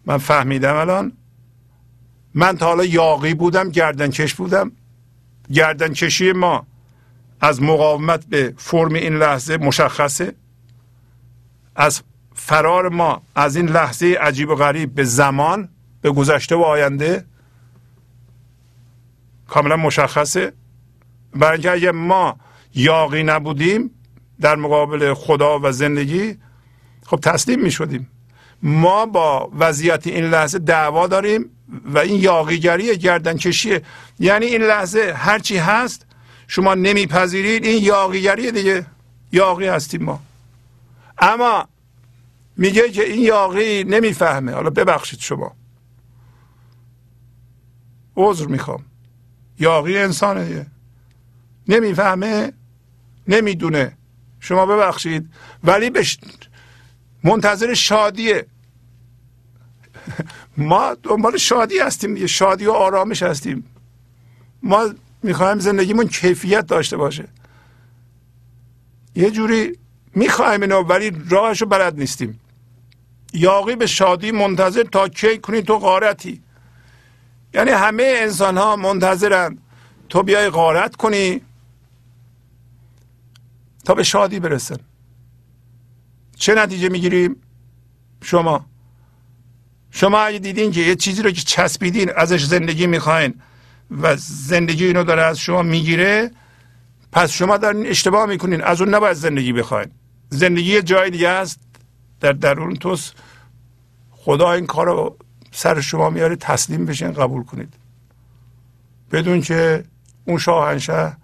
من 0.06 0.18
فهمیدم 0.18 0.76
الان. 0.76 1.12
من 2.34 2.58
تا 2.58 2.66
حالا 2.66 2.86
یاقی 2.86 3.34
بودم 3.34 3.70
گردنکش 3.70 4.36
بودم. 4.36 4.72
گردنکشی 5.54 6.32
ما 6.32 6.68
از 7.42 7.62
مقاومت 7.62 8.26
به 8.26 8.54
فرم 8.58 8.94
این 8.94 9.18
لحظه 9.18 9.58
مشخصه. 9.58 10.34
از 11.76 12.02
فرار 12.36 12.90
ما 12.90 13.22
از 13.36 13.56
این 13.56 13.70
لحظه 13.70 14.18
عجیب 14.22 14.50
و 14.50 14.56
غریب 14.56 14.96
به 14.96 15.04
زمان 15.04 15.70
به 16.02 16.12
گذشته 16.12 16.56
و 16.56 16.62
آینده 16.62 17.26
کاملا 19.48 19.78
مشخصه. 19.78 20.54
برای 21.36 21.54
اینکه 21.54 21.72
اگه 21.72 21.92
ما 21.92 22.38
یاقی 22.76 23.24
نبودیم 23.24 23.92
در 24.42 24.56
مقابل 24.56 25.14
خدا 25.14 25.60
و 25.60 25.72
زندگی 25.72 26.38
خب 27.06 27.20
تسلیم 27.20 27.62
می 27.62 27.72
شدیم 27.72 28.10
ما 28.64 29.06
با 29.06 29.52
وضعیت 29.58 30.08
این 30.08 30.26
لحظه 30.26 30.60
دعوا 30.60 31.08
داریم. 31.08 31.50
و 31.86 31.98
این 31.98 32.22
یاقیگری 32.22 32.98
گردن 32.98 33.38
کشیه 33.38 33.82
یعنی 34.20 34.46
این 34.46 34.62
لحظه 34.62 35.14
هرچی 35.18 35.58
هست 35.58 36.06
شما 36.48 36.76
نمیپذیرید 36.76 37.66
این 37.66 37.84
یاقیگری 37.84 38.52
دیگه. 38.52 38.86
یاقی 39.32 39.68
هستیم 39.68 40.04
ما. 40.04 40.22
اما 41.18 41.68
میگه 42.58 42.92
که 42.92 43.04
این 43.04 43.22
یاقی 43.22 43.84
نمی‌فهمه. 43.84 44.52
حالا 44.52 44.70
ببخشید 44.70 45.20
شما. 45.20 45.56
عذر 48.16 48.46
می‌خوام. 48.46 48.86
یاقی 49.60 49.98
انسانه 49.98 50.66
نمی‌فهمه 51.68 52.54
نمی‌دونه. 53.28 53.98
شما 54.40 54.66
ببخشید. 54.66 55.30
ولی 55.64 55.90
به 55.90 56.06
منتظر 57.24 57.74
شادیه. 57.74 58.46
ما 60.58 60.96
دنبال 61.04 61.38
شادی 61.38 61.80
هستیم 61.80 62.26
شادی 62.26 62.66
و 62.66 62.72
آرامش 62.72 63.24
هستیم. 63.24 63.64
ما 64.64 64.90
می‌خوایم 65.24 65.60
زندگیمون 65.60 66.08
کیفیت 66.08 66.68
داشته 66.68 66.98
باشه. 66.98 67.28
یه 69.16 69.32
جوری 69.32 69.78
می‌خوایم 70.16 70.62
اینو 70.62 70.82
ولی 70.82 71.12
راهشو 71.30 71.66
بلد 71.66 72.00
نیستیم. 72.00 72.40
یاقی 73.34 73.76
به 73.76 73.88
شادی 73.88 74.32
منتظر 74.32 74.84
تا 74.84 75.08
کی 75.08 75.38
کنی 75.38 75.62
تو 75.62 75.78
غارتی. 75.78 76.42
یعنی 77.54 77.72
همه 77.72 78.14
انسان 78.18 78.58
ها 78.58 78.76
منتظرن 78.76 79.58
تو 80.10 80.24
بیای 80.24 80.50
غارت 80.50 80.96
کنی 80.96 81.42
تا 83.86 83.94
به 83.94 84.04
شادی 84.04 84.40
برسن. 84.40 84.78
چه 86.36 86.56
نتیجه 86.56 86.90
می‌گیریم؟ 86.90 87.36
شما. 88.24 88.66
شما 89.98 90.20
اگه 90.20 90.40
دیدین 90.40 90.72
که 90.72 90.82
یه 90.82 90.96
چیزی 90.96 91.22
رو 91.22 91.32
که 91.32 91.42
چسبیدین 91.42 92.12
ازش 92.16 92.44
زندگی 92.44 92.88
می‌خواین 92.88 93.34
و 94.02 94.16
زندگی 94.18 94.86
اینو 94.86 95.04
داره 95.04 95.22
از 95.22 95.40
شما 95.40 95.62
می‌گیره 95.62 96.32
پس 97.12 97.32
شما 97.32 97.58
دارین 97.58 97.88
اشتباه 97.88 98.26
می‌کنین. 98.26 98.64
از 98.64 98.82
اون 98.82 98.96
نباید 98.96 99.14
زندگی 99.14 99.54
بخواین. 99.54 99.92
زندگی 100.30 100.82
جای 100.82 101.10
دیگه 101.10 101.30
است. 101.30 101.60
در 102.20 102.32
درون 102.32 102.76
توس 102.76 103.12
خدا 104.12 104.52
این 104.52 104.66
کار 104.66 104.86
رو 104.86 105.18
سر 105.52 105.82
شما 105.82 106.10
میاره 106.10 106.36
تسلیم 106.36 106.86
بشین 106.86 107.12
قبول 107.12 107.44
کنید. 107.44 107.74
بدون 109.12 109.42
که 109.42 109.84
اون 110.26 110.38
شاهنشه 110.38 111.18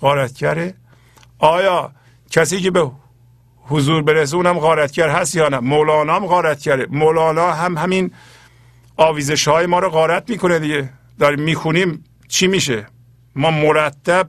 غارتگره. 0.00 0.74
آیا 1.38 1.92
کسی 2.30 2.60
که 2.60 2.70
به 2.70 2.90
حضور 3.68 4.02
برسه 4.02 4.36
اونم 4.36 4.58
غارتگر 4.58 5.08
هست 5.08 5.34
یا 5.34 5.48
نه؟ 5.48 5.58
مولانا 5.58 6.14
هم 6.14 6.26
غارتگره. 6.26 6.86
مولانا 6.90 7.52
هم 7.52 7.78
همین 7.78 8.10
آویزش 8.96 9.48
های 9.48 9.66
ما 9.66 9.78
رو 9.78 9.88
غارت 9.88 10.30
می‌کنه 10.30 10.58
دیگه. 10.58 10.90
داریم 11.18 11.40
می‌خونیم 11.40 12.04
چی 12.28 12.46
میشه؟ 12.46 12.86
ما 13.36 13.50
مرتب 13.50 14.28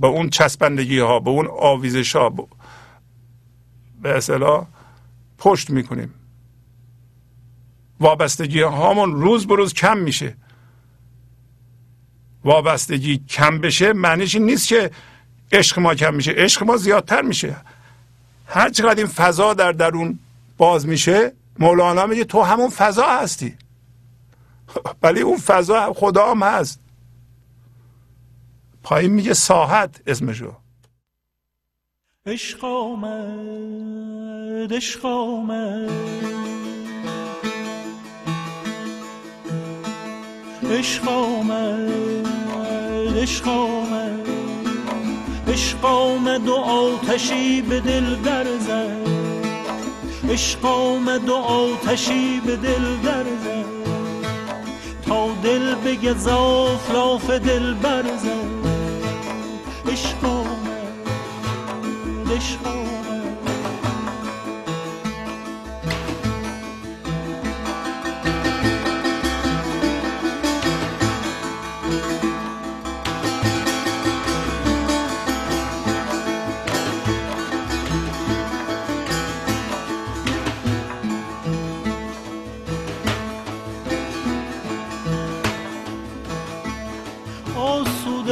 به 0.00 0.06
اون 0.06 0.30
چسبندگی 0.30 0.98
ها 0.98 1.20
به 1.20 1.30
اون 1.30 1.48
آویزش 1.60 2.16
ها 2.16 2.30
به 4.02 4.16
اصطلاح 4.16 4.66
پشت 5.38 5.70
می‌کنیم. 5.70 6.14
وابستگی 8.00 8.60
هامون 8.60 9.12
روز 9.12 9.46
به 9.46 9.56
روز 9.56 9.74
کم 9.74 9.98
میشه. 9.98 10.34
وابستگی 12.44 13.18
کم 13.18 13.58
بشه 13.58 13.92
معنیش 13.92 14.34
این 14.34 14.44
نیست 14.46 14.68
که 14.68 14.90
عشق 15.52 15.78
ما 15.78 15.94
کم 15.94 16.14
میشه. 16.14 16.32
عشق 16.32 16.64
ما 16.64 16.76
زیادتر 16.76 17.22
میشه. 17.22 17.56
هر 18.52 18.68
چقدر 18.68 18.98
این 18.98 19.06
فضا 19.06 19.54
در 19.54 19.72
درون 19.72 20.18
باز 20.56 20.86
میشه 20.86 21.32
مولانا 21.58 22.06
میگه 22.06 22.24
تو 22.24 22.42
همون 22.42 22.70
فضا 22.70 23.06
هستی. 23.06 23.56
ولی 25.02 25.20
اون 25.20 25.38
فضا 25.38 25.92
خدا 25.92 26.30
هم 26.30 26.42
هست. 26.42 26.80
پایین 28.82 29.12
میگه 29.12 29.34
ساحت 29.34 30.00
اسمشو. 30.06 30.52
عشق 32.26 32.64
آمد 32.64 33.92
عشق 34.72 35.06
آمد. 35.06 35.90
عشق 40.70 41.08
آمد 41.08 42.26
عشق 43.16 43.48
آمد. 43.48 44.31
عشق 45.52 45.84
آمد 45.84 46.48
و 46.48 46.54
آتشی 46.54 47.62
به 47.62 47.80
دل 47.80 48.16
در 48.16 48.44
زد. 48.58 49.08
عشق 50.30 50.64
آمد 50.64 51.28
و 51.28 51.34
آتشی 51.34 52.40
به 52.40 52.56
دل 52.56 52.96
در 53.04 53.24
زد. 53.24 53.72
تا 55.06 55.28
دل 55.42 55.74
بگه 55.74 56.14
لاف 56.92 57.30
دل 57.30 57.74
برزد 57.74 58.52
عشق 59.92 60.24
آمد 60.24 61.08
عشق 62.36 62.66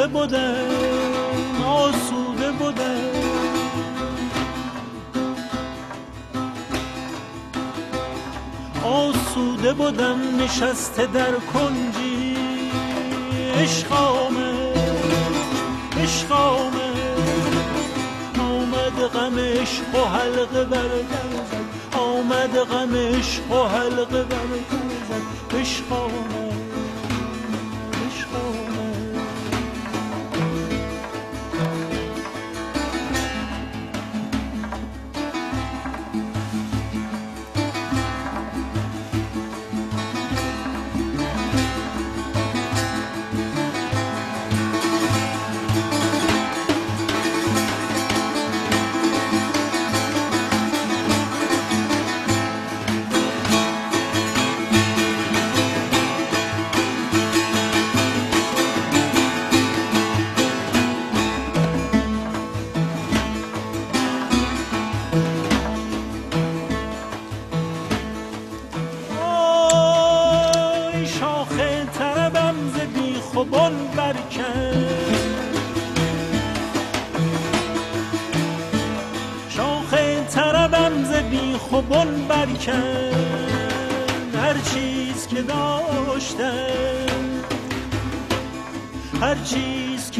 بودم 0.06 0.68
آسوده 1.66 2.51
بودم. 2.59 3.01
آسوده 8.85 9.72
بودم 9.72 10.18
نشسته 10.40 11.06
در 11.06 11.32
کنجی. 11.32 12.36
عشق 13.55 13.93
آمد 13.93 14.78
عشق 16.02 16.32
آمد. 16.32 16.81
آمد 18.39 19.02
غم 19.14 19.39
عشق 19.39 19.94
و 19.94 20.09
حلقه 20.09 20.64
بر 20.64 20.90
آمد 21.98 22.59
غم 22.59 22.94
عشق 22.94 23.52
و 23.52 23.68
حلقه 23.68 24.22
بر 24.22 25.59
عشق 25.60 25.93
آمد. 25.93 26.49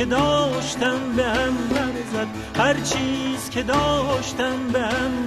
که 0.01 0.07
داشتم 0.07 1.13
به 1.17 1.25
هم 1.25 1.57
برزد 1.69 2.29
هر 2.57 2.75
چیز 2.75 3.51
که 3.51 3.63
داشتم 3.63 4.69
به 4.73 4.81
هم 4.81 5.27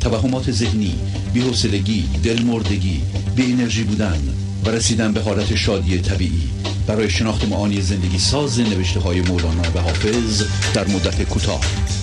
توهمات 0.00 0.50
ذهنی 0.50 0.98
بی‌حوصلگی 1.32 2.08
دلمردگی 2.24 3.02
بی 3.36 3.52
انرژی 3.52 3.84
بودن 3.84 4.20
و 4.64 4.70
رسیدن 4.70 5.12
به 5.12 5.20
حالت 5.20 5.54
شادی 5.54 5.98
طبیعی. 5.98 6.50
برای 6.86 7.10
شناخت 7.10 7.48
معانی 7.48 7.80
زندگی 7.80 8.18
ساز 8.18 8.60
نوشته 8.60 9.00
های 9.00 9.20
مولانا 9.20 9.62
و 9.74 9.80
حافظ 9.80 10.42
در 10.74 10.88
مدت 10.88 11.22
کوتاه. 11.22 11.60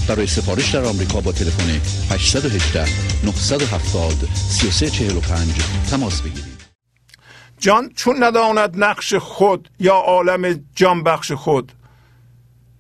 برای 0.07 0.27
سفارش 0.27 0.75
در 0.75 0.85
آمریکا 0.85 1.21
با 1.21 1.31
تلفن 1.31 1.69
818 2.11 2.85
970 3.25 4.13
3345 4.35 5.51
تماس 5.91 6.21
بگیرید. 6.21 6.57
جان 7.59 7.89
چون 7.95 8.23
نداند 8.23 8.83
نقش 8.83 9.13
خود 9.13 9.69
یا 9.79 9.95
عالم 9.95 10.63
جان 10.75 11.03
بخش 11.03 11.31
خود 11.31 11.71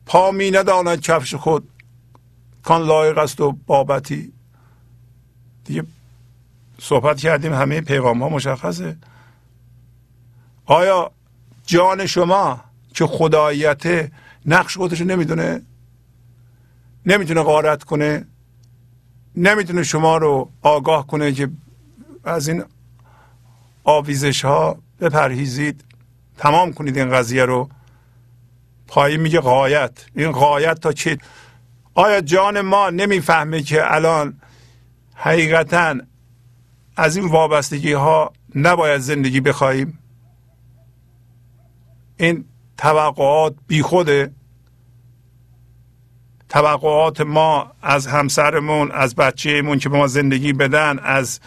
پا 0.05 0.31
می 0.31 0.51
نداند 0.51 1.01
کفش 1.01 1.35
خود 1.35 1.69
کان 2.63 2.83
لایق 2.83 3.17
است 3.17 3.41
و 3.41 3.51
بابتی. 3.65 4.36
دیگه 5.67 5.83
صحبت 6.81 7.17
کردیم 7.17 7.53
همه 7.53 7.81
پیغام 7.81 8.23
ها 8.23 8.29
مشخصه. 8.29 8.97
آیا 10.65 11.11
جان 11.65 12.05
شما 12.05 12.61
که 12.93 13.05
خداییت 13.05 14.11
نقش 14.45 14.77
خودش 14.77 15.01
نمی‌دونه؟ 15.01 15.61
نمی‌تونه 17.05 17.41
غارت 17.43 17.83
کنه؟ 17.83 18.25
نمی‌تونه 19.35 19.83
شما 19.83 20.17
رو 20.17 20.49
آگاه 20.61 21.07
کنه 21.07 21.31
که 21.31 21.49
از 22.23 22.47
این 22.47 22.63
آویزش 23.83 24.45
ها 24.45 24.77
بپرهیزید؟ 24.99 25.83
تمام 26.37 26.73
کنید 26.73 26.97
این 26.97 27.09
قضیه 27.09 27.45
رو. 27.45 27.69
پایی 28.87 29.17
میگه 29.17 29.39
قایت 29.39 30.05
این 30.15 30.31
قایت 30.31 30.79
تا 30.79 30.91
چه 30.91 31.17
آیا 31.93 32.21
جان 32.21 32.61
ما 32.61 32.89
نمی‌فهمه 32.89 33.61
که 33.61 33.93
الان 33.95 34.41
حقیقتا 35.19 35.95
از 36.97 37.17
این 37.17 37.27
وابستگی 37.27 37.93
ها 37.93 38.33
نباید 38.55 39.01
زندگی 39.01 39.41
بخواهیم. 39.41 39.99
این 42.17 42.45
توقعات 42.77 43.55
بیخوده. 43.67 44.31
توقعات 46.49 47.21
ما 47.21 47.71
از 47.81 48.07
همسرمون 48.07 48.91
از 48.91 49.15
بچهمون 49.15 49.79
که 49.79 49.89
به 49.89 49.97
ما 49.97 50.07
زندگی 50.07 50.53
بدن 50.53 50.99
از 50.99 51.39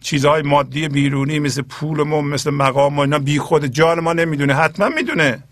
چیزهای 0.00 0.42
مادی 0.42 0.88
بیرونی 0.88 1.38
مثل 1.38 1.62
پولمون 1.62 2.24
مثل 2.24 2.50
مقام 2.50 2.96
و 2.96 3.00
اینا 3.00 3.18
بی 3.18 3.38
خود 3.38 3.66
جان 3.66 4.00
ما 4.00 4.12
نمی‌دونه 4.12 4.54
حتما 4.54 4.88
می‌دونه. 4.88 5.42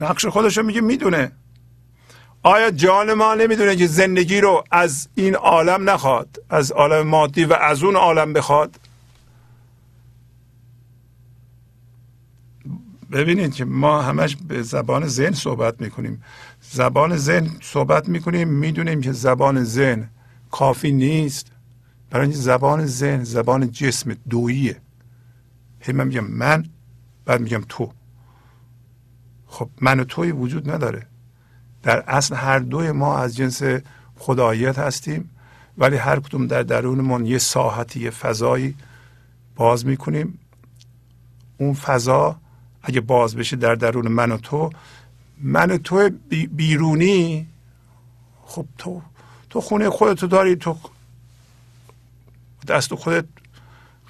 نقش 0.00 0.26
خودش 0.26 0.58
میگه 0.58 0.80
می‌دونه. 0.80 1.32
آیا 2.42 2.70
جان 2.70 3.14
ما 3.14 3.34
نمی‌دونه 3.34 3.76
که 3.76 3.86
زندگی 3.86 4.40
رو 4.40 4.64
از 4.70 5.08
این 5.14 5.34
عالم 5.34 5.90
نخواد؟ 5.90 6.42
از 6.50 6.72
عالم 6.72 7.06
مادی 7.06 7.44
و 7.44 7.52
از 7.52 7.82
اون 7.82 7.96
عالم 7.96 8.32
بخواد؟ 8.32 8.80
ببینید 13.12 13.54
که 13.54 13.64
ما 13.64 14.02
همش 14.02 14.36
به 14.36 14.62
زبان 14.62 15.06
ذهن 15.06 15.32
صحبت 15.32 15.80
می‌کنیم. 15.80 16.22
زبان 16.60 17.16
ذهن 17.16 17.50
صحبت 17.62 18.08
می‌کنیم 18.08 18.48
می‌دونیم 18.48 19.00
که 19.00 19.12
زبان 19.12 19.64
ذهن 19.64 20.08
کافی 20.50 20.92
نیست. 20.92 21.46
برای 22.10 22.26
اینکه 22.26 22.38
زبان 22.38 22.86
ذهن 22.86 23.24
زبان 23.24 23.70
جسم 23.70 24.16
دوییه. 24.30 24.76
هی 25.80 25.92
من 25.92 26.06
میگم 26.06 26.24
من 26.24 26.66
بعد 27.24 27.40
میگم 27.40 27.64
تو. 27.68 27.92
خب 29.46 29.68
من 29.80 30.00
و 30.00 30.04
توی 30.04 30.32
وجود 30.32 30.70
نداره. 30.70 31.06
در 31.82 32.04
اصل 32.06 32.34
هر 32.34 32.58
دوی 32.58 32.92
ما 32.92 33.18
از 33.18 33.36
جنس 33.36 33.62
خداییت 34.16 34.78
هستیم 34.78 35.30
ولی 35.78 35.96
هر 35.96 36.20
کدوم 36.20 36.46
در 36.46 36.62
درونمون 36.62 37.26
یه 37.26 37.38
ساحتی 37.38 38.00
یه 38.00 38.10
فضایی 38.10 38.74
باز 39.56 39.86
می‌کنیم. 39.86 40.38
اون 41.58 41.74
فضا 41.74 42.36
اگه 42.82 43.00
باز 43.00 43.36
بشه 43.36 43.56
در 43.56 43.74
درون 43.74 44.08
من 44.08 44.32
و 44.32 44.36
تو 44.36 44.70
من 45.38 45.70
و 45.70 45.78
تو 45.78 46.10
بیرونی 46.50 47.46
خب 48.44 48.66
تو 48.78 49.02
تو 49.50 49.60
خونه 49.60 49.90
خودتو 49.90 50.26
داری 50.26 50.56
تو 50.56 50.76
دست 52.68 52.94
خودت 52.94 53.24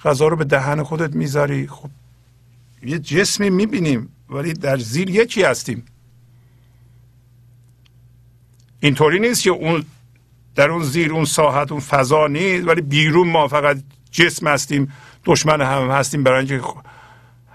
غذا 0.03 0.27
رو 0.27 0.35
به 0.35 0.43
دهن 0.43 0.83
خودت 0.83 1.15
می‌ذاری. 1.15 1.67
خب 1.67 1.89
یه 2.83 2.99
جسمی 2.99 3.49
می‌بینیم 3.49 4.09
ولی 4.29 4.53
در 4.53 4.77
زیر 4.77 5.09
یکی 5.09 5.43
هستیم. 5.43 5.85
اینطوری 8.83 9.19
نیست 9.19 9.43
که 9.43 9.49
اون 9.49 9.85
در 10.55 10.71
اون 10.71 10.83
زیر 10.83 11.13
اون 11.13 11.25
ساحت 11.25 11.71
اون 11.71 11.81
فضا 11.81 12.27
نیست 12.27 12.67
ولی 12.67 12.81
بیرون 12.81 13.29
ما 13.29 13.47
فقط 13.47 13.83
جسم 14.11 14.47
هستیم 14.47 14.93
دشمن 15.25 15.61
هم 15.61 15.91
هستیم 15.91 16.23
برای 16.23 16.39
اینکه 16.39 16.67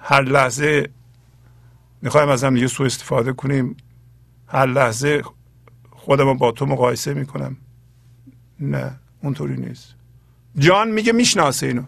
هر 0.03 0.23
لحظه 0.23 0.89
می‌خوایم 2.03 2.29
از 2.29 2.45
هم 2.45 2.55
دیگه 2.55 2.67
سو 2.67 2.85
استفاده 2.85 3.33
کنیم 3.33 3.77
هر 4.47 4.67
لحظه 4.67 5.23
خودم 5.91 6.35
با 6.35 6.53
تو 6.53 6.67
مقایسه 6.67 7.15
می‌کنم. 7.15 7.57
نه 8.61 8.99
اونطوری 9.23 9.57
نیست. 9.57 9.95
جان 10.59 10.91
میگه 10.91 11.13
می‌شناسه 11.13 11.67
اینو. 11.67 11.85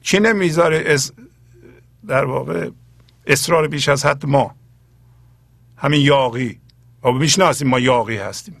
چی 0.00 0.20
نمی‌ذاره 0.20 0.84
از 0.86 1.12
در 2.06 2.24
واقع 2.24 2.70
اصرار 3.26 3.68
بیش 3.68 3.88
از 3.88 4.06
حد 4.06 4.26
ما؟ 4.26 4.54
همین 5.76 6.00
یاقی 6.00 6.60
و 7.02 7.10
می‌شناسیم 7.10 7.68
ما 7.68 7.78
یاقی 7.78 8.16
هستیم. 8.16 8.56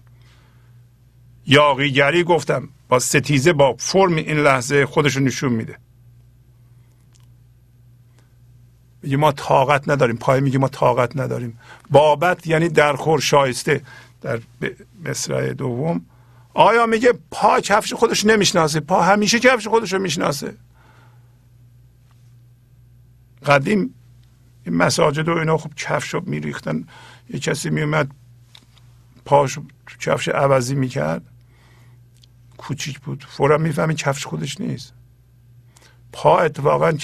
یاقیگری 1.46 2.24
گفتم 2.24 2.68
با 2.88 2.98
ستیزه 2.98 3.52
با 3.52 3.76
فرم 3.78 4.14
این 4.14 4.36
لحظه 4.36 4.86
خودشو 4.86 5.20
نشون 5.20 5.52
میده. 5.52 5.78
میگه 9.02 9.16
ما 9.16 9.32
طاقت 9.32 9.88
نداریم. 9.88 10.16
پای 10.16 10.40
میگه 10.40 10.58
ما 10.58 10.68
طاقت 10.68 11.16
نداریم. 11.16 11.58
بابت 11.90 12.46
یعنی 12.46 12.68
درخور 12.68 13.20
شایسته. 13.20 13.82
در 14.20 14.40
مصرع 15.04 15.52
دوم. 15.52 16.06
آیا 16.54 16.86
میگه 16.86 17.12
پا 17.30 17.60
کفش 17.60 17.92
خودش 17.92 18.26
نمی‌شناسه؟ 18.26 18.80
پا 18.80 19.02
همیشه 19.02 19.40
کفش 19.40 19.68
خودش 19.68 19.92
رو 19.92 19.98
می‌شناسه. 19.98 20.54
قدیم 23.46 23.94
این 24.64 24.76
مساجد 24.76 25.28
و 25.28 25.32
اینا 25.32 25.58
خب 25.58 25.74
کفش 25.74 26.14
رو 26.14 26.22
میریختن. 26.26 26.86
یه 27.30 27.40
کسی 27.40 27.70
میومد 27.70 28.10
پاش 29.28 29.58
کفش 30.00 30.28
عوضی 30.28 30.74
می‌کرد. 30.74 31.22
کوچیک 32.56 33.00
بود. 33.00 33.24
فورا 33.24 33.58
می‌فهمی 33.58 33.94
کفش 33.94 34.26
خودش 34.26 34.60
نیست. 34.60 34.92
پا 36.12 36.38
اتفاقا 36.38 36.98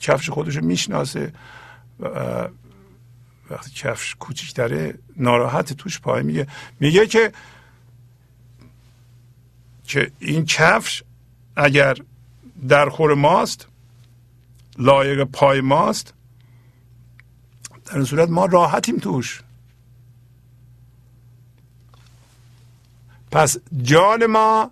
کفش 0.00 0.30
خودش 0.30 0.56
رو 0.56 0.64
می‌شناسه 0.64 1.32
وقتی 3.50 3.70
کفش 3.74 4.14
کوچیکتره 4.14 4.98
ناراحت 5.16 5.72
توش 5.72 6.00
پای 6.00 6.22
میگه. 6.22 6.46
میگه 6.80 7.06
که 7.06 7.32
که 9.84 10.12
این 10.18 10.44
کفش 10.44 11.02
اگر 11.56 11.96
در 12.68 12.88
خور 12.88 13.14
ماست 13.14 13.66
لایق 14.78 15.24
پای 15.24 15.60
ماست 15.60 16.14
در 17.84 17.96
این 17.96 18.04
صورت 18.04 18.28
ما 18.28 18.46
راحتیم 18.46 18.96
توش. 18.96 19.42
پس 23.30 23.56
جان 23.82 24.26
ما 24.26 24.70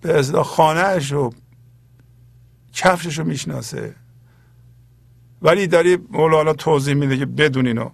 به 0.00 0.18
اصلاح 0.18 0.44
خانهش 0.44 1.12
رو 1.12 1.32
کفشش 2.72 3.18
رو 3.18 3.24
می‌شناسه. 3.24 3.94
ولی 5.42 5.66
داری 5.66 5.96
مولانا 6.10 6.52
توضیح 6.52 6.94
میده 6.94 7.16
که 7.16 7.26
بدون 7.26 7.66
اینو. 7.66 7.90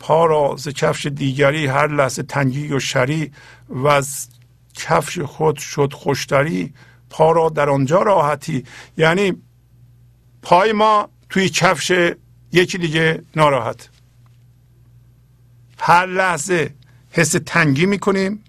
پا 0.00 0.26
را 0.26 0.54
ز 0.58 0.68
کفش 0.68 1.06
دیگری 1.06 1.66
هر 1.66 1.86
لحظه 1.86 2.22
تنگی 2.22 2.72
و 2.72 2.80
شری 2.80 3.32
و 3.68 3.86
از 3.86 4.28
کفش 4.74 5.18
خود 5.18 5.56
شد 5.56 5.92
خوشتری 5.92 6.74
پا 7.10 7.32
را 7.32 7.48
در 7.48 7.70
آنجا 7.70 8.02
راحتی. 8.02 8.64
یعنی 8.96 9.32
پای 10.42 10.72
ما 10.72 11.08
توی 11.30 11.48
کفش 11.48 12.12
یکی 12.52 12.78
دیگه 12.78 13.22
ناراحت. 13.36 13.90
هر 15.80 16.06
لحظه 16.06 16.74
حس 17.10 17.36
تنگی 17.46 17.86
می‌کنیم 17.86 18.44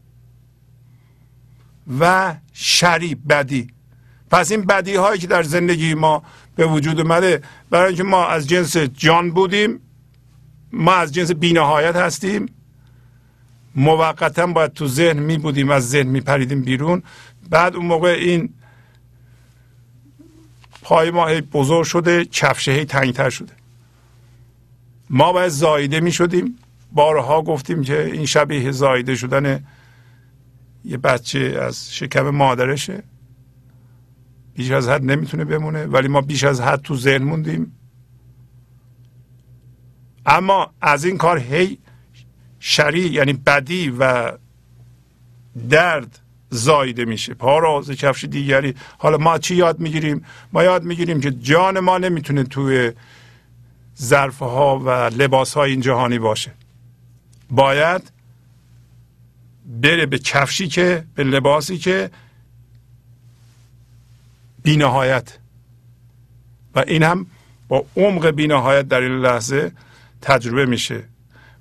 و 1.99 2.36
شری 2.53 3.15
بدی. 3.15 3.68
پس 4.31 4.52
این 4.52 4.61
بدی 4.61 4.95
هایی 4.95 5.19
که 5.19 5.27
در 5.27 5.44
زندگی 5.44 5.94
ما 5.94 6.23
به 6.56 6.65
وجود 6.65 6.99
اومده 6.99 7.41
برای 7.69 7.88
اینکه 7.88 8.03
ما 8.03 8.27
از 8.27 8.48
جنس 8.48 8.77
جان 8.77 9.31
بودیم 9.31 9.80
ما 10.72 10.94
از 10.94 11.14
جنس 11.14 11.31
بینهایت 11.31 11.95
هستیم 11.95 12.45
موقتا 13.76 14.48
باید 14.48 14.73
تو 14.73 14.88
ذهن 14.88 15.19
می 15.19 15.38
بودیم 15.38 15.72
از 15.72 15.90
ذهن 15.90 16.07
می 16.07 16.22
پریدیم 16.22 16.61
بیرون. 16.61 17.03
بعد 17.49 17.76
اون 17.76 17.86
موقع 17.86 18.10
این 18.10 18.53
پای 20.81 21.11
ما 21.11 21.41
بزرگ 21.41 21.86
شده 21.86 22.26
کفشه 22.26 22.72
هی 22.72 22.86
تنگتر 22.86 23.30
شده. 23.30 23.53
ما 25.10 25.34
باید 25.34 25.49
زایده 25.49 25.99
می 25.99 26.11
شدیم 26.11 26.57
بارها 26.91 27.41
گفتیم 27.41 27.84
که 27.84 28.06
این 28.06 28.26
شبیه 28.26 28.72
زایده 28.72 29.16
شدن 29.16 29.64
یه 30.86 30.98
بچه 30.98 31.60
از 31.61 31.95
شکم 31.95 32.30
مادرشه. 32.30 33.03
بیش 34.53 34.72
از 34.72 34.90
حد 34.90 35.03
نمی‌تونه 35.03 35.45
بمونه 35.45 35.86
ولی 35.86 36.07
ما 36.07 36.22
بیش 36.22 36.44
از 36.44 36.61
حد 36.61 36.82
تو 36.82 36.95
ذهن 36.98 37.24
موندیم. 37.24 37.76
اما 40.26 40.72
از 40.82 41.06
این 41.06 41.18
کار 41.18 41.40
هی 41.40 41.78
شری 42.60 43.10
یعنی 43.10 43.34
بدی 43.34 43.90
و 43.99 44.32
درد 45.70 46.20
زایده 46.49 47.06
میشه. 47.06 47.34
پا 47.34 47.82
ز 47.82 47.91
کفش 47.91 48.26
دیگری. 48.26 48.76
حالا 48.98 49.18
ما 49.18 49.38
چی 49.38 49.56
یاد 49.56 49.80
می‌گیریم؟ 49.80 50.26
ما 50.53 50.64
یاد 50.64 50.84
می‌گیریم 50.84 51.22
که 51.22 51.32
جان 51.32 51.80
ما 51.80 51.98
نمی‌تونه 51.98 52.44
توی 52.44 52.91
ظرف 54.02 54.40
ها 54.40 54.80
و 54.80 54.90
لباس 54.90 55.53
های 55.53 55.72
این 55.72 55.82
جهانی 55.82 56.20
باشه. 56.20 56.52
باید 57.51 58.11
بره 59.65 60.05
به 60.05 60.19
کفشی 60.19 60.67
که 60.67 61.03
به 61.15 61.23
لباسی 61.23 61.77
که 61.77 62.11
بینهایت. 64.63 65.38
و 66.76 66.84
این 66.88 67.03
هم 67.03 67.26
با 67.67 67.85
عمق 67.97 68.27
بینهایت 68.27 68.88
در 68.88 69.01
این 69.01 69.11
لحظه 69.21 69.71
تجربه 70.21 70.65
میشه. 70.65 71.03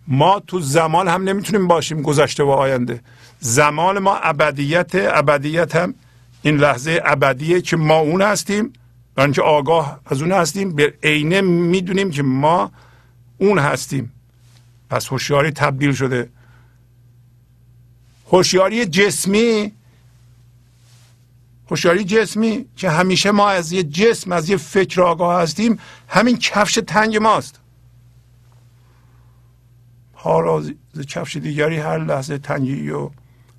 ما 0.09 0.41
تو 0.47 0.61
زمان 0.61 1.09
هم 1.09 1.23
نمی‌تونیم 1.23 1.69
باشیم 1.69 2.03
گذشته 2.03 2.43
و 2.43 2.49
آینده. 2.49 3.01
زمان 3.41 3.99
ما 3.99 4.17
ابدیت 4.17 4.91
ابدیت 4.95 5.77
هم 5.77 5.95
این 6.43 6.57
لحظه 6.57 7.01
ابدیه 7.05 7.61
که 7.61 7.77
ما 7.77 7.99
اون 7.99 8.23
هستیم 8.23 8.73
اینکه 9.19 9.43
آگاه 9.43 10.01
از 10.07 10.23
اون 10.23 10.33
هستیم. 10.33 10.75
به 10.75 10.95
عینه 11.03 11.41
می‌دونیم 11.41 12.11
که 12.11 12.23
ما 12.23 12.73
اون 13.39 13.59
هستیم. 13.59 14.13
پس 14.91 15.09
هوشیاری 15.09 15.51
تبدیل 15.51 15.93
شده. 15.93 16.31
هوشیاری 18.27 18.87
جسمی 18.87 19.73
هوشیاری 21.71 22.05
جسمی 22.05 22.67
که 22.77 22.91
همیشه 22.91 23.31
ما 23.31 23.49
از 23.49 23.73
یه 23.73 23.83
جسم 23.83 24.33
از 24.33 24.49
یه 24.49 24.57
فکر 24.57 25.03
آگاه 25.03 25.43
هستیم 25.43 25.79
همین 26.09 26.37
کفش 26.37 26.79
تنگ 26.87 27.17
ماست. 27.17 27.61
ها 30.17 30.59
از 30.59 30.73
کفش 31.09 31.37
دیگری 31.37 31.77
هر 31.77 31.99
لحظه 31.99 32.39
تنگی 32.39 32.91
و 32.91 33.11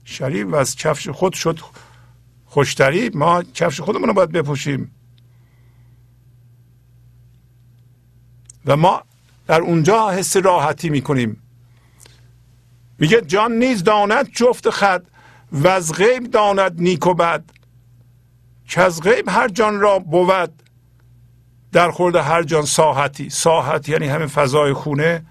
شریف 0.03 0.47
و 0.47 0.56
از 0.56 0.76
کفش 0.76 1.10
خود 1.10 1.34
شد 1.34 1.60
خوشتری 2.45 3.10
ما 3.10 3.43
کفش 3.43 3.81
خودمون 3.81 4.07
رو 4.07 4.14
باید 4.14 4.31
بپوشیم. 4.31 4.91
و 8.65 8.77
ما 8.77 9.03
در 9.50 9.62
اونجا 9.62 10.10
حس 10.10 10.38
راحتی 10.38 10.90
می‌کنیم. 10.90 11.42
میگه 13.00 13.22
جان 13.22 13.52
نیز 13.52 13.84
داند 13.84 14.30
جفت 14.32 14.70
خد 14.70 15.06
و 15.52 15.68
از 15.68 15.94
غیب 15.94 16.24
داند 16.24 16.82
نیک 16.82 17.08
و 17.08 17.14
بد. 17.14 17.44
که 18.68 18.82
از 18.82 19.02
غیب 19.02 19.30
هر 19.30 19.48
جان 19.48 19.80
را 19.80 20.00
بود 20.00 20.64
در 21.72 21.92
خورد 21.92 22.16
هر 22.16 22.44
جان 22.44 22.66
ساحتی. 22.66 23.30
ساحت 23.30 23.90
یعنی 23.90 24.08
همه 24.08 24.28
فضای 24.28 24.74
خونه 24.74 25.26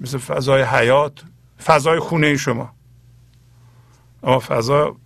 مثل 0.00 0.18
فضای 0.18 0.62
حیات 0.62 1.22
فضای 1.64 1.98
خونه 1.98 2.36
شما. 2.36 2.74
اما 4.22 4.38
فضا 4.38 4.96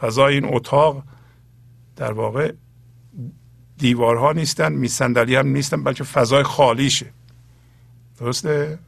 فضای 0.00 0.34
این 0.34 0.54
اتاق 0.54 1.02
در 1.96 2.12
واقع 2.12 2.52
دیوارها 3.82 4.32
نیستن 4.32 4.72
میسندلی 4.72 5.36
هم 5.36 5.46
نیستن 5.48 5.84
بلکه 5.84 6.04
فضای 6.04 6.42
خالیشه. 6.42 7.06
درسته؟ 8.18 8.78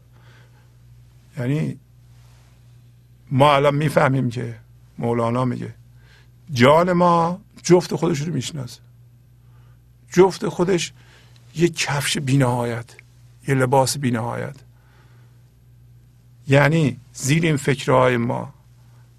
یعنی 1.38 1.78
ما 3.30 3.54
الان 3.54 3.74
می‌فهمیم 3.74 4.30
که 4.30 4.54
مولانا 4.98 5.44
میگه 5.44 5.74
جان 6.52 6.92
ما 6.92 7.40
جفت 7.62 7.94
خودش 7.94 8.20
رو 8.20 8.32
می‌شناسه. 8.32 8.80
جفت 10.12 10.48
خودش 10.48 10.92
یه 11.54 11.68
کفش 11.68 12.18
بینهایت 12.18 12.84
یه 13.48 13.54
لباس 13.54 13.98
بینهایت. 13.98 14.56
یعنی 16.48 17.00
زیر 17.12 17.42
این 17.42 17.56
فکرهای 17.56 18.16
ما 18.16 18.54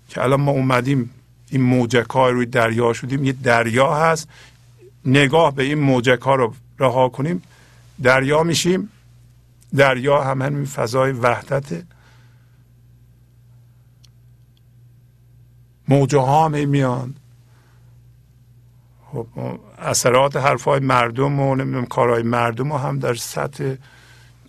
که 0.10 0.24
الان 0.24 0.42
ما 0.42 0.52
اومدیم 0.52 1.10
این 1.50 1.62
موجک 1.62 2.10
های 2.10 2.34
روی 2.34 2.46
دریا 2.46 2.94
شدیم 2.94 3.24
یه 3.24 3.32
دریا 3.32 3.96
هست 3.96 4.30
نگاه 5.06 5.56
به 5.56 5.64
این 5.64 5.80
موجک 5.80 6.22
ها 6.22 6.36
رو 6.36 6.54
رها 6.80 7.10
کنیم 7.10 7.42
دریا 8.04 8.44
میشیم 8.44 8.90
دریا 9.76 10.24
هم 10.24 10.42
همین 10.42 10.66
فضای 10.66 11.12
وحدت 11.12 11.84
موجه 15.88 16.20
ها 16.20 16.50
می 16.50 16.66
میان. 16.66 17.16
خب 19.06 19.28
اثرات 19.78 20.36
حرفهای 20.36 20.80
مردم 20.80 21.40
و 21.40 21.56
نمی‌دونم 21.56 21.86
کارهای 21.86 22.24
مردم 22.24 22.72
رو 22.72 22.78
هم 22.78 23.00
در 23.00 23.14
سطح 23.14 23.76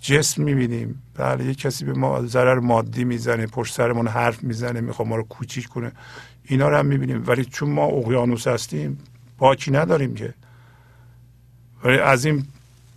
جسم 0.01 0.43
می‌بینیم 0.43 1.03
بله 1.15 1.45
یه 1.45 1.55
کسی 1.55 1.85
به 1.85 1.93
ما 1.93 2.27
ضرر 2.27 2.59
مادی 2.59 3.05
می‌زنه 3.05 3.47
پشت 3.47 3.75
سرمون 3.75 4.09
حرف 4.09 4.43
می‌زنه 4.43 4.81
می‌خواد 4.81 5.09
ما 5.09 5.17
رو 5.17 5.23
کوچیک 5.23 5.69
کنه. 5.69 5.93
اینا 6.45 6.69
رو 6.69 6.77
هم 6.77 6.87
می‌بینیم 6.87 7.25
ولی 7.27 7.45
چون 7.45 7.71
ما 7.71 7.85
اقیانوس 7.85 8.47
هستیم 8.47 8.99
باکی 9.39 9.71
نداریم 9.71 10.15
که. 10.15 10.35
از 11.85 12.25
این 12.25 12.47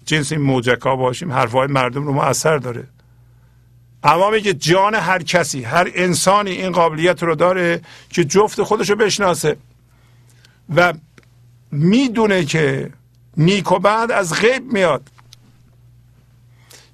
جنس 0.05 0.31
این 0.31 0.41
موجکا 0.41 0.95
باشیم 0.95 1.31
حرفهای 1.31 1.67
مردم 1.67 2.03
رو 2.03 2.13
ما 2.13 2.23
اثر 2.23 2.57
داره. 2.57 2.87
اما 4.03 4.29
میگه 4.29 4.53
جان 4.53 4.95
هر 4.95 5.23
کسی 5.23 5.63
هر 5.63 5.91
انسانی 5.95 6.51
این 6.51 6.71
قابلیت 6.71 7.23
رو 7.23 7.35
داره 7.35 7.81
که 8.09 8.23
جفت 8.23 8.63
خودش 8.63 8.89
رو 8.89 8.95
بشناسه 8.95 9.57
و 10.75 10.93
می‌دونه 11.71 12.45
که 12.45 12.89
نیک 13.37 13.71
و 13.71 13.79
بعد 13.79 14.11
از 14.11 14.33
غیب 14.33 14.73
میاد. 14.73 15.09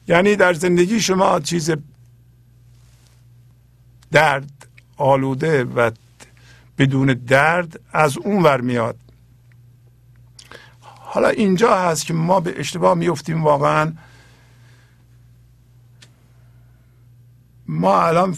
یعنی 0.07 0.36
در 0.36 0.53
زندگی 0.53 1.02
شما 1.02 1.40
چیز 1.40 1.72
درد 4.12 4.68
آلوده 4.98 5.64
و 5.64 5.91
بدون 6.78 7.07
درد 7.07 7.80
از 7.94 8.18
اون 8.18 8.44
ور 8.44 8.62
میاد. 8.62 8.95
حالا 11.16 11.30
اینجا 11.30 11.78
هست 11.78 12.06
که 12.06 12.14
ما 12.14 12.40
به 12.40 12.60
اشتباه 12.60 12.94
میفتیم 12.94 13.44
واقعا. 13.44 13.94
ما 17.68 18.02
الان 18.02 18.36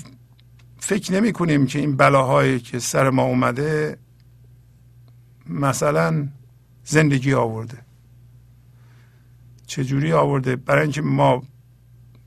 فکر 0.80 1.14
نمی 1.14 1.34
کنیم 1.34 1.66
که 1.66 1.80
این 1.80 1.98
بلاهایی 1.98 2.60
که 2.60 2.80
سر 2.80 3.10
ما 3.10 3.24
اومده 3.24 3.98
مثلا 5.46 6.28
زندگی 6.84 7.34
آورده. 7.34 7.78
چجوری 9.68 10.14
آورده؟ 10.14 10.56
برای 10.56 10.82
اینکه 10.82 11.02
ما 11.02 11.44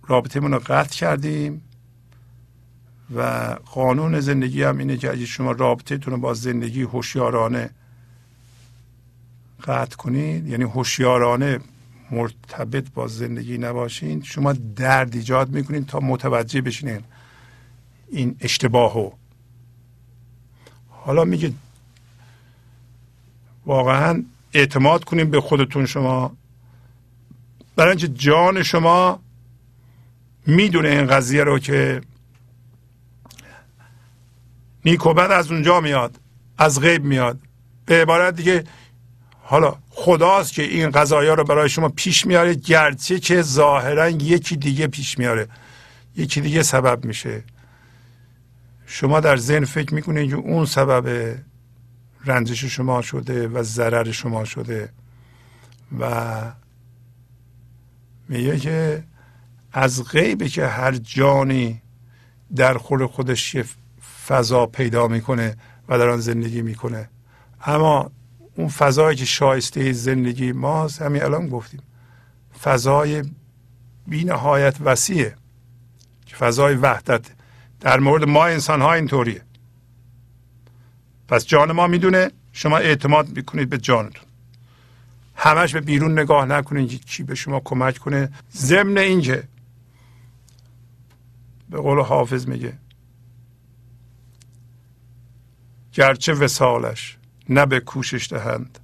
رابطه 0.06 0.40
رو 0.40 0.58
قطع 0.58 0.96
کردیم 0.96 1.62
و 3.14 3.22
قانون 3.64 4.20
زندگی 4.20 4.62
هم 4.62 4.78
اینه 4.78 4.96
که 4.96 5.10
اگه 5.10 5.26
شما 5.26 5.52
رابطهتون 5.52 6.14
رو 6.14 6.20
با 6.20 6.34
زندگی 6.34 6.82
هوشیارانه 6.82 7.70
قطع 9.60 9.96
کنید 9.96 10.46
یعنی 10.46 10.64
هوشیارانه 10.64 11.58
مرتبط 12.10 12.90
با 12.94 13.06
زندگی 13.06 13.58
نباشین. 13.58 14.22
شما 14.22 14.52
درد 14.52 15.14
ایجاد 15.14 15.50
می‌کنین 15.50 15.84
تا 15.84 16.00
متوجه 16.00 16.60
بشین 16.60 17.00
این 18.08 18.36
اشتباهو 18.40 19.10
حالا 20.88 21.24
میگه 21.24 21.52
واقعا 23.66 24.24
اعتماد 24.52 25.04
کنیم 25.04 25.30
به 25.30 25.40
خودتون 25.40 25.86
شما. 25.86 26.36
برای 27.76 27.90
اینکه 27.90 28.08
جان 28.08 28.62
شما 28.62 29.20
می‌دونه 30.46 30.88
این 30.88 31.06
قضیه 31.06 31.44
رو 31.44 31.58
که 31.58 32.00
نیکوبت 34.84 35.30
از 35.30 35.52
اونجا 35.52 35.80
میاد 35.80 36.20
از 36.58 36.80
غیب 36.80 37.04
میاد. 37.04 37.38
به 37.86 38.02
عبارت 38.02 38.36
دیگه 38.36 38.64
حالا 39.50 39.76
خداست 39.90 40.52
که 40.52 40.62
این 40.62 40.90
قضایا 40.90 41.34
رو 41.34 41.44
برای 41.44 41.68
شما 41.68 41.88
پیش 41.88 42.26
میاره 42.26 42.54
گرچه 42.54 43.18
که 43.18 43.42
ظاهرا 43.42 44.08
یکی 44.08 44.56
دیگه 44.56 44.86
پیش 44.86 45.18
میاره. 45.18 45.48
یکی 46.16 46.40
دیگه 46.40 46.62
سبب 46.62 47.04
میشه. 47.04 47.44
شما 48.86 49.20
در 49.20 49.36
ذهن 49.36 49.64
فکر 49.64 49.94
می‌کنید 49.94 50.30
که 50.30 50.36
اون 50.36 50.66
سبب 50.66 51.36
رنجش 52.24 52.64
شما 52.64 53.02
شده 53.02 53.48
و 53.48 53.62
ضرر 53.62 54.10
شما 54.12 54.44
شده. 54.44 54.92
و 56.00 56.42
میگه 58.28 58.58
که 58.58 59.04
از 59.72 60.04
غیبه 60.04 60.48
که 60.48 60.66
هر 60.66 60.92
جانی 60.92 61.82
در 62.56 62.74
خور 62.74 63.06
خودش 63.06 63.56
فضا 64.26 64.66
پیدا 64.66 65.08
می‌کنه 65.08 65.56
و 65.88 65.98
در 65.98 66.08
آن 66.08 66.20
زندگی 66.20 66.62
می‌کنه. 66.62 67.08
اما 67.64 68.10
اون 68.60 68.68
فضایی 68.68 69.16
که 69.16 69.24
شایسته 69.24 69.92
زندگی 69.92 70.52
ماست 70.52 71.02
همین 71.02 71.22
الان 71.22 71.48
گفتیم. 71.48 71.82
فضای 72.62 73.24
بی 74.06 74.24
نهایت 74.24 74.76
وسیعه. 74.80 75.34
فضای 76.38 76.74
وحدت. 76.74 77.26
در 77.80 78.00
مورد 78.00 78.24
ما 78.24 78.46
انسان 78.46 78.80
ها 78.80 78.92
اینطوریه. 78.92 79.42
پس 81.28 81.46
جان 81.46 81.72
ما 81.72 81.86
می‌دونه 81.86 82.30
شما 82.52 82.78
اعتماد 82.78 83.36
می‌کنید 83.36 83.68
به 83.68 83.78
جانتون. 83.78 84.24
همش 85.36 85.74
به 85.74 85.80
بیرون 85.80 86.18
نگاه 86.18 86.44
نکنید 86.44 86.90
که 86.90 86.98
چی 86.98 87.22
به 87.22 87.34
شما 87.34 87.60
کمک 87.60 87.98
کنه. 87.98 88.32
ضمن 88.52 88.98
اینکه 88.98 89.42
به 91.70 91.78
قول 91.78 92.00
حافظ 92.00 92.46
میگه 92.48 92.72
گرچه 95.92 96.32
وسالش 96.32 97.16
نه 97.50 97.66
به 97.66 97.80
کوشش 97.80 98.32
دهند. 98.32 98.78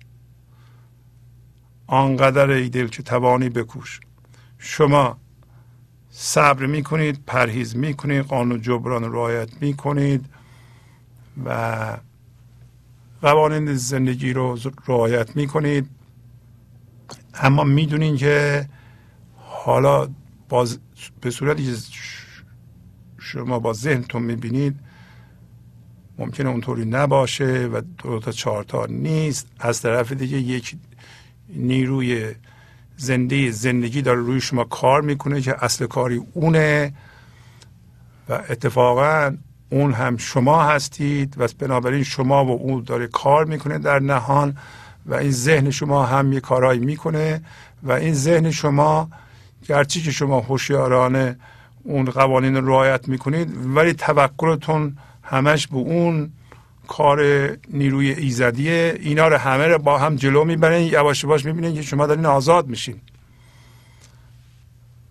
آنقدر 1.87 2.51
ای 2.51 2.69
دل 2.69 2.87
که 2.89 3.03
توانی 3.03 3.49
بکوش. 3.49 4.01
شما 4.59 5.19
صبر 6.11 6.67
می‌کنید 6.67 7.25
پرهیز 7.27 7.77
می‌کنید 7.77 8.25
قانون 8.25 8.61
جبران 8.61 9.13
رعایت 9.13 9.63
می‌کنید 9.63 10.27
و 11.45 11.99
قوانین 13.23 13.75
زندگی 13.75 14.33
رو 14.33 14.59
رعایت 14.87 15.37
می‌کنید. 15.37 15.91
اما 17.35 17.65
می‌دونین 17.65 18.17
که 18.17 18.69
حالا 19.37 20.09
باز 20.49 20.79
به 21.21 21.31
صورتی 21.31 21.65
که 21.65 21.77
شما 23.19 23.59
با 23.59 23.73
ذهنتون 23.73 24.23
می‌بینید 24.23 24.81
ممکنه 26.19 26.49
اونطوری 26.49 26.85
نباشه 26.85 27.71
و 27.73 27.81
دو 27.99 28.19
تا 28.19 28.33
چهار 28.33 28.65
تا 28.65 28.87
نیست. 28.87 29.47
از 29.61 29.83
طرف 29.83 30.13
دیگه 30.13 30.39
یک 30.39 30.77
نیروی 31.49 32.35
زنده 32.97 33.51
زندگی 33.51 34.03
داره 34.03 34.21
روی 34.21 34.41
شما 34.41 34.65
کار 34.65 35.03
می‌کنه 35.03 35.41
که 35.41 35.65
اصل 35.65 35.87
کاری 35.87 36.23
اونه 36.33 36.93
و 38.29 38.33
اتفاقا 38.33 39.37
اون 39.71 39.93
هم 39.93 40.17
شما 40.17 40.65
هستید 40.65 41.35
و 41.39 41.49
بنابراین 41.59 42.03
شما 42.03 42.45
و 42.45 42.51
اون 42.51 42.83
داره 42.83 43.07
کار 43.07 43.45
می‌کنه 43.45 43.79
در 43.79 43.99
نهان 43.99 44.57
و 45.07 45.15
این 45.15 45.31
ذهن 45.31 45.71
شما 45.71 46.07
هم 46.07 46.33
یه 46.33 46.41
کارهایی 46.41 46.81
می‌کنه 46.81 47.43
و 47.83 47.93
این 47.93 48.15
ذهن 48.15 48.51
شما 48.51 49.11
گرچه 49.69 50.01
که 50.01 50.11
شما 50.11 50.41
هوشیارانه 50.41 51.37
اون 51.83 52.05
قوانین 52.05 52.57
رو 52.57 52.69
رعایت 52.69 53.09
می‌کنید 53.09 53.77
ولی 53.77 53.93
توکلتون 53.93 54.97
همش 55.27 55.67
به 55.67 55.77
اون 55.77 56.33
کار 56.89 57.21
نیروی 57.69 58.11
ایزدیه. 58.11 58.99
اینا 59.01 59.29
رو 59.29 59.37
همه 59.37 59.67
رو 59.67 59.79
با 59.79 59.99
هم 59.99 60.17
جلو 60.17 60.45
می‌برین 60.45 60.93
یواش 60.93 61.25
یواش 61.25 61.45
می‌بینین 61.45 61.75
که 61.75 61.83
شما 61.83 62.07
دارین 62.07 62.27
آزاد 62.27 62.69
میشین. 62.69 63.01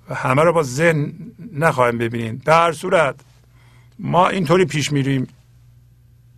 و 0.10 0.16
همه 0.16 0.44
رو 0.44 0.54
با 0.54 0.64
ذهن 0.64 1.14
نخواهیم 1.54 1.98
ببینین. 1.98 2.42
در 2.46 2.72
صورت 2.72 3.16
ما 4.00 4.28
اینطوری 4.28 4.66
پیش 4.66 4.92
میریم 4.92 5.28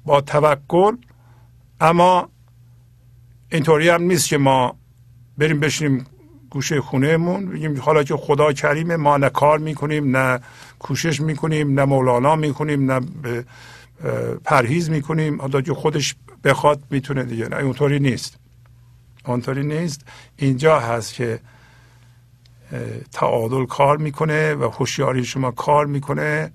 با 0.05 0.21
توکل 0.21 0.97
اما 1.81 2.29
اینطوری 3.51 3.89
هم 3.89 4.03
نیست 4.03 4.27
که 4.29 4.37
ما 4.37 4.75
بریم 5.37 5.59
بشینیم 5.59 6.05
گوشه 6.49 6.81
خونهمون 6.81 7.45
بگیم 7.45 7.79
حالا 7.81 8.03
که 8.03 8.15
خدا 8.15 8.53
کریمه 8.53 8.95
ما 8.95 9.17
نه 9.17 9.29
کار 9.29 9.59
می‌کنیم 9.59 10.17
نه 10.17 10.39
کوشش 10.79 11.21
می‌کنیم 11.21 11.79
نه 11.79 11.85
مولانا 11.85 12.35
می‌کنیم 12.35 12.91
نه 12.91 13.01
پرهیز 14.43 14.89
می‌کنیم. 14.89 15.41
حالا 15.41 15.61
که 15.61 15.73
خودش 15.73 16.15
بخواد 16.43 16.83
می‌تونه 16.89 17.23
دیگه. 17.23 17.47
نه 17.47 17.55
اونطوری 17.55 17.99
نیست. 17.99 18.37
اونطوری 19.25 19.63
نیست. 19.63 20.01
اینجا 20.37 20.79
هست 20.79 21.13
که 21.13 21.39
تعادل 23.11 23.65
کار 23.65 23.97
می‌کنه 23.97 24.55
و 24.55 24.63
هوشیاری 24.63 25.25
شما 25.25 25.51
کار 25.51 25.85
می‌کنه 25.85 26.51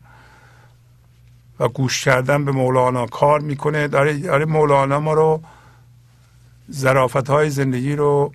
و 1.61 1.69
گوش 1.69 2.05
کردن 2.05 2.45
به 2.45 2.53
مولانا 2.53 3.07
کار 3.07 3.41
می‌کنه. 3.41 3.89
داره, 3.89 4.19
داره 4.19 4.45
مولانا 4.45 5.01
ما 5.01 5.13
رو 5.13 5.43
زرافت 6.69 7.31
های 7.31 7.51
زندگی 7.51 7.97
رو 7.97 8.33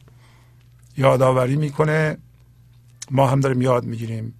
یادآوری 0.98 1.56
می‌کنه. 1.56 2.18
ما 3.12 3.28
هم 3.28 3.40
داریم 3.40 3.62
یاد 3.62 3.86
می‌گیریم. 3.86 4.34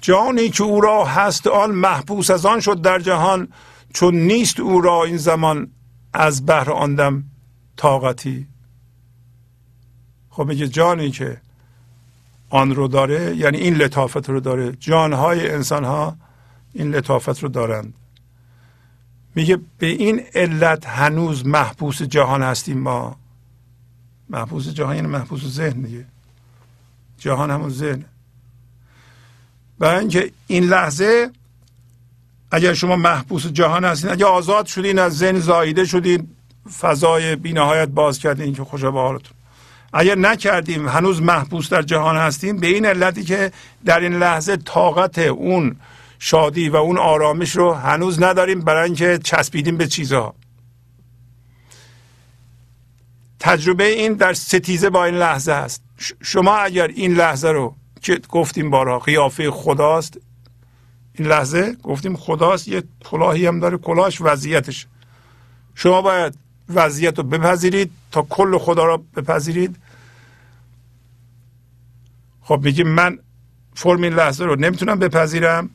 جانی 0.00 0.50
که 0.50 0.62
او 0.62 0.80
را 0.80 1.04
هست 1.04 1.46
آن 1.46 1.70
محبوس 1.70 2.30
از 2.30 2.46
آن 2.46 2.60
شد 2.60 2.82
در 2.82 2.98
جهان. 2.98 3.48
چون 3.94 4.14
نیست 4.14 4.60
او 4.60 4.80
را 4.80 5.04
این 5.04 5.16
زمان 5.16 5.70
از 6.12 6.46
بهر 6.46 6.70
آندم 6.70 7.24
طاقتی. 7.76 8.46
خب 10.30 10.46
میگه 10.46 10.68
جانی 10.68 11.10
که 11.10 11.40
آن 12.50 12.74
رو 12.74 12.88
داره 12.88 13.36
یعنی 13.36 13.58
این 13.58 13.74
لطافت 13.74 14.30
رو 14.30 14.40
داره. 14.40 14.72
جانهای 14.72 15.50
انسان 15.50 15.84
ها 15.84 16.16
این 16.72 16.94
لطافت 16.94 17.42
رو 17.42 17.48
دارند. 17.48 17.94
میگه 19.34 19.58
به 19.78 19.86
این 19.86 20.22
علت 20.34 20.86
هنوز 20.86 21.46
محبوس 21.46 22.02
جهان 22.02 22.42
هستیم 22.42 22.78
ما. 22.78 23.16
محبوس 24.28 24.68
جهان 24.68 24.96
یعنی 24.96 25.08
محبوس 25.08 25.44
ذهن 25.44 25.80
دیگه. 25.80 26.06
جهان 27.18 27.50
همون 27.50 27.70
ذهن. 27.70 28.04
برای 29.80 29.98
اینکه 29.98 30.32
این 30.46 30.64
لحظه 30.64 31.30
اگر 32.50 32.74
شما 32.74 32.96
محبوس 32.96 33.46
جهان 33.46 33.84
هستین 33.84 34.10
اگر 34.10 34.26
آزاد 34.26 34.66
شدین 34.66 34.98
از 34.98 35.18
ذهن 35.18 35.40
زایده 35.40 35.84
شدین 35.84 36.28
فضای 36.80 37.36
بینهایت 37.36 37.88
باز 37.88 38.18
کردین 38.18 38.54
که 38.54 38.64
خوشا 38.64 38.90
به 38.90 39.00
حالتون 39.00 39.32
اگر 39.92 40.14
نکردیم 40.14 40.88
هنوز 40.88 41.22
محبوس 41.22 41.68
در 41.68 41.82
جهان 41.82 42.16
هستیم 42.16 42.56
به 42.56 42.66
این 42.66 42.86
علتی 42.86 43.24
که 43.24 43.52
در 43.84 44.00
این 44.00 44.18
لحظه 44.18 44.56
طاقت 44.56 45.18
اون 45.18 45.76
شادی 46.18 46.68
و 46.68 46.76
اون 46.76 46.98
آرامش 46.98 47.56
رو 47.56 47.72
هنوز 47.72 48.22
نداریم 48.22 48.60
برای 48.60 48.84
اینکه 48.84 49.18
چسبیدیم 49.24 49.76
به 49.76 49.86
چیزها. 49.86 50.34
تجربه 53.40 53.84
این 53.84 54.12
در 54.12 54.32
ستیزه 54.32 54.90
با 54.90 55.04
این 55.04 55.14
لحظه 55.14 55.52
است 55.52 55.82
شما 56.22 56.56
اگر 56.56 56.88
این 56.88 57.14
لحظه 57.14 57.48
رو 57.48 57.74
که 58.00 58.20
گفتیم 58.28 58.70
بارها 58.70 58.98
قیافه 58.98 59.50
خداست. 59.50 60.18
این 61.14 61.28
لحظه 61.28 61.76
گفتیم 61.82 62.16
خداست 62.16 62.68
یه 62.68 62.82
کلاهی 63.04 63.46
هم 63.46 63.60
داره 63.60 63.78
کلاهش 63.78 64.20
وضعیتش. 64.20 64.86
شما 65.74 66.02
باید 66.02 66.34
وضعیت 66.68 67.18
رو 67.18 67.24
بپذیرید 67.24 67.90
تا 68.12 68.22
کل 68.22 68.58
خدا 68.58 68.84
را 68.84 68.96
بپذیرید. 69.16 69.76
خب 72.42 72.60
میگیم 72.64 72.88
من 72.88 73.18
فرم 73.74 74.02
این 74.02 74.12
لحظه 74.12 74.44
رو 74.44 74.56
نمی‌تونم 74.56 74.98
بپذیرم. 74.98 75.70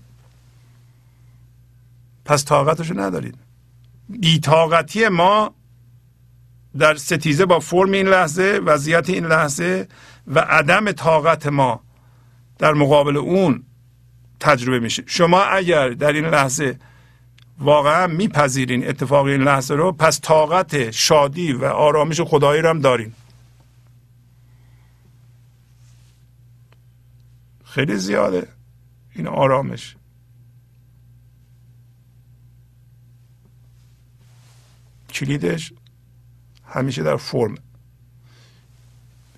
پس 2.25 2.45
طاقتش 2.45 2.89
رو 2.89 2.99
ندارید 2.99 3.35
بیتاقتی 4.09 5.07
ما 5.07 5.53
در 6.77 6.95
ستیزه 6.95 7.45
با 7.45 7.59
فرم 7.59 7.91
این 7.91 8.07
لحظه 8.07 8.61
وضعیت 8.65 9.09
این 9.09 9.25
لحظه 9.25 9.87
و 10.27 10.39
عدم 10.39 10.91
طاقت 10.91 11.47
ما 11.47 11.84
در 12.57 12.73
مقابل 12.73 13.17
اون 13.17 13.63
تجربه 14.39 14.79
میشه. 14.79 15.03
شما 15.05 15.41
اگر 15.41 15.89
در 15.89 16.13
این 16.13 16.25
لحظه 16.25 16.79
واقعا 17.59 18.07
میپذیرین 18.07 18.87
اتفاق 18.87 19.25
این 19.25 19.41
لحظه 19.41 19.73
رو 19.73 19.91
پس 19.91 20.21
طاقت 20.21 20.91
شادی 20.91 21.53
و 21.53 21.65
آرامش 21.65 22.21
خدایی 22.21 22.61
رو 22.61 22.69
هم 22.69 22.79
دارین. 22.79 23.13
خیلی 27.63 27.95
زیاده 27.95 28.47
این 29.15 29.27
آرامش. 29.27 29.95
کلیدش 35.09 35.73
همیشه 36.65 37.03
در 37.03 37.17
فرم. 37.17 37.55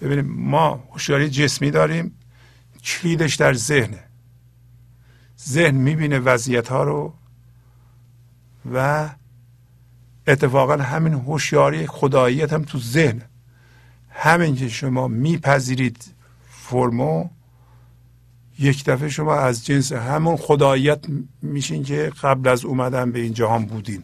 ببینیم 0.02 0.26
ما 0.26 0.84
هوشیاری 0.91 1.30
جسمی 1.30 1.72
داریم. 1.72 2.16
کلیدش 2.83 3.35
در 3.35 3.53
ذهنه. 3.53 4.03
ذهن 5.47 5.75
می‌بینه 5.75 6.19
وضعیت 6.19 6.67
ها 6.67 6.83
رو 6.83 7.13
و 8.73 9.09
اتفاقا 10.27 10.77
همین 10.77 11.13
هوشیاری 11.13 11.87
خداییت 11.87 12.53
هم 12.53 12.63
تو 12.63 12.79
ذهن. 12.79 13.21
همین 14.09 14.55
که 14.55 14.69
شما 14.69 15.07
میپذیرید 15.07 16.05
فرمو 16.51 17.29
یک 18.59 18.85
دفعه 18.85 19.09
شما 19.09 19.35
از 19.35 19.65
جنس 19.65 19.91
همون 19.91 20.37
خداییت 20.37 21.05
میشین 21.41 21.83
که 21.83 22.11
قبل 22.21 22.49
از 22.49 22.65
اومدن 22.65 23.11
به 23.11 23.19
این 23.19 23.33
جهان 23.33 23.65
بودین. 23.65 24.03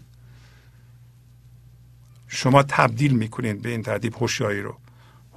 شما 2.28 2.64
تبدیل 2.64 3.14
می‌کنین 3.14 3.58
به 3.58 3.70
این 3.70 3.82
ترتیب 3.84 4.16
هوشیاری 4.16 4.62
رو. 4.62 4.78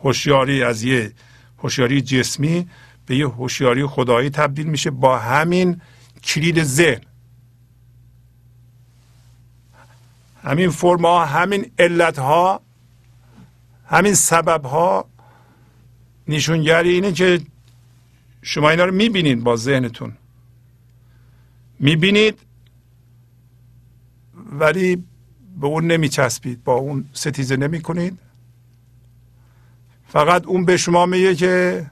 هوشیاری 0.02 0.62
از 0.62 0.82
یه 0.82 1.12
هوشیاری 1.58 2.00
جسمی 2.02 2.68
به 3.06 3.16
یه 3.16 3.28
هوشیاری 3.28 3.86
خدایی 3.86 4.30
تبدیل 4.30 4.66
میشه 4.66 4.90
با 4.90 5.18
همین 5.18 5.80
کلید 6.22 6.62
ذهن. 6.62 7.00
همین 10.42 10.70
فرم 10.70 11.06
همین 11.06 11.72
علت 11.78 12.18
ها 12.18 12.60
همین 13.86 14.14
سبب 14.14 14.64
ها 14.64 15.04
نشونگری 16.28 16.90
اینه 16.90 17.12
که 17.12 17.40
شما 18.42 18.70
اینا 18.70 18.84
رو 18.84 18.94
می‌بینید 18.94 19.44
با 19.44 19.56
ذهنتون. 19.56 20.12
می‌بینید 21.80 22.38
ولی 24.52 25.04
به 25.60 25.66
اون 25.66 25.86
نمیچسبید 25.86 26.64
با 26.64 26.74
اون 26.74 27.08
ستیزه 27.12 27.56
نمی 27.56 27.82
کنید 27.82 28.18
فقط 30.08 30.46
اون 30.46 30.64
به 30.64 30.76
شما 30.76 31.06
میگه 31.06 31.34
که 31.34 31.86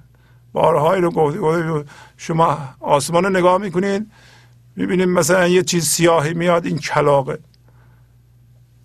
بارهای 0.54 1.00
رو 1.00 1.10
گفت 1.10 1.88
شما 2.16 2.58
آسمان 2.80 3.24
رو 3.24 3.30
نگاه 3.30 3.58
می‌کنید 3.58 4.10
می‌بینید 4.76 5.08
مثلا 5.08 5.48
یه 5.48 5.62
چیز 5.62 5.86
سیاهی 5.86 6.34
میاد 6.34 6.66
این 6.66 6.78
کلاقه 6.78 7.38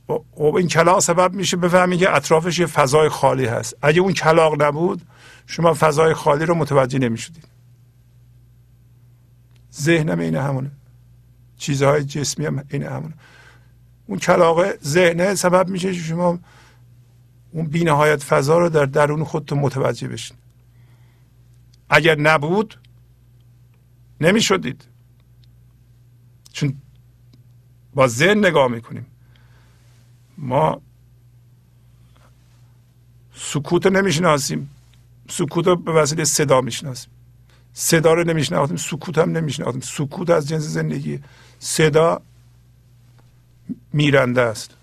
خب 0.08 0.56
این 0.56 0.68
کلاق 0.68 1.00
سبب 1.00 1.34
میشه 1.34 1.58
بفهمید 1.58 2.00
که 2.00 2.16
اطرافش 2.16 2.60
یه 2.60 2.66
فضای 2.66 3.10
خالی 3.10 3.46
هست. 3.46 3.76
اگه 3.82 4.02
اون 4.02 4.14
کلاق 4.14 4.62
نبود 4.62 5.02
شما 5.48 5.74
فضای 5.74 6.14
خالی 6.14 6.46
رو 6.46 6.56
متوجه 6.56 7.00
نمی‌شدید 7.00 7.48
ذهنم 9.82 10.20
این 10.20 10.36
همونه. 10.36 10.72
چیزهای 11.58 12.04
جسمی 12.04 12.46
هم 12.46 12.64
این 12.70 12.84
همونه. 12.84 13.14
اون 14.08 14.20
کلاقه 14.20 14.78
ذهنه 14.84 15.36
سبب 15.36 15.70
میشه 15.70 15.94
شما 15.94 16.40
اون 17.52 17.66
بینهایت 17.66 18.24
فضا 18.24 18.58
رو 18.58 18.70
در 18.70 18.86
درون 18.86 19.24
خودتون 19.24 19.60
متوجه 19.60 20.08
بشین. 20.08 20.38
اگر 21.90 22.20
نبود 22.20 22.80
نمی‌شدید. 24.22 24.86
چون 26.54 26.82
با 27.94 28.08
ذهن 28.08 28.38
نگاه 28.38 28.68
می‌کنیم. 28.68 29.06
ما 30.38 30.82
سکوت 33.34 33.86
رو 33.86 33.92
نمی‌شناسیم. 33.92 34.70
سکوت 35.30 35.68
رو 35.68 35.76
به 35.76 35.92
وسیله 35.92 36.24
صدا 36.24 36.62
می‌شناسیم. 36.62 37.12
صدا 37.74 38.14
رو 38.14 38.24
نمی‌شناسیم 38.24 38.78
سکوت 38.78 39.18
هم 39.18 39.32
نمی‌شناسیم. 39.38 39.82
سکوت 39.82 40.30
از 40.30 40.48
جنس 40.48 40.64
زندگی. 40.64 41.20
صدا 41.60 42.22
میرنده 43.94 44.42
است. 44.42 44.76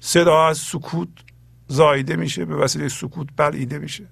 صدا 0.00 0.46
از 0.46 0.58
سکوت 0.58 1.08
زایده 1.68 2.16
میشه 2.16 2.44
به 2.44 2.56
وسیله 2.56 2.88
سکوت 2.88 3.28
بلعیده 3.36 3.78
میشه. 3.78 4.06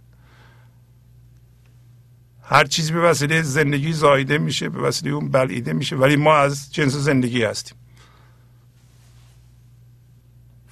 هر 2.43 2.65
چیزی 2.65 2.93
به 2.93 3.01
وسیله 3.01 3.43
زندگی 3.43 3.93
زایده 3.93 4.39
میشه 4.39 4.69
به 4.69 4.81
وسیله 4.81 5.11
اون 5.11 5.29
بلعیده 5.29 5.73
میشه. 5.73 5.97
ولی 5.97 6.17
ما 6.17 6.37
از 6.37 6.73
جنس 6.73 6.93
زندگی 6.93 7.45
هستیم. 7.45 7.77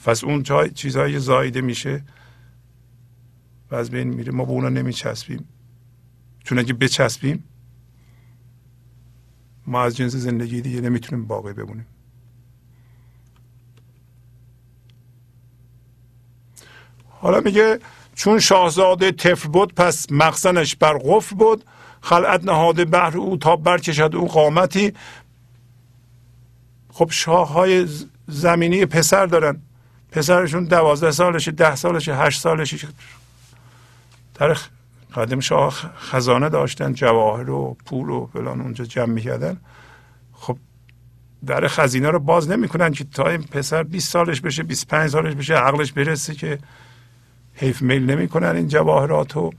پس 0.05 0.25
اون 0.25 0.43
چیزهایی 0.75 1.19
زایده 1.19 1.61
میشه 1.61 2.05
و 3.71 3.75
از 3.75 3.91
بین 3.91 4.09
میره. 4.09 4.33
ما 4.33 4.45
به 4.45 4.51
اونا 4.51 4.69
نمیچسبیم. 4.69 5.49
چون 6.45 6.59
اگه 6.59 6.73
بچسبیم 6.73 7.45
ما 9.67 9.83
از 9.83 9.97
جنس 9.97 10.17
زندگی 10.17 10.61
دیگه 10.61 10.81
نمی‌تونیم 10.81 11.27
باقی 11.27 11.53
بمونیم. 11.53 11.87
حالا 17.09 17.41
میگه 17.41 17.81
چون 18.21 18.41
شاهزاده 18.41 19.13
طفل 19.13 19.49
بود 19.49 19.75
پس 19.75 20.07
مخزنش 20.11 20.77
بر 20.77 20.99
قفل 21.05 21.37
بود. 21.37 21.65
خلعت 22.01 22.45
نهاده 22.45 22.85
بهر 22.85 23.17
او 23.17 23.37
تا 23.37 23.57
برکشد 23.57 24.11
او 24.15 24.29
قامتی. 24.29 24.93
خب 26.93 27.09
شاه 27.11 27.53
های 27.53 27.89
زمینی 28.29 28.87
پسر 28.87 29.27
دارن. 29.27 29.63
پسرشون 30.13 30.65
دوازده 30.65 31.11
سالشه 31.11 31.51
ده 31.51 31.77
سالشه 31.77 32.17
هشت 32.17 32.41
سالشه. 32.41 32.89
در 34.35 34.57
قدیم 35.15 35.41
شاه 35.41 35.75
خزانه 35.97 36.49
داشتن 36.49 36.93
جواهر 36.93 37.51
و 37.51 37.77
پول 37.87 38.09
و 38.09 38.27
فلان 38.33 38.61
اونجا 38.61 38.85
جمع 38.85 39.13
می‌کردن. 39.13 39.61
خب 40.33 40.59
در 41.47 41.69
خزینه 41.69 42.11
رو 42.11 42.19
باز 42.19 42.51
نمی‌کنن 42.51 42.93
که 42.93 43.05
تا 43.05 43.29
این 43.29 43.43
پسر 43.43 43.83
20 43.83 44.13
سالش 44.13 44.41
بشه 44.41 44.63
25 44.63 45.11
سالش 45.11 45.35
بشه 45.35 45.55
عقلش 45.55 45.93
برسه 45.93 46.35
که 46.35 46.59
حیف 47.55 47.83
میل 47.83 48.11
نمی‌کنن 48.11 48.57
این 48.57 48.69
جواهرات 48.69 49.37
و 49.37 49.53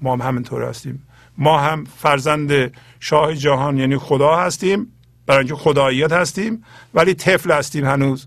ما 0.00 0.12
هم 0.12 0.22
همینطور 0.22 0.64
هستیم. 0.64 1.02
ما 1.38 1.60
هم 1.60 1.84
فرزند 1.84 2.72
شاه 3.00 3.34
جهان 3.34 3.78
یعنی 3.78 3.98
خدا 3.98 4.36
هستیم 4.36 4.92
برای 5.26 5.38
اینکه 5.38 5.54
خداییت 5.54 6.12
هستیم 6.12 6.64
ولی 6.94 7.14
طفل 7.14 7.52
هستیم 7.52 7.84
هنوز. 7.84 8.26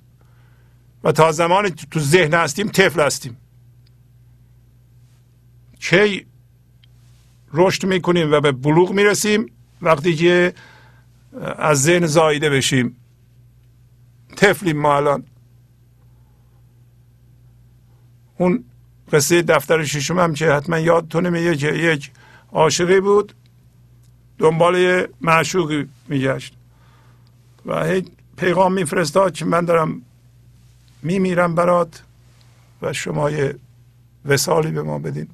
و 1.04 1.12
تا 1.12 1.32
زمانی 1.32 1.70
تو 1.70 2.00
ذهن 2.00 2.34
هستیم 2.34 2.68
طفل 2.68 3.02
هستیم. 3.02 3.38
کی 5.80 6.26
رشد 7.54 7.86
می‌کنیم 7.86 8.32
و 8.32 8.40
به 8.40 8.52
بلوغ 8.52 8.92
می‌رسیم 8.92 9.52
وقتی 9.82 10.16
که 10.16 10.54
از 11.58 11.84
ذهن 11.84 12.06
زایده 12.06 12.50
بشیم. 12.50 12.96
طفلیم 14.36 14.78
ما 14.78 14.98
الان. 14.98 15.24
اون 18.42 18.64
قصه 19.12 19.42
دفتر 19.42 19.84
ششم 19.84 20.20
هم 20.20 20.34
که 20.34 20.52
حتما 20.52 20.80
یادتونه 20.80 21.30
میگه 21.30 21.56
که 21.56 21.68
یک 21.68 22.12
عاشقی 22.52 23.00
بود 23.00 23.34
دنبال 24.38 25.08
معشوقی 25.22 25.90
میگشت. 26.08 26.54
و 27.66 27.86
هی 27.86 28.06
پیغام 28.38 28.74
میفرستاد 28.74 29.34
که 29.34 29.46
من 29.46 29.66
دارم 29.66 30.02
میمیرم 31.04 31.56
برات 31.56 32.04
و 32.82 32.94
شما 32.94 33.30
یه 33.30 33.56
وسالی 34.26 34.72
به 34.72 34.82
ما 34.82 35.00
بدین. 35.00 35.28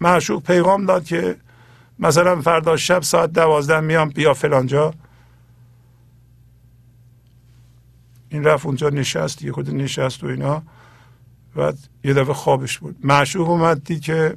معشوق 0.00 0.42
پیغام 0.42 0.86
داد 0.86 1.04
که 1.04 1.36
مثلا 1.98 2.40
فردا 2.40 2.76
شب 2.76 3.02
ساعت 3.02 3.32
دوازده 3.32 3.80
میام 3.80 4.08
بیا 4.08 4.34
فلانجا 4.34 4.94
این 8.28 8.44
رفت 8.44 8.66
اونجا 8.66 8.88
نشست 8.88 9.42
یه 9.42 9.52
خود 9.52 9.74
نشست 9.74 10.24
و 10.24 10.26
اینا. 10.26 10.62
و 11.58 11.72
یه 12.04 12.14
دفعه 12.14 12.34
خوابش 12.34 12.78
بود. 12.78 12.96
معشوق 13.06 13.50
اومد 13.50 13.84
دید 13.84 14.00
که 14.00 14.36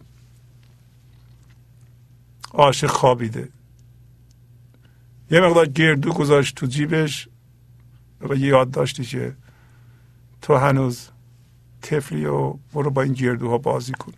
عاشق 2.53 2.87
خوابیده. 2.87 3.49
یه 5.31 5.41
مقدار 5.41 5.65
گردو 5.65 6.13
گذاشت 6.13 6.55
تو 6.55 6.65
جیبش. 6.65 7.27
و 8.29 8.35
یاد 8.35 8.71
داشتی 8.71 9.03
که 9.03 9.35
تو 10.41 10.55
هنوز 10.55 11.09
تفلی 11.81 12.25
و 12.25 12.53
برو 12.73 12.91
با 12.91 13.01
این 13.01 13.13
گردوها 13.13 13.57
بازی 13.57 13.91
کن. 13.91 14.13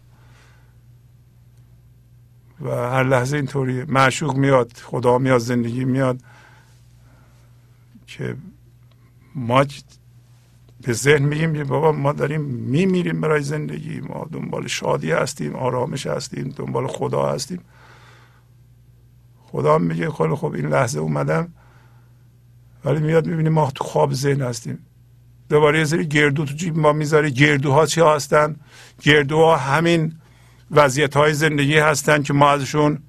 و 2.62 2.70
هر 2.70 3.04
لحظه 3.04 3.38
اینطوری 3.38 3.84
معشوق 3.84 4.36
میاد 4.36 4.72
خدا 4.78 5.18
میاد 5.18 5.40
زندگی 5.40 5.86
میاد 5.86 6.20
که 8.08 8.36
ما 9.36 9.66
به 10.84 10.94
ذهن 10.94 11.24
میگیم 11.24 11.54
که 11.54 11.64
بابا 11.64 11.92
ما 11.92 12.14
داریم 12.14 12.42
میمیریم 12.42 13.22
برای 13.22 13.42
زندگی. 13.42 14.00
ما 14.00 14.28
دنبال 14.32 14.68
شادی 14.68 15.12
هستیم 15.12 15.56
آرامش 15.56 16.08
هستیم 16.08 16.54
دنبال 16.58 16.88
خدا 16.88 17.32
هستیم. 17.32 17.60
خدا 19.44 19.78
میگه 19.78 20.12
خیلی 20.12 20.36
خب 20.36 20.54
این 20.54 20.68
لحظه 20.68 21.00
اومدم 21.00 21.54
ولی 22.86 23.00
میاد 23.00 23.28
می‌بینیم 23.28 23.54
ما 23.54 23.72
تو 23.72 23.84
خواب 23.84 24.14
ذهن 24.14 24.42
هستیم. 24.42 24.80
دوباره 25.50 25.80
یه 25.80 25.86
سری 25.86 26.08
گردو 26.08 26.46
تو 26.46 26.54
جیب 26.54 26.78
ما 26.78 26.94
می‌ذاره 26.94 27.30
گردوها 27.30 27.86
چی 27.86 28.02
هستن؟ 28.02 28.56
گردوها 29.02 29.58
همین 29.58 30.14
وضعیت 30.72 31.18
های 31.18 31.34
زندگی 31.34 31.78
هستن 31.78 32.24
که 32.24 32.34
ما 32.34 32.50
ازشون 32.50 33.00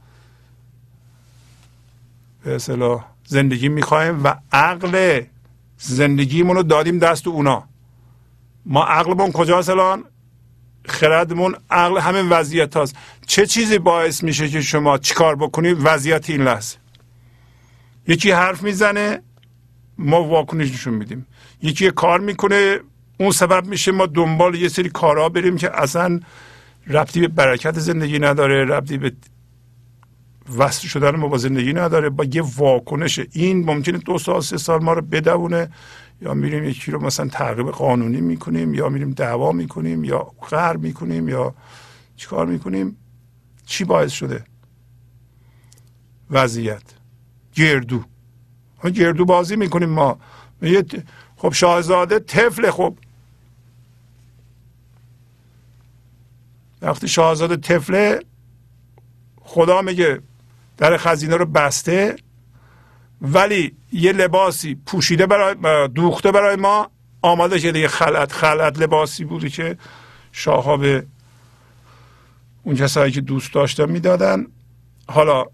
به 2.44 2.55
اصطلاح 2.55 3.05
زندگی 3.26 3.68
می‌خوایم 3.68 4.24
و 4.24 4.34
عقل 4.52 5.20
زندگیمون 5.78 6.56
رو 6.56 6.62
دادیم 6.62 6.98
دست 6.98 7.26
اونا. 7.26 7.68
ما 8.66 8.84
عقلمون 8.84 9.32
کجاست 9.32 9.70
الان؟ 9.70 10.05
خردمون 10.86 11.55
عقل 11.70 11.98
همین 11.98 12.28
وضعیت 12.28 12.76
هاست. 12.76 12.96
چه 13.26 13.46
چیزی 13.46 13.78
باعث 13.78 14.22
میشه 14.22 14.48
که 14.48 14.60
شما 14.60 14.98
چیکار 14.98 15.36
بکنید؟ 15.36 15.76
وضعیت 15.80 16.30
این 16.30 16.42
لحظه. 16.42 16.76
یکی 18.09 18.30
حرف 18.30 18.62
می‌زنه 18.62 19.22
ما 19.98 20.24
واکنش 20.24 20.72
نشون 20.72 20.94
میدیم. 20.94 21.26
یکی 21.62 21.90
کار 21.90 22.20
می‌کنه 22.20 22.80
اون 23.20 23.30
سبب 23.30 23.66
میشه 23.66 23.92
ما 23.92 24.06
دنبال 24.06 24.55
یه 24.55 24.68
سری 24.68 24.88
کارها 24.88 25.28
بریم 25.28 25.56
که 25.56 25.82
اصلا 25.82 26.20
ربطی 26.86 27.20
به 27.20 27.28
برکت 27.28 27.78
زندگی 27.78 28.18
نداره 28.18 28.64
ربطی 28.64 28.98
به 28.98 29.12
وصل 30.56 30.88
شدن 30.88 31.16
ما 31.16 31.28
با 31.28 31.38
زندگی 31.38 31.72
نداره. 31.72 32.10
با 32.10 32.24
یه 32.24 32.42
واکنش 32.56 33.20
این 33.32 33.64
ممکنه 33.64 33.98
دو 33.98 34.18
سال 34.18 34.40
سه 34.40 34.56
سال 34.56 34.82
ما 34.82 34.92
رو 34.92 35.02
بدونه 35.02 35.70
یا 36.22 36.34
میریم 36.34 36.64
یکی 36.64 36.90
رو 36.90 37.04
مثلا 37.04 37.28
تعقیب 37.28 37.70
قانونی 37.70 38.20
می‌کنیم 38.20 38.74
یا 38.74 38.88
میریم 38.88 39.10
دعوا 39.10 39.52
می‌کنیم 39.52 40.04
یا 40.04 40.18
قهر 40.50 40.76
می‌کنیم 40.76 41.28
یا 41.28 41.54
چیکار 42.16 42.46
می‌کنیم؟ 42.46 42.96
چی 43.66 43.84
باعث 43.84 44.12
شده؟ 44.12 44.44
وضعیت. 46.30 46.82
گردو. 47.54 48.04
گردو 48.94 49.24
بازی 49.24 49.56
می‌کنیم 49.56 49.88
ما. 49.88 50.18
خب 51.36 51.52
شاهزاده 51.52 52.18
طفل 52.18 52.70
خب. 52.70 52.98
وقتی 56.82 57.08
شاهزاده 57.08 57.56
طفله 57.56 58.20
خدا 59.40 59.82
میگه 59.82 60.20
در 60.76 60.96
خزینه 60.96 61.36
رو 61.36 61.46
بسته 61.46 62.16
ولی 63.22 63.76
یه 63.92 64.12
لباسی 64.12 64.74
پوشیده 64.86 65.26
برای 65.26 65.88
دوخته 65.88 66.32
برای 66.32 66.56
ما 66.56 66.90
آماده 67.22 67.59
شده. 67.59 67.78
یه 67.78 67.88
خلعت 67.88 68.32
خلعت 68.32 68.78
لباسی 68.78 69.24
بوده 69.24 69.48
که 69.48 69.78
شاهها 70.32 70.76
به 70.76 71.06
اون 72.62 72.76
کسایی 72.76 73.12
که 73.12 73.20
دوست 73.20 73.55
داشتن 73.55 73.90
می‌دادن. 73.90 74.46
حالا 75.09 75.44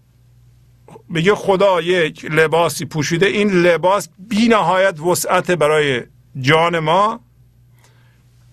میگه 1.09 1.35
خدا 1.35 1.81
یک 1.81 2.25
لباسی 2.25 2.85
پوشیده. 2.85 3.25
این 3.25 3.49
لباس 3.49 4.09
بی 4.29 4.47
نهایت 4.47 4.99
وسعت 4.99 5.51
برای 5.51 6.01
جان 6.41 6.79
ما. 6.79 7.19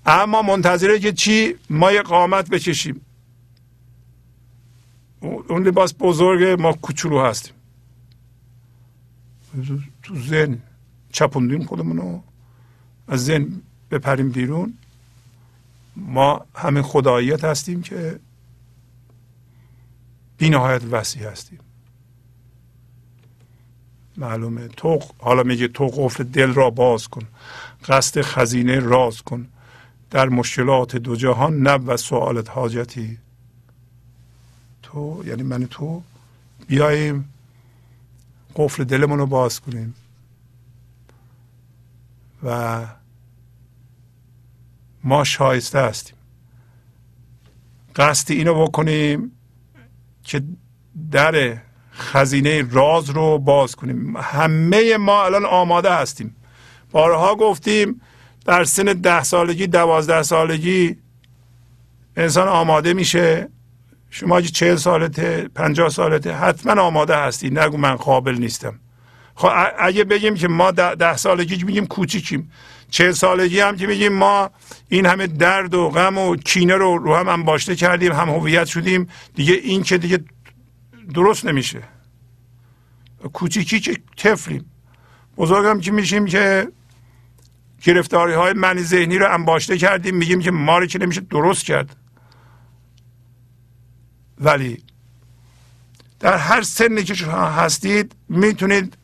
اما 0.07 0.43
منتظره 0.43 0.99
که 0.99 1.13
چی؟ 1.13 1.55
ما 1.71 1.93
یه 1.93 2.03
قامت 2.03 2.51
بکشیم. 2.51 3.01
اون 5.21 5.63
لباس 5.63 5.95
بزرگ 5.99 6.61
ما 6.61 6.73
کوچولو 6.73 7.21
هستیم. 7.21 7.55
تو 10.03 10.17
ذهن 10.17 10.59
چپوندیم 11.13 11.65
خودمونو 11.65 12.21
از 13.09 13.25
ذهن 13.25 13.63
بپریم 13.91 14.31
بیرون. 14.31 14.75
ما 15.97 16.47
همین 16.55 16.83
خداییت 16.83 17.45
هستیم 17.45 17.83
که 17.83 18.21
بی 20.39 20.51
نهایت 20.51 20.83
وسیع 20.91 21.31
هستیم. 21.31 21.59
معلومه. 24.17 24.69
تو 24.69 24.99
حالا 25.19 25.43
میگه 25.43 25.69
تو 25.69 25.87
قفل 25.87 26.25
دل 26.25 26.55
را 26.55 26.71
باز 26.71 27.09
کن 27.09 27.23
قصد 27.85 28.21
خزینه 28.21 28.79
راز 28.79 29.23
کن. 29.23 29.49
در 30.11 30.29
مشکلات 30.29 30.97
دو 30.97 31.17
جهان 31.17 31.69
نب 31.69 31.83
و 31.87 31.97
سوالت 31.97 32.51
حاجتی. 32.51 33.19
تو 34.93 35.23
یعنی 35.27 35.43
من 35.43 35.67
تو 35.67 36.03
بیاییم 36.67 37.33
قفل 38.55 38.85
دلمون 38.85 39.19
رو 39.19 39.27
باز 39.27 39.61
کنیم. 39.61 39.95
و 42.43 42.87
ما 45.05 45.25
شایسته 45.25 45.79
هستیم. 45.81 46.17
قصد 47.97 48.33
اینو 48.33 48.67
بکنیم 48.67 49.33
که 50.25 50.43
در 51.11 51.59
خزینه 51.93 52.69
راز 52.71 53.11
رو 53.11 53.39
باز 53.39 53.77
کنیم. 53.77 54.17
همه 54.17 54.97
ما 54.97 55.25
الان 55.25 55.45
آماده 55.45 55.95
هستیم. 55.95 56.37
بارها 56.91 57.35
گفتیم 57.35 58.01
در 58.45 58.65
سن 58.65 58.85
ده 58.85 59.23
سالگی 59.23 59.67
دوازده 59.67 60.23
سالگی 60.23 60.97
انسان 62.17 62.49
آماده 62.49 62.95
میشه. 62.95 63.49
شما 64.11 64.37
اگه 64.37 64.49
چهل 64.49 64.77
سالته 64.77 65.49
پنجاه 65.55 65.89
سالته 65.89 66.33
حتما 66.33 66.83
آماده 66.83 67.17
هستی. 67.17 67.51
نگو 67.51 67.77
من 67.77 67.97
قابل 67.97 68.35
نیستم. 68.35 68.81
خب 69.35 69.51
اگه 69.79 70.05
بگیم 70.05 70.35
که 70.35 70.49
ما 70.49 70.71
ده, 70.71 71.17
سالگی 71.17 71.65
میگیم 71.65 71.87
کوچیکیم. 71.87 72.51
چهل 72.91 73.13
سالگی 73.13 73.61
هم 73.61 73.77
که 73.77 73.87
میگیم 73.87 74.13
ما 74.13 74.51
این 74.89 75.07
همه 75.07 75.27
درد 75.27 75.75
و 75.75 75.89
غم 75.89 76.19
و 76.19 76.37
کینه 76.37 76.75
رو 76.75 76.99
رو 76.99 77.17
هم 77.17 77.29
انباشته 77.29 77.77
کردیم 77.77 78.13
هم 78.13 78.29
هویت 78.29 78.67
شدیم. 78.67 79.09
دیگه 79.35 79.55
این 79.55 79.83
که 79.83 79.99
دیگه 79.99 80.25
درست 81.15 81.45
نمیشه. 81.45 81.83
کوچیکی 83.33 83.81
که 83.81 83.97
تفلیم 84.17 84.71
بزرگم 85.37 85.81
که 85.81 85.93
میشیم 85.93 86.27
که 86.27 86.69
گرفتاری 87.83 88.33
های 88.33 88.53
معنی 88.53 88.83
ذهنی 88.83 89.19
رو 89.19 89.35
انباشته 89.35 89.79
کردیم. 89.79 90.17
میگیم 90.17 90.41
که 90.41 90.51
ما 90.51 90.79
رو 90.79 90.87
که 90.87 90.99
نمیشه 90.99 91.21
درست 91.21 91.65
کرد. 91.65 91.97
ولی 94.41 94.83
در 96.21 96.37
هر 96.37 96.63
سنی 96.63 97.05
که 97.05 97.15
شما 97.15 97.51
هستید 97.51 98.15
می‌تونید 98.29 98.97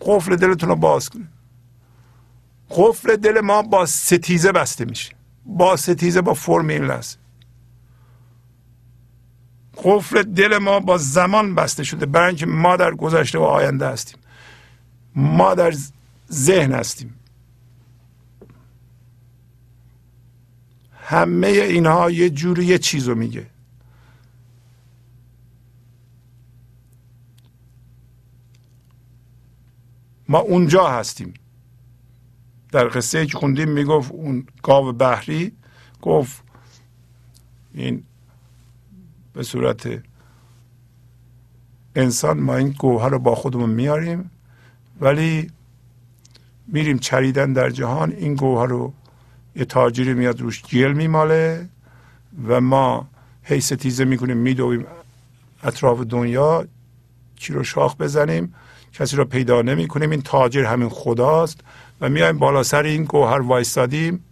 قفل 0.00 0.36
دلتون 0.36 0.68
رو 0.68 0.76
باز 0.76 1.08
کنید. 1.10 1.28
قفل 2.70 3.16
دل 3.16 3.40
ما 3.40 3.62
با 3.62 3.86
ستیزه 3.86 4.52
بسته 4.52 4.84
میشه. 4.84 5.14
با 5.46 5.76
ستیزه 5.76 6.20
با 6.20 6.34
فرم 6.34 6.68
این 6.68 6.84
لحظه. 6.84 7.16
قفل 9.76 10.22
دل 10.22 10.58
ما 10.58 10.80
با 10.80 10.98
زمان 10.98 11.54
بسته 11.54 11.84
شده. 11.84 12.06
برای 12.06 12.28
اینکه 12.28 12.46
ما 12.46 12.76
در 12.76 12.90
گذشته 12.90 13.38
و 13.38 13.42
آینده 13.42 13.88
هستیم. 13.88 14.18
ما 15.16 15.54
در 15.54 15.74
ذهن 16.32 16.72
هستیم. 16.72 17.14
همه 21.02 21.46
اینها 21.46 22.10
یه 22.10 22.30
جوری 22.30 22.64
یه 22.64 22.78
چیز 22.78 23.08
رو 23.08 23.14
میگه. 23.14 23.46
ما 30.32 30.38
اونجا 30.38 30.88
هستیم. 30.88 31.34
در 32.70 32.88
قصه 32.88 33.26
که 33.26 33.38
خوندیم 33.38 33.68
می‌گفت 33.68 34.12
اون 34.12 34.46
گاو 34.62 34.92
بحری 34.92 35.52
گفت 36.02 36.42
این 37.74 38.02
به 39.32 39.42
صورت 39.42 40.02
انسان 41.96 42.40
ما 42.40 42.56
این 42.56 42.70
گوهر 42.78 43.08
رو 43.08 43.18
با 43.18 43.34
خودمون 43.34 43.70
میاریم 43.70 44.30
ولی 45.00 45.50
میریم 46.66 46.98
چریدن 46.98 47.52
در 47.52 47.70
جهان 47.70 48.12
این 48.12 48.34
گوهر 48.34 48.66
رو 48.66 48.92
یه 49.56 49.64
تاجری 49.64 50.14
میاد 50.14 50.40
روش 50.40 50.62
گل 50.62 50.92
میماله 50.92 51.68
و 52.48 52.60
ما 52.60 53.08
هی 53.42 53.60
ستیزه 53.60 54.04
می‌کنیم 54.04 54.36
میدویم 54.36 54.86
اطراف 55.62 56.00
دنیا 56.00 56.66
چی 57.36 57.52
رو 57.52 57.64
شاخ 57.64 57.96
بزنیم. 57.96 58.54
کسی 58.92 59.16
رو 59.16 59.24
پیدا 59.24 59.62
نمی 59.62 59.88
کنیم 59.88 60.10
این 60.10 60.22
تاجر 60.22 60.64
همین 60.64 60.88
خداست. 60.88 61.60
و 62.00 62.08
میایم 62.08 62.38
بالا 62.38 62.62
سر 62.62 62.82
این 62.82 63.04
گوهر 63.04 63.40
وایستادیم. 63.40 64.24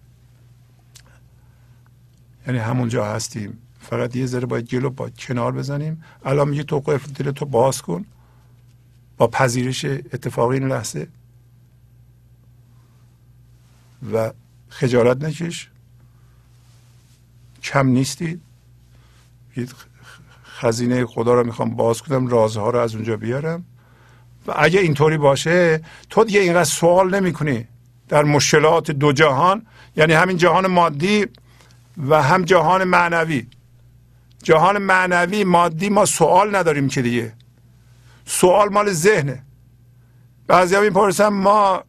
یعنی 2.47 2.59
همونجا 2.59 3.05
هستیم. 3.05 3.59
فقط 3.81 4.17
یه 4.17 4.27
ذره 4.27 4.47
باید 4.47 4.71
گلو 4.71 4.91
با 4.91 5.11
کنار 5.11 5.53
بزنیم. 5.53 6.05
الان 6.25 6.49
میگه 6.49 6.63
تو 6.63 6.81
قفل 6.81 7.13
دل 7.13 7.31
تو 7.31 7.45
باز 7.45 7.83
کن. 7.83 8.05
با 9.17 9.27
پذیرش 9.27 9.85
اتفاقی 9.85 10.59
این 10.59 10.69
لحظه. 10.69 11.09
و 14.13 14.33
خجالت 14.69 15.25
نکش. 15.25 15.71
کم 17.63 17.87
نیستی. 17.87 18.41
خزینه 20.45 21.07
خدا 21.07 21.35
رو 21.35 21.47
می‌خوام 21.47 21.71
باز 21.71 22.03
کنم. 22.03 22.27
رازها 22.27 22.71
رو 22.71 22.79
از 22.79 22.95
اونجا 22.95 23.17
بیارم. 23.17 23.65
اگه 24.57 24.81
اینطوری 24.81 25.19
باشه 25.19 25.81
تو 26.11 26.25
دیگه 26.25 26.41
اینقدر 26.41 26.65
سوال 26.65 27.15
نمی‌کنی 27.21 27.67
در 28.09 28.25
مشکلات 28.25 28.91
دو 28.91 29.13
جهان. 29.13 29.67
یعنی 29.97 30.13
همین 30.13 30.37
جهان 30.37 30.67
مادی 30.67 31.27
و 32.09 32.23
هم 32.23 32.45
جهان 32.45 32.85
معنوی. 32.85 33.47
جهان 34.43 34.79
معنوی 34.79 35.45
مادی 35.45 35.89
ما 35.89 36.05
سوال 36.05 36.57
نداریم 36.57 36.89
که 36.89 37.03
دیگه. 37.03 37.33
سوال 38.27 38.69
مال 38.69 38.93
ذهنه. 38.93 39.43
بعضی 40.47 40.75
هم 40.75 40.83
می‌پرسن 40.83 41.29
ما 41.29 41.85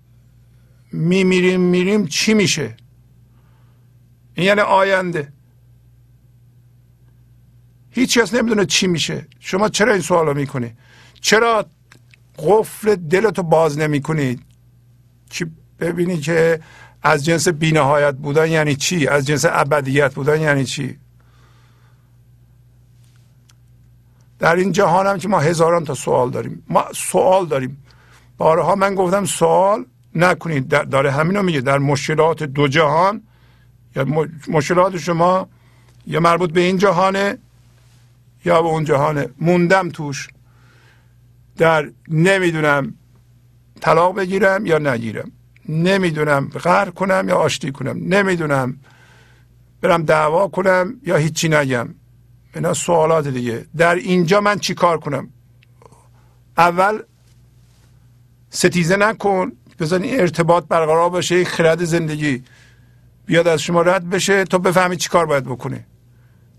میمیریم 0.92 1.62
میریم 1.62 2.08
چی 2.08 2.34
میشه؟ 2.34 2.76
این 4.34 4.46
یعنی 4.46 4.62
آینده. 4.62 5.34
هیچ 7.92 8.18
کس 8.18 8.34
نمی‌دونه 8.34 8.66
چی 8.66 8.88
میشه. 8.88 9.28
شما 9.40 9.70
چرا 9.70 9.94
این 9.94 10.02
سوال 10.02 10.28
رو 10.28 10.34
می‌کنی؟ 10.34 10.74
چرا 11.22 11.66
قفل 12.40 12.96
دلتو 12.96 13.44
باز 13.44 13.78
نمی 13.78 14.02
کنی 14.02 14.40
که 15.30 15.48
ببینی 15.80 16.18
که 16.18 16.60
از 17.04 17.26
جنس 17.26 17.48
بینهایت 17.48 18.16
بودن 18.16 18.52
یعنی 18.52 18.76
چی؟ 18.76 19.08
از 19.08 19.28
جنس 19.28 19.46
ابدیت 19.50 20.14
بودن 20.14 20.42
یعنی 20.42 20.66
چی؟ 20.66 20.98
در 24.40 24.56
این 24.56 24.72
جهان 24.72 25.08
هم 25.08 25.18
که 25.18 25.28
ما 25.28 25.40
هزاران 25.40 25.86
تا 25.86 25.94
سوال 25.94 26.30
داریم. 26.30 26.64
ما 26.70 26.86
سوال 26.94 27.46
داریم. 27.46 27.84
بارها 28.38 28.76
من 28.76 28.96
گفتم 28.96 29.26
سوال 29.26 29.86
نکنید. 30.16 30.68
داره 30.68 31.12
همین 31.12 31.38
رو 31.38 31.44
میگه. 31.44 31.62
در 31.62 31.78
مشکلات 31.78 32.44
دو 32.44 32.68
جهان 32.68 33.22
یا 33.96 34.06
مشکلات 34.48 34.98
شما 34.98 35.48
یا 36.08 36.20
مربوط 36.20 36.52
به 36.52 36.62
این 36.62 36.78
جهانه 36.78 37.38
یا 38.46 38.62
به 38.62 38.68
اون 38.68 38.84
جهانه. 38.84 39.30
موندم 39.40 39.90
توش. 39.90 40.28
در 41.62 41.92
نمی‌دونم 42.08 42.94
طلاق 43.82 44.16
بگیرم 44.16 44.66
یا 44.66 44.78
نگیرم. 44.78 45.32
نمی‌دونم 45.70 46.50
غر 46.50 46.90
کنم 46.90 47.26
یا 47.30 47.36
آشتی 47.36 47.72
کنم. 47.72 47.98
نمی‌دونم 48.14 48.78
برم 49.82 50.04
دعوا 50.04 50.48
کنم 50.48 50.94
یا 51.04 51.16
هیچی 51.16 51.50
نگم. 51.50 51.90
اینا 52.56 52.74
سوالات 52.74 53.28
دیگه. 53.28 53.66
در 53.78 53.96
اینجا 53.96 54.42
من 54.42 54.60
چی 54.60 54.74
کار 54.74 54.98
کنم؟ 55.00 55.30
اول 56.58 57.00
ستیزه 58.50 58.98
نکن. 58.98 59.52
بزن 59.80 60.04
این 60.04 60.20
ارتباط 60.20 60.66
برقرار 60.68 61.10
باشه 61.10 61.46
خرد 61.46 61.84
زندگی 61.84 62.44
بیاد 63.26 63.48
از 63.48 63.62
شما 63.62 63.82
رد 63.82 64.10
بشه. 64.10 64.44
تو 64.44 64.60
بفهمی 64.60 64.98
چی 64.98 65.10
کار 65.10 65.26
باید 65.26 65.44
بکنی. 65.44 65.80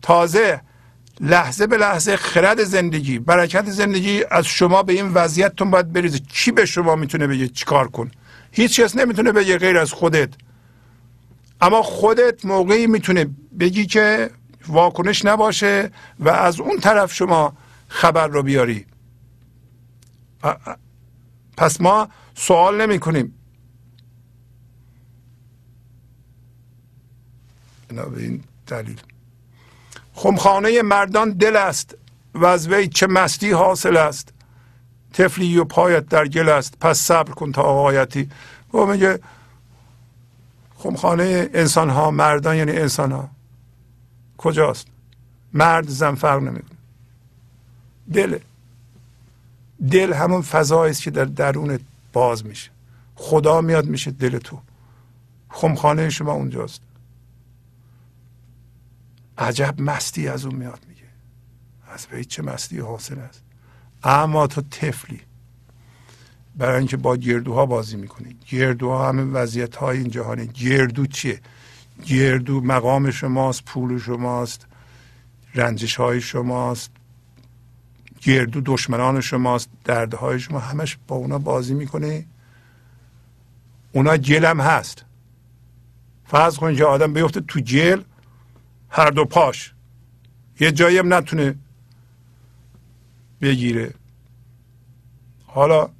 تازه 0.03 0.61
لحظه 1.21 1.67
به 1.67 1.77
لحظه 1.77 2.17
خرد 2.17 2.65
زندگی 2.65 3.19
برکت 3.19 3.71
زندگی 3.71 4.25
از 4.31 4.47
شما 4.47 4.83
به 4.83 4.93
این 4.93 5.09
وضعیتتون 5.15 5.71
باید 5.71 5.93
بریزه. 5.93 6.19
کی 6.19 6.53
به 6.53 6.67
شما 6.67 6.97
می‌تونه 6.97 7.27
بگه؟ 7.27 7.49
چیکار 7.49 7.89
کن؟ 7.89 8.11
هیچ 8.53 8.81
کس 8.81 8.97
نمی‌تونه 8.97 9.33
بگه 9.33 9.59
غیر 9.59 9.79
از 9.79 9.93
خودت. 9.93 10.29
اما 11.61 11.83
خودت 11.83 12.45
موقعی 12.45 12.87
می‌تونه 12.87 13.27
بگی 13.61 13.87
که 13.87 14.31
واکنش 14.67 15.25
نباشه 15.25 15.91
و 16.19 16.29
از 16.29 16.61
اون 16.61 16.81
طرف 16.81 17.15
شما 17.15 17.57
خبر 17.89 18.27
رو 18.27 18.43
بیاری. 18.43 18.87
پس 21.57 21.81
ما 21.81 22.09
سوال 22.35 22.87
نمی 22.87 22.99
کنیم 22.99 23.35
این 28.17 28.45
دلیل. 28.67 29.01
خمخانه 30.15 30.83
مردان 30.83 31.31
دل 31.31 31.57
است 31.57 31.95
و 32.35 32.45
از 32.45 32.69
وی 32.69 32.89
چه 32.89 33.07
مستی 33.07 33.51
حاصل 33.51 33.97
است. 33.97 34.33
تفلی 35.13 35.59
و 35.59 35.65
پایت 35.65 36.09
در 36.09 36.29
گل 36.29 36.49
است. 36.49 36.79
پس 36.81 36.99
صبر 36.99 37.33
کن 37.33 37.53
تا 37.53 37.63
آقایتی. 37.63 38.31
و 38.75 38.87
میگه 38.87 39.21
خمخانه 40.77 41.51
انسان 41.55 41.91
ها 41.91 42.11
مردان 42.11 42.57
یعنی 42.57 42.73
انسان 42.73 43.13
ها 43.13 43.29
کجاست؟ 44.39 44.87
مرد 45.53 45.89
زن 45.89 46.15
فرق 46.15 46.43
نمی‌کنه. 46.43 46.79
دل 48.13 48.39
دل 49.91 50.13
همون 50.13 50.43
فضایی 50.43 50.91
است 50.91 51.03
که 51.03 51.11
در 51.11 51.25
درون 51.25 51.79
باز 52.13 52.47
میشه. 52.47 52.71
خدا 53.15 53.61
میاد 53.61 53.87
میشه 53.87 54.11
دل 54.11 54.39
تو. 54.39 54.59
خمخانه 55.49 56.11
شما 56.11 56.33
اونجاست. 56.33 56.81
عجب 59.39 59.75
مستی 59.79 60.29
از 60.29 60.45
اون 60.45 60.55
میاد 60.55 60.81
میگه. 60.89 61.03
از 61.93 62.07
به 62.07 62.25
چه 62.25 62.43
مستی 62.43 62.79
حاصل 62.79 63.19
است. 63.19 63.43
اما 64.05 64.47
تو 64.47 64.63
تفلی 64.63 65.21
برای 66.57 66.79
اینکه 66.79 66.97
با 66.97 67.17
گردوها 67.17 67.67
بازی 67.67 67.97
می‌کنی. 67.97 68.37
گردوها 68.49 69.09
همه 69.09 69.23
وضعیت 69.23 69.77
های 69.77 69.99
این 69.99 70.09
جهانی 70.11 70.47
گردو 70.47 71.07
چیه؟ 71.07 71.41
گردو 72.05 72.61
مقام 72.61 73.11
شماست 73.11 73.65
پول 73.65 73.99
شماست 73.99 74.67
رنجش 75.55 75.97
های 75.97 76.21
شماست. 76.21 76.91
گردو 78.23 78.61
دشمنان 78.65 79.21
شماست 79.21 79.69
دردهای 79.85 80.41
شما 80.41 80.59
همش 80.59 80.99
با 81.09 81.17
اونا 81.17 81.39
بازی 81.39 81.75
می‌کنه 81.75 82.27
اونا 83.93 84.17
جلم 84.17 84.61
هست. 84.61 85.05
فرض 86.27 86.57
کن 86.57 86.75
که 86.75 86.85
آدم 86.85 87.13
بیفته 87.13 87.41
تو 87.41 87.61
جل 87.61 88.03
هر 88.93 89.11
دو 89.11 89.25
پاش. 89.25 89.73
یه 90.61 90.73
جایی 90.73 90.99
هم 90.99 91.15
نتونه 91.15 91.55
بگیره. 93.41 93.95
حالا 95.47 95.91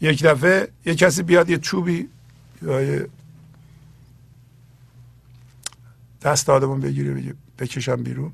یک 0.00 0.22
دفعه 0.22 0.68
یه 0.84 0.94
کسی 0.94 1.22
بیاد 1.22 1.50
یه 1.50 1.58
چوبی 1.58 2.08
یا 2.62 2.80
یه 2.80 3.08
دست 6.22 6.50
آدمون 6.50 6.80
بگیره 6.80 7.14
بگه 7.14 7.34
بکشم 7.58 8.02
بیرون. 8.02 8.32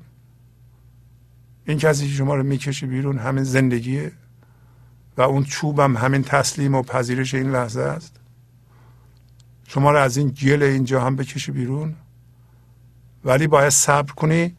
این 1.65 1.77
کسی 1.77 2.07
که 2.07 2.13
شما 2.13 2.35
رو 2.35 2.43
می‌کشه 2.43 2.87
بیرون 2.87 3.17
همین 3.17 3.43
زندگیه 3.43 4.11
و 5.17 5.21
اون 5.21 5.43
چوبم 5.43 5.97
همین 5.97 6.23
تسلیم 6.23 6.75
و 6.75 6.81
پذیرش 6.81 7.33
این 7.33 7.51
لحظه 7.51 7.81
است. 7.81 8.19
شما 9.67 9.91
رو 9.91 9.97
از 9.97 10.17
این 10.17 10.29
گل 10.29 10.63
اینجا 10.63 11.01
هم 11.01 11.15
بکشه 11.15 11.51
بیرون. 11.51 11.95
ولی 13.25 13.47
باید 13.47 13.69
صبر 13.69 14.11
کنی 14.11 14.55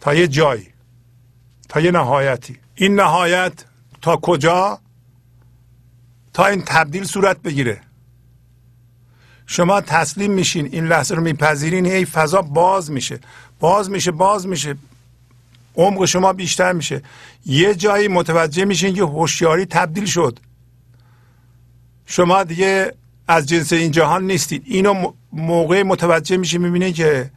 تا 0.00 0.14
یه 0.14 0.28
جایی 0.28 0.68
تا 1.68 1.80
یه 1.80 1.90
نهایتی. 1.90 2.58
این 2.74 2.94
نهایت 2.94 3.52
تا 4.02 4.16
کجا؟ 4.16 4.78
تا 6.32 6.46
این 6.46 6.62
تبدیل 6.66 7.04
صورت 7.04 7.42
بگیره. 7.42 7.80
شما 9.46 9.80
تسلیم 9.80 10.32
میشین 10.32 10.68
این 10.72 10.86
لحظه 10.86 11.14
رو 11.14 11.22
میپذیرین 11.22 11.86
هی 11.86 12.04
فضا 12.04 12.42
باز 12.42 12.90
میشه. 12.90 13.20
باز 13.60 13.90
میشه 13.90 14.10
باز 14.10 14.46
میشه. 14.46 14.76
عمق 15.76 16.04
شما 16.04 16.32
بیشتر 16.32 16.72
میشه. 16.72 17.02
یه 17.46 17.74
جایی 17.74 18.08
متوجه 18.08 18.64
میشین 18.64 18.94
که 18.94 19.02
هوشیاری 19.02 19.66
تبدیل 19.66 20.04
شد. 20.04 20.38
شما 22.06 22.44
دیگه 22.44 22.94
از 23.28 23.46
جنس 23.46 23.72
این 23.72 23.90
جهان 23.90 24.26
نیستید. 24.26 24.62
اینو 24.66 25.12
موقع 25.32 25.82
متوجه 25.82 26.36
میشه 26.36 26.58
می‌بینه 26.58 26.92
که 26.92 27.30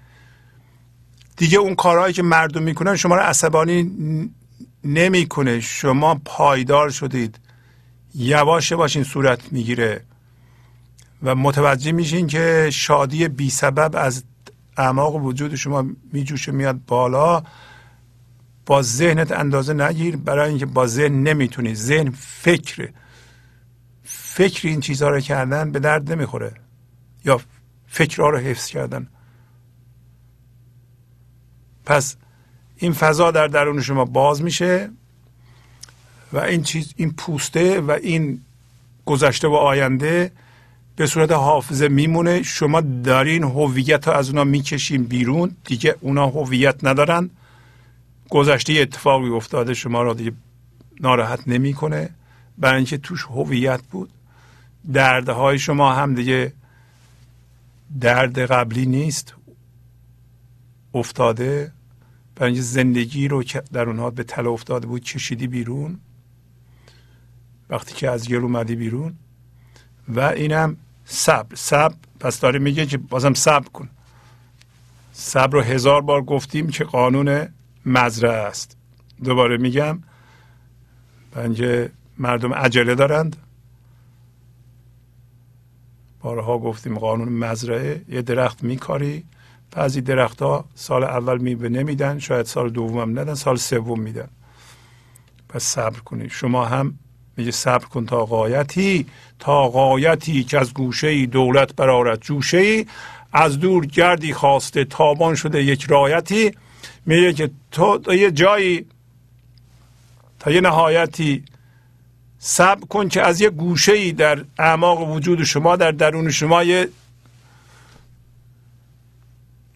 دیگه 1.38 1.58
اون 1.58 1.76
کارهایی 1.76 2.14
که 2.14 2.24
مردم 2.24 2.64
می‌کنن 2.64 2.96
شما 2.96 3.16
رو 3.16 3.22
عصبانی 3.22 3.92
نمی‌کنه. 4.84 5.60
شما 5.60 6.22
پایدار 6.26 6.90
شدید. 6.90 7.40
یواش 8.16 8.72
این 8.72 9.04
صورت 9.04 9.54
می‌گیره. 9.54 10.02
و 11.24 11.36
متوجه 11.36 11.92
میشین 11.92 12.28
که 12.28 12.70
شادی 12.74 13.28
بی 13.28 13.50
سبب 13.50 13.96
از 13.96 14.24
اعماق 14.78 15.16
وجود 15.16 15.56
شما 15.56 15.86
میجوشه 16.14 16.52
میاد 16.52 16.80
بالا. 16.88 17.44
با 18.66 18.82
ذهنت 18.82 19.32
اندازه 19.32 19.74
نگیر. 19.74 20.18
برای 20.18 20.50
اینکه 20.50 20.66
با 20.66 20.88
ذهن 20.88 21.24
نمی‌تونی. 21.24 21.76
ذهن 21.76 22.10
فکر 22.20 22.90
فکر 24.04 24.68
این 24.68 24.80
چیزها 24.80 25.10
رو 25.10 25.20
کردن 25.20 25.72
به 25.72 25.80
درد 25.80 26.12
نمی‌خوره. 26.12 26.54
یا 27.26 27.42
فکرها 27.88 28.30
رو 28.30 28.38
حفظ 28.38 28.68
کردن. 28.68 29.08
پس 31.86 32.16
این 32.78 32.94
فضا 32.94 33.32
در 33.32 33.48
درون 33.48 33.82
شما 33.82 34.06
باز 34.06 34.42
میشه 34.42 34.90
و 36.34 36.40
این 36.40 36.64
چیز 36.64 36.94
این 36.96 37.12
پوسته 37.12 37.82
و 37.82 37.92
این 37.92 38.42
گذشته 39.06 39.48
و 39.48 39.54
آینده 39.54 40.32
به 40.96 41.08
صورت 41.08 41.32
حافظه 41.32 41.88
میمونه. 41.88 42.44
شما 42.44 42.82
دارین 42.82 43.44
هویت 43.44 44.08
از 44.08 44.30
اونا 44.30 44.44
می‌کشین 44.44 45.04
بیرون. 45.04 45.56
دیگه 45.66 45.96
اونا 46.02 46.28
هویت 46.28 46.76
ندارن. 46.84 47.30
گذشته 48.30 48.74
اتفاقی 48.74 49.30
افتاده 49.30 49.74
شما 49.74 50.02
را 50.02 50.14
دیگه 50.14 50.32
ناراحت 51.00 51.48
نمی‌کنه. 51.48 52.10
برای 52.58 52.76
اینکه 52.76 52.98
توش 52.98 53.26
هویت 53.26 53.82
بود. 53.82 54.10
دردهای 54.94 55.60
شما 55.60 55.94
هم 55.94 56.16
دیگه 56.16 56.54
درد 58.02 58.40
قبلی 58.40 58.86
نیست. 58.86 59.34
افتاده. 60.94 61.72
برای 62.36 62.62
زندگی 62.62 63.28
رو 63.28 63.44
که 63.44 63.64
در 63.74 63.90
اونها 63.90 64.10
به 64.10 64.24
تله 64.24 64.50
افتاده 64.50 64.88
بود 64.88 65.04
کشیدی 65.04 65.48
بیرون؟ 65.48 66.00
وقتی 67.70 67.94
که 67.94 68.10
از 68.10 68.30
گل 68.30 68.44
اومدی 68.44 68.76
بیرون؟ 68.76 69.16
و 70.08 70.20
اینم 70.20 70.78
صبر. 71.06 71.56
صبر 71.56 71.96
پس 72.20 72.40
داره 72.40 72.60
میگه 72.60 72.86
که 72.86 72.98
بازم 72.98 73.34
صبر 73.34 73.70
کن. 73.70 73.90
صبر 75.14 75.54
رو 75.54 75.62
هزار 75.62 76.02
بار 76.02 76.22
گفتیم 76.22 76.70
که 76.70 76.84
قانون 76.84 77.48
مزرعه 77.86 78.38
است. 78.38 78.78
دوباره 79.24 79.58
میگم 79.58 80.00
بنجه 81.32 81.90
مردم 82.18 82.54
عجله 82.54 82.96
دارند. 82.96 83.36
بارها 86.22 86.60
گفتیم 86.60 87.00
قانون 87.00 87.30
مزرعه 87.30 88.02
یه 88.10 88.22
درخت 88.22 88.64
میکاری 88.64 89.26
بعضی 89.76 90.02
درختها 90.02 90.66
سال 90.76 91.04
اول 91.04 91.38
میوه 91.38 91.70
نمیدن 91.70 92.20
شاید 92.20 92.46
سال 92.46 92.70
دوم 92.70 93.20
ندن 93.20 93.34
سال 93.34 93.56
سوم 93.56 94.00
میدن. 94.00 94.28
پس 95.50 95.64
صبر 95.64 96.00
کنید. 96.00 96.32
شما 96.32 96.66
هم 96.66 97.00
میگه 97.38 97.52
صبر 97.52 97.86
کن 97.86 98.06
تا 98.06 98.26
قایتی 98.26 99.06
تا 99.40 99.68
قایتی 99.70 100.44
که 100.44 100.60
از 100.60 100.74
گوشه 100.74 101.26
دولت 101.26 101.76
برارت 101.76 102.22
جوشه 102.22 102.58
ای 102.58 102.86
از 103.34 103.60
دور 103.60 103.86
گردی 103.86 104.34
خواسته 104.34 104.86
تابان 104.86 105.36
شده 105.36 105.64
یک 105.64 105.84
رایتی. 105.84 106.52
میگه 107.06 107.34
که 107.34 107.50
تو 107.72 108.14
یه 108.14 108.32
جایی 108.32 108.86
تا 110.40 110.52
یه 110.52 110.62
نهایتی. 110.62 111.44
صبر 112.40 112.86
کن 112.86 113.10
که 113.10 113.22
از 113.22 113.42
یه 113.42 113.50
گوشه 113.50 113.92
ای 113.92 114.12
در 114.12 114.46
اعماق 114.60 115.10
وجود 115.10 115.44
شما 115.44 115.76
در 115.76 115.92
درون 115.92 116.32
شما 116.32 116.64
یه 116.64 116.90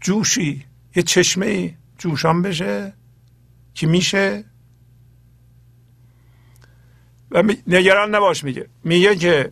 جوشی 0.01 0.65
یه 0.95 1.03
چشمه 1.03 1.73
جوشان 1.97 2.41
بشه 2.41 2.93
که 3.73 3.87
میشه. 3.87 4.43
و 7.31 7.43
نگران 7.67 8.15
نباش 8.15 8.43
میگه. 8.43 8.67
میگه 8.83 9.15
که 9.15 9.51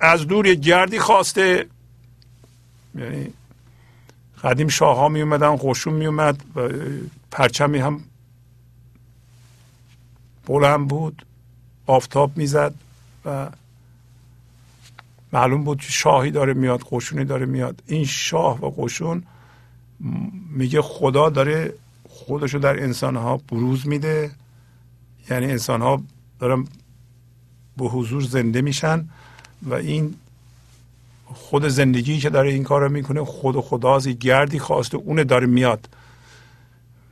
از 0.00 0.26
دور 0.26 0.46
یه 0.46 0.54
گردی 0.54 0.98
خواسته. 0.98 1.66
یعنی 2.94 3.32
قدیم 4.42 4.68
شاه 4.68 4.96
ها 4.96 5.08
می 5.08 5.22
اومدن 5.22 5.56
خوشون 5.56 5.94
می 5.94 6.06
اومد 6.06 6.42
و 6.56 6.68
پرچمی 7.30 7.78
هم 7.78 8.00
بلند 10.46 10.88
بود 10.88 11.26
آفتاب 11.86 12.36
می‌زد 12.36 12.74
و 13.24 13.50
معلوم 15.32 15.64
بود 15.64 15.80
که 15.80 15.90
شاهی 15.90 16.30
داره 16.30 16.54
میاد 16.54 16.82
قشونی 16.90 17.24
داره 17.24 17.46
میاد. 17.46 17.82
این 17.86 18.04
شاه 18.04 18.64
و 18.64 18.70
قشون 18.84 19.22
میگه 20.50 20.82
خدا 20.82 21.30
داره 21.30 21.74
خودشو 22.08 22.58
در 22.58 22.82
انسان 22.82 23.16
ها 23.16 23.36
بروز 23.36 23.86
میده. 23.86 24.30
یعنی 25.30 25.46
انسان 25.46 25.82
ها 25.82 26.02
دارن 26.38 26.64
به 27.76 27.84
حضور 27.84 28.22
زنده 28.22 28.60
میشن 28.60 29.08
و 29.62 29.74
این 29.74 30.14
خود 31.24 31.68
زندگی 31.68 32.18
که 32.18 32.30
داره 32.30 32.50
این 32.50 32.64
کار 32.64 32.80
رو 32.80 32.88
می‌کنه 32.88 33.24
خود 33.24 33.60
خدازی 33.60 34.14
گردی 34.14 34.58
خواسته 34.58 34.96
اون 34.96 35.22
داره 35.22 35.46
میاد. 35.46 35.88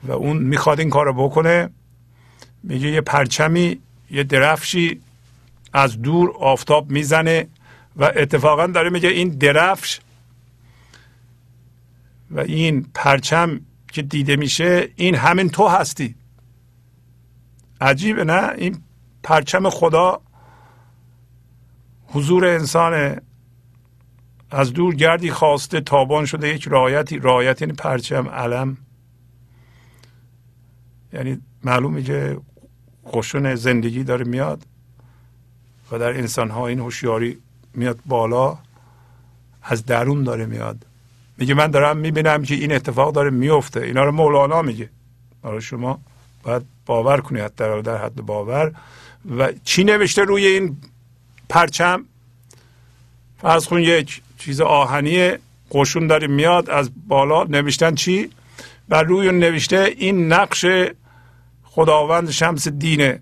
و 0.04 0.12
اون 0.12 0.36
می‌خواد 0.36 0.80
این 0.80 0.90
کار 0.90 1.06
رو 1.06 1.12
بکنه. 1.12 1.70
میگه 2.62 2.88
یه 2.88 3.00
پرچمی 3.00 3.78
یه 4.10 4.22
درفشی 4.22 5.00
از 5.72 6.02
دور 6.02 6.30
آفتاب 6.40 6.90
می‌زنه 6.90 7.46
و 7.96 8.12
اتفاقا 8.16 8.66
داره 8.66 8.90
میگه 8.90 9.08
این 9.08 9.28
درفش 9.28 10.00
و 12.30 12.40
این 12.40 12.86
پرچم 12.94 13.60
که 13.92 14.02
دیده 14.02 14.36
میشه 14.36 14.88
این 14.96 15.14
همین 15.14 15.48
تو 15.48 15.68
هستی. 15.68 16.14
عجیبه 17.80 18.24
نه؟ 18.24 18.52
این 18.56 18.82
پرچم 19.22 19.70
خدا 19.70 20.20
حضور 22.06 22.46
انسان 22.46 23.20
از 24.50 24.72
دور 24.72 24.94
گردی 24.94 25.30
خواسته 25.30 25.80
تابان 25.80 26.24
شده 26.24 26.48
یک 26.54 26.68
رایتی 26.68 27.18
رایت 27.18 27.62
یعنی 27.62 27.72
پرچم 27.74 28.28
علم. 28.28 28.76
یعنی 31.12 31.38
معلومه 31.64 32.02
که 32.02 32.40
قشون 33.12 33.54
زندگی 33.54 34.04
داره 34.04 34.24
میاد 34.24 34.66
و 35.90 35.98
در 35.98 36.18
انسان 36.18 36.50
ها 36.50 36.66
این 36.66 36.78
هوشیاری 36.78 37.38
میاد 37.74 37.98
بالا 38.06 38.58
از 39.62 39.86
درون 39.86 40.22
داره 40.22 40.46
میاد. 40.46 40.86
میگه 41.38 41.54
من 41.54 41.70
دارم 41.70 41.96
می‌بینم 41.96 42.42
که 42.42 42.54
این 42.54 42.72
اتفاق 42.72 43.14
داره 43.14 43.30
میفته. 43.30 43.80
اینا 43.80 44.04
رو 44.04 44.12
مولانا 44.12 44.62
میگه. 44.62 44.90
برای 45.42 45.60
شما 45.60 46.00
باید 46.42 46.62
باور 46.86 47.20
کنید 47.20 47.54
در, 47.54 47.80
در 47.80 47.96
حد 47.96 48.14
باور. 48.14 48.72
و 49.38 49.52
چی 49.64 49.84
نوشته 49.84 50.22
روی 50.22 50.46
این 50.46 50.76
پرچم؟ 51.48 52.04
فرض 53.38 53.66
کن 53.66 53.80
یک 53.80 54.22
چیز 54.38 54.60
آهنی 54.60 55.32
قشون 55.70 56.06
داره 56.06 56.26
میاد 56.26 56.70
از 56.70 56.90
بالا 57.08 57.44
نوشتن 57.44 57.94
چی؟ 57.94 58.30
و 58.88 59.02
روی 59.02 59.28
اون 59.28 59.38
نوشته 59.38 59.94
این 59.98 60.32
نقش 60.32 60.66
خداوند 61.64 62.30
شمس 62.30 62.68
دینه. 62.68 63.20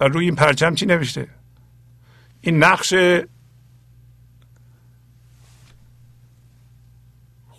و 0.00 0.04
روی 0.04 0.24
این 0.24 0.34
پرچم 0.34 0.74
چی 0.74 0.86
نوشته؟ 0.86 1.28
این 2.40 2.64
نقش 2.64 2.94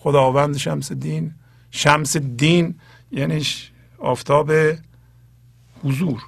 خداوند 0.04 0.58
شمس 0.58 0.92
دین 0.92 1.34
شمس 1.72 2.18
دین 2.18 2.76
یعنی 3.12 3.46
آفتاب 3.98 4.52
حضور. 5.84 6.24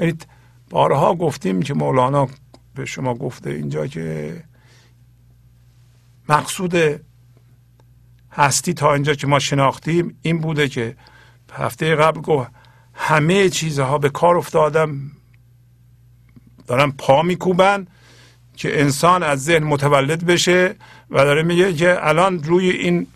یعنی 0.00 0.14
بارها 0.70 1.14
گفتیم 1.14 1.62
که 1.62 1.74
مولانا 1.74 2.28
به 2.74 2.84
شما 2.84 3.14
گفته 3.14 3.50
اینجا 3.50 3.86
که 3.86 4.36
مقصود 6.28 6.74
هستی 8.32 8.74
تا 8.74 8.94
اینجا 8.94 9.14
که 9.14 9.26
ما 9.26 9.38
شناختیم 9.38 10.18
این 10.22 10.38
بوده 10.38 10.68
که 10.68 10.96
هفته 11.52 11.94
قبل 11.94 12.20
گفت 12.20 12.50
همه 12.94 13.48
چیزها 13.48 13.98
به 13.98 14.08
کار 14.08 14.36
افتادم. 14.36 15.10
دارن 16.66 16.90
پا 16.90 17.22
میکوبن 17.22 17.86
که 18.56 18.80
انسان 18.80 19.22
از 19.22 19.44
ذهن 19.44 19.64
متولد 19.64 20.26
بشه 20.26 20.74
و 21.12 21.24
داره 21.24 21.42
میگه 21.42 21.74
که 21.74 22.08
الان 22.08 22.42
روی 22.42 22.70
این 22.70 23.06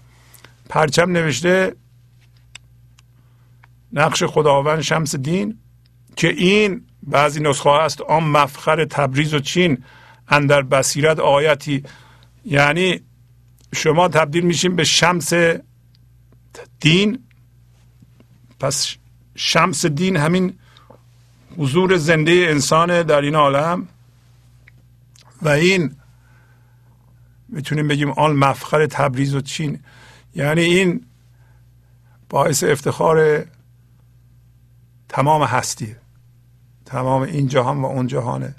پرچم 0.69 1.11
نوشته 1.11 1.77
نقش 3.93 4.25
خداوند 4.25 4.81
شمس 4.81 5.17
دین 5.17 5.59
که 6.17 6.29
این 6.29 6.83
بعضی 7.03 7.41
نسخه 7.41 7.71
هست. 7.71 8.01
آن 8.01 8.25
مفخر 8.25 8.85
تبریز 8.85 9.35
و 9.35 9.39
چین 9.39 9.85
اندر 10.29 10.63
بصیرت 10.63 11.21
آیتی. 11.21 11.83
یعنی 12.45 13.01
شما 13.75 14.09
تبدیل 14.09 14.45
میشین 14.45 14.77
به 14.77 14.85
شمس 14.85 15.33
دین. 16.81 17.19
پس 18.61 18.97
شمس 19.37 19.87
دین 19.87 20.17
همین 20.17 20.59
حضور 21.59 21.97
زنده 21.97 22.33
انسان 22.33 23.03
در 23.03 23.21
این 23.21 23.35
عالم. 23.35 23.89
و 25.43 25.49
این 25.49 25.97
می‌تونیم 27.49 27.89
بگیم 27.89 28.11
آن 28.11 28.37
مفخر 28.37 28.87
تبریز 28.87 29.35
و 29.35 29.41
چین. 29.41 29.81
یعنی 30.35 30.61
این 30.61 31.07
باعث 32.29 32.65
افتخار 32.65 33.47
تمام 35.09 35.43
هستیه. 35.43 35.97
تمام 36.85 37.23
این 37.23 37.49
جهان 37.49 37.83
و 37.83 37.85
اون 37.85 38.07
جهانه. 38.07 38.55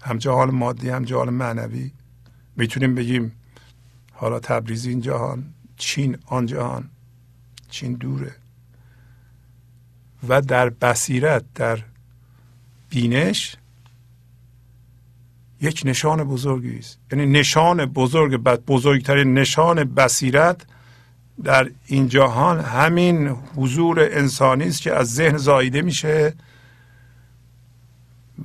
هم 0.00 0.18
جهان 0.18 0.50
مادی 0.50 0.88
هم 0.88 1.04
جهان 1.04 1.30
معنوی. 1.30 1.90
می‌تونیم 2.56 2.94
بگیم 2.94 3.32
حالا 4.12 4.40
تبریز 4.40 4.86
این 4.86 5.00
جهان 5.00 5.54
چین 5.76 6.18
آن 6.26 6.46
جهان. 6.46 6.90
چین 7.70 7.92
دوره. 7.92 8.34
و 10.28 10.40
در 10.40 10.70
بصیرت 10.70 11.44
در 11.54 11.84
بینش 12.90 13.56
یک 15.60 15.82
نشان 15.84 16.24
بزرگی 16.24 16.78
است. 16.78 16.98
یعنی 17.12 17.26
نشان 17.26 17.86
بزرگ 17.86 18.36
بزرگترین 18.42 19.34
نشان 19.34 19.84
بصیرت 19.84 20.66
در 21.44 21.70
این 21.86 22.08
جهان 22.08 22.60
همین 22.60 23.28
حضور 23.28 24.00
انسانی 24.00 24.64
است 24.64 24.82
که 24.82 24.94
از 24.94 25.14
ذهن 25.14 25.36
زاییده 25.36 25.82
میشه 25.82 26.34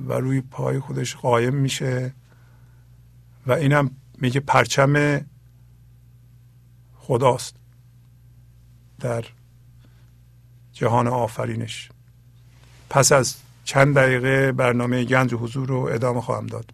و 0.06 0.12
روی 0.12 0.40
پای 0.40 0.80
خودش 0.80 1.16
قایم 1.16 1.54
میشه 1.54 2.14
و 3.46 3.52
اینم 3.52 3.90
میگه 4.18 4.40
پرچم 4.40 5.20
خداست 6.98 7.56
در 9.00 9.24
جهان 10.72 11.06
آفرینش. 11.06 11.90
پس 12.90 13.12
از 13.12 13.36
چند 13.64 13.94
دقیقه 13.94 14.52
برنامه 14.52 15.04
گنج 15.04 15.34
حضور 15.34 15.68
رو 15.68 15.78
ادامه 15.78 16.20
خواهم 16.20 16.46
داد. 16.46 16.73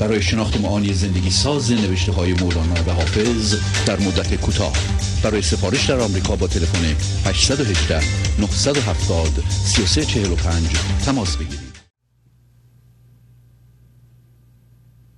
برای 0.00 0.22
شناخت 0.22 0.60
معانی 0.60 0.92
زندگی 0.92 1.30
ساز 1.30 1.72
نوشته 1.72 2.12
های 2.12 2.32
مولانا 2.32 2.74
و 2.86 2.90
حافظ 2.90 3.56
در 3.86 4.00
مدت 4.00 4.34
کوتاه. 4.34 4.72
برای 5.24 5.42
سفارش 5.42 5.90
در 5.90 6.00
آمریکا 6.00 6.36
با 6.36 6.46
تلفن 6.46 6.84
818 7.28 8.00
970 8.40 9.28
3345 9.50 10.76
تماس 11.04 11.36
بگیرید. 11.36 11.74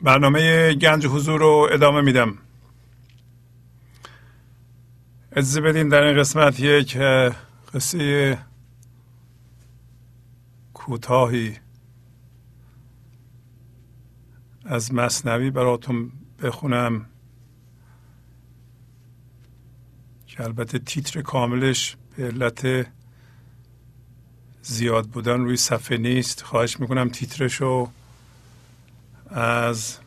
برنامه 0.00 0.74
گنج 0.74 1.06
حضور 1.06 1.40
رو 1.40 1.68
ادامه 1.72 2.00
میدم. 2.00 2.38
اجازه 5.32 5.60
بدین 5.60 5.88
در 5.88 6.02
این 6.02 6.18
قسمت 6.18 6.60
یک 6.60 6.98
قصه 7.74 8.38
کوتاهی 10.74 11.56
از 14.66 14.94
مصنوی 14.94 15.50
براتون 15.50 16.12
بخونم. 16.42 17.06
که 20.26 20.44
البته 20.44 20.78
تیتر 20.78 21.22
کاملش 21.22 21.96
به 22.16 22.24
علت 22.26 22.86
زیاد 24.62 25.06
بودن 25.06 25.40
روی 25.40 25.56
صفحه 25.56 25.98
نیست. 25.98 26.42
خواهش 26.42 26.80
می‌کنم 26.80 27.08
تیترش 27.08 27.54
رو 27.54 27.90
از 29.30 29.98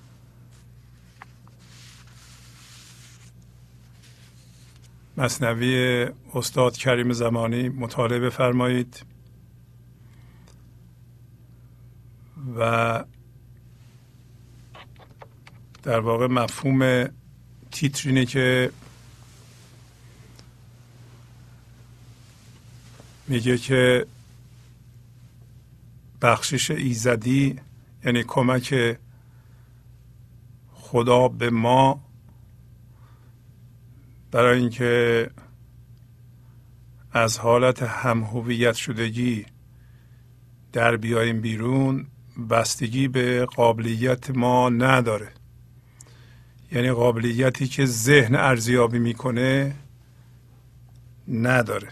مصنوی 5.18 6.08
استاد 6.34 6.78
کریم 6.78 7.14
زمانی 7.14 7.70
مطالعه 7.70 8.20
بفرمایید. 8.20 9.06
و 12.58 13.04
در 15.84 16.00
واقع 16.00 16.28
مفهوم 16.28 17.10
تیتر 17.72 18.10
اینه 18.10 18.26
که 18.26 18.72
میگه 23.28 23.58
که 23.58 24.06
بخشش 26.22 26.72
ایزدی 26.72 27.60
یعنی 28.06 28.24
کمک 28.24 28.98
خدا 30.74 31.28
به 31.28 31.50
ما 31.50 32.02
برای 34.32 34.60
اینکه 34.60 35.30
از 37.12 37.38
حالت 37.38 37.84
همهویت 37.84 38.76
شدگی 38.76 39.46
در 40.74 40.98
بیایم 40.98 41.42
بیرون 41.42 42.08
بستگی 42.50 43.08
به 43.08 43.46
قابلیت 43.46 44.30
ما 44.30 44.70
نداره. 44.70 45.39
یعنی 46.72 46.92
قابلیتی 46.92 47.68
که 47.68 47.86
ذهن 47.86 48.36
ارزیابی 48.36 49.00
می‌کنه 49.00 49.76
نداره. 51.28 51.90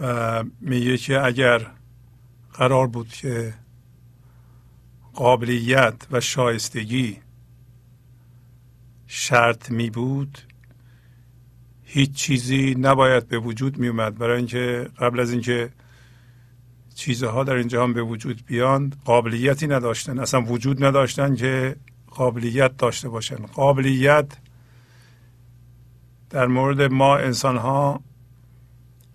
و 0.00 0.44
میگه 0.60 0.96
که 0.96 1.24
اگر 1.24 1.66
قرار 2.52 2.86
بود 2.86 3.08
که 3.08 3.54
قابلیت 5.14 6.06
و 6.10 6.20
شایستگی 6.20 7.18
شرط 9.06 9.70
می 9.70 9.90
بود 9.90 10.38
هیچ 11.84 12.12
چیزی 12.12 12.74
نباید 12.74 13.28
به 13.28 13.38
وجود 13.38 13.78
می 13.78 13.88
اومد 13.88 14.18
برای 14.18 14.36
اینکه 14.36 14.90
قبل 14.98 15.20
از 15.20 15.32
اینکه 15.32 15.70
چیزها 16.98 17.44
در 17.44 17.54
این 17.54 17.68
جهان 17.68 17.92
به 17.92 18.02
وجود 18.02 18.46
بیان 18.46 18.92
قابلیتی 19.04 19.66
نداشتن. 19.66 20.18
اصلا 20.18 20.42
وجود 20.42 20.84
نداشتن 20.84 21.34
که 21.34 21.76
قابلیت 22.06 22.76
داشته 22.76 23.08
باشن. 23.08 23.36
قابلیت 23.36 24.36
در 26.30 26.46
مورد 26.46 26.82
ما 26.82 27.16
انسان 27.16 27.56
ها 27.56 28.00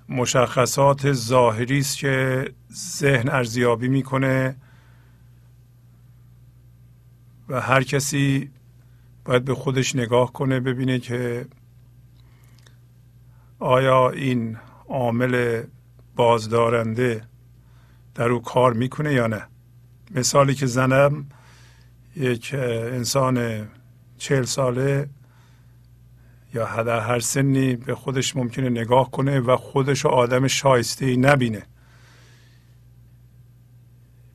مشخصات 0.09 1.13
ظاهری 1.13 1.79
است 1.79 1.97
که 1.97 2.45
ذهن 2.73 3.29
ارزیابی 3.29 3.87
می‌کنه 3.87 4.55
و 7.49 7.61
هر 7.61 7.83
کسی 7.83 8.51
باید 9.25 9.45
به 9.45 9.55
خودش 9.55 9.95
نگاه 9.95 10.33
کنه 10.33 10.59
ببینه 10.59 10.99
که 10.99 11.45
آیا 13.59 14.09
این 14.09 14.57
عامل 14.89 15.63
بازدارنده 16.15 17.32
در 18.15 18.29
او 18.29 18.41
کار 18.41 18.73
می‌کنه 18.73 19.13
یا 19.13 19.27
نه. 19.27 19.47
مثالی 20.11 20.55
که 20.55 20.65
زنم 20.65 21.25
یک 22.15 22.51
انسان 22.53 23.67
چهل 24.17 24.43
ساله 24.43 25.09
یا 26.53 26.83
در 26.83 26.99
هر 26.99 27.19
سنی 27.19 27.75
به 27.75 27.95
خودش 27.95 28.35
ممکنه 28.35 28.69
نگاه 28.69 29.11
کنه 29.11 29.39
و 29.39 29.57
خودش 29.57 30.05
آدم 30.05 30.47
شایسته 30.47 31.05
ای 31.05 31.17
نبینه. 31.17 31.63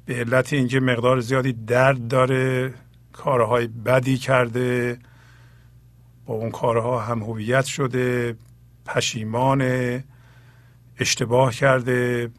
به 0.07 0.15
علت 0.15 0.53
اینکه 0.53 0.81
مقدار 0.81 1.21
زیادی 1.21 1.53
درد 1.53 2.09
داره 2.09 2.75
کارهای 3.13 3.67
بدی 3.67 4.17
کرده 4.17 4.99
با 6.27 6.35
اون 6.35 6.51
کارها 6.51 7.01
هم 7.01 7.23
هویت 7.23 7.65
شده 7.65 8.37
پشیمان 8.87 9.63
اشتباه 10.99 11.55
کرده. 11.55 12.31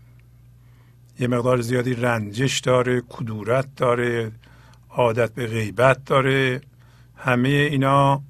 یه 1.19 1.27
مقدار 1.27 1.61
زیادی 1.61 1.93
رنجش 1.93 2.59
داره 2.59 3.01
کدورت 3.09 3.75
داره 3.75 4.31
عادت 4.89 5.33
به 5.33 5.47
غیبت 5.47 6.05
داره. 6.05 6.61
همه 7.17 7.49
اینا 7.49 8.21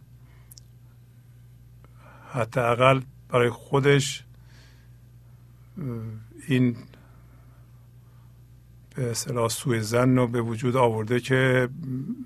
حداقل 2.33 3.01
برای 3.29 3.49
خودش 3.49 4.23
این 6.47 6.75
به 8.95 9.11
اصطلاح 9.11 9.49
سوء 9.49 9.79
زن 9.79 10.15
رو 10.15 10.27
به 10.27 10.41
وجود 10.41 10.75
آورده 10.75 11.19
که 11.19 11.69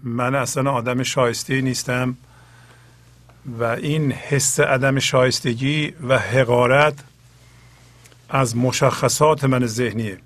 من 0.03 0.35
اصلا 0.35 0.71
آدم 0.71 1.03
شایسته 1.03 1.61
نیستم 1.61 2.17
و 3.59 3.63
این 3.63 4.11
حس 4.11 4.59
عدم 4.59 4.99
شایستگی 4.99 5.93
و 6.07 6.17
حقارت 6.19 7.03
از 8.29 8.57
مشخصات 8.57 9.43
من 9.43 9.65
ذهنیه. 9.65 10.17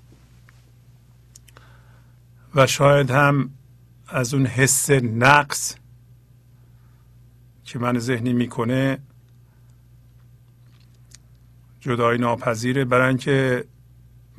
و 2.54 2.66
شاید 2.66 3.10
هم 3.10 3.50
از 4.08 4.34
اون 4.34 4.46
حس 4.46 4.90
نقص 4.90 5.76
که 7.64 7.78
من 7.78 7.98
ذهنی 7.98 8.32
می‌کنه 8.32 8.98
جدای 11.80 12.18
ناپذیره 12.18 12.84
برای 12.84 13.08
اینکه 13.08 13.64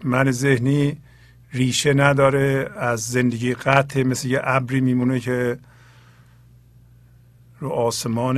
من 0.03 0.31
ذهنی 0.31 0.97
ریشه 1.53 1.93
نداره 1.93 2.71
از 2.75 3.07
زندگی 3.07 3.53
قطع 3.53 4.03
مثل 4.03 4.27
یه 4.27 4.41
ابری 4.43 4.81
میمونه 4.81 5.19
که 5.19 5.59
رو 7.59 7.69
آسمان 7.69 8.35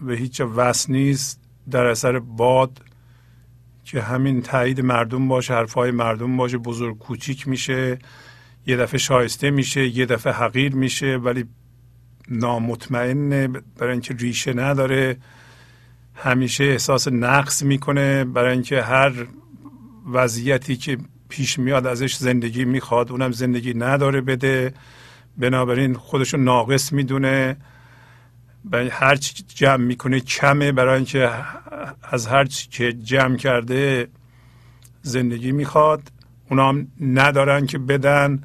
به 0.00 0.16
هیچ 0.16 0.40
وصل 0.40 0.92
نیست 0.92 1.40
در 1.70 1.84
اثر 1.84 2.18
باد 2.18 2.82
که 3.84 4.02
همین 4.02 4.42
تایید 4.42 4.80
مردم 4.80 5.28
باشه 5.28 5.54
حرفهای 5.54 5.90
مردم 5.90 6.36
باشه 6.36 6.58
بزرگ 6.58 6.98
کوچیک 6.98 7.48
میشه. 7.48 7.98
یه 8.68 8.76
دفعه 8.76 8.98
شایسته 8.98 9.50
میشه 9.50 9.88
یه 9.88 10.06
دفعه 10.06 10.32
حقیر 10.32 10.74
میشه 10.74 11.16
ولی 11.16 11.44
نامطمئنه 12.28 13.48
برای 13.48 13.92
اینکه 13.92 14.14
ریشه 14.14 14.52
نداره. 14.52 15.16
همیشه 16.14 16.64
احساس 16.64 17.08
نقص 17.08 17.62
می‌کنه 17.62 18.24
برای 18.24 18.52
اینکه 18.52 18.82
هر 18.82 19.12
وضعیتی 20.12 20.76
که 20.76 20.98
پیش 21.28 21.58
میاد 21.58 21.86
ازش 21.86 22.16
زندگی 22.16 22.64
می‌خواد 22.64 23.10
اونم 23.12 23.32
زندگی 23.32 23.74
نداره 23.74 24.20
بده. 24.20 24.74
بنابراین 25.38 25.94
خودشو 25.94 26.36
ناقص 26.36 26.92
می‌دونه. 26.92 27.56
هر 28.90 29.16
چی 29.16 29.44
جمع 29.54 29.84
می‌کنه 29.84 30.20
کمه 30.20 30.72
برای 30.72 30.96
اینکه 30.96 31.30
از 32.02 32.26
هر 32.26 32.44
چی 32.44 32.68
که 32.68 32.92
جمع 32.92 33.36
کرده 33.36 34.08
زندگی 35.02 35.52
می‌خواد. 35.52 36.02
اونا 36.50 36.68
هم 36.68 36.88
ندارن 37.00 37.66
که 37.66 37.78
بدن. 37.78 38.42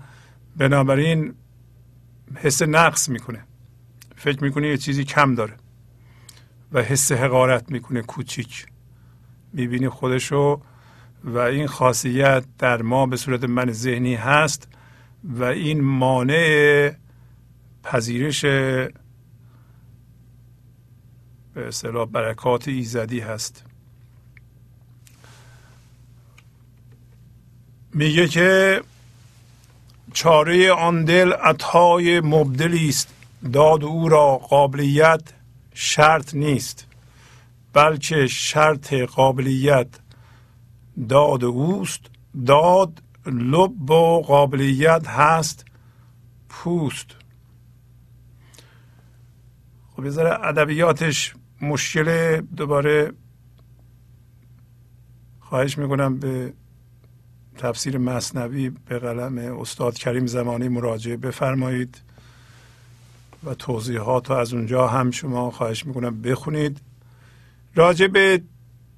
بنابراین 0.57 1.33
حس 2.35 2.61
نقص 2.61 3.09
می‌کنه. 3.09 3.43
فکر 4.15 4.43
می‌کنه 4.43 4.67
یه 4.67 4.77
چیزی 4.77 5.03
کم 5.03 5.35
داره 5.35 5.53
و 6.71 6.81
حس 6.81 7.11
حقارت 7.11 7.71
می‌کنه 7.71 8.01
کوچیک. 8.01 8.65
می‌بینی 9.53 9.89
خودشو 9.89 10.61
و 11.23 11.37
این 11.37 11.67
خاصیت 11.67 12.43
در 12.57 12.81
ما 12.81 13.05
به 13.05 13.17
صورت 13.17 13.43
من 13.43 13.71
ذهنی 13.71 14.15
هست 14.15 14.67
و 15.23 15.43
این 15.43 15.81
مانع 15.81 16.91
پذیرش 17.83 18.45
به 18.45 18.91
اصطلاح 21.55 22.05
برکات 22.05 22.67
ایزدی 22.67 23.19
هست. 23.19 23.65
میگه 27.93 28.27
که 28.27 28.81
چاره 30.13 30.71
آن 30.71 31.05
دل 31.05 31.33
عطای 31.33 32.21
مبدلی 32.21 32.89
است. 32.89 33.13
داد 33.53 33.83
او 33.83 34.09
را 34.09 34.37
قابلیت 34.37 35.21
شرط 35.73 36.35
نیست 36.35 36.87
بلکه 37.73 38.27
شرط 38.27 38.93
قابلیت 38.93 39.87
داد 41.09 41.43
اوست. 41.43 42.01
داد 42.45 43.03
لب 43.25 43.91
و 43.91 44.21
قابلیت 44.21 45.07
هست 45.07 45.65
پوست. 46.49 47.07
خب 49.95 50.05
یه 50.05 50.19
ادبیاتش 50.21 51.33
مشکل 51.61 52.41
دوباره 52.41 53.11
خواهش 55.39 55.77
می‌کنم 55.77 56.19
به 56.19 56.53
تفسیر 57.57 57.97
مصنوی 57.97 58.69
به 58.69 58.99
قلم 58.99 59.37
استاد 59.37 59.97
کریم 59.97 60.25
زمانی 60.25 60.67
مراجعه 60.67 61.17
بفرمایید 61.17 62.01
و 63.43 63.53
توضیحات 63.53 64.29
رو 64.29 64.35
از 64.35 64.53
اونجا 64.53 64.87
هم 64.87 65.11
شما 65.11 65.51
خواهش 65.51 65.85
می‌کنم 65.85 66.21
بخونید. 66.21 66.81
راجع 67.75 68.07
به 68.07 68.41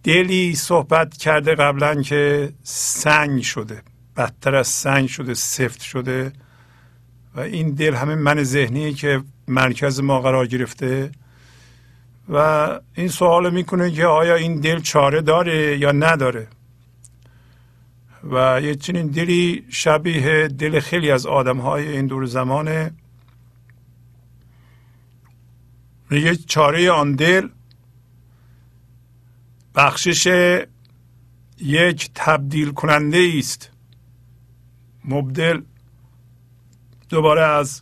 دلی 0.03 0.55
صحبت 0.55 1.17
کرده 1.17 1.55
قبلا 1.55 2.01
که 2.01 2.53
سنگ 2.63 3.41
شده 3.41 3.81
بدتر 4.17 4.55
از 4.55 4.67
سنگ 4.67 5.07
شده 5.07 5.33
سفت 5.33 5.81
شده 5.81 6.31
و 7.35 7.39
این 7.39 7.71
دل 7.73 7.93
همه 7.93 8.15
من 8.15 8.43
ذهنی 8.43 8.93
که 8.93 9.23
مرکز 9.47 9.99
ما 9.99 10.21
قرار 10.21 10.47
گرفته 10.47 11.11
و 12.29 12.69
این 12.95 13.07
سوال 13.07 13.53
می‌کنه 13.53 13.91
که 13.91 14.05
آیا 14.05 14.35
این 14.35 14.59
دل 14.59 14.79
چاره 14.79 15.21
داره 15.21 15.77
یا 15.77 15.91
نداره؟ 15.91 16.47
و 18.31 18.61
یه 18.61 18.75
چنین 18.75 19.07
دلی 19.07 19.65
شبیه 19.69 20.47
دل 20.47 20.79
خیلی 20.79 21.11
از 21.11 21.25
آدم 21.25 21.57
های 21.57 21.87
این 21.87 22.07
دور 22.07 22.25
زمانه. 22.25 22.91
میگه 26.09 26.35
چاره 26.35 26.91
آن 26.91 27.15
دل 27.15 27.49
بخشش 29.75 30.27
یک 31.57 32.11
تبدیل 32.15 32.71
کننده 32.71 33.33
است 33.37 33.71
مبدل 35.05 35.61
دوباره 37.09 37.41
از 37.41 37.81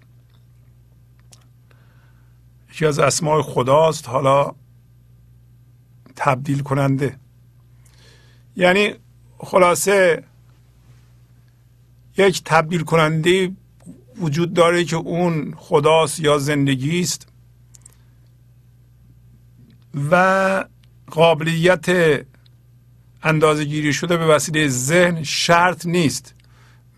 یکی 2.69 2.85
از 2.85 2.99
اسماع 2.99 3.41
خداست 3.41 4.09
حالا 4.09 4.55
تبدیل 6.15 6.59
کننده 6.59 7.19
یعنی 8.55 8.93
خلاصه 9.37 10.23
یک 12.17 12.43
تبدیل 12.45 12.83
کننده 12.83 13.51
وجود 14.19 14.53
داره 14.53 14.83
که 14.83 14.95
اون 14.95 15.53
خداست 15.57 16.19
یا 16.19 16.37
زندگی 16.37 16.99
است 16.99 17.27
و 20.11 20.65
قابلیت 21.07 21.85
اندازه 23.23 23.65
گیری 23.65 23.93
شده 23.93 24.17
به 24.17 24.25
وسیله 24.25 24.67
ذهن 24.67 25.23
شرط 25.23 25.85
نیست 25.85 26.35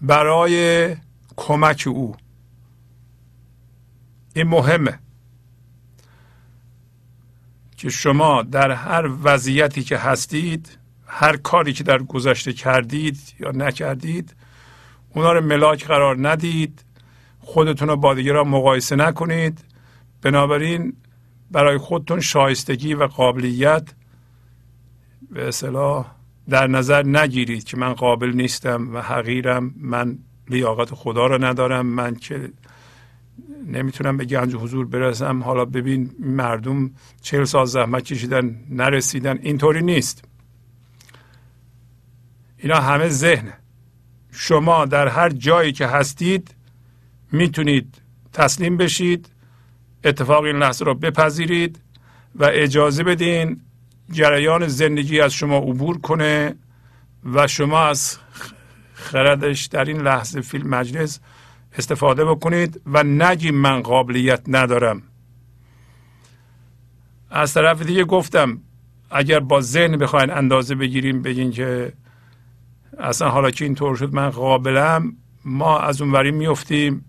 برای 0.02 0.96
کمک 1.36 1.84
او. 1.88 2.16
این 4.34 4.48
مهمه 4.48 5.00
که 7.78 7.90
شما 7.90 8.42
در 8.42 8.72
هر 8.72 9.10
وضعیتی 9.24 9.84
که 9.84 9.98
هستید 9.98 10.78
هر 11.08 11.38
کاری 11.38 11.74
که 11.74 11.84
در 11.84 11.98
گذشته 11.98 12.54
کردید 12.54 13.20
یا 13.40 13.52
نکردید 13.52 14.36
اونا 15.16 15.32
رو 15.34 15.42
ملاک 15.42 15.86
قرار 15.86 16.30
ندید. 16.30 16.86
خودتون 17.40 17.88
رو 17.88 17.96
با 17.96 18.14
دیگران 18.14 18.48
مقایسه 18.48 18.96
نکنید. 18.96 19.66
بنابراین 20.22 20.94
برای 21.52 21.78
خودتون 21.78 22.20
شایستگی 22.20 22.94
و 22.94 23.08
قابلیت 23.08 23.94
به 25.32 25.48
اصطلاح 25.48 26.06
در 26.50 26.68
نظر 26.68 27.04
نگیرید 27.04 27.64
که 27.64 27.78
من 27.78 27.94
قابل 27.94 28.30
نیستم 28.30 28.96
و 28.96 29.02
حقیرم. 29.02 29.74
من 29.78 30.18
لیاقت 30.50 30.94
خدا 30.94 31.26
رو 31.26 31.46
ندارم. 31.46 31.86
من 31.86 32.16
که 32.16 32.52
نمی‌تونم 33.68 34.18
به 34.18 34.26
گنج 34.26 34.56
حضور 34.56 34.86
برسم. 34.86 35.44
حالا 35.44 35.66
ببین 35.66 36.12
مردم 36.20 36.92
چهل 37.22 37.44
سال 37.44 37.66
زحمت 37.66 38.04
کشیدن 38.04 38.60
نرسیدن 38.70 39.40
اینطوری 39.42 39.82
نیست. 39.82 40.24
اینا 42.58 42.80
همه 42.80 43.08
ذهنه. 43.08 43.54
شما 44.38 44.86
در 44.86 45.08
هر 45.08 45.30
جایی 45.30 45.72
که 45.72 45.88
هستید 45.88 46.56
می‌تونید 47.32 48.02
تسلیم 48.34 48.78
بشید 48.78 49.30
اتفاق 50.04 50.44
این 50.44 50.56
لحظه 50.56 50.86
رو 50.86 50.94
بپذیرید 50.94 51.80
و 52.36 52.50
اجازه 52.54 53.04
بدین 53.04 53.62
جریان 54.12 54.68
زندگی 54.68 55.20
از 55.20 55.34
شما 55.34 55.58
عبور 55.58 56.02
کنه 56.02 56.56
و 57.34 57.48
شما 57.48 57.80
از 57.80 58.18
خردش 58.94 59.66
در 59.66 59.86
این 59.86 60.02
لحظه 60.02 60.42
فیلم 60.42 60.70
مجلس 60.70 61.20
استفاده 61.78 62.26
بکنید 62.26 62.82
و 62.86 63.04
نگیم 63.04 63.56
من 63.56 63.82
قابلیت 63.82 64.42
ندارم. 64.48 65.02
از 67.30 67.54
طرف 67.54 67.82
دیگه 67.82 68.04
گفتم 68.04 68.62
اگر 69.12 69.40
با 69.40 69.62
ذهن 69.62 69.98
بخواین 69.98 70.32
اندازه 70.32 70.76
بگیریم 70.76 71.22
بگین 71.22 71.52
که 71.52 71.94
اصلا 73.00 73.30
حالا 73.30 73.52
که 73.52 73.66
اینطور 73.66 73.96
شد 73.96 74.14
من 74.14 74.30
قابلم 74.30 75.14
ما 75.46 75.80
از 75.80 76.02
اونوری 76.02 76.32
میفتیم. 76.32 77.06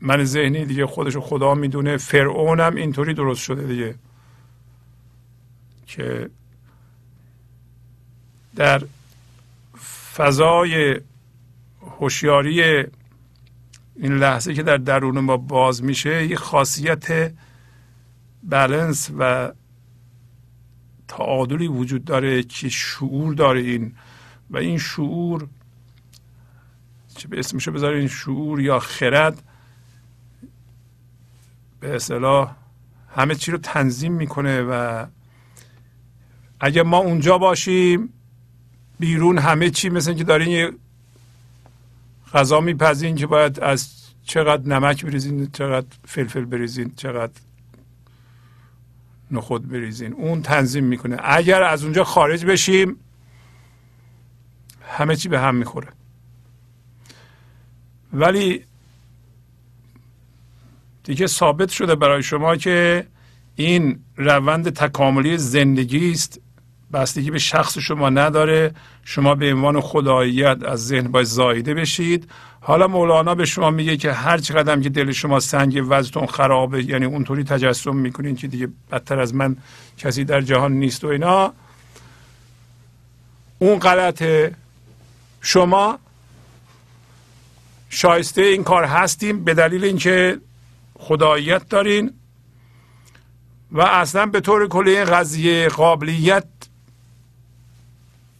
من 0.00 0.24
ذهنی 0.24 0.64
دیگه 0.64 0.86
خودشو 0.86 1.20
خدا 1.20 1.54
می‌دونه 1.54 1.96
فرعون 1.96 2.60
هم 2.60 2.76
اینطوری 2.76 3.14
درست 3.14 3.42
شده 3.42 3.66
دیگه. 3.66 3.94
که 5.86 6.30
در 8.56 8.82
فضای 10.14 11.00
هوشیاری 11.80 12.62
این 13.96 14.18
لحظه 14.18 14.54
که 14.54 14.62
در 14.62 14.76
درون 14.76 15.20
ما 15.20 15.36
باز 15.36 15.84
میشه 15.84 16.26
یه 16.26 16.36
خاصیت 16.36 17.32
بلنس 18.42 19.10
و 19.18 19.52
تعادلی 21.08 21.66
وجود 21.66 22.04
داره 22.04 22.42
که 22.42 22.68
شعور 22.68 23.34
داره 23.34 23.60
این 23.60 23.92
و 24.50 24.56
این 24.56 24.78
شعور 24.78 25.48
چه 27.16 27.28
به 27.28 27.38
اسمشو 27.38 27.72
بذارین 27.72 28.08
شعور 28.08 28.60
یا 28.60 28.78
خرد 28.78 29.42
به 31.80 31.96
اصطلاح 31.96 32.56
همه 33.14 33.34
چی 33.34 33.50
رو 33.50 33.58
تنظیم 33.58 34.12
می‌کنه 34.12 34.62
و 34.62 35.06
اگه 36.60 36.82
ما 36.82 36.98
اونجا 36.98 37.38
باشیم 37.38 38.12
بیرون 38.98 39.38
همه 39.38 39.70
چی 39.70 39.88
مثل 39.88 40.14
که 40.14 40.24
دارین 40.24 40.48
یه 40.48 40.72
غذا 42.32 42.60
میپزین 42.60 43.16
که 43.16 43.26
باید 43.26 43.60
از 43.60 43.88
چقدر 44.22 44.68
نمک 44.68 45.04
بریزین 45.04 45.50
چقدر 45.52 45.86
فلفل 46.04 46.44
بریزین 46.44 46.92
چقدر 46.96 47.32
نخود 49.30 49.68
بریزین 49.68 50.12
اون 50.12 50.42
تنظیم 50.42 50.84
می‌کنه. 50.84 51.16
اگر 51.22 51.62
از 51.62 51.84
اونجا 51.84 52.04
خارج 52.04 52.44
بشیم 52.44 52.96
همه 54.86 55.16
چی 55.16 55.28
به 55.28 55.40
هم 55.40 55.54
می‌خوره. 55.54 55.88
ولی 58.12 58.64
دیگه 61.04 61.26
ثابت 61.26 61.68
شده 61.68 61.94
برای 61.94 62.22
شما 62.22 62.56
که 62.56 63.06
این 63.56 64.00
روند 64.16 64.70
تکاملی 64.70 65.38
زندگی 65.38 66.10
است. 66.10 66.40
بستگی 66.92 67.30
به 67.30 67.38
شخص 67.38 67.78
شما 67.78 68.10
نداره. 68.10 68.74
شما 69.04 69.34
به 69.34 69.52
عنوان 69.52 69.80
خداییت 69.80 70.58
از 70.64 70.86
ذهن 70.86 71.08
باید 71.08 71.26
زایده 71.26 71.74
بشید. 71.74 72.30
حالا 72.60 72.88
مولانا 72.88 73.34
به 73.34 73.44
شما 73.44 73.70
میگه 73.70 73.96
که 73.96 74.12
هر 74.12 74.38
چقدر 74.38 74.80
که 74.80 74.88
دل 74.88 75.12
شما 75.12 75.40
سنگ 75.40 75.84
وزتون 75.88 76.26
خرابه 76.26 76.84
یعنی 76.84 77.04
اونطوری 77.04 77.44
تجسم 77.44 77.96
می‌کنین 77.96 78.36
که 78.36 78.48
دیگه 78.48 78.68
بدتر 78.90 79.20
از 79.20 79.34
من 79.34 79.56
کسی 79.98 80.24
در 80.24 80.40
جهان 80.40 80.72
نیست 80.72 81.04
و 81.04 81.06
اینا 81.06 81.52
اون 83.58 83.78
غلطه. 83.78 84.54
شما 85.46 85.98
شایسته 87.88 88.42
این 88.42 88.64
کار 88.64 88.84
هستیم 88.84 89.44
به 89.44 89.54
دلیل 89.54 89.84
اینکه 89.84 90.40
خداییت 90.98 91.68
دارین 91.68 92.12
و 93.72 93.80
اصلا 93.80 94.26
به 94.26 94.40
طور 94.40 94.68
کلی 94.68 95.04
قضیه 95.04 95.68
قابلیت 95.68 96.46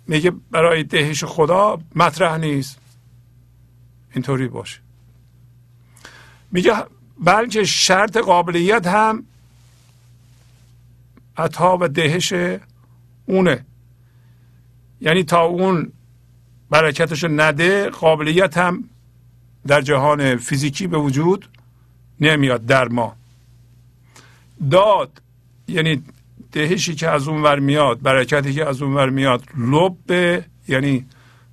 میگه 0.07 0.33
برای 0.51 0.85
دهش 0.85 1.25
خدا 1.25 1.81
مطرح 1.95 2.37
نیست. 2.37 2.79
اینطوری 4.15 4.49
باشه. 4.49 4.81
میگه 6.53 6.73
بلکه 7.21 7.65
شرط 7.65 8.17
قابلیت 8.17 8.87
هم 8.87 9.25
عطا 11.37 11.79
و 11.81 11.89
دهش 11.89 12.33
اونه. 13.27 13.67
یعنی 15.01 15.25
تا 15.25 15.43
اون 15.43 15.93
برکتش 16.71 17.25
نده 17.25 17.91
قابلیت 17.91 18.59
هم 18.59 18.85
در 19.67 19.81
جهان 19.81 20.37
فیزیکی 20.37 20.87
به 20.87 20.99
وجود 20.99 21.49
نمیاد 22.21 22.67
در 22.67 22.89
ما. 22.89 23.17
داد 24.71 25.23
یعنی 25.69 26.03
دهشی 26.53 26.95
که 26.95 27.11
از 27.11 27.29
اون 27.29 27.43
ور 27.43 27.59
میاد 27.59 28.03
برکتی 28.03 28.53
که 28.55 28.67
از 28.69 28.83
اون 28.83 28.95
ور 28.95 29.11
میاد 29.11 29.45
لب 29.57 30.45
یعنی 30.69 31.07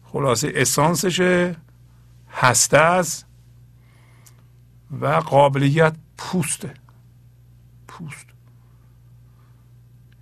خلاصه 0.03 0.52
اسانسشه 0.56 1.56
هسته 2.31 2.77
است 2.77 3.26
و 5.02 5.07
قابلیت 5.07 5.94
پوسته. 6.18 6.73
پوست. 7.88 8.26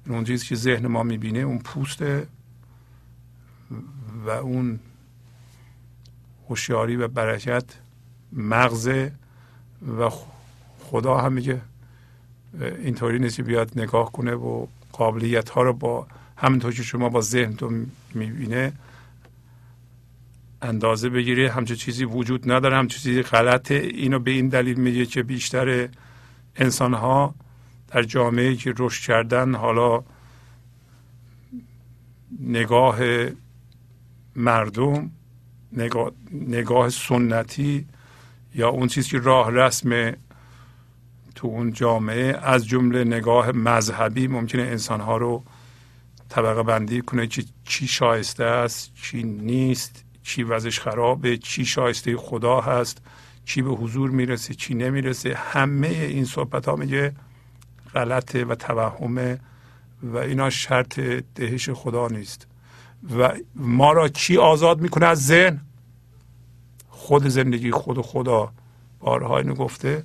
اون 0.08 0.24
چیزی 0.24 0.46
که 0.46 0.56
ذهن 0.56 0.88
ما 0.88 1.04
می‌بینه 1.04 1.40
اون 1.40 1.60
پوسته. 1.60 2.28
و 4.26 4.30
اون 4.30 4.80
هوشیاری 6.49 6.95
و 6.95 7.07
برکت 7.07 7.65
مغز 8.34 8.88
و 9.99 10.10
خدا 10.80 11.18
هم 11.18 11.34
میگه 11.34 11.61
اینطوری 12.61 13.19
نیست 13.19 13.35
که 13.35 13.43
بیاد 13.43 13.72
نگاه 13.76 14.11
کنه 14.11 14.34
و 14.34 14.68
قابلیت 14.91 15.49
ها 15.49 15.61
رو 15.61 15.73
با 15.73 16.07
همینطور 16.38 16.73
که 16.73 16.84
شما 16.84 17.10
با 17.10 17.22
ذهن 17.22 17.53
تو 17.53 17.85
می‌بینه 18.14 18.73
اندازه 20.61 21.10
بگیره 21.10 21.52
همچون 21.52 21.77
چیزی 21.77 22.06
وجود 22.06 22.52
نداره. 22.52 22.77
همچون 22.77 22.99
چیزی 23.02 23.22
غلطه. 23.22 23.76
اینو 23.76 24.19
به 24.19 24.31
این 24.31 24.49
دلیل 24.49 24.80
میگه 24.80 25.06
که 25.06 25.23
بیشتر 25.23 25.89
انسان 26.56 26.93
ها 26.93 27.35
در 27.88 28.03
جامعه 28.03 28.56
که 28.56 28.73
رشد 28.77 29.03
کردن 29.03 29.56
حالا 29.56 30.03
نگاه 32.39 32.99
مردم 34.36 35.12
نگاه, 35.74 36.12
نگاه 36.32 36.90
سنتی 36.90 37.88
یا 38.56 38.70
اون 38.70 38.88
چیزی 38.88 39.10
که 39.10 39.20
راه 39.20 39.52
رسم 39.52 40.14
تو 41.36 41.48
اون 41.48 41.74
جامعه 41.74 42.38
از 42.44 42.68
جمله 42.68 43.03
نگاه 43.03 43.52
مذهبی 43.52 44.28
ممکنه 44.28 44.62
انسانها 44.62 45.18
رو 45.18 45.44
طبقه 46.30 46.64
بندی 46.64 47.02
کنه 47.02 47.28
که 47.28 47.44
چی 47.64 47.88
شایسته 47.88 48.44
است 48.44 48.91
چی 48.95 49.24
نیست 49.24 50.03
چی 50.24 50.44
وضعش 50.44 50.80
خرابه 50.80 51.38
چی 51.38 51.66
شایسته 51.66 52.18
خدا 52.18 52.62
هست 52.62 53.02
چی 53.45 53.62
به 53.62 53.70
حضور 53.70 54.10
می‌رسه 54.10 54.53
چی 54.53 54.74
نمی‌رسه. 54.74 55.36
همه 55.36 55.88
این 55.88 56.26
صحبت 56.26 56.66
ها 56.66 56.76
میگه 56.76 57.14
غلطه 57.94 58.45
و 58.45 58.56
توهمه 58.56 59.40
و 60.03 60.18
اینا 60.18 60.49
شرط 60.49 60.99
دهش 61.36 61.70
خدا 61.70 62.08
نیست. 62.08 62.48
و 63.18 63.34
ما 63.56 63.94
را 63.94 64.07
چی 64.07 64.38
آزاد 64.38 64.82
می‌کنه 64.82 65.06
از 65.06 65.26
ذهن. 65.26 65.61
خود 66.90 67.28
زندگی 67.28 67.72
خود 67.72 68.02
خدا. 68.02 68.52
بارها 68.99 69.38
اینو 69.38 69.53
گفته 69.53 70.03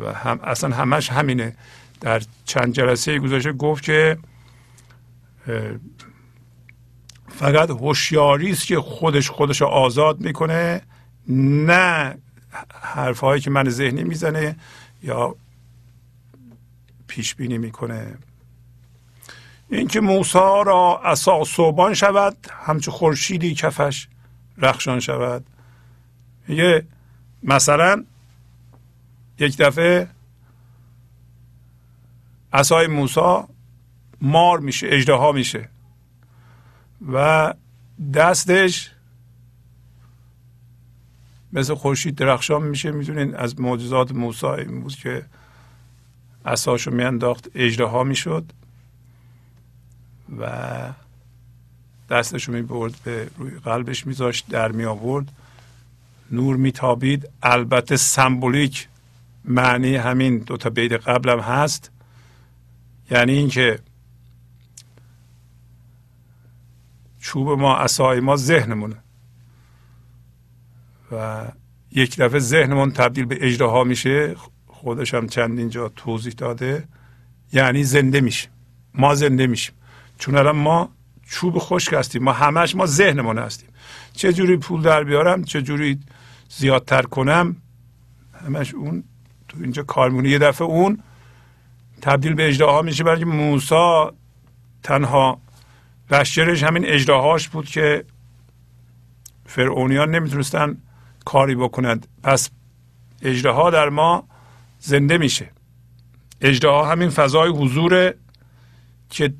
و 0.00 0.12
هم 0.12 0.40
اصلا 0.42 0.76
همش 0.76 1.10
همینه. 1.10 1.56
در 2.00 2.22
چند 2.44 2.72
جلسه 2.72 3.18
گذاشته 3.18 3.52
گفت 3.52 3.84
که 3.84 4.18
فقط 7.28 7.70
هوشیاری 7.70 8.50
است 8.50 8.66
که 8.66 8.80
خودش 8.80 9.30
خودش 9.30 9.60
رو 9.60 9.66
آزاد 9.66 10.20
می‌کنه 10.20 10.82
نه 11.28 12.18
حرفهایی 12.80 13.40
که 13.42 13.50
من 13.50 13.68
ذهنی 13.68 14.04
می‌زنه 14.04 14.56
یا 15.02 15.36
پیش 17.06 17.34
بینی 17.34 17.58
می‌کنه. 17.58 18.18
اینکه 19.70 20.00
موسی 20.00 20.38
را 20.66 21.00
اسا 21.04 21.44
صوبان 21.44 21.94
شود 21.94 22.36
همچون 22.66 22.94
خورشیدی 22.94 23.54
کفش 23.54 24.08
رخشان 24.58 25.00
شود. 25.00 25.46
یه 26.48 26.86
مثلا 27.42 28.04
یک 29.38 29.56
دفعه 29.56 30.08
اسای 32.52 32.86
موسی 32.86 33.38
مار 34.20 34.60
میشه 34.60 34.86
اجدها 34.90 35.32
میشه 35.32 35.68
و 37.12 37.54
دستش 38.14 38.90
مثل 41.52 41.74
خورشید 41.74 42.14
درخشان 42.14 42.62
میشه. 42.62 42.90
می‌دونین 42.90 43.34
از 43.34 43.60
معجزات 43.60 44.12
موسی 44.12 44.46
این 44.46 44.80
بود 44.80 44.94
که 44.94 45.26
اساشو 46.44 46.90
میانداخت 46.90 47.48
اجدها 47.54 48.04
می‌شد. 48.04 48.52
و 50.38 50.92
دستشو 52.10 52.52
می‌برد 52.52 52.94
به 53.04 53.30
روی 53.38 53.50
قلبش 53.50 54.06
میذاشت 54.06 54.48
در 54.48 54.72
می 54.72 54.84
آورد 54.84 55.32
نور 56.30 56.56
میتابید. 56.56 57.28
البته 57.42 57.96
سمبولیک 57.96 58.88
معنی 59.44 59.96
همین 59.96 60.38
دو 60.38 60.56
تا 60.56 60.70
بیت 60.70 60.92
قبلم 60.92 61.40
هست. 61.40 61.90
یعنی 63.10 63.32
اینکه 63.32 63.78
چوب 67.20 67.48
ما 67.48 67.76
اسای 67.76 68.20
ما 68.20 68.36
ذهنمونه. 68.36 68.96
و 71.12 71.44
یک 71.92 72.16
دفعه 72.16 72.38
ذهنمون 72.38 72.90
تبدیل 72.90 73.24
به 73.24 73.38
اجراها 73.40 73.84
میشه. 73.84 74.36
خودش 74.66 75.14
هم 75.14 75.28
چندین 75.28 75.68
جا 75.68 75.88
توضیح 75.88 76.32
داده. 76.32 76.88
یعنی 77.52 77.84
زنده 77.84 78.20
میشیم. 78.20 78.50
ما 78.94 79.14
زنده 79.14 79.46
میشیم. 79.46 79.74
چون 80.18 80.36
الان 80.36 80.56
ما 80.56 80.88
چوب 81.28 81.58
خشک 81.58 81.92
هستیم 81.92 82.22
ما 82.22 82.32
همش 82.32 82.74
ما 82.74 82.86
ذهنمون 82.86 83.38
هستیم. 83.38 83.68
چه 84.12 84.32
جوری 84.32 84.56
پول 84.56 84.82
در 84.82 85.04
بیارم 85.04 85.44
چه 85.44 85.62
جوری 85.62 86.00
زیادتر 86.48 87.02
کنم 87.02 87.56
همش 88.46 88.74
اون 88.74 89.04
تو 89.48 89.58
اینجا 89.60 89.82
کار 89.82 90.10
می‌کنه 90.10 90.28
یه 90.28 90.38
دفعه 90.38 90.66
اون 90.66 91.02
تبدیل 92.02 92.34
به 92.34 92.48
اجراها 92.48 92.82
میشه 92.82 93.04
برای 93.04 93.24
موسی 93.24 94.06
تنها 94.82 95.40
لشکرش 96.10 96.62
همین 96.62 96.86
اجراهاش 96.86 97.48
بود 97.48 97.66
که 97.66 98.04
فرعونیان 99.46 100.10
نمی‌تونستن 100.10 100.76
کاری 101.24 101.54
بکنند. 101.54 102.06
پس 102.22 102.50
اجراها 103.22 103.70
در 103.70 103.88
ما 103.88 104.28
زنده 104.78 105.18
میشه. 105.18 105.50
اجراها 106.40 106.90
همین 106.90 107.10
فضای 107.10 107.50
حضور 107.50 108.14
که 109.10 109.34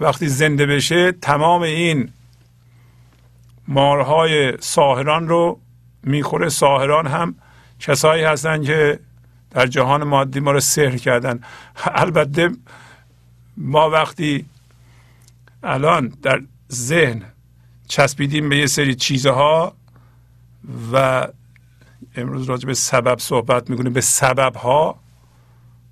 وقتی 0.00 0.28
زنده 0.28 0.66
بشه 0.66 1.12
تمام 1.12 1.62
این 1.62 2.12
مارهای 3.68 4.58
ساهران 4.60 5.28
رو 5.28 5.60
می‌خوره. 6.02 6.48
ساهران 6.48 7.06
هم 7.06 7.34
کسایی 7.80 8.24
هستن 8.24 8.62
که 8.62 9.00
در 9.50 9.66
جهان 9.66 10.04
مادی 10.04 10.40
ما 10.40 10.52
رو 10.52 10.60
سحر 10.60 10.96
کردن. 10.96 11.40
البته 11.84 12.50
ما 13.56 13.90
وقتی 13.90 14.44
الان 15.62 16.12
در 16.22 16.42
ذهن 16.72 17.22
چسبیدیم 17.88 18.48
به 18.48 18.56
یه 18.56 18.66
سری 18.66 18.94
چیزها 18.94 19.74
و 20.92 21.28
امروز 22.16 22.46
راجع 22.46 22.66
به 22.66 22.74
سبب 22.74 23.18
صحبت 23.18 23.70
می‌کنیم 23.70 23.92
به 23.92 24.00
سبب 24.00 24.56
ها 24.56 25.00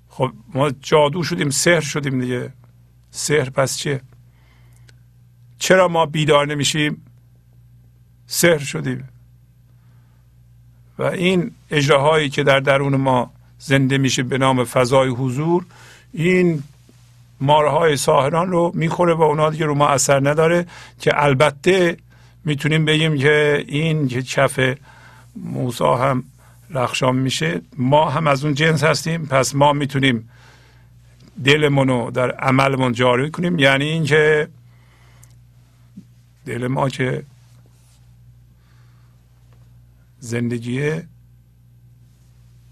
خب 0.09 0.31
ما 0.53 0.71
جادو 0.71 1.23
شدیم 1.23 1.49
سحر 1.49 1.79
شدیم 1.79 2.21
دیگه. 2.21 2.53
سحر 3.15 3.49
پس 3.49 3.77
چیه؟ 3.77 4.01
چرا 5.59 5.87
ما 5.87 6.05
بیدار 6.05 6.47
نمیشیم؟ 6.47 7.05
سحر 8.27 8.57
شدیم. 8.57 9.09
و 10.99 11.03
این 11.03 11.51
اجراهایی 11.71 12.29
که 12.29 12.43
در 12.43 12.59
درون 12.59 12.95
ما 12.95 13.33
زنده 13.59 13.97
میشه 13.97 14.23
به 14.23 14.37
نام 14.37 14.63
فضای 14.63 15.09
حضور 15.09 15.65
این 16.13 16.63
مارهای 17.41 17.97
ساهران 17.97 18.51
رو 18.51 18.71
می‌خوره 18.73 19.13
و 19.13 19.21
اونا 19.21 19.49
دیگه 19.49 19.65
رو 19.65 19.75
ما 19.75 19.87
اثر 19.87 20.29
نداره 20.29 20.65
که 20.99 21.11
البته 21.23 21.97
می‌تونیم 22.45 22.85
بگیم 22.85 23.17
که 23.17 23.63
این 23.67 24.07
که 24.07 24.21
کف 24.21 24.59
موسا 25.35 25.95
هم 25.95 26.23
رخشان 26.69 27.15
میشه 27.15 27.61
ما 27.77 28.09
هم 28.09 28.27
از 28.27 28.45
اون 28.45 28.53
جنس 28.53 28.83
هستیم 28.83 29.25
پس 29.25 29.55
ما 29.55 29.73
می‌تونیم 29.73 30.29
دلمون 31.43 31.87
رو 31.87 32.11
در 32.11 32.31
عملمون 32.31 32.93
جاری 32.93 33.31
کنیم. 33.31 33.59
یعنی 33.59 33.85
اینکه 33.85 34.47
دل 36.45 36.67
ما 36.67 36.89
که 36.89 37.23
زندگیه 40.19 41.07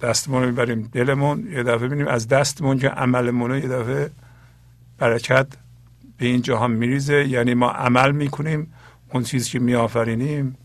دستمون 0.01 0.41
رو 0.41 0.47
می‌بریم 0.49 0.89
دلمون 0.91 1.51
یه 1.51 1.63
دفعه 1.63 1.87
ببینیم 1.87 2.07
از 2.07 2.27
دستمون 2.27 2.79
که 2.79 2.89
عملمون 2.89 3.55
یه 3.55 3.67
دفعه 3.67 4.11
برکت 4.97 5.47
به 6.17 6.25
این 6.25 6.41
جهان 6.41 6.71
میریزه. 6.71 7.27
یعنی 7.27 7.53
ما 7.53 7.69
عمل 7.69 8.11
می‌کنیم 8.11 8.73
اون 9.09 9.23
چیزی 9.23 9.49
که 9.49 9.59
میآفرینیم 9.59 10.57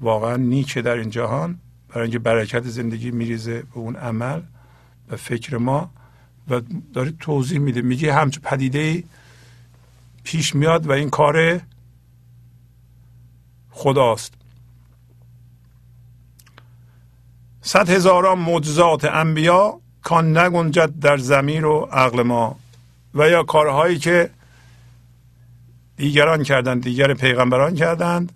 واقعا 0.00 0.36
نیکه 0.36 0.82
در 0.82 0.96
این 0.96 1.10
جهان. 1.10 1.58
برای 1.88 2.02
اینکه 2.02 2.18
برکت 2.18 2.62
زندگی 2.62 3.10
میریزه 3.10 3.62
به 3.62 3.78
اون 3.78 3.96
عمل. 3.96 4.40
به 5.08 5.16
فکر 5.16 5.56
ما. 5.56 5.90
و 6.50 6.60
داره 6.94 7.10
توضیح 7.20 7.58
میده. 7.58 7.82
میگه 7.82 8.14
همچون 8.14 8.42
پدیده 8.42 9.04
پیش 10.24 10.54
میاد 10.54 10.86
و 10.86 10.92
این 10.92 11.10
کار 11.10 11.60
خداست. 13.70 14.34
صد 17.62 17.90
هزاران 17.90 18.38
معجزات 18.38 19.04
انبیا 19.04 19.80
کان 20.02 20.38
نگنجد 20.38 20.98
در 20.98 21.16
زمین 21.18 21.64
و 21.64 21.80
عقل 21.80 22.22
ما 22.22 22.58
و 23.14 23.28
یا 23.28 23.42
کارهایی 23.42 23.98
که 23.98 24.30
دیگران 25.96 26.42
کردند 26.42 26.82
دیگر 26.82 27.14
پیغمبران 27.14 27.74
کردند 27.74 28.32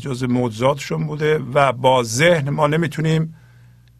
جز 0.00 0.24
معجزاتشون 0.24 1.06
بوده 1.06 1.38
و 1.38 1.72
با 1.72 2.02
ذهن 2.02 2.50
ما 2.50 2.66
نمی‌تونیم 2.66 3.36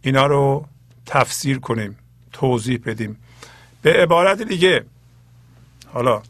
اینا 0.02 0.26
رو 0.26 0.66
تفسیر 1.06 1.58
کنیم. 1.58 1.96
توضیح 2.40 2.78
بدیم. 2.86 3.16
به 3.82 3.92
عبارت 3.92 4.42
دیگه 4.42 4.84
حالا 5.92 6.22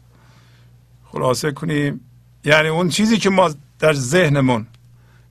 خلاصه 1.05 1.51
کنیم. 1.51 2.01
یعنی 2.45 2.67
اون 2.67 2.89
چیزی 2.89 3.17
که 3.17 3.29
ما 3.29 3.49
در 3.79 3.93
ذهنمون 3.93 4.67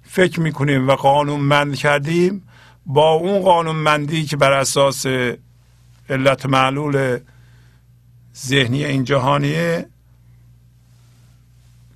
فکر 0.02 0.40
می‌کنیم 0.40 0.88
و 0.88 0.94
قانون 0.94 1.40
مند 1.40 1.76
کردیم 1.76 2.42
با 2.86 3.10
اون 3.10 3.42
قانون 3.42 3.76
مندی 3.76 4.24
که 4.24 4.36
بر 4.36 4.52
اساس 4.52 5.06
علت 6.10 6.46
معلول 6.46 7.18
ذهنی 8.36 8.84
این 8.84 9.04
جهانیه 9.04 9.86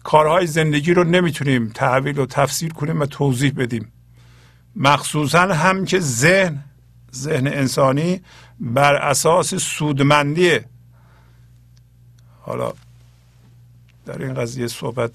کارهای 0.03 0.47
زندگی 0.47 0.95
رو 0.95 1.05
نمی‌تونیم 1.05 1.71
تحویل 1.75 2.19
و 2.19 2.27
تفسیر 2.27 2.73
کنیم 2.73 3.01
و 3.01 3.07
توضیح 3.07 3.53
بدیم. 3.57 3.93
مخصوصا 4.77 5.55
هم 5.55 5.85
که 5.85 6.01
ذهن 6.01 6.65
ذهن 7.15 7.47
انسانی 7.47 8.21
بر 8.61 8.95
اساس 8.95 9.55
سودمندیه 9.55 10.65
حالا 12.41 12.73
در 14.07 14.23
این 14.23 14.35
قضیه 14.35 14.67
صحبت 14.67 15.11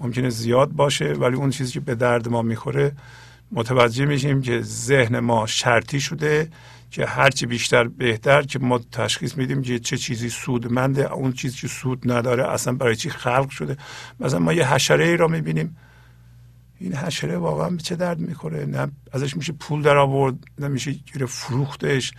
ممکنه 0.00 0.30
زیاد 0.30 0.70
باشه 0.70 1.12
ولی 1.12 1.36
اون 1.36 1.50
چیزی 1.50 1.72
که 1.72 1.80
به 1.80 1.94
درد 1.94 2.28
ما 2.28 2.42
می‌خوره 2.42 2.92
متوجه 3.52 4.04
میشیم 4.04 4.42
که 4.42 4.62
ذهن 4.62 5.18
ما 5.18 5.46
شرطی 5.46 6.00
شده 6.00 6.50
که 6.90 7.06
هرچی 7.06 7.46
بیشتر 7.46 7.88
بهتر 7.88 8.42
که 8.42 8.58
ما 8.58 8.80
تشخیص 8.92 9.36
میدیم 9.36 9.62
که 9.62 9.78
چه 9.78 9.96
چیزی 9.96 10.28
سودمنده 10.28 11.12
اون 11.12 11.32
چیزی 11.32 11.56
که 11.56 11.68
سود 11.68 12.12
نداره 12.12 12.50
اصلا 12.50 12.72
برای 12.72 12.96
چی 12.96 13.10
خلق 13.10 13.50
شده. 13.50 13.76
مثلا 14.20 14.38
ما 14.38 14.52
یه 14.52 14.72
حشره 14.72 15.04
ای 15.04 15.16
را 15.16 15.28
می‌بینیم. 15.28 15.76
این 16.78 16.94
حشره 16.94 17.38
واقعا 17.38 17.70
به 17.70 17.82
چه 17.82 17.96
درد 17.96 18.18
می‌خوره؟ 18.18 18.66
نه 18.66 18.90
ازش 19.12 19.36
میشه 19.36 19.52
پول 19.52 19.82
در 19.82 19.96
آورد 19.96 20.34
نه 20.58 20.68
میشه 20.68 20.92
گیره 20.92 21.26
فروختش. 21.26 22.12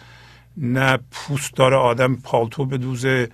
نه 0.58 1.00
پوست 1.12 1.54
داره 1.54 1.76
آدم 1.76 2.16
پالتو 2.16 2.66
بدوزه. 2.66 3.30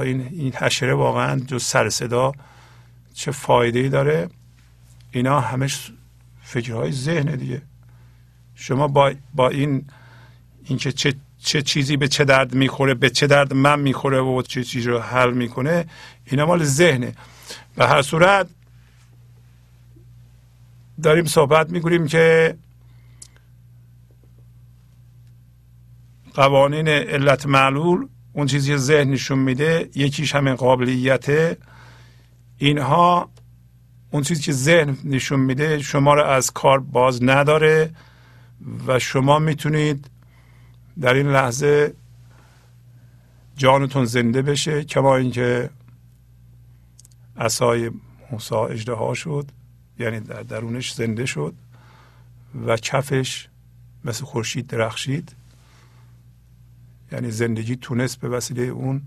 این 0.00 0.20
این 0.20 0.52
حشره 0.52 0.94
واقعا 0.94 1.40
جو 1.40 1.58
سر 1.58 1.90
صدا 1.90 2.32
چه 3.14 3.30
فایده 3.30 3.78
ای 3.78 3.88
داره؟ 3.88 4.28
اینا 5.10 5.40
همش 5.40 5.92
فکرهای 6.42 6.92
ذهن 6.92 7.36
دیگه. 7.36 7.62
شما 8.54 8.88
با 8.88 9.12
با 9.34 9.48
این 9.48 9.84
اینکه 10.64 10.92
چه 10.92 11.14
چه 11.38 11.62
چیزی 11.62 11.96
به 11.96 12.08
چه 12.08 12.24
درد 12.24 12.54
می‌خوره 12.54 12.94
به 12.94 13.10
چه 13.10 13.26
درد 13.26 13.54
من 13.54 13.80
می‌خوره 13.80 14.20
و 14.20 14.42
چه 14.42 14.64
چیزی 14.64 14.88
رو 14.88 14.98
حل 14.98 15.32
می‌کنه 15.32 15.86
اینا 16.24 16.46
مال 16.46 16.64
ذهنه. 16.64 17.12
به 17.76 17.86
هر 17.86 18.02
صورت 18.02 18.46
داریم 21.02 21.24
صحبت 21.24 21.70
می‌کنیم 21.70 22.06
که 22.06 22.56
قوانین 26.34 26.88
علت 26.88 27.46
معلول 27.46 28.08
اون 28.32 28.46
چیزی 28.46 28.70
که 28.70 28.76
ذهن 28.76 29.10
نشون 29.10 29.38
میده 29.38 29.90
یکیش 29.94 30.34
همین 30.34 30.54
قابلیت. 30.54 31.56
اینها 32.58 33.30
اون 34.10 34.22
چیزی 34.22 34.42
که 34.42 34.52
ذهن 34.52 34.96
نشون 35.04 35.40
میده 35.40 35.78
شما 35.78 36.14
رو 36.14 36.24
از 36.24 36.50
کار 36.50 36.80
باز 36.80 37.22
نداره 37.22 37.90
و 38.86 38.98
شما 38.98 39.38
می‌تونید 39.38 40.10
در 41.00 41.14
این 41.14 41.26
لحظه 41.26 41.94
جانتون 43.56 44.04
زنده 44.04 44.42
بشه 44.42 44.84
کما 44.84 45.16
اینکه 45.16 45.70
اسای 47.36 47.90
موسی 48.32 48.54
اجدها 48.54 49.14
شد 49.14 49.46
یعنی 49.98 50.20
در 50.20 50.42
درونش 50.42 50.92
زنده 50.92 51.26
شد 51.26 51.54
و 52.66 52.76
کفش 52.76 53.48
مثل 54.04 54.24
خورشید 54.24 54.66
درخشید. 54.66 55.34
یعنی 57.12 57.30
زندگی 57.30 57.76
تونست 57.76 58.20
به 58.20 58.28
وسیله 58.28 58.62
اون 58.62 59.02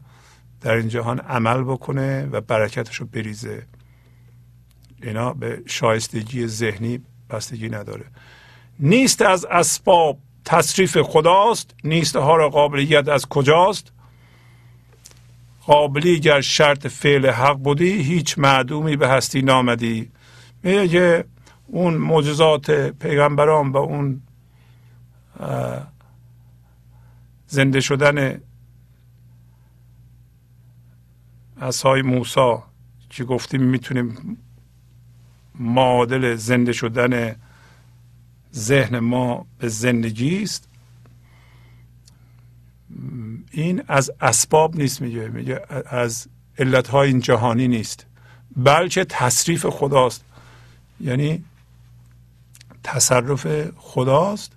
در 0.62 0.74
این 0.74 0.88
جهان 0.88 1.20
عمل 1.20 1.64
بکنه 1.64 2.26
و 2.26 2.42
برکتش 2.42 2.96
رو 2.96 3.06
بریزه. 3.06 3.64
اینا 5.04 5.34
به 5.34 5.62
شایستگی 5.66 6.48
ذهنی 6.48 7.00
بستگی 7.30 7.70
نداره. 7.70 8.06
نیست 8.80 9.22
از 9.22 9.46
اسباب 9.46 10.18
تصریف 10.46 10.98
خداست 10.98 11.76
نیست 11.84 12.16
ها 12.16 12.36
را 12.36 12.50
قابلیت 12.50 13.08
از 13.08 13.26
کجاست. 13.26 13.92
قابلی 15.66 16.20
گر 16.20 16.42
شرط 16.42 16.88
فعل 16.88 17.30
حق 17.30 17.58
بودی 17.58 17.92
هیچ 17.92 18.38
معدومی 18.38 18.96
به 18.96 19.08
هستی 19.08 19.42
نامدی. 19.42 20.12
میگه 20.64 20.88
که 20.88 21.26
اون 21.68 21.94
معجزات 21.94 22.72
پیغمبران 22.72 23.72
و 23.72 23.78
اون 23.78 24.22
زنده 27.56 27.82
شدن 27.82 28.42
های 31.84 32.02
موسا 32.02 32.64
که 33.10 33.24
گفتیم؟ 33.24 33.62
می‌تونیم 33.62 34.38
معادل 35.60 36.36
زنده 36.36 36.74
شدن 36.74 37.36
ذهن 38.54 39.00
ما 39.00 39.46
به 39.60 39.68
زندگی 39.68 40.44
است. 40.44 40.68
این 43.52 43.84
از 43.88 44.12
اسباب 44.22 44.76
نیست 44.76 45.02
میگه 45.02 45.28
میگه 45.28 45.62
از 45.86 46.28
علت 46.58 46.88
های 46.88 47.08
این 47.08 47.20
جهانی 47.20 47.68
نیست 47.68 48.06
بلکه 48.58 49.06
تصریف 49.06 49.66
خداست. 49.66 50.26
یعنی 51.00 51.44
تصرف 52.84 53.70
خداست. 53.78 54.52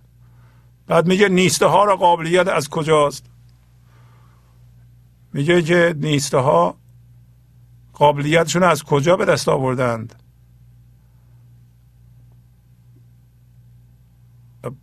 بعد 0.89 1.07
میگه 1.07 1.29
نیسته 1.29 1.67
ها 1.67 1.85
را 1.85 1.97
قابلیت 1.97 2.49
از 2.49 2.69
کجاست؟ 2.69 3.25
میگه 5.33 5.63
که 5.63 5.95
نیسته 5.97 6.39
ها 6.39 6.77
قابلیتشون 7.93 8.63
از 8.63 8.83
کجا 8.83 9.17
به 9.17 9.25
دست 9.25 9.49
آوردند؟ 9.49 10.23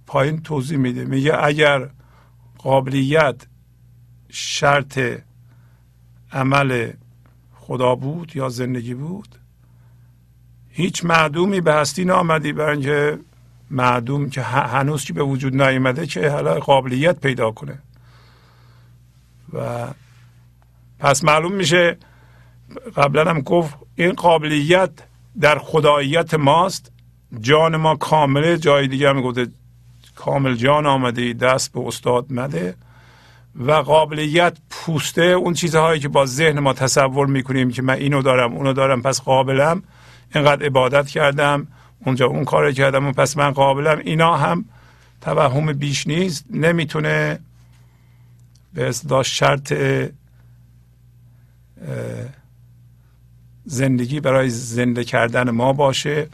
پایین 0.06 0.42
توضیح 0.42 0.78
میده. 0.78 1.06
میگه 1.06 1.44
اگر 1.44 1.90
قابلیت 2.58 3.48
شرط 4.30 5.00
عمل 6.32 6.92
خدا 7.56 7.96
بود 7.96 8.36
یا 8.36 8.50
زندگی 8.50 8.94
بود 8.94 9.36
هیچ 10.70 11.06
معدومی 11.06 11.62
به 11.62 11.74
هستی 11.74 12.06
نامدی 12.06 12.54
برای 12.54 12.72
اینکه 12.72 13.20
معدوم 13.72 14.30
که 14.30 14.42
هنوز 14.42 15.06
که 15.06 15.14
به 15.14 15.24
وجود 15.24 15.62
نیامده 15.62 16.08
که 16.08 16.30
حالا 16.30 16.60
قابلیت 16.60 17.20
پیدا 17.20 17.52
کنه. 17.52 17.80
و 19.54 19.88
پس 21.00 21.24
معلوم 21.24 21.52
میشه 21.52 21.98
قبلا 22.96 23.30
هم 23.30 23.42
گفت 23.42 23.76
این 23.96 24.14
قابلیت 24.14 24.92
در 25.42 25.60
خداییت 25.60 26.34
ماست. 26.34 26.92
جان 27.42 27.76
ما 27.76 27.96
کامله 27.96 28.58
جای 28.58 28.88
دیگه 28.88 29.10
هم 29.10 29.22
گفته 29.22 29.48
کامل 30.16 30.56
جان 30.56 30.86
آمده 30.86 31.34
دست 31.34 31.74
به 31.74 31.80
استاد 31.88 32.26
مده. 32.30 32.76
و 33.56 33.72
قابلیت 33.72 34.58
پوسته 34.70 35.22
اون 35.22 35.54
چیزهایی 35.54 36.00
که 36.00 36.08
با 36.08 36.26
ذهن 36.26 36.60
ما 36.60 36.74
تصور 36.74 37.28
می‌کنیم 37.28 37.72
که 37.72 37.82
من 37.82 37.94
اینو 37.94 38.22
دارم 38.22 38.54
اونو 38.54 38.74
دارم 38.74 39.02
پس 39.02 39.22
قابلم. 39.22 39.84
اینقدر 40.36 40.66
عبادت 40.66 41.08
کردم. 41.08 41.68
اونجا 42.06 42.26
اون 42.26 42.46
کار 42.46 42.72
کردم 42.72 43.08
و 43.08 43.12
پس 43.12 43.38
من 43.38 43.52
قابلم. 43.52 44.00
اینا 44.00 44.38
هم 44.38 44.66
توهم 45.22 45.74
بیش 45.74 46.08
نیست. 46.08 46.46
نمی‌تونه 46.50 47.40
به 48.74 48.90
اصطلاح 48.90 49.24
شرط 49.24 49.74
زندگی 53.66 54.20
برای 54.20 54.50
زنده 54.50 55.04
کردن 55.04 55.50
ما 55.50 55.74
باشه. 55.74 56.28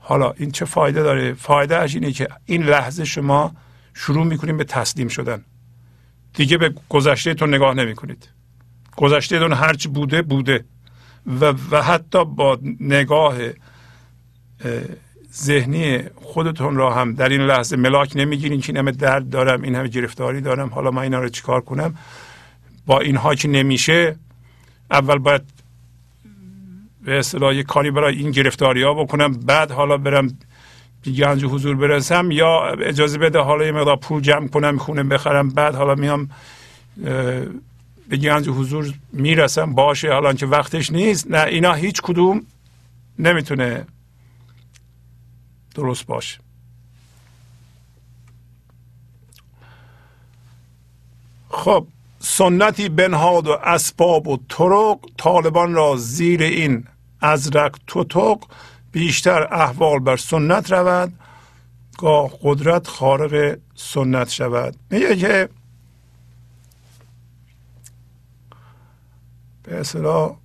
حالا 0.00 0.30
این 0.30 0.50
چه 0.50 0.64
فایده 0.64 1.02
داره؟ 1.02 1.34
فایده 1.34 1.78
اش 1.78 1.94
اینه 1.94 2.12
که 2.12 2.28
این 2.44 2.62
لحظه 2.62 3.04
شما 3.04 3.52
شروع 3.94 4.26
می‌کنیم 4.26 4.56
به 4.56 4.64
تسلیم 4.64 5.08
شدن. 5.08 5.44
دیگه 6.34 6.58
به 6.58 6.74
گذشته 6.88 7.34
تو 7.34 7.46
نگاه 7.46 7.74
نمی 7.74 7.94
کنید 7.94 8.28
گذشته 8.96 9.38
تون 9.38 9.52
هرچی 9.52 9.88
بوده 9.88 10.22
بوده. 10.22 10.64
و, 11.26 11.54
و 11.70 11.82
حتی 11.82 12.24
با 12.24 12.58
نگاه 12.80 13.36
ذهنی 15.34 16.02
خودتون 16.14 16.76
را 16.76 16.94
هم 16.94 17.14
در 17.14 17.28
این 17.28 17.40
لحظه 17.40 17.76
ملاک 17.76 18.12
نمی‌گیرین 18.16 18.60
که 18.60 18.68
این 18.68 18.76
همه 18.76 18.92
درد 18.92 19.30
دارم 19.30 19.62
این 19.62 19.74
همه 19.74 19.88
گرفتاری 19.88 20.40
دارم 20.40 20.68
حالا 20.68 20.90
من 20.90 21.02
اینا 21.02 21.20
رو 21.20 21.28
چیکار 21.28 21.60
کنم؟ 21.60 21.94
با 22.86 23.00
اینها 23.00 23.34
که 23.34 23.48
نمیشه 23.48 24.16
اول 24.90 25.18
باید 25.18 25.42
به 27.04 27.18
اصطلاح 27.18 27.54
یه 27.54 27.62
کاری 27.62 27.90
برای 27.90 28.16
این 28.16 28.30
گرفتاری 28.30 28.82
ها 28.82 28.94
بکنم 28.94 29.32
بعد 29.32 29.70
حالا 29.70 29.96
برم 29.96 30.38
گنج 31.16 31.44
حضور 31.44 31.76
برسم 31.76 32.30
یا 32.30 32.64
اجازه 32.66 33.18
بده 33.18 33.38
حالا 33.38 33.64
یه 33.64 33.72
مقدار 33.72 33.96
پول 33.96 34.22
جمع 34.22 34.48
کنم 34.48 34.78
خونه 34.78 35.02
بخرم 35.02 35.48
بعد 35.48 35.74
حالا 35.74 35.94
میام 35.94 36.30
به 38.08 38.16
گنج 38.16 38.48
حضور 38.48 38.94
می‌رسم. 39.12 39.74
باشه 39.74 40.12
حالا 40.12 40.32
که 40.32 40.46
وقتش 40.46 40.92
نیست. 40.92 41.30
نه 41.30 41.44
اینا 41.44 41.72
هیچ 41.72 42.02
کدوم 42.02 42.42
نمی‌تونه 43.18 43.84
درست 45.78 46.06
باشه. 46.06 46.38
خب 51.50 51.86
سنتی 52.18 52.88
بنهاد 52.88 53.46
و 53.46 53.52
اسباب 53.52 54.28
و 54.28 54.38
طرق 54.48 54.98
طالبان 55.16 55.74
را 55.74 55.96
زیر 55.96 56.42
این 56.42 56.84
ازرق 57.20 57.78
توتق 57.86 58.38
بیشتر 58.92 59.54
احوال 59.54 59.98
بر 59.98 60.16
سنت 60.16 60.72
رود. 60.72 61.12
گاه 61.98 62.30
قدرت 62.42 62.86
خارق 62.86 63.58
سنت 63.74 64.28
شود. 64.28 64.76
میگه 64.90 65.16
که 65.16 65.48
به 69.62 69.80
اصطلاح 69.80 70.36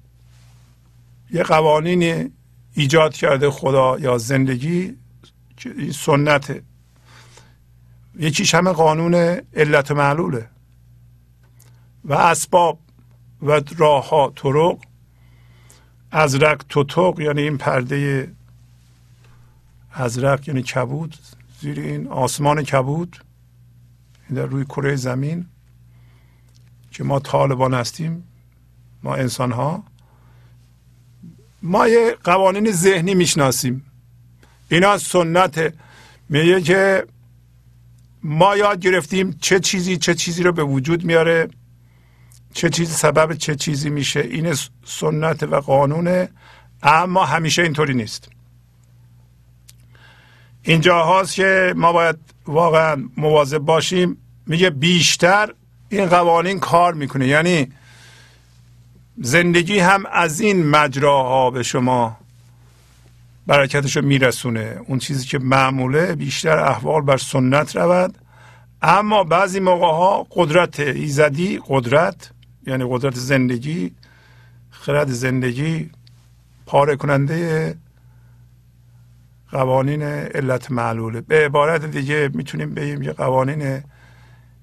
یه 1.32 1.44
قوانینی 1.44 2.32
ایجاد 2.74 3.14
کرده 3.14 3.50
خدا 3.50 4.00
یا 4.00 4.18
زندگی 4.18 5.03
سنته. 5.92 6.64
یکیش 8.16 8.56
همه 8.56 8.72
قانون 8.72 9.16
علت 9.54 9.92
معلوله. 9.92 10.50
و 12.06 12.14
اسباب 12.14 12.80
و 13.42 13.62
راه 13.78 14.10
ها 14.10 14.34
طرق. 14.36 14.78
ازرق 16.12 16.64
توتق 16.70 17.20
یعنی 17.20 17.42
این 17.42 17.58
پرده 17.58 18.32
ازرق 19.92 20.48
یعنی 20.48 20.64
کبود 20.64 21.16
زیر 21.62 21.80
این 21.80 22.08
آسمان 22.08 22.64
کبود 22.64 23.24
در 24.36 24.46
روی 24.46 24.66
کره 24.66 24.96
زمین 24.96 25.46
که 26.92 27.04
ما 27.04 27.20
طالبان 27.20 27.74
هستیم 27.74 28.24
ما 29.04 29.16
انسان 29.16 29.52
ها 29.52 29.84
ما 31.62 31.88
یه 31.88 32.18
قوانین 32.24 32.72
ذهنی 32.72 33.16
می‌شناسیم. 33.16 33.86
اینا 34.70 34.98
سنت. 34.98 35.74
میگه 36.30 36.62
که 36.62 37.06
ما 38.24 38.56
یاد 38.56 38.80
گرفتیم 38.80 39.38
چه 39.42 39.60
چیزی 39.60 39.98
چه 39.98 40.16
چیزی 40.16 40.44
رو 40.44 40.52
به 40.52 40.64
وجود 40.64 41.04
میاره 41.04 41.50
چه 42.54 42.70
چیزی 42.70 42.94
سبب 42.94 43.34
چه 43.34 43.56
چیزی 43.56 43.90
میشه. 43.90 44.20
این 44.20 44.56
سنت 44.86 45.44
و 45.44 45.60
قانونه 45.60 46.30
اما 46.84 47.26
همیشه 47.26 47.62
اینطوری 47.62 47.94
نیست. 47.94 48.30
اینجا 50.64 51.04
هاست 51.04 51.36
که 51.36 51.74
ما 51.78 51.94
باید 51.94 52.16
واقعا 52.46 53.10
مواظب 53.18 53.58
باشیم. 53.58 54.18
میگه 54.48 54.70
بیشتر 54.70 55.54
این 55.90 56.06
قوانین 56.06 56.60
کار 56.60 56.94
می‌کنه. 56.94 57.28
یعنی 57.28 57.72
زندگی 59.18 59.80
هم 59.80 60.06
از 60.06 60.40
این 60.40 60.66
مجراها 60.68 61.52
به 61.52 61.64
شما 61.64 62.18
برکتش 63.48 63.98
رو 63.98 64.06
میرسونه. 64.06 64.80
اون 64.88 65.00
چیزی 65.00 65.26
که 65.26 65.40
معموله 65.40 66.16
بیشتر 66.16 66.60
احوال 66.60 67.02
بر 67.02 67.18
سنت 67.18 67.76
رود. 67.76 68.18
اما 68.82 69.24
بعضی 69.24 69.60
موقع 69.60 69.86
ها 69.86 70.28
قدرت 70.32 70.80
ایزدی 70.80 71.60
قدرت 71.68 72.32
یعنی 72.68 72.86
قدرت 72.90 73.16
زندگی 73.16 73.92
خرد 74.70 75.08
زندگی 75.08 75.90
پاره 76.66 76.96
کننده 76.96 77.76
قوانین 79.52 80.02
علت 80.04 80.72
معلوله. 80.72 81.22
به 81.22 81.46
عبارت 81.46 81.86
دیگه 81.86 82.30
می‌تونیم 82.34 82.74
بگیم 82.74 83.02
یه 83.02 83.12
قوانین 83.12 83.82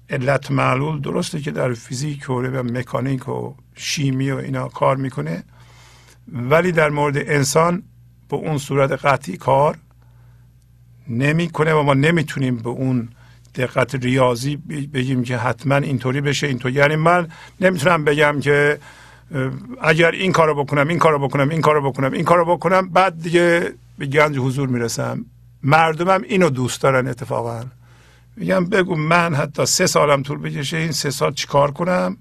علت 0.09 0.51
معلول 0.51 1.01
درسته 1.01 1.41
که 1.41 1.51
در 1.51 1.73
فیزیک 1.73 2.29
و 2.29 2.41
مکانیک 2.63 3.29
و 3.29 3.53
شیمی 3.75 4.31
و 4.31 4.35
اینا 4.37 4.67
کار 4.67 4.95
می‌کنه 4.95 5.43
ولی 6.27 6.71
در 6.71 6.89
مورد 6.89 7.17
انسان 7.17 7.83
به 8.31 8.37
اون 8.37 8.57
صورت 8.57 8.91
قطعی 9.05 9.37
کار 9.37 9.77
نمی‌کنه 11.09 11.73
و 11.73 11.83
ما 11.83 11.93
نمی‌تونیم 11.93 12.57
به 12.57 12.69
اون 12.69 13.09
دقت 13.55 13.95
ریاضی 13.95 14.55
بگیم 14.93 15.23
که 15.23 15.37
حتما 15.37 15.75
اینطوری 15.75 16.21
بشه 16.21 16.47
اینطوری. 16.47 16.73
یعنی 16.73 16.95
من 16.95 17.27
نمی‌تونم 17.61 18.05
بگم 18.05 18.39
که 18.39 18.79
اگر 19.81 20.11
این 20.11 20.31
کارو 20.31 20.63
بکنم 20.63 20.87
این 20.87 20.97
کارو 20.97 21.27
بکنم 21.27 21.49
این 21.49 21.61
کارو 21.61 21.91
بکنم 21.91 22.11
این 22.11 22.23
کارو 22.23 22.45
بکنم 22.45 22.89
بعد 22.89 23.21
دیگه 23.21 23.73
به 23.97 24.05
گنج 24.05 24.37
حضور 24.37 24.69
می‌رسم. 24.69 25.25
مردمم 25.63 26.21
اینو 26.21 26.49
دوست 26.49 26.81
دارن 26.81 27.07
اتفاقا. 27.07 27.63
میگم 28.35 28.65
بگو 28.65 28.95
من 28.95 29.35
حتی 29.35 29.65
سه 29.65 29.87
سالم 29.87 30.23
طول 30.23 30.37
بکشه 30.37 30.77
این 30.77 30.91
سه 30.91 31.09
سال 31.09 31.33
چیکار 31.33 31.71
کنم؟ 31.71 32.17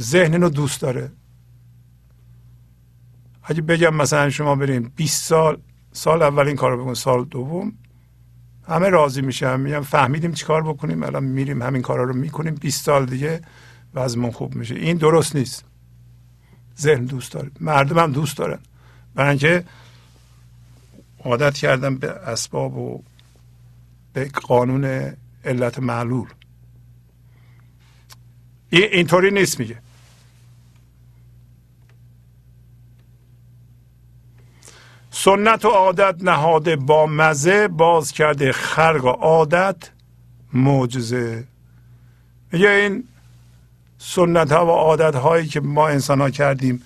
ذهن 0.00 0.32
اینو 0.32 0.48
دوست 0.48 0.80
داره. 0.80 1.10
اگه 3.50 3.62
بگم 3.62 3.94
مثلا 3.94 4.30
شما 4.30 4.54
بریم 4.54 4.92
20 4.96 5.24
سال 5.24 5.58
سال 5.92 6.22
اول 6.22 6.46
این 6.46 6.56
کارو 6.56 6.84
بکن 6.84 6.94
سال 6.94 7.24
دوم 7.24 7.72
همه 8.68 8.88
راضی 8.88 9.22
میشن 9.22 9.60
میگم 9.60 9.80
فهمیدیم 9.80 10.32
چیکار 10.32 10.62
بکنیم 10.62 11.02
الان 11.02 11.24
میریم 11.24 11.62
همین 11.62 11.82
کارا 11.82 12.04
رو 12.04 12.14
می‌کنیم 12.14 12.54
20 12.54 12.84
سال 12.84 13.06
دیگه 13.06 13.40
وضعمون 13.94 14.30
خوب 14.30 14.54
میشه. 14.54 14.74
این 14.74 14.96
درست 14.96 15.36
نیست. 15.36 15.64
ذهن 16.80 17.04
دوست 17.04 17.32
داره. 17.32 17.50
مردم 17.60 17.98
هم 17.98 18.12
دوست 18.12 18.36
دارن. 18.36 18.58
برای 19.14 19.30
اینکه 19.30 19.64
عادت 21.24 21.54
کردن 21.54 21.96
به 21.96 22.10
اسباب 22.10 22.76
و 22.76 23.02
به 24.12 24.24
قانون 24.24 25.12
علت 25.44 25.78
معلول. 25.78 26.28
اینطوری 28.70 29.30
نیست 29.30 29.60
میگه. 29.60 29.78
سنت 35.20 35.64
و 35.64 35.68
عادت 35.68 36.14
نهاده 36.22 36.76
با 36.76 37.06
مزه 37.06 37.68
باز 37.68 38.12
کرده 38.12 38.52
خرق 38.52 39.04
و 39.04 39.08
عادت 39.08 39.76
معجزه. 40.52 41.44
میگه 42.52 42.70
این 42.70 43.04
سنت 43.98 44.52
ها 44.52 44.66
و 44.66 44.70
عادت 44.70 45.14
هایی 45.14 45.48
که 45.48 45.60
ما 45.60 45.88
انسان 45.88 46.20
ها 46.20 46.30
کردیم 46.30 46.82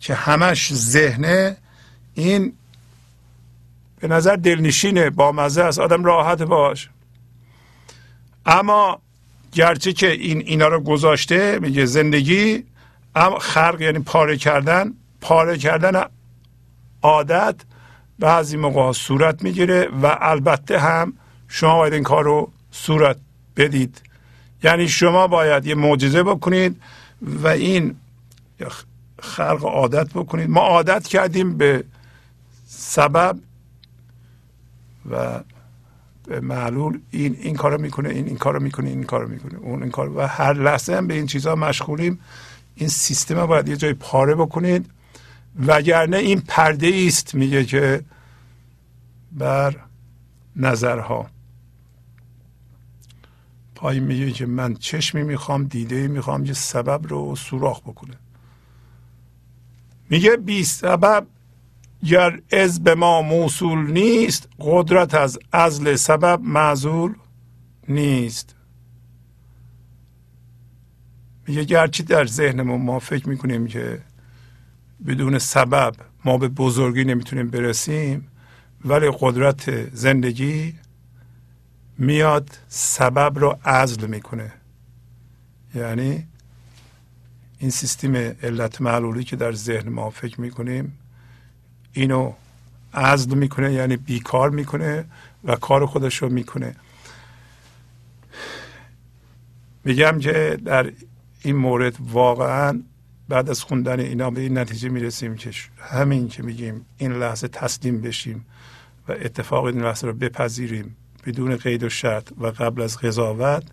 که 0.00 0.14
همش 0.14 0.74
ذهنه 0.74 1.56
این 2.14 2.52
به 4.00 4.08
نظر 4.08 4.36
دلنشینه 4.36 5.10
با 5.10 5.32
مزه 5.32 5.62
است. 5.62 5.78
آدم 5.78 6.04
راحت 6.04 6.42
باش. 6.42 6.90
اما 8.46 8.98
گرچه 9.52 9.92
که 9.92 10.10
این 10.10 10.38
اینا 10.38 10.68
رو 10.68 10.80
گذاشته 10.80 11.58
میگه 11.58 11.86
زندگی 11.86 12.64
اما 13.14 13.38
خرق 13.38 13.80
یعنی 13.80 13.98
پاره 13.98 14.36
کردن. 14.36 14.94
پاره 15.20 15.58
کردن 15.58 16.04
عادت 17.02 17.56
بعضی 18.22 18.56
موقع 18.56 18.92
صورت 18.92 19.42
می‌گیره 19.42 19.88
و 20.02 20.16
البته 20.20 20.78
هم 20.78 21.12
شما 21.48 21.76
باید 21.76 21.92
این 21.92 22.02
کار 22.02 22.24
رو 22.24 22.52
صورت 22.70 23.16
بدید. 23.56 24.02
یعنی 24.62 24.88
شما 24.88 25.26
باید 25.26 25.66
یه 25.66 25.74
معجزه 25.74 26.22
بکنید 26.22 26.76
و 27.22 27.46
این 27.48 27.96
خلق 29.22 29.64
عادت 29.64 30.12
بکنید. 30.14 30.50
ما 30.50 30.60
عادت 30.60 31.06
کردیم 31.06 31.56
به 31.56 31.84
سبب 32.66 33.38
و 35.10 35.40
به 36.26 36.40
معلول 36.40 36.98
این 37.10 37.36
این 37.40 37.56
کارو 37.56 37.80
می‌کنه 37.80 38.08
این 38.08 38.26
این 38.26 38.36
کارو 38.36 38.60
می‌کنه 38.60 38.88
این 38.88 39.04
کارو 39.04 39.28
می‌کنه 39.28 39.58
اون 39.58 39.82
این 39.82 39.92
کار 39.92 40.16
و 40.16 40.26
هر 40.26 40.52
لحظه 40.52 40.94
هم 40.94 41.06
به 41.06 41.14
این 41.14 41.26
چیزها 41.26 41.54
مشغولیم. 41.54 42.18
این 42.74 42.88
سیستم 42.88 43.46
باید 43.46 43.68
یه 43.68 43.76
جای 43.76 43.92
پاره 43.92 44.34
بکنید. 44.34 44.86
وگرنه 45.58 46.16
این 46.16 46.40
پرده 46.40 47.04
است 47.06 47.34
میگه 47.34 47.64
که 47.64 48.04
بر 49.32 49.76
نظرها. 50.56 51.30
پایین 53.74 54.04
میگه 54.04 54.30
که 54.30 54.46
من 54.46 54.74
چشمی 54.74 55.22
می‌خوام 55.22 55.64
دیده 55.64 56.08
می‌خوام 56.08 56.44
یه 56.44 56.52
سبب 56.52 57.06
رو 57.06 57.36
سوراخ 57.36 57.80
بکنه. 57.80 58.14
میگه 60.10 60.36
بی 60.36 60.64
سبب 60.64 61.26
گر 62.04 62.40
از 62.52 62.84
به 62.84 62.94
ما 62.94 63.22
موصول 63.22 63.90
نیست 63.90 64.48
قدرت 64.58 65.14
از 65.14 65.38
ازل 65.52 65.96
سبب 65.96 66.40
معذول 66.42 67.14
نیست. 67.88 68.54
میگه 71.46 71.64
گرچه 71.64 72.02
در 72.02 72.26
ذهنمون 72.26 72.82
ما 72.82 72.98
فکر 72.98 73.28
می‌کنیم 73.28 73.66
که 73.66 74.02
بدون 75.06 75.38
سبب 75.38 75.94
ما 76.24 76.38
به 76.38 76.48
بزرگی 76.48 77.04
نمی‌تونیم 77.04 77.50
برسیم 77.50 78.28
ولی 78.84 79.12
قدرت 79.20 79.94
زندگی 79.94 80.74
میاد 81.98 82.58
سبب 82.68 83.38
رو 83.38 83.58
عزل 83.64 84.06
می‌کنه. 84.06 84.52
یعنی 85.74 86.26
این 87.58 87.70
سیستم 87.70 88.16
علت 88.16 88.80
معلولی 88.80 89.24
که 89.24 89.36
در 89.36 89.52
ذهن 89.52 89.88
ما 89.88 90.10
فکر 90.10 90.40
می‌کنیم 90.40 90.98
اینو 91.92 92.32
عزل 92.94 93.34
می‌کنه 93.34 93.72
یعنی 93.72 93.96
بیکار 93.96 94.50
می‌کنه 94.50 95.04
و 95.44 95.56
کار 95.56 95.86
خودش 95.86 96.16
رو 96.16 96.28
می‌کنه. 96.28 96.76
میگم 99.84 100.18
که 100.18 100.58
در 100.64 100.92
این 101.42 101.56
مورد 101.56 101.96
واقعا 102.00 102.82
بعد 103.28 103.50
از 103.50 103.62
خوندن 103.62 104.00
اینا 104.00 104.30
به 104.30 104.40
این 104.40 104.58
نتیجه 104.58 104.88
می‌رسیم 104.88 105.34
که 105.34 105.50
همین 105.78 106.28
که 106.28 106.42
میگیم 106.42 106.86
این 106.98 107.12
لحظه 107.12 107.48
تسلیم 107.48 108.00
بشیم 108.00 108.46
و 109.08 109.12
اتفاق 109.12 109.64
این 109.64 109.82
لحظه 109.82 110.06
رو 110.06 110.12
بپذیریم 110.12 110.96
بدون 111.26 111.56
قید 111.56 111.82
و 111.82 111.88
شرط 111.88 112.32
و 112.38 112.46
قبل 112.46 112.82
از 112.82 112.98
قضاوت 112.98 113.64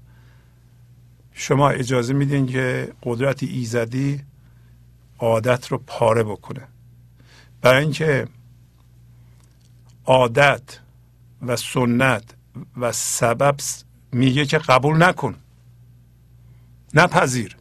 شما 1.33 1.69
اجازه 1.69 2.13
میدین 2.13 2.47
که 2.47 2.93
قدرت 3.03 3.43
ایزدی 3.43 4.21
عادت 5.19 5.67
رو 5.67 5.77
پاره 5.87 6.23
بکنه. 6.23 6.67
برای 7.61 7.83
اینکه 7.83 8.27
عادت 10.05 10.79
و 11.41 11.55
سنت 11.55 12.23
و 12.77 12.91
سبب 12.91 13.55
میگه 14.11 14.45
که 14.45 14.57
قبول 14.57 15.03
نکن. 15.03 15.35
نپذیر. 16.93 17.58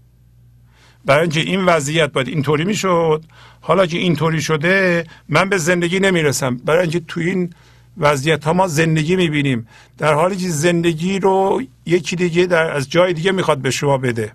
برای 1.09 1.21
اینکه 1.21 1.41
این 1.41 1.65
وضعیت 1.65 2.13
باید 2.13 2.29
اینطوری 2.29 2.65
می‌شد. 2.65 3.25
حالا 3.61 3.87
که 3.87 3.99
اینطوری 3.99 4.43
شده 4.43 5.05
من 5.29 5.49
به 5.49 5.59
زندگی 5.59 6.01
نمی‌رسم. 6.01 6.57
برای 6.57 6.83
اینکه 6.83 7.01
تو 7.01 7.21
این 7.21 7.53
وضعیت 7.99 8.45
ها 8.45 8.53
ما 8.53 8.69
زندگی 8.69 9.17
می‌بینیم. 9.17 9.69
در 9.99 10.15
حالی 10.15 10.37
که 10.37 10.49
زندگی 10.49 11.19
رو 11.19 11.63
یکی 11.87 12.17
دیگه 12.17 12.47
در 12.47 12.71
از 12.71 12.91
جای 12.91 13.13
دیگه 13.13 13.33
می‌خواد 13.33 13.59
به 13.59 13.71
شما 13.71 13.99
بده. 13.99 14.33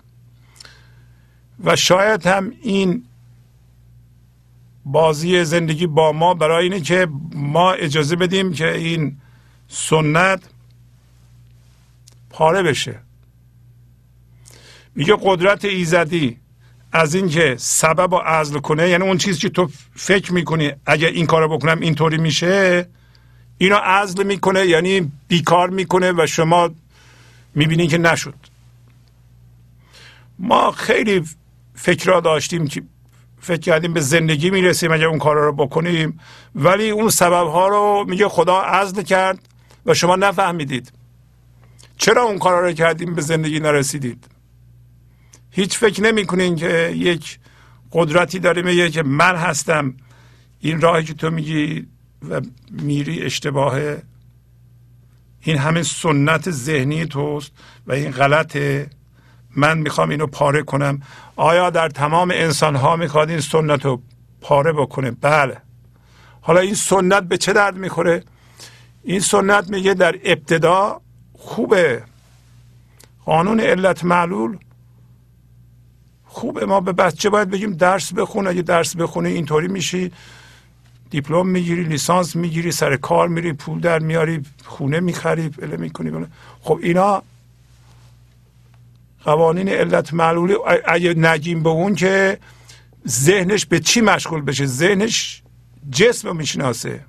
و 1.64 1.76
شاید 1.76 2.26
هم 2.26 2.52
این 2.62 3.04
بازی 4.84 5.44
زندگی 5.44 5.86
با 5.86 6.12
ما 6.12 6.34
برای 6.34 6.64
اینه 6.64 6.80
که 6.80 7.08
ما 7.34 7.72
اجازه 7.72 8.16
بدیم 8.16 8.52
که 8.52 8.74
این 8.74 9.16
سنت 9.68 10.42
پاره 12.30 12.62
بشه. 12.62 12.98
میگه 14.94 15.16
قدرت 15.22 15.64
ایزدی. 15.64 16.43
از 16.94 17.14
اینکه 17.14 17.56
سبب 17.58 18.12
و 18.12 18.16
عزل 18.16 18.58
کنه 18.58 18.88
یعنی 18.88 19.04
اون 19.04 19.18
چیزی 19.18 19.40
که 19.40 19.48
تو 19.48 19.68
فکر 19.96 20.32
می‌کنی 20.32 20.72
اگر 20.86 21.08
این 21.08 21.26
کارو 21.26 21.56
بکنم 21.56 21.80
اینطوری 21.80 22.18
میشه 22.18 22.88
اینو 23.58 23.76
عزل 23.76 24.22
می‌کنه 24.22 24.66
یعنی 24.66 25.12
بیکار 25.28 25.70
می‌کنه 25.70 26.12
و 26.12 26.26
شما 26.26 26.70
می‌بینید 27.54 27.90
که 27.90 27.98
نشد. 27.98 28.34
ما 30.38 30.70
خیلی 30.70 31.24
فکرها 31.74 32.20
داشتیم 32.20 32.66
که 32.66 32.82
فکر 33.40 33.60
کردیم 33.60 33.92
به 33.92 34.00
زندگی 34.00 34.50
می‌رسیم 34.50 34.92
اگر 34.92 35.06
اون 35.06 35.18
کارا 35.18 35.46
رو 35.46 35.52
بکنیم 35.52 36.20
ولی 36.54 36.90
اون 36.90 37.08
سبب 37.10 37.46
ها 37.46 37.68
رو 37.68 38.04
میگه 38.08 38.28
خدا 38.28 38.60
عزل 38.60 39.02
کرد 39.02 39.38
و 39.86 39.94
شما 39.94 40.16
نفهمیدید. 40.16 40.92
چرا 41.96 42.22
اون 42.22 42.38
کارا 42.38 42.60
رو 42.60 42.72
کردیم 42.72 43.14
به 43.14 43.22
زندگی 43.22 43.60
نرسیدید؟ 43.60 44.33
هیچ 45.56 45.78
فکر 45.78 46.02
نمی‌کنین 46.02 46.56
که 46.56 46.94
یک 46.96 47.38
قدرتی 47.92 48.38
داره 48.38 48.62
میگه 48.62 48.90
که 48.90 49.02
من 49.02 49.36
هستم. 49.36 49.94
این 50.60 50.80
راهی 50.80 51.04
که 51.04 51.14
تو 51.14 51.30
میگی 51.30 51.86
و 52.30 52.40
میری 52.70 53.22
اشتباهه 53.22 54.02
این 55.40 55.58
همه 55.58 55.82
سنت 55.82 56.50
ذهنی 56.50 57.06
توست 57.06 57.52
و 57.86 57.92
این 57.92 58.10
غلطه. 58.10 58.90
من 59.56 59.78
می‌خوام 59.78 60.10
اینو 60.10 60.26
پاره 60.26 60.62
کنم. 60.62 61.02
آیا 61.36 61.70
در 61.70 61.88
تمام 61.88 62.30
انسان 62.30 62.76
ها 62.76 62.96
می‌خواد 62.96 63.30
این 63.30 63.40
سنت 63.40 63.84
رو 63.84 64.02
پاره 64.40 64.72
بکنه؟ 64.72 65.10
بله. 65.10 65.56
حالا 66.40 66.60
این 66.60 66.74
سنت 66.74 67.22
به 67.22 67.38
چه 67.38 67.52
درد 67.52 67.76
می‌خوره؟ 67.76 68.22
این 69.02 69.20
سنت 69.20 69.70
میگه 69.70 69.94
در 69.94 70.14
ابتدا 70.24 71.00
خوبه. 71.38 72.02
قانون 73.24 73.60
علت 73.60 74.04
معلول 74.04 74.58
خوبه. 76.34 76.66
ما 76.66 76.80
به 76.80 76.92
بچه 76.92 77.30
باید 77.30 77.50
بگیم 77.50 77.72
درس 77.72 78.12
بخون. 78.12 78.46
اگه 78.46 78.62
درس 78.62 78.96
بخونه 78.96 79.28
اینطوری 79.28 79.68
میشی. 79.68 80.12
دیپلم 81.10 81.46
می‌گیری 81.46 81.84
لیسانس 81.84 82.36
می‌گیری 82.36 82.72
سر 82.72 82.96
کار 82.96 83.28
میری 83.28 83.52
پول 83.52 83.80
در 83.80 83.98
میاری 83.98 84.42
خونه 84.64 85.00
می‌خری 85.00 85.50
اله 85.62 85.76
می‌کنی 85.76 86.26
خب 86.60 86.80
اینا 86.82 87.22
قوانین 89.24 89.68
علت 89.68 90.14
معلولی. 90.14 90.54
اگه 90.86 91.14
نگیم 91.14 91.62
به 91.62 91.68
اون 91.68 91.94
که 91.94 92.38
ذهنش 93.08 93.66
به 93.66 93.80
چی 93.80 94.00
مشغول 94.00 94.40
بشه؟ 94.40 94.66
ذهنش 94.66 95.42
جسم 95.90 96.36
می‌شناسه. 96.36 97.00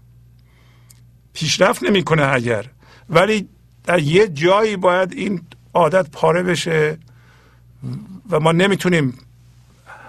پیشرفت 1.33 1.83
نمی‌کنه 1.83 2.23
اگر. 2.23 2.65
ولی 3.09 3.47
در 3.83 3.99
یه 3.99 4.27
جایی 4.27 4.75
باید 4.75 5.13
این 5.13 5.41
عادت 5.73 6.09
پاره 6.09 6.43
بشه. 6.43 6.97
و 8.29 8.39
ما 8.39 8.51
نمی‌تونیم 8.51 9.17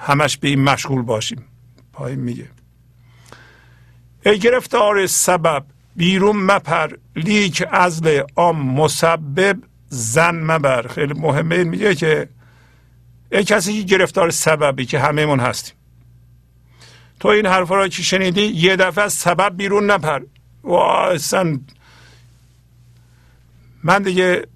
همش 0.00 0.36
به 0.36 0.48
این 0.48 0.64
مشغول 0.64 1.02
باشیم. 1.02 1.44
پایین 1.92 2.20
میگه. 2.20 2.48
ای 4.26 4.38
گرفتار 4.38 5.06
سبب 5.06 5.64
بیرون 5.96 6.36
مپر 6.36 6.90
لیک 7.16 7.64
ازل 7.70 8.22
آم 8.34 8.62
مسبب 8.62 9.58
زن 9.88 10.34
مبر. 10.34 10.86
خیلی 10.86 11.14
مهمه. 11.14 11.64
میگه 11.64 11.94
که 11.94 12.28
ای 13.32 13.44
کسی 13.44 13.84
که 13.84 13.96
گرفتار 13.96 14.30
سببی 14.30 14.86
که 14.86 14.98
همه 14.98 15.42
هستیم. 15.42 15.74
تو 17.20 17.28
این 17.28 17.46
حرفا 17.46 17.74
را 17.74 17.88
که 17.88 18.02
شنیدی 18.02 18.42
یه 18.42 18.76
دفعه 18.76 19.08
سبب 19.08 19.56
بیرون 19.56 19.90
نپر. 19.90 20.22
و 20.64 20.72
اصلا. 20.72 21.60
من 23.84 24.02
دیگه 24.02 24.46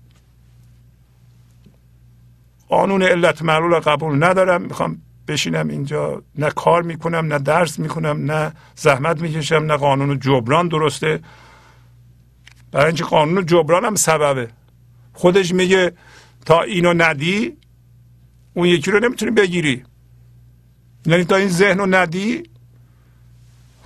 قانون 2.70 3.02
علت 3.02 3.42
معلول 3.42 3.78
قبول 3.78 4.24
ندارم. 4.24 4.62
می‌خوام 4.62 5.02
بشینم 5.28 5.68
اینجا 5.68 6.22
نه 6.38 6.50
کار 6.50 6.82
می‌کنم 6.82 7.32
نه 7.32 7.38
درس 7.38 7.78
می‌کنم 7.78 8.32
نه 8.32 8.52
زحمت 8.74 9.20
می‌کشم 9.20 9.54
نه 9.54 9.76
قانون 9.76 10.18
جبران 10.18 10.68
درسته. 10.68 11.20
برای 12.72 12.86
اینکه 12.86 13.04
قانون 13.04 13.46
جبران 13.46 13.84
هم 13.84 13.94
سببه. 13.94 14.48
خودش 15.12 15.54
میگه 15.54 15.92
تا 16.46 16.62
اینو 16.62 16.94
ندی 16.96 17.56
اون 18.54 18.66
یکی 18.66 18.90
رو 18.90 19.00
نمی‌تونی 19.00 19.30
بگیری. 19.30 19.84
یعنی 21.06 21.24
تا 21.24 21.36
این 21.36 21.48
ذهن 21.48 21.78
رو 21.78 21.86
ندی 21.86 22.42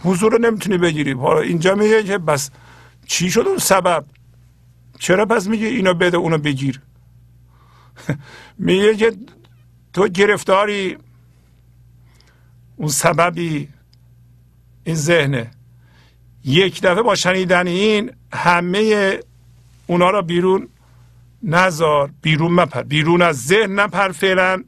حضور 0.05 0.33
رو 0.33 0.39
نمی‌تونی 0.39 0.79
بگیری. 0.79 1.13
حالا 1.13 1.41
اینجا 1.41 1.75
میگه 1.75 2.03
که 2.03 2.19
بس 2.19 2.51
چی 3.07 3.31
شد 3.31 3.45
اون 3.47 3.59
سبب؟ 3.59 4.05
چرا 4.99 5.27
پس 5.27 5.47
میگه 5.47 5.67
اینو 5.67 5.95
بده 5.95 6.17
اونو 6.17 6.39
بگیر؟ 6.39 6.81
میگه 8.59 8.97
که 8.97 9.13
تو 9.93 10.09
گرفتاری 10.09 10.99
اون 12.77 12.89
سببی 12.89 13.69
این 14.85 14.97
ذهنه. 14.97 15.51
یک 16.45 16.83
دفعه 16.83 17.03
با 17.03 17.15
شنیدن 17.15 17.67
این 17.67 18.13
همه 18.33 19.19
اونا 19.87 20.11
را 20.11 20.23
بیرون 20.23 20.69
نزار 21.43 22.11
بیرون 22.23 22.53
مپر. 22.53 22.83
بیرون 22.83 23.23
از 23.23 23.47
ذهن 23.47 23.81
نپر 23.81 24.13
فعلا. 24.13 24.65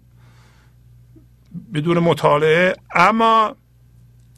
بدون 1.74 1.98
مطالعه. 1.98 2.76
اما 2.94 3.56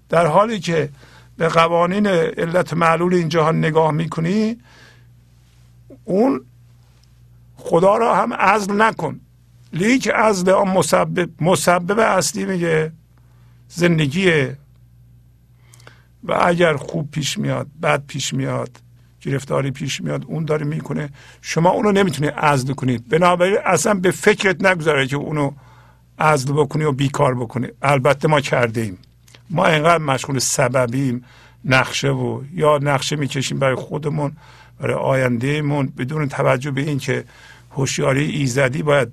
در 0.08 0.26
حالی 0.26 0.60
که 0.60 0.88
به 1.36 1.48
قوانین 1.48 2.06
علت 2.06 2.74
معلول 2.74 3.14
این 3.14 3.28
جهان 3.28 3.58
نگاه 3.58 3.90
می‌کنی 3.90 4.56
اون 6.04 6.44
خدا 7.58 7.96
را 7.96 8.16
هم 8.16 8.32
عزل 8.34 8.82
نکن. 8.82 9.20
لیک 9.72 10.08
عزل 10.08 10.50
آن 10.50 10.68
مسبب 10.68 11.30
مسبب 11.40 11.98
اصلی 11.98 12.44
میگه 12.44 12.92
زندگیه. 13.68 14.56
و 16.24 16.38
اگر 16.42 16.76
خوب 16.76 17.10
پیش 17.10 17.38
میاد 17.38 17.66
بد 17.82 18.06
پیش 18.06 18.34
میاد 18.34 18.70
گرفتاری 19.20 19.70
پیش 19.70 20.00
میاد 20.00 20.24
اون 20.26 20.44
داره 20.44 20.66
می‌کنه. 20.66 21.10
شما 21.42 21.70
اونو 21.70 21.92
نمی‌تونی 21.92 22.28
عزل 22.28 22.72
کنید. 22.72 23.08
بنابراین 23.08 23.58
اصلا 23.64 23.94
به 23.94 24.10
فکرت 24.10 24.64
نگذاره 24.64 25.06
که 25.06 25.16
اونو 25.16 25.52
عزل 26.18 26.52
بکنی 26.52 26.84
و 26.84 26.92
بیکار 26.92 27.34
بکنی. 27.34 27.68
البته 27.82 28.28
ما 28.28 28.40
کرده 28.40 28.80
ایم 28.80 28.98
ما 29.50 29.66
اینقدر 29.66 30.04
مشغول 30.04 30.38
سببیم 30.38 31.24
نقشه 31.64 32.08
و 32.08 32.42
یا 32.54 32.78
نقشه 32.82 33.16
می‌کشیم 33.16 33.58
برای 33.58 33.74
خودمون. 33.74 34.36
برای 34.78 34.94
آیندهمون 34.94 35.92
بدون 35.98 36.28
توجه 36.28 36.70
به 36.70 36.80
این 36.80 36.98
که 36.98 37.24
هوشیاری 37.70 38.24
ایزدی 38.24 38.82
باید 38.82 39.08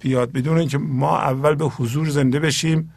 بیاد 0.00 0.32
بدون 0.32 0.58
اینکه 0.58 0.78
ما 0.78 1.18
اول 1.18 1.54
به 1.54 1.64
حضور 1.64 2.08
زنده 2.08 2.40
بشیم 2.40 2.92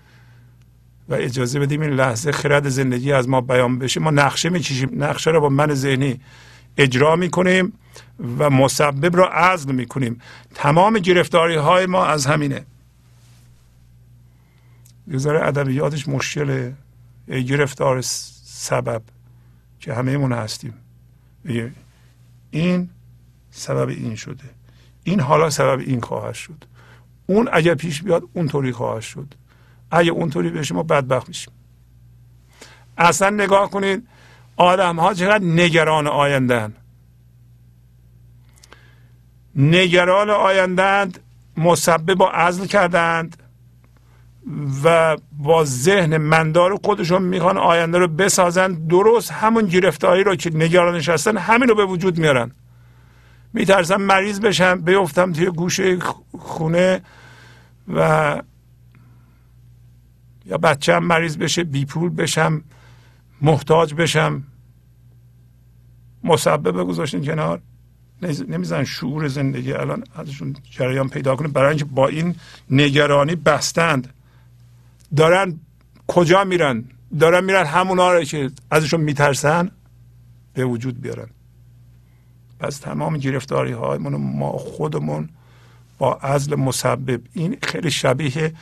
و 1.10 1.14
اجازه 1.14 1.60
بدیم 1.60 1.82
این 1.82 1.92
لحظه 1.92 2.32
خرد 2.32 2.70
زندگی 2.70 3.12
از 3.12 3.30
ما 3.30 3.42
بیان 3.42 3.80
بشه 3.80 4.00
ما 4.00 4.12
نقشه 4.12 4.50
می‌کشیم 4.50 5.04
نقشه 5.04 5.32
رو 5.32 5.42
با 5.42 5.50
من 5.50 5.74
ذهنی 5.74 6.20
اجرا 6.78 7.16
می‌کنیم 7.16 7.74
و 8.40 8.50
مسبب 8.50 9.18
را 9.18 9.28
عزل 9.30 9.72
می‌کنیم. 9.72 10.22
تمام 10.56 10.94
گرفتاری 10.94 11.56
های 11.56 11.86
ما 11.86 12.06
از 12.06 12.26
همینه. 12.26 12.66
یه 15.08 15.18
ذره 15.18 15.48
ادبیاتش 15.48 16.08
مشکله. 16.08 16.74
گرفتار 17.28 18.02
سبب 18.02 19.02
که 19.80 19.94
همه 19.94 20.36
هستیم. 20.36 20.74
این 22.56 22.90
سبب 23.52 23.90
این 23.90 24.16
شده. 24.16 24.44
این 25.04 25.20
حالا 25.20 25.50
سبب 25.50 25.80
این 25.80 26.02
خواهد 26.02 26.34
شد. 26.34 26.64
اون 27.26 27.50
اگر 27.54 27.76
پیش 27.76 28.04
بیاد 28.04 28.24
اونطوری 28.34 28.72
خواهد 28.72 29.02
شد. 29.02 29.34
اگه 29.92 30.12
اونطوری 30.12 30.50
بشه 30.50 30.76
ما 30.76 30.84
بدبخت 30.84 31.28
میشیم 31.28 31.54
اصلا 32.98 33.30
نگاه 33.30 33.70
کنید 33.70 34.08
آدم 34.56 35.00
ها 35.00 35.14
چقدر 35.14 35.44
نگران 35.44 36.08
آیندن 36.08 36.74
نگران 39.56 40.30
آیندند 40.30 41.20
مسبب 41.58 42.14
با 42.14 42.32
عزل 42.32 42.66
کردند. 42.66 43.44
و 44.84 45.18
با 45.32 45.66
ذهن 45.66 46.18
مندار 46.18 46.76
خودشون 46.84 47.22
می‌خوان 47.22 47.58
آینده 47.58 47.98
رو 47.98 48.08
بسازن. 48.08 48.74
درست 48.74 49.32
همون 49.32 49.66
گرفتاری 49.66 50.24
رو 50.24 50.36
که 50.36 50.50
نگرانش 50.58 51.10
هستن 51.10 51.38
همین 51.38 51.70
رو 51.70 51.76
به 51.76 51.86
وجود 51.86 52.18
میارن. 52.18 52.52
میترسم 53.54 54.02
مریض 54.02 54.40
بشم 54.40 54.82
بیفتم 54.82 55.32
توی 55.32 55.46
گوشه 55.46 56.00
خونه 56.40 57.02
و 57.94 58.42
یا 60.46 60.58
بچه 60.58 60.96
هم 60.96 61.04
مریض 61.04 61.38
بشه 61.38 61.64
بیپول 61.64 62.10
بشم 62.10 62.64
محتاج 63.42 63.94
بشم 63.94 64.44
مسبب 66.24 66.84
گذاشتین 66.84 67.26
کنار. 67.26 67.62
نمیزن 68.48 68.84
شعور 68.84 69.28
زندگی 69.28 69.74
الان 69.74 70.04
ازشون 70.16 70.56
جریان 70.72 71.10
پیدا 71.10 71.36
کنه. 71.36 71.48
برای 71.48 71.70
اینکه 71.70 71.86
با 71.86 72.08
این 72.08 72.36
نگرانی 72.70 73.36
بستند. 73.36 74.14
دارن 75.16 75.60
کجا 76.08 76.44
میرن؟ 76.44 76.84
دارن 77.20 77.44
میرن 77.44 77.66
همونا 77.66 78.14
رو 78.14 78.24
که 78.24 78.52
ازشون 78.72 79.02
میترسن 79.02 79.72
به 80.54 80.66
وجود 80.66 81.02
بیارن. 81.02 81.30
پس 82.60 82.78
تمام 82.78 83.18
گرفتاری 83.18 83.72
های 83.72 83.98
ما 83.98 84.52
خودمون 84.52 85.30
با 85.98 86.16
ازل 86.16 86.56
مسبب. 86.56 87.22
این 87.34 87.58
خیلی 87.64 87.92
شبیه 87.92 88.54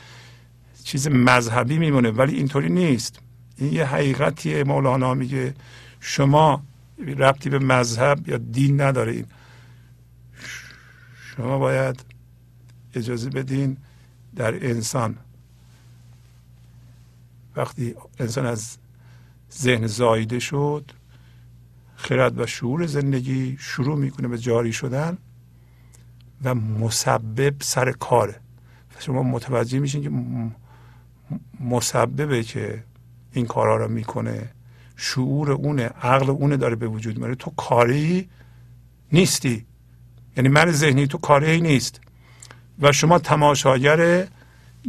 چیز 0.84 1.08
مذهبی 1.08 1.78
میمونه 1.78 2.12
ولی 2.12 2.36
اینطوری 2.36 2.70
نیست. 2.70 3.20
این 3.58 3.74
یه 3.74 3.86
حقیقتیه 3.86 4.64
مولانا 4.64 5.14
میگه 5.14 5.54
شما 6.00 6.64
ربطی 7.18 7.50
به 7.50 7.60
مذهب 7.60 8.30
یا 8.30 8.38
دین 8.38 8.82
نداره. 8.82 9.26
شما 11.36 11.60
باید 11.60 12.06
اجازه 12.96 13.30
بدین 13.30 13.78
در 14.36 14.68
انسان 14.68 15.18
وقتی 17.56 17.96
انسان 18.20 18.46
از 18.46 18.78
ذهن 19.52 19.88
زایده 19.88 20.40
شد 20.40 20.92
خرد 21.96 22.40
و 22.40 22.46
شعور 22.46 22.86
زندگی 22.86 23.58
شروع 23.60 23.98
می‌کنه 23.98 24.28
به 24.28 24.38
جاری 24.38 24.74
شدن 24.74 25.18
و 26.44 26.56
مسبب 26.56 27.62
سر 27.62 27.92
کاره. 27.92 28.36
شما 29.00 29.24
متوجه 29.24 29.80
میشین 29.80 30.04
که 30.04 30.12
مسببه 31.60 32.44
که 32.44 32.84
این 33.34 33.46
کارها 33.46 33.76
رو 33.76 33.88
می‌کنه. 33.88 34.50
شعور 34.96 35.52
اونه 35.52 35.84
عقل 35.84 36.30
اونه 36.30 36.58
داره 36.58 36.76
به 36.76 36.88
وجود 36.88 37.18
میاره. 37.18 37.36
تو 37.36 37.52
کاری 37.58 38.30
نیستی. 39.12 39.66
یعنی 40.38 40.50
من 40.50 40.72
ذهنی 40.72 41.08
تو 41.08 41.18
کاری 41.18 41.62
نیست. 41.62 42.02
و 42.80 42.92
شما 42.92 43.20
تماشاگر 43.20 44.28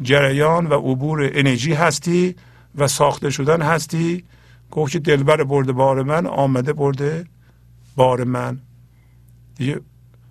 جریان 0.03 0.67
و 0.67 0.75
عبور 0.75 1.31
انرژی 1.35 1.73
هستی. 1.73 2.37
و 2.79 2.89
ساخته 2.89 3.31
شدن 3.31 3.63
هستی؟ 3.63 4.25
گفت 4.71 4.93
که 4.93 4.99
دلبر 4.99 5.45
برده 5.45 5.73
بار 5.73 6.03
من 6.03 6.27
آمده 6.27 6.73
برده 6.73 7.25
بار 7.97 8.25
من. 8.25 8.59
دیگه 9.57 9.81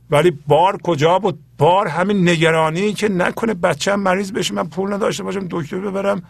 ولی 0.09 0.31
بار 0.47 0.77
کجا 0.81 1.19
بود؟ 1.19 1.39
بار 1.57 1.87
همین 1.87 2.29
نگرانی 2.29 2.93
که 2.93 3.09
نکنه 3.09 3.53
بچه 3.53 3.95
مریض 3.95 4.31
بشه 4.31 4.53
من 4.53 4.67
پول 4.67 4.93
نداشته 4.93 5.23
باشم 5.23 5.47
دکتر 5.49 5.79
ببرم 5.79 6.23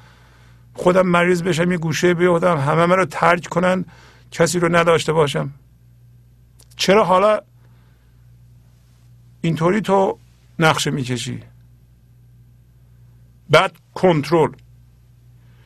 خودم 0.74 1.08
مریض 1.08 1.44
بشم 1.44 1.72
یه 1.72 1.78
گوشه 1.78 2.14
بیادم 2.14 2.58
همه 2.58 2.86
من 2.86 2.96
رو 2.96 3.06
ترک 3.06 3.48
کنن 3.48 3.86
کسی 4.32 4.60
رو 4.60 4.76
نداشته 4.76 5.14
باشم. 5.14 5.52
چرا 6.76 7.04
حالا 7.04 7.40
اینطوری 9.42 9.82
تو 9.82 10.18
نقشه 10.60 10.92
می‌کشی؟ 10.92 11.44
بعد 13.50 13.76
کنترل. 13.94 14.52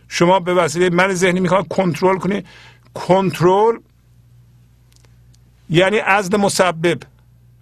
شما 0.08 0.40
به 0.40 0.53
وسیله 0.53 0.90
من 0.90 1.14
ذهنی 1.14 1.40
می‌خواد 1.40 1.68
کنترل 1.68 2.18
کنی. 2.18 2.44
کنترل 2.94 3.77
یعنی 5.69 6.00
از 6.00 6.34
مسبب. 6.34 7.00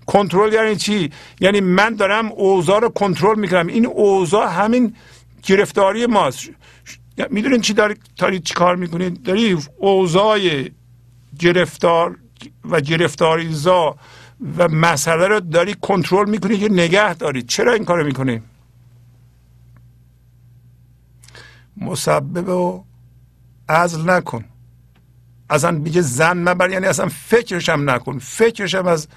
کنترل 0.06 0.54
یعنی 0.54 0.76
چی؟ 0.76 1.12
یعنی 1.40 1.60
من 1.62 1.96
دارم 1.96 2.32
اوضاع 2.32 2.80
رو 2.80 2.90
کنترل 2.90 3.40
می‌کنم. 3.40 3.68
این 3.68 3.86
اوضاع 3.86 4.48
همین 4.48 4.96
گرفتاری 5.44 6.06
ماست. 6.06 6.50
می‌دونین 7.30 7.62
چی 7.62 7.74
داری 7.74 7.96
تاری 8.18 8.40
چی 8.40 8.54
کار 8.54 8.76
می‌کنید 8.76 9.24
داری 9.24 9.58
اوضاع 9.78 10.40
گرفتار 11.40 12.18
و 12.70 12.82
گرفتاریزا 12.82 13.96
و 14.58 14.68
مسئله 14.68 15.28
رو 15.28 15.40
داری 15.40 15.76
کنترل 15.82 16.30
می‌کنی 16.30 16.58
که 16.58 16.70
نگه 16.70 17.14
داری. 17.14 17.44
چرا 17.44 17.74
این 17.74 17.86
کارو 17.86 18.06
می‌کنی؟ 18.06 18.42
مسبب 21.78 22.50
و 22.50 22.84
ازل 23.68 24.10
نکن. 24.10 24.46
اصلا 25.50 25.72
میگه 25.72 26.02
زن 26.02 26.38
مبر 26.50 26.70
یعنی 26.70 26.86
اصلا 26.86 27.10
فکرشم 27.10 27.90
نکن. 27.90 28.20
فکرشم 28.20 28.88
از 28.88 29.08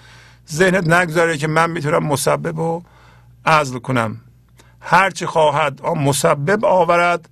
ذهنت 0.52 0.88
نگذاره 0.88 1.38
که 1.38 1.46
من 1.46 1.70
می‌تونم 1.70 2.06
مسبب 2.06 2.58
و 2.58 2.82
ازل 3.44 3.78
کنم. 3.78 4.20
هرچی 4.80 5.26
خواهد 5.26 5.86
مسبب 5.86 6.64
آورد 6.64 7.28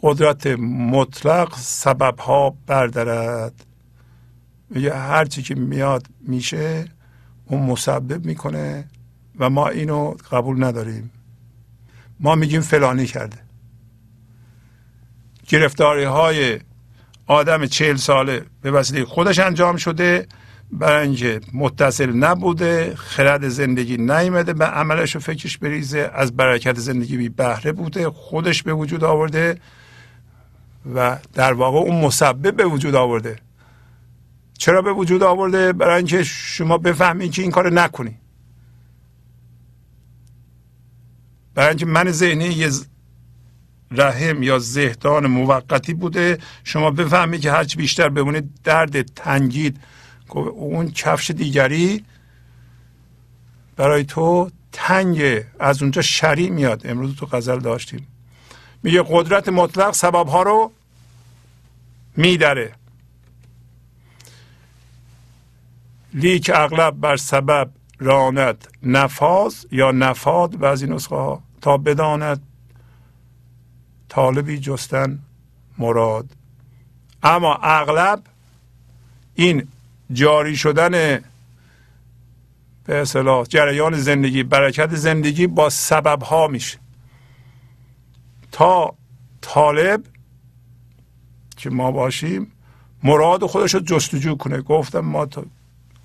قدرت 0.00 0.46
مطلق 0.90 1.54
سبب 1.56 2.18
ها 2.18 2.54
بردارد 2.66 3.64
میگه 4.70 4.94
هرچی 4.94 5.42
که 5.42 5.54
میاد 5.54 6.06
میشه 6.20 6.84
اون 7.46 7.62
مسبب 7.62 8.24
می‌کنه 8.24 8.88
و 9.38 9.50
ما 9.50 9.68
اینو 9.68 10.14
قبول 10.30 10.64
نداریم. 10.64 11.10
ما 12.20 12.34
میگیم 12.34 12.60
فلانی 12.60 13.06
کرده. 13.06 13.47
گرفتاری 15.48 16.04
های 16.04 16.60
آدم 17.26 17.66
چهل 17.66 17.96
ساله 17.96 18.44
به 18.62 18.70
وسیله 18.70 19.04
خودش 19.04 19.38
انجام 19.38 19.76
شده 19.76 20.26
برای 20.72 21.06
اینکه 21.06 21.40
متصل 21.54 22.12
نبوده 22.12 22.94
خرد 22.96 23.48
زندگی 23.48 23.96
نیمده 23.96 24.52
به 24.52 24.64
عملش 24.64 25.16
و 25.16 25.18
فکرش 25.18 25.58
بریزه 25.58 26.10
از 26.14 26.36
برکت 26.36 26.78
زندگی 26.78 27.16
بی 27.16 27.28
بهره 27.28 27.72
بوده 27.72 28.10
خودش 28.10 28.62
به 28.62 28.72
وجود 28.72 29.04
آورده 29.04 29.60
و 30.94 31.18
در 31.34 31.52
واقع 31.52 31.78
اون 31.78 32.04
مسبب 32.04 32.56
به 32.56 32.64
وجود 32.64 32.94
آورده. 32.94 33.36
چرا 34.58 34.82
به 34.82 34.92
وجود 34.92 35.22
آورده؟ 35.22 35.72
برای 35.72 35.96
اینکه 35.96 36.22
شما 36.24 36.78
بفهمید 36.78 37.32
که 37.32 37.42
این 37.42 37.50
کار 37.50 37.72
نکنی. 37.72 38.18
برای 41.54 41.68
اینکه 41.68 41.86
من 41.86 42.10
ذهنی 42.10 42.44
یه 42.44 42.70
رحم 43.90 44.42
یا 44.42 44.58
زهدان 44.58 45.26
موقتی 45.26 45.94
بوده. 45.94 46.38
شما 46.64 46.90
بفهمید 46.90 47.40
که 47.40 47.52
هرچی 47.52 47.76
بیشتر 47.76 48.08
بمونه 48.08 48.42
درد 48.64 49.02
تنگید. 49.02 49.80
اون 50.34 50.90
کفش 50.90 51.30
دیگری 51.30 52.04
برای 53.76 54.04
تو 54.04 54.50
تنگ 54.72 55.44
از 55.60 55.82
اونجا 55.82 56.02
شری 56.02 56.50
میاد. 56.50 56.86
امروز 56.86 57.16
تو 57.16 57.26
غزل 57.26 57.58
داشتیم. 57.58 58.06
میگه 58.82 59.04
قدرت 59.08 59.48
مطلق 59.48 59.94
سبب 59.94 60.28
ها 60.28 60.42
رو 60.42 60.72
میدره. 62.16 62.72
لیک 66.14 66.50
اغلب 66.54 67.00
بر 67.00 67.16
سبب 67.16 67.70
راند 67.98 68.68
نفاز 68.82 69.66
یا 69.72 69.90
نفاد 69.90 70.58
بعضی 70.58 70.86
نسخه 70.86 71.16
ها 71.16 71.42
تا 71.60 71.76
بداند 71.76 72.47
طالبی 74.08 74.58
جستن 74.58 75.18
مراد. 75.78 76.30
اما 77.22 77.54
اغلب 77.54 78.22
این 79.34 79.68
جاری 80.12 80.56
شدن 80.56 81.20
به 82.84 82.94
اصطلاح 83.00 83.46
جریان 83.46 83.94
زندگی 83.94 84.42
برکت 84.42 84.94
زندگی 84.94 85.46
با 85.46 85.70
سبب 85.70 86.22
ها 86.22 86.46
میشه. 86.46 86.78
تا 88.52 88.94
طالب 89.40 90.04
که 91.56 91.70
ما 91.70 91.92
باشیم 91.92 92.52
مراد 93.02 93.46
خودش 93.46 93.74
رو 93.74 93.80
جستجو 93.80 94.36
کنه. 94.36 94.60
گفتم 94.60 95.00
ما 95.00 95.26
تا 95.26 95.44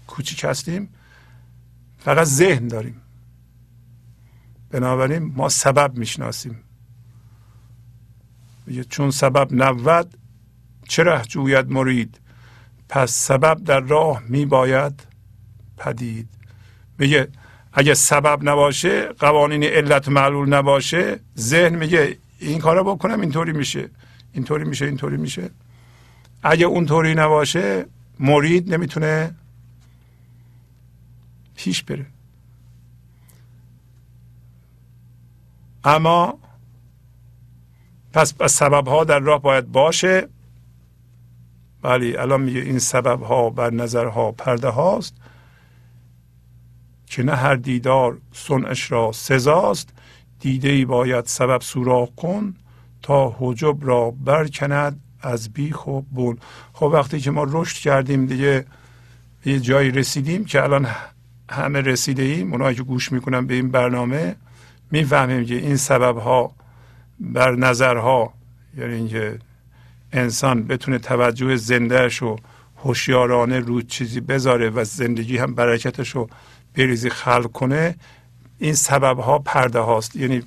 کوچیک 0.08 0.44
هستیم 0.44 0.90
فقط 2.00 2.28
ذهن 2.28 2.68
داریم. 2.68 3.02
بنابراین 4.72 5.34
ما 5.36 5.50
سبب 5.50 5.98
می‌شناسیم. 5.98 6.60
چون 8.90 9.12
سبب 9.12 9.48
نبود 9.52 10.18
چرا 10.88 11.22
جوید 11.22 11.72
مرید؟ 11.72 12.20
پس 12.90 13.12
سبب 13.12 13.64
در 13.64 13.80
راه 13.80 14.24
می 14.30 14.46
باید 14.46 15.08
پدید. 15.78 16.30
میگه 17.00 17.28
اگه 17.74 17.94
سبب 17.94 18.50
نباشه 18.50 19.08
قوانین 19.08 19.64
علت 19.64 20.08
معلول 20.08 20.54
نباشه 20.54 21.20
ذهن 21.38 21.76
میگه 21.76 22.18
این 22.40 22.60
کارو 22.60 22.84
بکنم 22.96 23.22
اینطوری 23.22 23.52
میشه. 23.52 23.90
اینطوری 24.34 24.66
میشه 24.66 24.86
اینطوری 24.86 25.18
میشه. 25.18 25.50
اگه 26.44 26.66
اونطوری 26.66 27.16
نباشه 27.16 27.86
مرید 28.20 28.74
نمی‌تونه 28.74 29.36
پیش 31.56 31.84
بره. 31.84 32.06
اما 35.84 36.40
پس 38.14 38.34
سبب 38.48 38.88
ها 38.88 39.04
در 39.04 39.20
راه 39.20 39.42
باید 39.42 39.72
باشه. 39.72 40.28
ولی 41.84 42.18
الان 42.18 42.42
میگه 42.42 42.60
این 42.60 42.80
سبب 42.80 43.22
ها 43.22 43.50
بر 43.50 43.74
نظر 43.74 44.06
ها 44.06 44.32
پرده 44.32 44.70
هاست 44.70 45.16
که 47.06 47.24
نه 47.24 47.36
هر 47.36 47.56
دیدار 47.56 48.18
سنش 48.32 48.92
را 48.92 49.12
سزاست. 49.12 49.90
دیده 50.40 50.70
ای 50.70 50.86
باید 50.86 51.26
سبب 51.26 51.62
سوراخ 51.62 52.10
کن 52.18 52.56
تا 53.02 53.36
حجب 53.40 53.78
را 53.82 54.12
برکند 54.12 55.00
از 55.22 55.54
بیخ 55.54 55.88
و 55.88 56.02
بون 56.02 56.38
خب 56.74 56.84
وقتی 56.84 57.20
که 57.20 57.32
ما 57.32 57.46
رشد 57.50 57.78
کردیم 57.78 58.26
دیگه 58.26 58.66
یه 59.46 59.60
جایی 59.60 59.92
رسیدیم 59.92 60.46
که 60.46 60.64
الان 60.64 60.88
همه 61.52 61.82
رسیده 61.82 62.24
ایم 62.24 62.52
اونایی 62.52 62.76
که 62.76 62.84
گوش 62.84 63.12
می‌کنن 63.12 63.48
به 63.48 63.54
این 63.54 63.72
برنامه 63.72 64.36
می‌فهمیم 64.92 65.46
که 65.46 65.56
این 65.56 65.76
سبب 65.76 66.18
ها 66.18 66.52
بر 67.20 67.56
نظرها 67.56 68.34
یعنی 68.78 68.94
اینکه 68.94 69.40
انسان 70.14 70.64
بتونه 70.64 71.00
توجه 71.00 71.56
زندهش 71.56 72.24
و 72.24 72.36
هوشیارانه 72.78 73.60
رو 73.60 73.82
چیزی 73.82 74.20
بذاره 74.20 74.70
و 74.70 74.84
زندگی 74.84 75.38
هم 75.38 75.56
برکتش 75.56 76.10
رو 76.10 76.30
بریزی 76.76 77.10
خلق 77.10 77.52
کنه 77.52 77.96
این 78.60 78.74
سبب 78.74 79.20
ها 79.20 79.40
پرده 79.40 79.80
هاست. 79.80 80.16
یعنی 80.16 80.44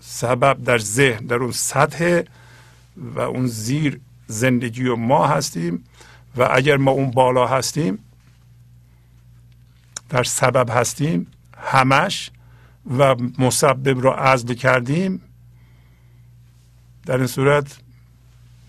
سبب 0.00 0.64
در 0.64 0.78
ذهن 0.78 1.26
در 1.26 1.36
اون 1.36 1.52
سطح 1.52 2.22
و 2.96 3.20
اون 3.20 3.46
زیر 3.46 4.00
زندگی 4.26 4.86
و 4.86 4.96
ما 4.96 5.26
هستیم 5.26 5.84
و 6.36 6.48
اگر 6.52 6.76
ما 6.76 6.90
اون 6.90 7.10
بالا 7.10 7.46
هستیم 7.46 7.98
در 10.08 10.22
سبب 10.22 10.70
هستیم 10.70 11.26
همش 11.56 12.30
و 12.98 13.16
مسبب 13.38 14.00
رو 14.00 14.10
عزل 14.10 14.54
کردیم 14.54 15.22
در 17.06 17.16
این 17.16 17.26
صورت 17.26 17.78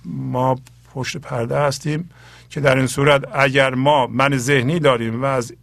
ما 0.05 0.55
پشت 0.93 1.17
پرده 1.17 1.59
هستیم 1.59 2.09
که 2.49 2.61
در 2.61 2.77
این 2.77 2.87
صورت 2.87 3.23
اگر 3.33 3.73
ما 3.75 4.07
من 4.07 4.37
ذهنی 4.37 4.79
داریم 4.79 5.21
و 5.21 5.25
از 5.25 5.53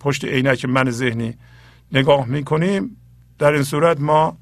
پشت 0.00 0.24
عینک 0.24 0.64
من 0.64 0.90
ذهنی 0.90 1.34
نگاه 1.92 2.26
می‌کنیم 2.26 2.96
در 3.38 3.52
این 3.52 3.62
صورت 3.62 4.00
ما 4.00 4.36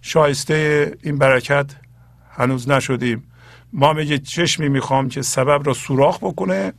شایسته 0.00 0.92
این 1.02 1.18
برکت 1.18 1.66
هنوز 2.30 2.68
نشدیم. 2.68 3.22
ما 3.72 3.92
میگه 3.92 4.18
چشمی 4.18 4.68
می‌خوام 4.68 5.08
که 5.08 5.22
سبب 5.22 5.66
را 5.66 5.74
سوراخ 5.74 6.18
بکنه 6.18 6.72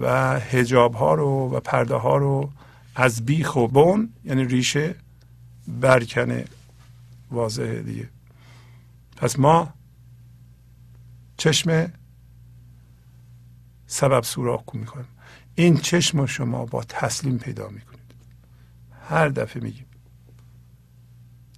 و 0.00 0.40
هجاب 0.40 0.94
ها 0.94 1.14
رو 1.14 1.50
و 1.54 1.60
پرده 1.60 1.94
ها 1.94 2.16
رو 2.16 2.50
از 3.00 3.24
بیخ 3.24 3.56
و 3.56 3.68
بون 3.68 4.12
یعنی 4.24 4.44
ریشه 4.44 4.94
برکنه 5.68 6.44
واضحه 7.30 7.82
دیگه. 7.82 8.08
پس 9.16 9.38
ما 9.38 9.74
چشم 11.36 11.92
سبب 13.86 14.22
سوراخ 14.22 14.64
کن 14.64 14.78
می‌کنیم. 14.78 15.06
این 15.54 15.76
چشم 15.76 16.26
شما 16.26 16.64
با 16.64 16.84
تسلیم 16.84 17.38
پیدا 17.38 17.68
می‌کنید. 17.68 18.14
هر 19.08 19.28
دفعه 19.28 19.62
میگیم. 19.62 19.86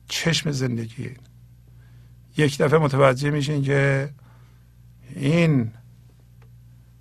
چشم 0.09 0.51
زندگی 0.51 1.10
یک 2.36 2.59
دفعه 2.59 2.78
متوجه 2.78 3.31
میشین 3.31 3.62
که 3.62 4.10
این 5.15 5.73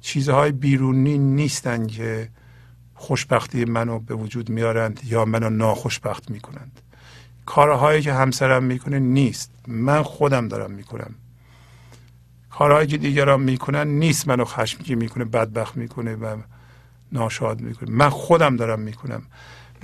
چیزهای 0.02 0.52
بیرونی 0.52 1.18
نیستن 1.18 1.88
که 1.88 2.30
خوشبختی 3.00 3.66
منو 3.66 4.00
به 4.00 4.16
وجود 4.16 4.50
میارند 4.50 5.02
یا 5.04 5.26
منو 5.26 5.50
ناخوشبخت 5.50 6.32
می‌کنند. 6.32 6.80
کارهایی 7.46 8.02
که 8.02 8.14
همسرم 8.14 8.64
می‌کنه 8.64 9.00
نیست. 9.00 9.52
من 9.68 10.04
خودم 10.04 10.48
دارم 10.48 10.72
می‌کنم. 10.72 11.16
کارهایی 12.50 12.88
که 12.88 12.98
دیگران 12.98 13.42
می‌کنن 13.42 13.88
نیست. 13.88 14.28
منو 14.28 14.46
خشمگین 14.46 14.98
می‌کنه 14.98 15.26
بدبخت 15.26 15.78
می‌کنه 15.78 16.16
و 16.16 16.38
ناشاد 17.12 17.62
می‌کنه. 17.62 17.92
من 17.92 18.10
خودم 18.10 18.56
دارم 18.56 18.80
می‌کنم. 18.80 19.22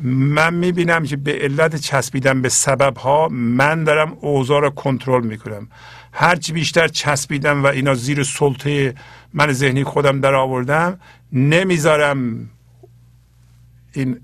من 0.04 0.54
می‌بینم 0.54 1.04
که 1.04 1.18
به 1.18 1.40
علت 1.42 1.76
چسبیدن 1.76 2.42
به 2.42 2.50
سبب 2.50 2.98
ها 2.98 3.28
من 3.32 3.84
دارم 3.84 4.18
اوضاع 4.22 4.62
رو 4.62 4.70
کنترل 4.70 5.26
می‌کنم. 5.26 5.68
هرچی 6.12 6.54
بیشتر 6.54 6.88
چسبیدم 6.88 7.64
و 7.64 7.68
اینا 7.68 7.94
زیر 7.94 8.24
سلطه 8.24 8.96
من 9.34 9.52
ذهنی 9.52 9.84
خودم 9.84 10.20
در 10.20 10.34
آوردم 10.34 11.00
نمی‌ذارم 11.32 12.50
این 13.96 14.22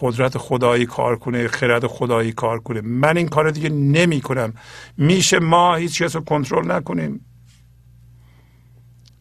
قدرت 0.00 0.38
خدایی 0.38 0.86
کار 0.86 1.16
کنه 1.16 1.48
خرد 1.48 1.86
خدایی 1.86 2.32
کار 2.32 2.60
کنه. 2.60 2.80
من 2.80 3.16
این 3.16 3.28
کار 3.28 3.50
دیگه 3.50 3.68
نمی 3.68 4.20
کنم 4.20 4.54
میشه 4.96 5.38
ما 5.38 5.74
هیچ 5.74 6.02
کس 6.02 6.16
رو 6.16 6.24
کنترل 6.24 6.72
نکنیم. 6.72 7.26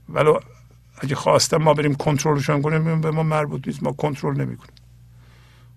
ولو 0.10 0.40
اگه 0.98 1.16
خواستم 1.16 1.58
ما 1.58 1.74
بریم 1.74 1.95
کنترلشون 1.95 2.61
کنیم 2.61 3.01
به 3.01 3.11
ما 3.11 3.24
مربوط 3.24 3.68
نیست. 3.68 3.84
ما 3.84 3.92
کنترل 3.92 4.38
نمی‌کنیم. 4.38 4.76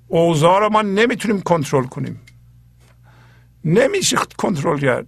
اوضاع 0.09 0.61
رو 0.61 0.69
ما 0.69 0.83
نمی‌تونیم 0.83 1.41
کنترل 1.41 1.85
کنیم. 1.85 2.21
نمیشه 3.65 4.17
کنترل 4.39 4.79
کرد. 4.79 5.07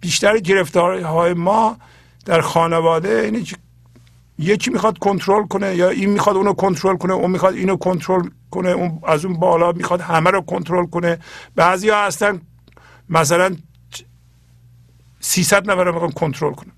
بیشتر 0.00 0.38
گرفتاری 0.38 1.02
های 1.02 1.34
ما 1.34 1.78
در 2.24 2.40
خانواده 2.40 3.20
اینه 3.24 3.42
که 3.42 3.56
یکی 4.38 4.70
می‌خواد 4.70 4.98
کنترل 4.98 5.46
کنه 5.46 5.76
یا 5.76 5.88
این 5.88 6.10
می‌خواد 6.10 6.36
اونو 6.36 6.52
کنترل 6.52 6.96
کنه 6.96 7.12
اون 7.12 7.30
می‌خواد 7.30 7.54
اینو 7.54 7.76
کنترل 7.76 8.28
کنه 8.50 8.68
اون 8.68 9.00
از 9.06 9.24
اون 9.24 9.34
بالا 9.38 9.72
می‌خواد 9.72 10.00
همه 10.00 10.30
رو 10.30 10.40
کنترل 10.40 10.86
کنه. 10.86 11.18
بعضی 11.54 11.88
ها 11.88 12.06
هستن 12.06 12.40
مثلا 13.08 13.56
300 15.20 15.70
نفر 15.70 15.84
رو 15.84 15.92
می‌خوان 15.92 16.12
کنترل 16.12 16.52
کنه 16.52 16.72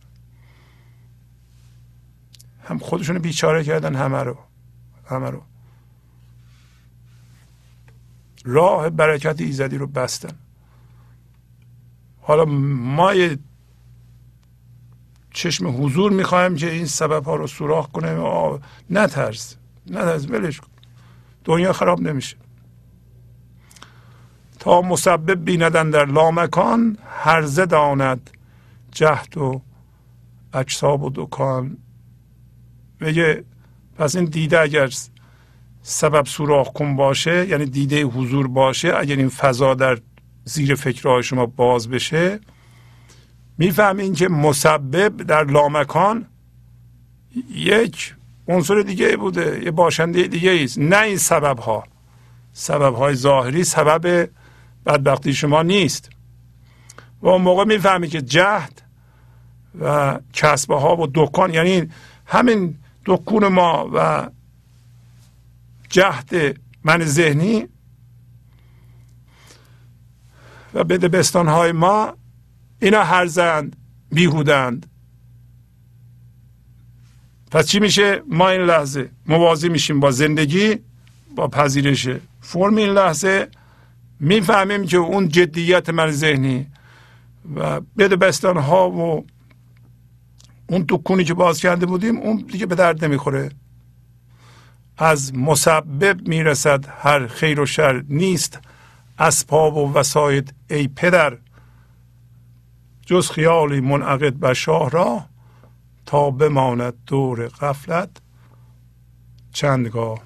هم 2.64 2.78
خودشون 2.78 3.18
بیچاره 3.18 3.64
کردن 3.64 3.94
همه 3.94 4.22
رو 4.22 4.38
همه 5.06 5.30
رو. 5.30 5.42
راه 8.44 8.90
برکت 8.90 9.40
ایزدی 9.40 9.78
رو 9.78 9.86
بستن. 9.86 10.38
حالا 12.20 12.44
ما 12.44 13.14
یه 13.14 13.38
چشم 15.30 15.84
حضور 15.84 16.12
می‌خوایم 16.12 16.56
که 16.56 16.70
این 16.70 16.86
سبب 16.86 17.24
ها 17.24 17.36
رو 17.36 17.46
سوراخ 17.46 17.88
کنه 17.88 18.18
نترس 18.90 19.56
نترس 19.90 20.30
ولش 20.30 20.60
کن. 20.60 20.68
دنیا 21.44 21.72
خراب 21.72 22.00
نمیشه. 22.00 22.36
تا 24.58 24.82
مسبب 24.82 25.44
بیندن 25.44 25.90
در 25.90 26.04
لامکان 26.04 26.98
هرزه 27.08 27.66
داند 27.66 28.30
جهد 28.92 29.38
و 29.38 29.62
اجساب 30.54 31.02
و 31.02 31.10
دکان. 31.14 31.76
میگه 33.00 33.44
پس 33.96 34.16
این 34.16 34.24
دیده 34.24 34.60
اگر 34.60 34.90
سبب 35.82 36.26
سوراخ 36.26 36.72
کن 36.72 36.96
باشه 36.96 37.48
یعنی 37.48 37.66
دیده 37.66 38.02
حضور 38.02 38.48
باشه 38.48 38.92
اگر 38.96 39.16
این 39.16 39.28
فضا 39.28 39.74
در 39.74 39.98
زیر 40.44 40.74
فکرهای 40.74 41.22
شما 41.22 41.46
باز 41.46 41.88
بشه 41.88 42.40
می‌فهمین 43.60 44.14
که 44.14 44.28
مسبب 44.28 45.22
در 45.22 45.44
لامکان 45.44 46.26
یک 47.54 48.14
عنصر 48.48 48.80
دیگه 48.80 49.16
بوده 49.16 49.64
یه 49.64 49.70
باشنده 49.70 50.22
دیگه 50.22 50.60
است 50.64 50.78
نه 50.78 50.98
این 50.98 51.16
سبب 51.16 51.58
ها 51.58 51.84
سبب 52.52 52.94
های 52.94 53.14
ظاهری 53.14 53.64
سبب 53.64 54.30
بدبختی 54.86 55.34
شما 55.34 55.62
نیست. 55.62 56.10
و 57.22 57.28
اون 57.28 57.42
موقع 57.42 57.64
می‌فهمی 57.64 58.08
که 58.08 58.22
جهد 58.22 58.82
و 59.80 60.18
کسبه 60.32 60.80
ها 60.80 60.96
و 60.96 61.06
دکان 61.14 61.54
یعنی 61.54 61.88
همین 62.26 62.78
دکون 63.06 63.46
ما 63.48 63.90
و 63.94 64.28
جهد 65.88 66.60
من 66.84 67.04
ذهنی 67.04 67.68
و 70.74 70.84
بدبستان 70.84 71.48
های 71.48 71.72
ما 71.72 72.19
اینا 72.82 73.04
هرزند 73.04 73.76
بیهودند. 74.12 74.86
پس 77.50 77.66
چی 77.66 77.80
میشه؟ 77.80 78.22
ما 78.28 78.48
این 78.48 78.60
لحظه 78.60 79.10
موازی 79.26 79.68
میشیم 79.68 80.00
با 80.00 80.10
زندگی 80.10 80.78
با 81.36 81.48
پذیرش 81.48 82.08
فرم 82.40 82.76
این 82.76 82.90
لحظه. 82.90 83.48
می‌فهمیم 84.20 84.86
که 84.86 84.96
اون 84.96 85.28
جدیت 85.28 85.88
من 85.88 86.10
ذهنی 86.10 86.66
و 87.56 87.80
بدبستان 87.80 88.56
ها 88.56 88.90
و 88.90 89.26
اون 90.66 90.84
دکونی 90.88 91.24
که 91.24 91.34
باز 91.34 91.60
کرده 91.60 91.86
بودیم 91.86 92.18
اون 92.18 92.36
دیگه 92.52 92.66
به 92.66 92.74
درد 92.74 93.04
نمی‌خوره. 93.04 93.50
از 94.98 95.34
مسبب 95.34 96.28
می‌رسد 96.28 96.84
هر 96.98 97.26
خیر 97.26 97.60
و 97.60 97.66
شر 97.66 98.04
نیست. 98.08 98.58
اسباب 99.18 99.76
و 99.76 99.92
وساید 99.92 100.54
ای 100.70 100.88
پدر 100.88 101.38
جز 103.10 103.30
خیالی 103.30 103.80
منعقد 103.80 104.38
بر 104.38 104.54
شاه 104.54 104.90
را 104.90 105.24
تا 106.06 106.30
بماند 106.30 106.94
دور 107.06 107.48
غفلت. 107.48 108.10
چندگاه؟ 109.52 110.20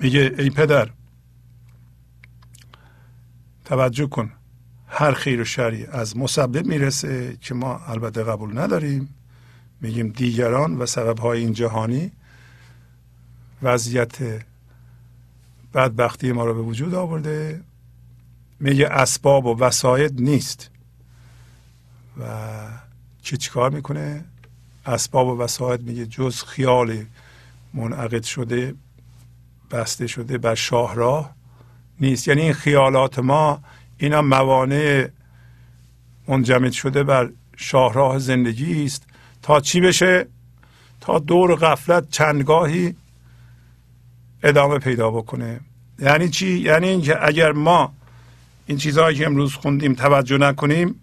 میگه 0.00 0.34
ای 0.38 0.50
پدر 0.50 0.90
توجه 3.64 4.06
کن 4.06 4.32
هر 4.88 5.12
خیر 5.12 5.40
و 5.40 5.44
شری 5.44 5.86
از 5.86 6.16
مسبب 6.16 6.66
می‌رسه 6.66 7.36
که 7.40 7.54
ما 7.54 7.80
البته 7.86 8.22
قبول 8.22 8.58
نداریم. 8.58 9.14
میگیم 9.80 10.08
دیگران 10.08 10.78
و 10.78 10.86
سبب 10.86 11.18
های 11.18 11.40
این 11.40 11.52
جهانی 11.52 12.12
وضعیت 13.62 14.44
بدبختی 15.74 16.32
ما 16.32 16.44
رو 16.44 16.54
به 16.54 16.62
وجود 16.62 16.94
آورده. 16.94 17.60
میگه 18.60 18.86
اسباب 18.86 19.46
و 19.46 19.58
وسایل 19.58 20.22
نیست. 20.22 20.70
و 22.20 22.24
چه 23.22 23.36
چیکار 23.36 23.70
می‌کنه؟ 23.70 24.24
اسباب 24.86 25.28
و 25.28 25.38
وسایل 25.42 25.80
میگه 25.80 26.06
جز 26.06 26.42
خیال 26.42 27.04
منعقد 27.74 28.22
شده 28.22 28.74
بسته 29.70 30.06
شده 30.06 30.38
بر 30.38 30.54
شاهراه 30.54 31.34
نیست. 32.00 32.28
یعنی 32.28 32.40
این 32.40 32.52
خیالات 32.52 33.18
ما 33.18 33.60
اینا 33.98 34.22
موانع 34.22 35.08
منجمد 36.28 36.72
شده 36.72 37.02
بر 37.02 37.30
شاهراه 37.56 38.18
زندگی 38.18 38.84
است. 38.84 39.02
تا 39.42 39.60
چی 39.60 39.80
بشه؟ 39.80 40.26
تا 41.00 41.18
دور 41.18 41.56
غفلت 41.56 42.10
چندگاهی 42.10 42.96
ادامه 44.42 44.78
پیدا 44.78 45.10
بکنه. 45.10 45.60
یعنی 45.98 46.28
چی؟ 46.28 46.58
یعنی 46.58 46.88
اینکه 46.88 47.26
اگر 47.26 47.52
ما 47.52 47.92
این 48.66 48.78
چیزهایی 48.78 49.18
که 49.18 49.26
امروز 49.26 49.54
خوندیم 49.54 49.94
توجه 49.94 50.38
نکنیم 50.38 51.00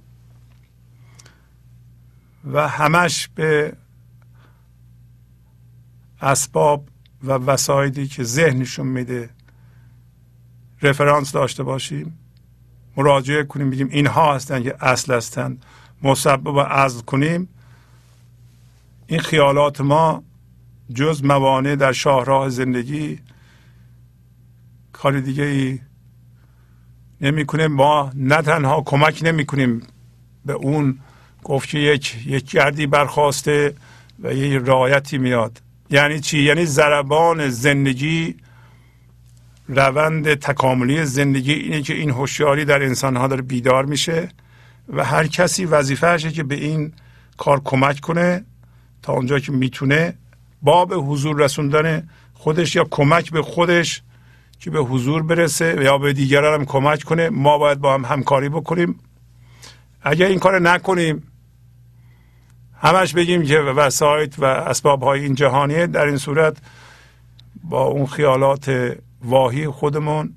و 2.43 2.67
همش 2.67 3.29
به 3.35 3.73
اسباب 6.21 6.87
و 7.23 7.31
وسایلی 7.31 8.07
که 8.07 8.23
ذهنشون 8.23 8.87
میده 8.87 9.29
رفرانس 10.81 11.31
داشته 11.31 11.63
باشیم 11.63 12.19
مراجعه 12.97 13.43
کنیم 13.43 13.69
بگیم 13.69 13.87
اینها 13.91 14.35
هستن 14.35 14.63
که 14.63 14.75
اصل 14.79 15.13
هستند 15.13 15.65
مسبب 16.03 16.47
و 16.47 16.59
عزل 16.59 17.01
کنیم. 17.01 17.49
این 19.07 19.19
خیالات 19.19 19.81
ما 19.81 20.23
جز 20.93 21.23
موانع 21.23 21.75
در 21.75 21.91
شاهراه 21.91 22.49
زندگی 22.49 23.19
کار 24.93 25.19
دیگه 25.19 25.43
ای 25.43 25.79
نمی‌کنه. 27.21 27.67
ما 27.67 28.11
نه 28.15 28.41
تنها 28.41 28.81
کمک 28.81 29.19
نمی‌کنیم 29.23 29.87
به 30.45 30.53
اون 30.53 30.99
گفت 31.43 31.69
که 31.69 31.77
یک 31.77 32.15
یک 32.25 32.51
گردی 32.51 32.87
برخواسته 32.87 33.73
و 34.23 34.33
یه 34.33 34.59
رایتی 34.59 35.17
میاد. 35.17 35.61
یعنی 35.89 36.19
چی؟ 36.19 36.39
یعنی 36.39 36.65
ضربان 36.65 37.49
زندگی 37.49 38.35
روند 39.67 40.33
تکاملی 40.33 41.05
زندگی 41.05 41.53
اینه 41.53 41.81
که 41.81 41.93
این 41.93 42.09
هوشیاری 42.09 42.65
در 42.65 42.83
انسان 42.83 43.15
ها 43.15 43.27
داره 43.27 43.41
بیدار 43.41 43.85
میشه 43.85 44.29
و 44.89 45.03
هر 45.03 45.27
کسی 45.27 45.65
وظیفهشه 45.65 46.31
که 46.31 46.43
به 46.43 46.55
این 46.55 46.93
کار 47.37 47.61
کمک 47.63 47.99
کنه 47.99 48.45
تا 49.01 49.13
اونجا 49.13 49.39
که 49.39 49.51
می‌تونه 49.51 50.13
با 50.61 50.85
به 50.85 50.95
حضور 50.95 51.43
رسوندن 51.43 52.09
خودش 52.33 52.75
یا 52.75 52.83
کمک 52.91 53.31
به 53.31 53.41
خودش 53.41 54.01
که 54.59 54.69
به 54.69 54.79
حضور 54.79 55.23
برسه 55.23 55.83
یا 55.83 55.97
به 55.97 56.13
دیگران 56.13 56.59
هم 56.59 56.65
کمک 56.65 57.03
کنه. 57.03 57.29
ما 57.29 57.57
باید 57.57 57.79
با 57.79 57.93
هم 57.93 58.05
همکاری 58.05 58.49
بکنیم. 58.49 58.99
اگر 60.01 60.25
این 60.25 60.39
کار 60.39 60.59
نکنیم 60.59 61.23
همش 62.83 63.13
بگیم 63.13 63.43
که 63.43 63.59
وسایت 63.59 64.39
و 64.39 64.45
اسباب 64.45 65.03
های 65.03 65.23
این 65.23 65.35
جهانیه 65.35 65.87
در 65.87 66.05
این 66.05 66.17
صورت 66.17 66.57
با 67.63 67.83
اون 67.83 68.05
خیالات 68.05 68.95
واهی 69.21 69.67
خودمون 69.67 70.33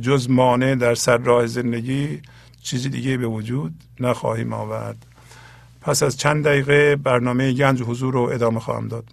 جز 0.00 0.30
مانع 0.30 0.74
در 0.74 0.94
سر 0.94 1.18
راه 1.18 1.46
زندگی 1.46 2.22
چیزی 2.62 2.88
دیگه 2.88 3.16
به 3.16 3.26
وجود 3.26 3.74
نخواهیم 4.00 4.52
آورد. 4.52 5.06
پس 5.80 6.02
از 6.02 6.16
چند 6.16 6.44
دقیقه 6.44 6.96
برنامه 6.96 7.52
گنج 7.52 7.82
حضور 7.82 8.14
رو 8.14 8.20
ادامه 8.20 8.60
خواهم 8.60 8.88
داد. 8.88 9.04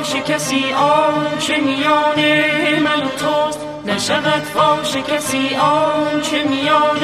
فاش 0.00 0.16
کسی 0.16 0.72
آن 0.72 1.38
چه 1.38 1.60
میان 1.60 2.18
من 2.82 3.02
و 3.02 3.08
توست. 3.08 3.60
نشود 3.86 4.42
فاش 4.42 4.96
کسی 4.96 5.56
آن 5.56 6.20
چه 6.20 6.44
میان 6.44 7.00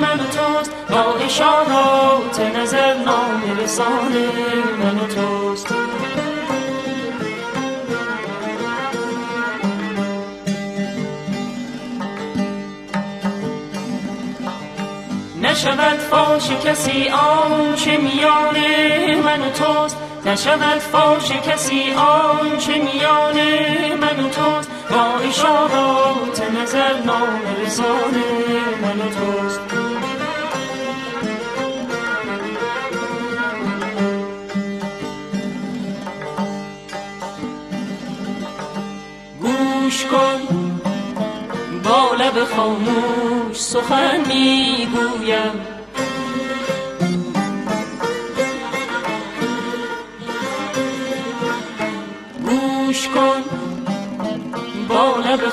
من 0.00 0.20
و 0.20 0.26
توست. 0.26 0.72
با 0.90 1.14
اشارات 1.24 2.40
نظر 2.56 2.94
نام 2.94 3.42
رسان 3.62 4.12
من 4.82 4.98
و 4.98 5.06
توست. 5.06 5.74
نشود 15.42 15.98
فاش 15.98 16.50
کسی 16.50 17.08
آن 17.08 17.74
چه 17.74 17.96
میان 17.96 18.56
من 19.24 19.42
و 19.42 19.50
توست. 19.50 20.07
نشود 20.28 20.78
فاش 20.78 21.32
کسی 21.32 21.92
آنچه 21.92 22.78
میان 22.78 23.34
من 23.96 24.24
و 24.24 24.28
تو 24.28 24.60
با 24.90 25.18
اشارات 25.18 26.42
نظر 26.62 26.94
نام 27.06 27.40
رسان 27.66 28.14
من 28.82 29.00
و 29.00 29.08
توست. 29.10 29.60
گوش 39.40 40.04
کن 40.04 40.40
با 41.84 42.14
لب 42.14 42.44
خاموش 42.44 43.56
سخن 43.56 44.20
می‌گویم. 44.26 45.67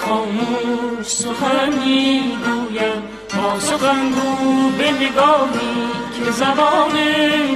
خاموش 0.05 1.07
سخن 1.07 1.69
می‌گویم. 1.85 3.01
با 3.37 3.59
سخنگو 3.59 4.69
به 4.77 4.91
نگاهی 4.91 5.75
که 6.17 6.31
زبان 6.31 6.91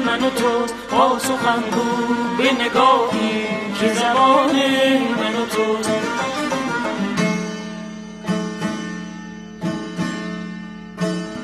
من 0.05 0.23
و 0.23 0.29
توست 0.29 0.75
با 0.91 1.19
سخنگو 1.19 2.13
به 2.37 2.51
نگاهی 2.63 3.47
که 3.79 3.93
زبان 3.93 4.55
من 5.19 5.35
و 5.41 5.45
توست 5.45 5.91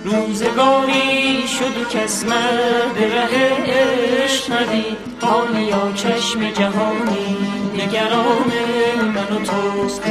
روزگاری 0.05 1.47
شد 1.47 1.77
و 1.81 1.83
کس 1.89 2.25
مرد 2.25 2.97
ره 2.97 3.63
عشق 4.23 4.53
ندید. 4.53 4.97
حالیا 5.21 5.91
چشم 5.95 6.51
جهانی 6.51 7.37
نگران 7.73 8.51
من 9.15 9.37
و 9.37 9.39
توست. 9.39 10.01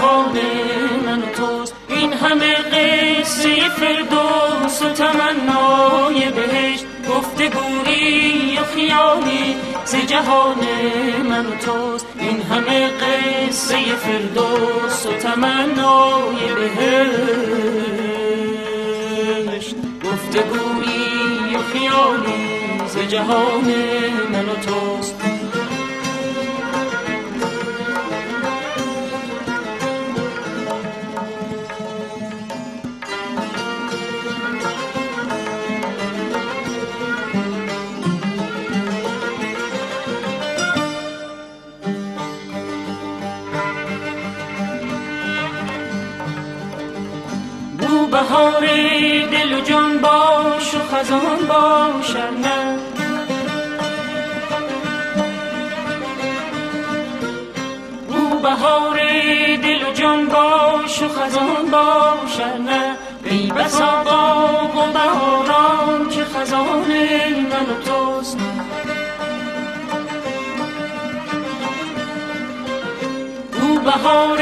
نهان 0.00 0.38
من 1.06 1.22
توست. 1.36 1.74
این 1.88 2.12
همه 2.12 2.54
قصه 2.54 3.68
فردوس 3.68 4.82
و 4.82 4.92
تمنای 4.92 6.30
بهشت. 6.30 6.84
گفتگویی 7.08 8.58
و 8.58 8.64
خیالی 8.74 9.56
ز 9.84 9.94
جهان 9.94 10.56
من 11.28 11.46
و 11.46 11.50
توست. 11.50 12.06
این 12.18 12.42
همه 12.42 12.88
قصه 12.88 13.76
فردوس 13.76 15.06
و 15.06 15.12
تمنای 15.12 16.54
بهشت. 16.54 16.74
گفتگویی 20.04 21.56
و 21.56 21.58
خیالی 21.72 22.60
ز 22.88 22.98
جهان 22.98 23.74
من 24.32 24.48
و 24.48 24.54
توست. 24.54 25.29
خزان 51.00 51.46
باش 51.48 52.16
نه 52.16 52.78
بو 58.08 58.38
بهار 58.38 58.96
دل 59.56 59.82
و 59.88 59.92
جان 59.92 60.26
باش 60.26 61.02
و 61.02 61.08
خزان 61.08 61.70
باش 61.70 62.40
نه 62.66 62.96
ای 63.24 63.50
بسا 63.50 64.02
باغ 64.04 64.76
و 64.76 64.92
بهاران 64.92 66.08
که 66.10 66.24
خزان 66.24 66.88
من 67.50 67.66
و 67.70 67.82
توست. 67.84 68.36
او 73.60 73.78
بهار 73.78 74.38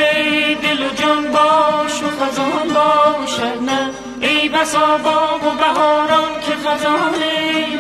دل 0.63 0.83
و 0.83 0.95
جان 0.95 1.33
باش 1.33 2.03
و 2.03 2.25
خزان 2.25 2.69
باشد 2.75 3.63
نه 3.63 3.91
ای 4.21 4.49
بسا 4.49 4.99
باغ 4.99 5.45
و 5.45 5.51
بهاران 5.51 6.38
که 6.59 6.69
خزان 6.69 7.15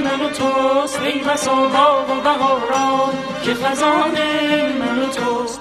من 0.04 0.20
و 0.20 0.28
توست 0.28 1.00
ای 1.00 1.18
بسا 1.18 1.54
باغ 1.54 2.10
و 2.10 2.20
بهاران 2.20 3.14
که 3.44 3.54
خزان 3.54 4.16
من 4.78 4.98
و 4.98 5.06
توست. 5.06 5.60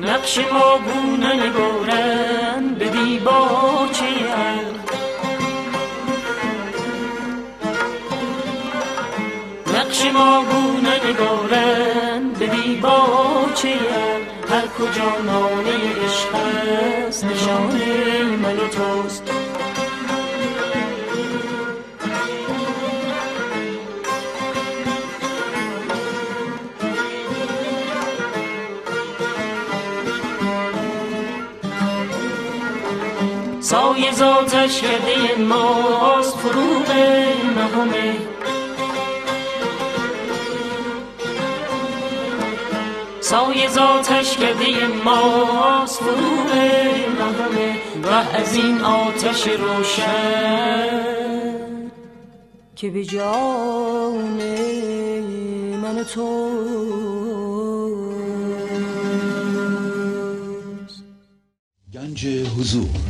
نقش 0.00 0.38
ما 0.52 0.78
گونه 0.78 1.34
نگارن 1.34 2.74
به 2.78 2.88
دیباچه 2.88 4.04
عقل 4.04 4.80
نقش 9.74 10.04
ما 10.04 10.44
گونه 10.44 11.06
نگارن 11.06 12.09
به 12.50 12.56
دیباچه 12.56 13.78
هر 14.50 14.66
کجا 14.66 15.18
ناله 15.24 16.04
عشق 16.04 16.34
است 17.08 17.24
نشان 17.24 17.76
من 18.42 18.56
و 18.56 18.68
توست. 18.68 19.22
سایه 33.60 34.12
ذاتش 34.12 34.80
کرده 34.80 35.42
ماست 35.42 36.36
فروغ 36.36 36.90
نهمه 37.56 38.29
کرده 44.36 44.86
ماست 45.04 46.02
فروغ 46.02 46.54
نهمه 47.18 47.76
و 48.02 48.08
از 48.36 48.54
این 48.54 48.80
آتش 48.80 49.48
روشن. 49.48 51.10
که 52.76 52.90
به 52.90 53.04
جان 53.04 54.14
من 55.82 55.98
و 55.98 56.04
توست 56.04 56.20
گنج 61.92 62.26
حضور. 62.26 63.09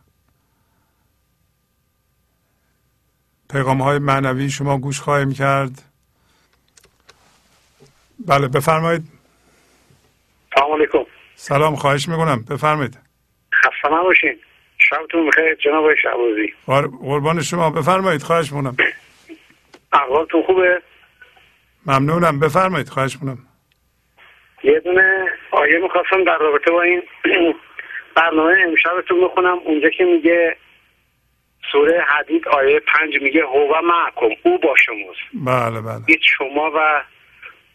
پیغام 3.51 3.81
های 3.81 3.99
معنوی 3.99 4.49
شما 4.49 4.77
گوش 4.77 4.99
خواهیم 4.99 5.33
کرد. 5.33 5.81
بله 8.27 8.47
بفرمایید. 8.47 9.01
سلام 10.55 10.73
علیکم. 10.73 11.05
سلام 11.35 11.75
خواهش 11.75 12.09
می‌کنم. 12.09 12.45
بفرمایید. 12.49 12.99
خسته 13.53 13.95
نباشین. 13.95 14.39
شبتون 14.77 15.27
بخیر 15.27 15.55
جناب 15.55 15.85
شعبازی 16.03 16.53
قربان 17.01 17.41
شما. 17.41 17.69
بفرمایید 17.69 18.23
خواهش 18.23 18.51
می‌کنم. 18.51 18.77
احوالتون 19.93 20.43
خوبه؟ 20.43 20.81
ممنونم. 21.85 22.39
بفرمایید 22.39 22.89
خواهش 22.89 23.17
می‌کنم. 23.21 23.37
یه 24.63 24.79
دونه 24.79 25.25
آیه 25.51 25.79
می‌خواستم 25.83 26.23
در 26.23 26.37
رابطه 26.37 26.71
با 26.71 26.81
این 26.81 27.03
برنامه 28.15 28.53
امشبتون 28.67 29.19
می‌خونم 29.23 29.57
اونجا 29.65 29.89
که 29.89 30.03
میگه 30.03 30.57
سوره 31.71 32.05
حدید 32.09 32.47
آیه 32.47 32.79
پنج 32.79 33.21
میگه 33.21 33.43
هو 33.43 33.81
معکم 33.81 34.35
او 34.43 34.57
با 34.57 34.75
شماست. 34.85 35.19
بله 35.33 35.81
بله. 35.81 36.17
شما 36.37 36.71
و 36.75 37.03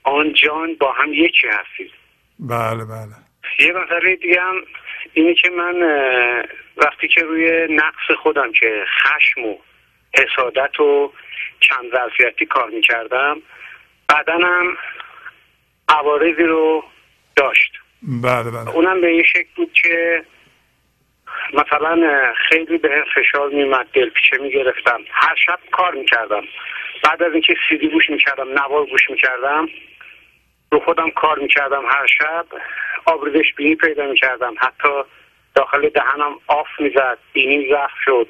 آن 0.03 0.33
جان 0.33 0.75
با 0.75 0.93
هم 0.93 1.13
یکی 1.13 1.49
هستید. 1.49 1.91
بله 2.39 2.85
بله. 2.85 3.17
یه 3.59 3.73
مسئله 3.73 4.17
دیگه 4.17 4.41
هم 4.41 4.55
اینه 5.13 5.35
که 5.35 5.51
من 5.51 5.83
وقتی 6.77 7.09
که 7.09 7.21
روی 7.21 7.67
نقص 7.71 8.19
خودم 8.23 8.53
که 8.53 8.85
خشم 9.03 9.45
و 9.45 9.57
حسادت 10.15 10.81
و 10.81 11.13
چند 11.61 11.91
ظرفیتی 11.93 12.47
کار 12.47 12.71
می‌کردم 12.71 13.43
بدنم 14.09 14.77
عوارضی 15.89 16.43
رو 16.43 16.85
داشت. 17.37 17.73
بله 18.03 18.51
بله. 18.51 18.69
اونم 18.69 19.01
به 19.01 19.07
این 19.07 19.23
شکل 19.23 19.49
بود 19.57 19.73
که 19.73 20.25
مثلا 21.53 22.33
خیلی 22.49 22.79
به 22.79 23.05
فشار 23.15 23.49
میمد 23.49 23.87
دلپیچه 23.93 24.39
می‌گرفتم. 24.39 25.01
هر 25.11 25.35
شب 25.47 25.59
کار 25.73 25.95
می‌کردم. 25.95 26.45
بعد 27.03 27.23
از 27.23 27.33
اینکه 27.33 27.57
سیدی 27.69 27.89
گوش 27.89 28.11
می‌کردم 28.11 28.49
نوار 28.49 28.87
گوش 28.87 29.11
می‌کردم 29.11 29.69
رو 30.73 30.81
خودم 30.81 31.11
کار 31.11 31.39
می‌کردم 31.39 31.83
هر 31.87 32.07
شب. 32.07 32.47
آبریزش 33.05 33.53
بینی 33.57 33.75
پیدا 33.75 34.07
می‌کردم. 34.07 34.55
حتی 34.59 35.03
داخل 35.55 35.89
دهنم 35.89 36.39
آف 36.47 36.67
می‌زد 36.79 37.19
بینی 37.33 37.71
زخم 37.71 37.97
شد. 38.05 38.29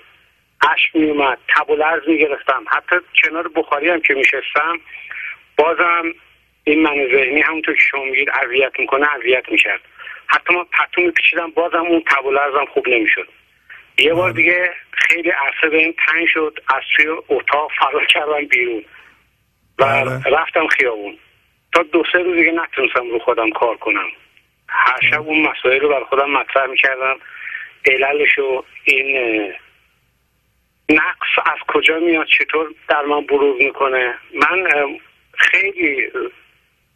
اشک 0.72 0.96
میومد 0.96 1.38
تب 1.48 1.70
و 1.70 1.76
لرز 1.76 2.08
می‌گرفتم. 2.08 2.64
حتی 2.68 2.96
کنار 3.24 3.48
بخاری 3.48 3.90
هم 3.90 4.00
که 4.00 4.14
میشستم 4.14 4.80
بازم 5.56 6.14
این 6.64 6.82
من 6.82 6.94
ذهنی 6.94 7.40
همونطور 7.40 7.74
که 7.74 7.80
شما 7.80 8.04
میگید 8.04 8.30
اذیت 8.30 8.72
می‌کنه 8.78 9.14
اذیت 9.14 9.48
می‌شد 9.48 9.80
حتی 10.26 10.54
ما 10.54 10.64
پتو 10.64 11.00
میپیچیدم 11.00 11.50
بازم 11.50 11.86
اون 11.86 12.02
تب 12.06 12.26
و 12.26 12.30
لرزم 12.30 12.64
خوب 12.64 12.88
نمی‌شد. 12.88 13.28
یه 13.98 14.14
بار 14.14 14.30
دیگه 14.30 14.74
خیلی 14.92 15.32
این 15.72 15.94
تنگ 16.06 16.26
شد 16.28 16.58
از 16.68 16.82
توی 16.96 17.06
اتاق 17.28 17.70
فرار 17.78 18.06
کردم 18.06 18.46
بیرون. 18.46 18.84
و 19.78 19.84
بله. 19.84 20.36
رفتم 20.36 20.66
خیابون. 20.66 21.18
تا 21.72 21.82
دو 21.82 22.04
سه 22.12 22.18
روز 22.18 22.36
دیگه 22.36 22.52
نتونستم 22.52 23.10
رو 23.10 23.18
خودم 23.18 23.50
کار 23.50 23.76
کنم. 23.76 24.06
هر 24.68 25.00
شب 25.10 25.28
اون 25.28 25.42
مسائل 25.48 25.80
رو 25.80 25.88
بر 25.88 26.04
خودم 26.04 26.30
مطرح 26.30 26.66
می‌کردم. 26.66 27.16
عللش 27.84 28.38
و 28.38 28.64
این 28.84 29.16
نقص 30.88 31.46
از 31.46 31.58
کجا 31.68 31.98
میاد 31.98 32.26
چطور 32.26 32.74
در 32.88 33.02
من 33.02 33.20
بروز 33.20 33.62
می‌کنه. 33.62 34.14
من 34.34 34.68
خیلی 35.38 36.10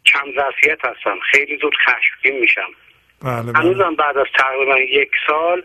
کم 0.05 0.31
ظرفیت 0.35 0.85
هستم. 0.85 1.19
خیلی 1.31 1.57
زود 1.57 1.75
خشمگین 1.77 2.39
میشم. 2.39 2.69
بله 3.23 3.41
بله. 3.41 3.59
هنوزم 3.59 3.95
بعد 3.95 4.17
از 4.17 4.27
تقریبا 4.37 4.79
یک 4.79 5.11
سال 5.27 5.63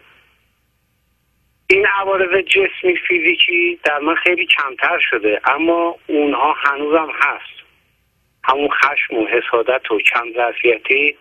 این 1.71 1.87
عوارض 1.87 2.45
جسمی 2.45 2.97
فیزیکی 3.09 3.81
در 3.85 3.99
من 3.99 4.15
خیلی 4.15 4.47
کمتر 4.47 4.99
شده 5.11 5.41
اما 5.45 5.97
اونها 6.07 6.53
هنوزم 6.53 7.09
هست. 7.15 7.57
همون 8.45 8.69
خشم 8.69 9.15
و 9.15 9.27
حسادت 9.27 9.91
و 9.91 9.99
کم 9.99 10.33
ظرفیتی 10.35 11.17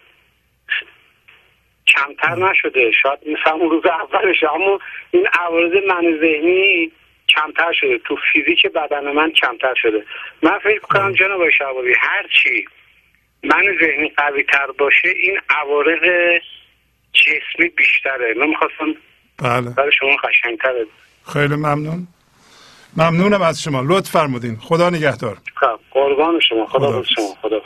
کمتر 1.88 2.36
نشده. 2.36 2.92
شاید 2.92 3.20
مثل 3.28 3.50
اون 3.50 3.70
روز 3.70 3.86
اولش 3.86 4.44
اما 4.44 4.80
این 5.12 5.28
عوارض 5.28 5.72
من 5.88 6.20
ذهنی 6.22 6.92
کمتر 7.30 7.72
شده. 7.74 7.98
تو 7.98 8.18
فیزیک 8.34 8.68
بدن 8.68 9.12
من 9.12 9.32
کمتر 9.32 9.74
شده. 9.76 10.06
من 10.44 10.60
فکر 10.60 10.80
کنم 10.80 11.14
جناب 11.14 11.50
شعبانی 11.50 11.94
هر 12.00 12.28
چی 12.44 12.66
من 13.46 13.64
ذهنی 13.82 14.14
قوی 14.18 14.44
تر 14.44 14.68
باشه 14.80 15.08
این 15.16 15.40
عوارض 15.50 16.02
جسمی 17.14 17.70
بیشتره. 17.70 18.34
من 18.38 18.48
می‌خواستم 18.48 18.86
بله. 19.38 19.70
برای 19.70 19.92
شما 20.00 20.16
قشنگتره. 20.24 20.86
خیلی 21.34 21.56
ممنون. 21.56 22.08
ممنونم 22.98 23.42
از 23.42 23.64
شما. 23.64 23.82
لطف 23.86 24.12
فرمودین. 24.12 24.58
خدا 24.58 24.90
نگهدار. 24.90 25.38
خب 25.56 25.80
قربان 25.92 26.40
شما. 26.40 26.66
خدا, 26.66 26.88
خدا 26.88 27.04
شما. 27.04 27.36
خدا 27.42 27.62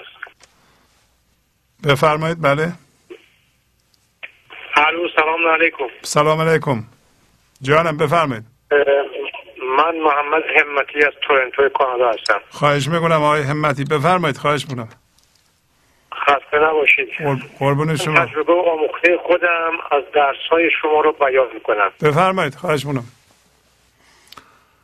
بفرمایید. 1.88 2.42
بله. 2.42 2.74
الو 4.76 5.08
سلام 5.16 5.48
علیکم. 5.48 5.88
سلام 6.02 6.42
علیکم. 6.42 6.84
جانم 7.62 7.98
بفرمایید. 7.98 8.44
من 9.78 9.96
محمد 9.98 10.44
همتی 10.56 11.06
از 11.08 11.14
تورنتو 11.28 11.70
کانادا 11.70 12.10
هستم. 12.10 12.40
خواهش 12.50 12.88
می‌کنم 12.88 13.24
آقای 13.24 13.42
همتی. 13.42 13.84
بفرمایید. 13.84 14.38
خواهش 14.38 14.66
می‌کنم. 14.70 14.90
خسته 16.20 16.60
نباشید. 16.60 17.10
قربون 17.60 17.96
شما. 17.96 18.26
تجربه 18.26 18.54
و 18.54 18.60
آموخته 18.60 19.18
خودم 19.18 19.72
از 19.92 20.04
درس 20.14 20.48
های 20.52 20.70
شما 20.82 21.02
رو 21.02 21.12
بیان 21.12 21.48
می‌کنم. 21.54 21.92
بفرمایید 22.02 22.56
خواهش 22.56 22.86
می‌کنم 22.86 23.06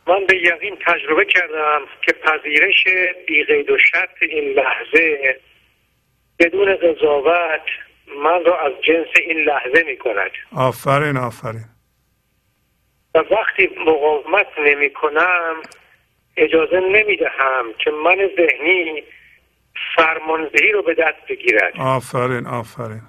من 0.06 0.26
به 0.28 0.36
یقین 0.36 0.76
تجربه 0.86 1.24
کردم 1.24 1.80
که 2.02 2.12
پذیرش 2.12 2.84
بیقید 3.26 3.70
و 3.70 3.78
شرط 3.78 4.22
این 4.22 4.52
لحظه 4.52 5.36
بدون 6.38 6.76
قضاوت 6.76 7.62
من 8.24 8.44
را 8.44 8.60
از 8.60 8.72
جنس 8.82 9.06
این 9.20 9.38
لحظه 9.38 9.84
می 9.86 9.96
کند 9.96 10.30
آفرین 10.56 11.16
آفرین. 11.16 11.64
و 13.14 13.18
وقتی 13.18 13.70
مقاومت 13.86 14.46
نمی 14.58 14.90
کنم 14.90 15.54
اجازه 16.36 16.80
نمی 16.80 17.16
دهم 17.16 17.64
که 17.78 17.90
من 17.90 18.16
ذهنی 18.36 19.02
فرماندهی 19.96 20.72
رو 20.72 20.82
به 20.82 20.94
دست 20.94 21.26
بگیرد. 21.28 21.72
آفرین 21.78 22.46
آفرین. 22.46 23.02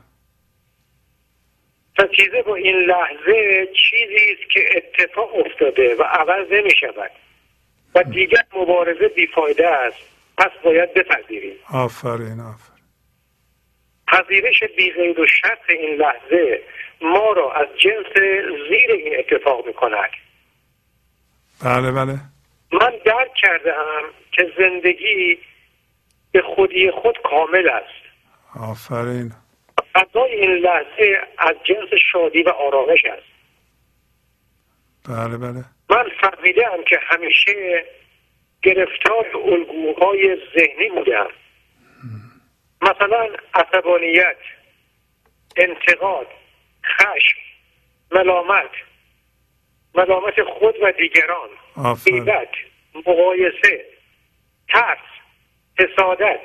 ستیزه 1.93 2.41
با 2.41 2.55
این 2.55 2.75
لحظه 2.75 3.67
چیزی 3.89 4.31
است 4.31 4.51
که 4.51 4.65
اتفاق 4.75 5.35
افتاده 5.45 5.95
و 5.95 6.03
عوض 6.03 6.51
نمی 6.51 6.71
شود. 6.79 7.11
و 7.95 8.03
دیگر 8.03 8.43
مبارزه 8.55 9.07
بیفایده 9.07 9.67
است. 9.67 9.97
پس 10.37 10.51
باید 10.63 10.93
بپذیریم. 10.93 11.55
آفرین 11.73 12.39
آفرین. 12.39 12.77
پذیرش 14.07 14.63
بیغیر 14.77 15.21
و 15.21 15.27
شرط 15.27 15.69
این 15.69 15.95
لحظه 15.95 16.61
ما 17.01 17.31
را 17.31 17.53
از 17.53 17.67
جنس 17.77 18.13
زیر 18.69 18.91
این 18.91 19.13
اتفاق 19.19 19.67
می 19.67 19.73
کند. 19.73 20.09
بله 21.65 21.91
بله. 21.91 22.19
من 22.71 22.93
درک 23.05 23.33
کرده 23.33 23.73
هم 23.73 24.03
که 24.31 24.51
زندگی 24.57 25.37
به 26.31 26.41
خودی 26.41 26.91
خود 26.91 27.17
کامل 27.23 27.69
است. 27.69 28.07
آفرین. 28.71 29.31
فضای 29.93 30.31
این 30.31 30.51
لحظه 30.51 31.27
از 31.37 31.55
جنس 31.63 31.89
شادی 32.11 32.43
و 32.43 32.49
آرامش 32.49 33.05
است. 33.05 33.37
بله 35.09 35.37
بله. 35.37 35.63
من 35.89 36.05
فهمیدم 36.21 36.83
که 36.89 36.99
همیشه 37.01 37.85
گرفتار 38.61 39.25
الگوهای 39.45 40.37
ذهنی 40.55 40.89
بودم. 40.89 41.27
مثلا 42.81 43.27
عصبانیت 43.53 44.37
انتقاد 45.55 46.27
خشم 46.85 47.37
ملامت 48.11 48.69
ملامت 49.95 50.43
خود 50.43 50.75
و 50.81 50.91
دیگران 50.91 51.49
غیبت 52.05 52.49
مقایسه 52.95 53.85
ترس. 54.69 54.97
حسادت 55.79 56.41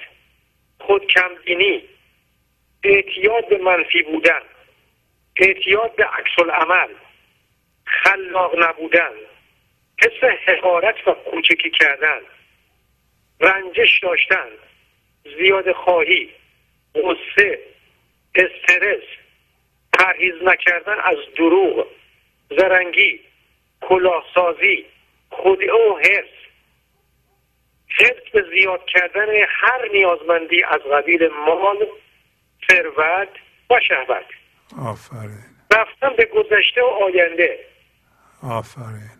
خودکمبینی 0.79 1.83
اعتیاد 2.85 3.49
به 3.49 3.59
منفی 3.59 4.03
بودن 4.03 4.41
اعتیاد 5.37 5.97
به 5.97 6.05
عکس 6.05 6.39
العمل 6.39 6.89
خلاق 7.85 8.63
نبودن 8.63 9.11
حس 10.03 10.25
حقارت 10.47 11.09
و 11.09 11.13
کوچکی 11.13 11.71
کردن 11.71 12.21
رنجش 13.41 13.99
داشتن 14.03 14.49
زیاد 15.39 15.73
خواهی 15.73 16.31
غصه 16.95 17.59
استرس 18.35 19.03
پرهیز 19.93 20.35
نکردن 20.43 20.97
از 21.05 21.17
دروغ 21.37 21.87
زرنگی 22.51 23.21
کلاهسازی 23.81 24.85
خودی 25.31 25.69
و 25.69 25.97
حرس 25.97 26.42
حرص 27.99 28.31
به 28.33 28.45
زیاد 28.55 28.81
کردن 28.87 29.27
هر 29.49 29.89
نیازمندی 29.93 30.65
از 30.65 30.81
قبیل 30.81 31.29
مال 31.47 31.87
ثروت 32.71 33.29
و 33.71 33.81
شهوت. 33.89 34.27
آفرین. 34.87 35.45
رفتن 35.73 36.17
به 36.17 36.25
گذشته 36.25 36.83
و 36.83 37.05
آینده. 37.05 37.59
آفرین. 38.43 39.11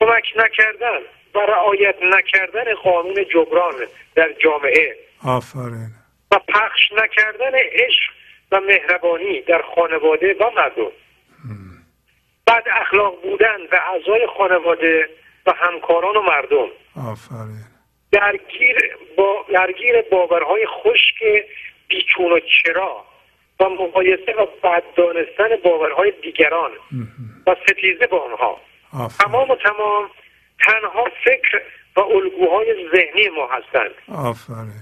کمک 0.00 0.24
نکردن 0.36 1.00
و 1.34 1.38
رعایت 1.38 1.96
نکردن 2.02 2.74
قانون 2.74 3.24
جبران 3.34 3.74
در 4.14 4.32
جامعه. 4.44 4.96
آفرین. 5.24 5.90
و 6.32 6.38
پخش 6.48 6.92
نکردن 6.92 7.54
عشق 7.54 8.12
و 8.52 8.60
مهربانی 8.60 9.40
در 9.40 9.62
خانواده 9.74 10.34
و 10.40 10.50
مردم. 10.56 10.92
بعد 12.46 12.64
اخلاق 12.68 13.22
بودن 13.22 13.60
و 13.72 13.80
اعضای 13.92 14.26
خانواده 14.38 15.08
و 15.46 15.52
همکاران 15.56 16.16
و 16.16 16.22
مردم. 16.22 16.68
آفرین. 17.12 17.71
درگیر 18.12 18.76
با 19.16 19.44
درگیر 19.52 20.02
باورهای 20.02 20.66
خشک 20.66 21.44
بیچون 21.88 22.32
و 22.32 22.40
چرا 22.40 23.04
و 23.60 23.68
مقایسه 23.68 24.32
و 24.32 24.46
بد 24.62 24.82
دانستن 24.96 25.56
باورهای 25.64 26.12
دیگران 26.22 26.70
و 27.46 27.56
ستیزه 27.68 28.06
با 28.06 28.18
آنها. 28.18 28.60
تمام 29.18 29.50
و 29.50 29.56
تمام 29.56 30.10
تنها 30.64 31.04
فکر 31.24 31.62
و 31.96 32.00
الگوهای 32.00 32.74
ذهنی 32.94 33.28
ما 33.28 33.46
هستند. 33.46 33.94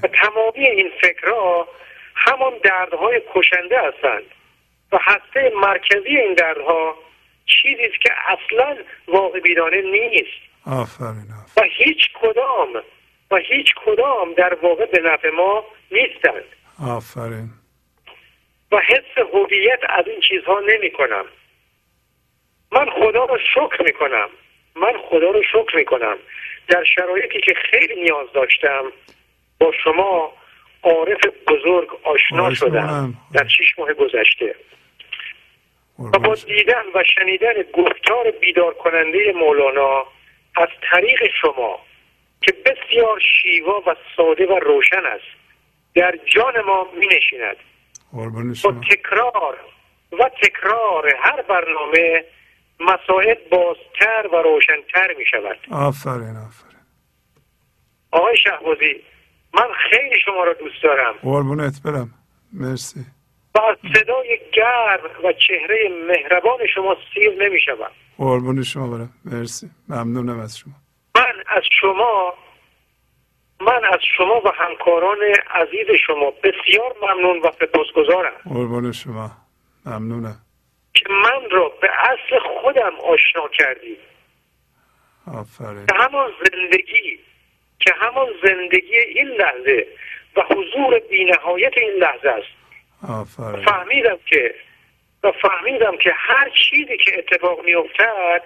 و 0.03 0.09
تمامی 0.09 0.67
این 0.67 0.91
فکرها 1.01 1.69
همان 2.15 2.53
دردهای 2.65 3.23
کشنده 3.35 3.79
هستند. 3.81 4.25
و 4.93 4.99
هسته 5.01 5.53
مرکزی 5.63 6.17
این 6.17 6.35
دردها 6.35 6.95
چیزی 7.47 7.83
است 7.83 8.01
که 8.01 8.13
اصلا 8.27 8.77
واقع 9.09 9.41
بینانه 9.41 9.83
نیست 9.83 10.41
آفرین. 10.67 11.27
و 11.57 11.63
هیچ 11.63 12.09
کدام 12.23 12.83
و 13.31 13.37
هیچ 13.37 13.75
کدام 13.87 14.35
در 14.35 14.55
واقع 14.55 14.87
به 14.87 14.99
نفع 14.99 15.31
ما 15.31 15.65
نیستند. 15.91 16.45
آفرین. 16.89 17.51
و 18.73 18.77
حس 18.79 19.27
هویت 19.33 19.81
از 19.89 20.05
این 20.07 20.21
چیزها 20.21 20.61
نمی 20.61 20.91
کنم. 20.91 21.25
من 22.73 22.91
خدا 22.91 23.25
رو 23.25 23.39
شکر 23.55 23.83
می 23.85 23.93
کنم. 23.93 24.29
من 24.77 24.93
خدا 25.11 25.31
رو 25.31 25.43
شکر 25.43 25.77
می 25.77 25.85
کنم. 25.85 26.17
در 26.69 26.85
شرایطی 26.85 27.41
که 27.41 27.55
خیلی 27.71 28.03
نیاز 28.03 28.33
داشتم 28.35 28.85
با 29.61 29.73
شما 29.85 30.33
عارف 30.83 31.21
بزرگ 31.49 31.89
آشنا 32.03 32.55
شدم. 32.55 33.15
در 33.35 33.49
شیش 33.49 33.79
ماه 33.79 33.93
گذشته. 33.93 34.55
و 35.99 36.19
با 36.19 36.35
دیدن 36.35 36.83
و 36.95 37.05
شنیدن 37.15 37.55
گفتار 37.73 38.31
بیدار 38.31 38.75
کننده 38.75 39.33
مولانا 39.33 40.05
از 40.57 40.69
طریق 40.91 41.31
شما 41.41 41.79
که 42.41 42.53
بسیار 42.53 43.21
شیوا 43.43 43.83
و 43.87 43.97
ساده 44.17 44.47
و 44.47 44.59
روشن 44.59 45.07
است. 45.07 45.41
در 45.95 46.19
جان 46.35 46.61
ما 46.67 46.87
می 47.01 47.07
نشیند 47.07 47.57
با 48.13 48.81
تکرار 48.91 49.59
و 50.13 50.31
تکرار 50.43 51.15
هر 51.23 51.43
برنامه 51.43 52.25
مسائل 52.81 53.35
بازتر 53.51 54.29
و 54.33 54.37
روشنتر 54.37 55.15
می 55.19 55.25
شود 55.31 55.59
آفرین 55.71 56.37
آفرین. 56.37 56.81
آقای 58.11 58.37
شهبازی 58.37 59.03
من 59.55 59.69
خیلی 59.91 60.21
شما 60.25 60.45
را 60.45 60.53
دوست 60.53 60.83
دارم. 60.83 61.15
قربونت 61.23 61.83
برم. 61.85 62.11
مرسی. 62.53 63.01
از 63.55 63.77
صدای 63.95 64.41
گرم 64.53 65.25
و 65.25 65.33
چهره 65.33 65.77
مهربان 66.09 66.59
شما 66.75 66.97
سیر 67.15 67.49
نمی 67.49 67.61
شود 67.61 67.93
قربون 68.19 68.63
شما 68.63 68.87
برم. 68.89 69.13
مرسی. 69.25 69.71
ممنونم 69.89 70.41
از 70.41 70.59
شما. 70.59 70.73
از 71.51 71.63
شما 71.81 72.35
من 73.61 73.85
از 73.93 74.01
شما 74.17 74.41
و 74.45 74.49
همکاران 74.55 75.19
عزیز 75.51 75.87
شما 76.07 76.31
بسیار 76.31 76.97
ممنون 77.03 77.39
و 77.39 77.51
سپاسگزارم. 77.61 78.33
قربون 78.45 78.93
شما. 78.93 79.31
ممنونم. 79.87 80.37
که 80.95 81.05
من 81.09 81.51
را 81.51 81.69
به 81.69 81.91
اصل 81.99 82.39
خودم 82.39 82.93
آشنا 83.01 83.49
کردید 83.49 83.99
آفرین. 85.27 85.87
که 85.87 85.95
همان 85.95 86.31
زندگی 86.45 87.19
که 87.79 87.95
همان 87.97 88.29
زندگی 88.45 88.97
این 88.97 89.29
لحظه 89.29 89.87
و 90.37 90.43
حضور 90.43 90.99
بینهایت 90.99 91.73
این 91.77 91.93
لحظه 91.93 92.29
است. 92.29 92.61
آفرین. 93.09 93.65
فهمیدم 93.65 94.19
که 94.27 94.55
و 95.23 95.33
فهمیدم 95.33 95.97
که 95.97 96.13
هر 96.17 96.51
چیزی 96.71 96.97
که 96.97 97.19
اتفاق 97.19 97.65
میافتد 97.65 98.43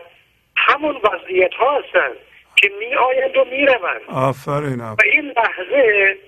همون 0.56 1.00
وضعیت 1.04 1.54
ها 1.54 1.80
هستند. 1.80 2.16
که 2.56 2.70
می 2.78 2.94
آیند 2.94 3.36
و 3.36 3.44
می 3.44 3.66
روند. 3.66 4.00
آفرین 4.08 4.80
و 4.80 4.96
این 5.04 5.34
لحظه 5.36 6.18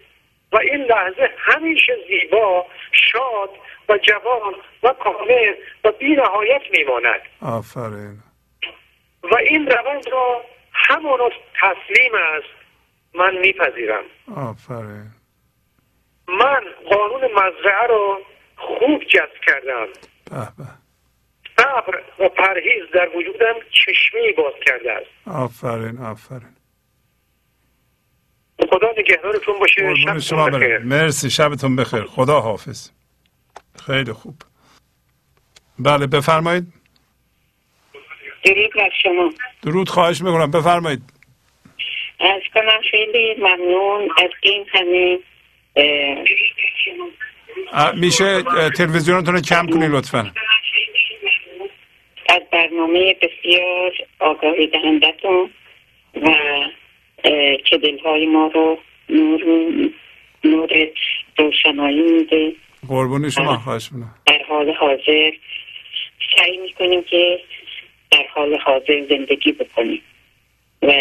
و 0.53 0.57
این 0.57 0.83
لحظه 0.85 1.31
همیشه 1.39 1.93
زیبا 2.09 2.67
شاد 2.93 3.51
و 3.89 3.99
جوان 3.99 4.55
و 4.83 4.93
کامل 4.93 5.55
و 5.85 5.93
بی 5.93 6.17
نهایت 6.17 6.63
میماند 6.79 7.21
آفرین. 7.43 8.19
و 9.23 9.37
این 9.37 9.67
روند 9.67 10.09
را 10.13 10.43
همانا 10.73 11.29
تسلیم 11.61 12.13
است. 12.15 12.57
من 13.15 13.37
میپذیرم 13.37 14.05
آفرین. 14.37 15.11
من 16.29 16.61
قانون 16.91 17.33
مزرعه 17.33 17.87
را 17.89 18.19
خوب 18.57 19.05
جذب 19.05 19.41
کردم. 19.47 19.87
به 20.31 20.49
به. 20.59 20.86
صبر 21.67 22.03
و 22.19 22.29
پرهیز 22.29 22.83
در 22.95 23.09
وجودم 23.17 23.55
چشمی 23.71 24.33
باز 24.37 24.55
کرده 24.67 24.93
است. 24.93 25.29
آفرین 25.29 25.99
آفرین. 25.99 26.57
خدا 28.71 28.89
نگهدارتون 28.99 29.59
باشه. 29.59 30.21
شما 30.21 30.51
بخیر. 30.51 30.79
مرسی 30.79 31.31
شبتون 31.31 31.77
بخیر. 31.77 32.03
خدا 32.03 32.41
حافظ. 32.41 32.91
خیلی 33.87 34.13
خوب. 34.13 34.35
بله 35.79 36.07
بفرمایید. 36.07 36.65
درود 38.45 38.73
بر 38.77 38.91
شما. 39.03 39.33
درود 39.63 39.89
خواهش 39.89 40.23
می‌کنم. 40.23 40.51
بفرمایید. 40.51 41.03
از 42.21 42.43
کنم 42.55 42.81
خیلی 42.91 43.35
ممنون 43.39 44.09
از 44.19 44.31
این 44.43 44.67
همه 44.69 45.19
میشه 47.95 48.43
تلویزیونتون 48.77 49.35
رو 49.35 49.41
کم 49.41 49.67
کنید 49.67 49.91
لطفا. 49.91 50.33
از 52.29 52.43
برنامه 52.53 53.15
بسیار 53.15 53.93
آگاهی 54.21 54.67
دهندتون 54.67 55.51
و 56.23 56.31
که 57.65 57.79
دلهای 57.79 58.27
ما 58.27 58.51
رو 58.55 58.79
نور 59.09 59.45
نور 60.45 60.89
روشنایی 61.39 62.03
میده. 62.03 62.53
قربون 62.89 63.31
شما 63.31 63.59
خواهش 63.59 63.93
می‌کنم. 63.93 64.15
در 64.27 64.43
حال 64.49 64.71
حاضر 64.71 65.33
سعی 66.37 66.57
می‌کنیم 66.57 67.03
که 67.03 67.41
در 68.11 68.27
حال 68.35 68.59
حاضر 68.59 69.05
زندگی 69.09 69.53
بکنیم. 69.53 70.03
و 70.83 70.93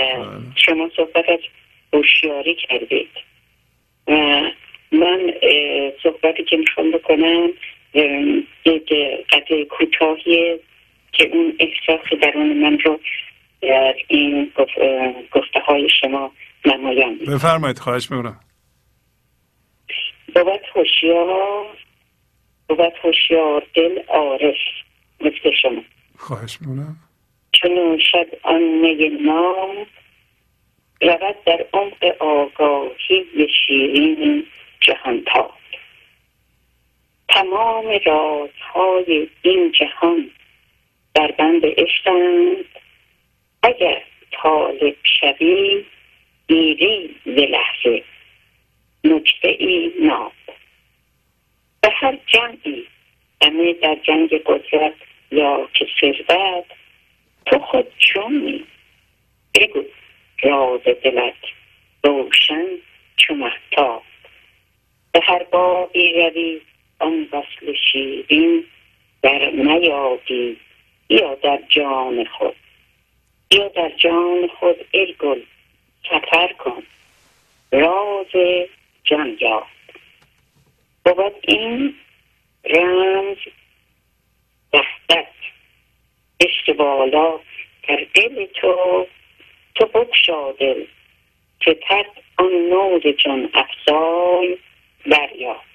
شما 0.56 0.90
صحبت 0.96 1.30
از 1.30 1.40
هوشیاری 1.94 2.56
کردید. 2.56 3.10
و 4.08 4.42
من 4.92 5.34
صحبتی 6.04 6.44
که 6.44 6.58
می‌خوام 6.58 6.92
بکنم 6.92 7.50
یک 8.66 8.94
قطعه 9.30 9.66
کوتاهی 9.66 10.60
که 11.18 11.24
اون 11.24 11.58
احساس 11.60 12.20
درون 12.22 12.54
من 12.54 12.80
رو 12.80 13.00
در 13.62 13.96
این 14.08 14.52
گفته 15.32 15.60
های 15.68 15.90
شما 16.02 16.32
نمایان 16.66 17.14
می‌کنه. 17.14 17.36
بفرمایید 17.36 17.80
خواهش 17.80 18.12
می‌کنم. 18.12 18.40
بود 20.36 20.62
هوشیار 20.76 21.66
بود 22.70 22.94
هوشیار 23.04 23.68
دل 23.74 24.00
عارف 24.08 24.56
مثل 25.20 25.52
شما. 25.62 25.82
خواهش 26.18 26.58
می‌کنم. 26.62 26.96
چون 27.52 27.72
نوشد 27.72 28.28
آن 28.44 28.62
می 28.62 29.10
نام 29.10 29.76
رود 31.02 31.36
در 31.46 31.66
عمق 31.74 32.04
آگاهی 32.20 33.26
شیرین 33.68 34.46
جهان 34.82 35.24
تا 35.34 35.52
تمام 37.30 37.86
رازهای 38.06 39.28
این 39.42 39.72
جهان 39.72 40.32
در 41.16 41.32
بند 41.32 41.62
عشقند 41.66 42.66
اگر 43.64 44.02
طالب 44.32 44.96
شوی 45.04 45.86
دیری 46.48 47.16
ز 47.26 47.30
لحظه. 47.30 48.04
نکته 49.04 49.48
ای 49.60 49.92
ناب. 50.02 50.32
به 51.82 51.90
هر 51.94 52.18
جمعی 52.28 52.88
همه 53.42 53.74
در 53.74 53.96
جنگ 54.04 54.42
قدرت 54.46 54.94
یا 55.32 55.70
که 55.74 55.88
ثروت 56.02 56.66
تو 57.46 57.60
خود 57.60 57.88
چونی 57.98 58.66
بگو 59.56 59.84
راز 60.44 60.82
دلت 60.82 61.34
روشن 62.04 62.66
چو 63.18 63.34
مهتاب 63.34 64.04
به 65.12 65.20
هر 65.24 65.44
بابی 65.44 66.14
روی 66.14 66.62
آن 67.00 67.28
وصل 67.32 67.74
شیرین 67.92 68.64
در 69.22 69.52
نیابی. 69.52 70.58
یا 71.10 71.36
در 71.36 71.60
جان 71.70 72.26
خود 72.26 72.56
یا 73.52 73.68
در 73.68 73.90
جان 73.90 74.48
خود 74.60 74.76
ای 74.92 75.16
سفر 76.10 76.54
کن 76.54 76.84
راز 77.72 78.32
جان 79.04 79.38
یافت. 79.42 79.76
بود 81.06 81.34
این 81.42 81.96
رمز 82.66 83.38
وحدت 84.74 85.28
عشق 86.42 86.74
بالا 86.74 87.40
در 87.88 88.08
دل 88.14 88.46
تو 88.46 89.08
تو 89.76 89.86
بکشا 89.86 90.52
دل 90.52 90.86
که 91.60 91.80
تد 91.90 92.06
آن 92.38 92.52
نور 92.52 93.12
جان 93.12 93.50
افزای 93.54 94.58
دریافت 95.12 95.75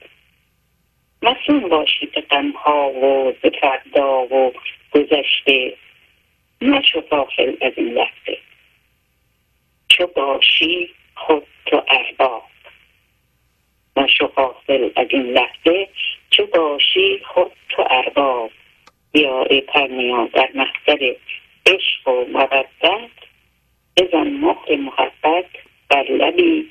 مسون 1.22 1.68
باشی 1.68 2.06
به 2.06 2.20
غمها 2.20 2.88
و 2.88 3.32
به 3.42 3.50
فردا 3.60 4.22
و 4.22 4.52
گذشته. 4.90 5.76
نه 6.62 6.82
چو 6.82 7.00
غافل 7.00 7.56
از 7.60 7.72
این 7.76 7.88
لحظه. 7.88 8.38
چو 9.88 10.06
باشی 10.06 10.90
خود 11.14 11.46
تو 11.66 11.82
ارباب 11.88 12.42
نه 13.96 14.06
چو 14.18 14.26
غافل 14.26 14.90
از 14.96 15.06
این 15.10 15.26
لحظه 15.26 15.88
چو 16.30 16.46
باشی 16.46 17.20
خود 17.24 17.52
تو 17.68 17.86
ارباب. 17.90 18.50
بیا 19.12 19.42
ای 19.42 19.60
پرنیا 19.60 20.28
در 20.32 20.48
محضر 20.54 21.14
عشق 21.66 22.08
و 22.08 22.24
مودت 22.32 22.66
بزن 23.96 24.28
مهر 24.28 24.76
محبت 24.76 25.46
بر 25.88 26.02
لبی 26.02 26.70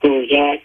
گوید 0.00 0.60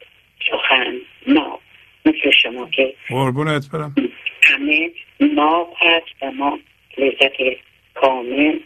سخن 0.51 1.01
ناب 1.27 1.61
مثل 2.05 2.31
شما 2.43 2.69
که 2.69 2.95
قربونت 3.09 3.69
برم. 3.71 3.95
همه 4.43 4.91
ناب 5.19 5.73
هست 5.79 6.23
و 6.23 6.31
ما 6.31 6.59
لذت 6.97 7.57
کامل 7.93 8.59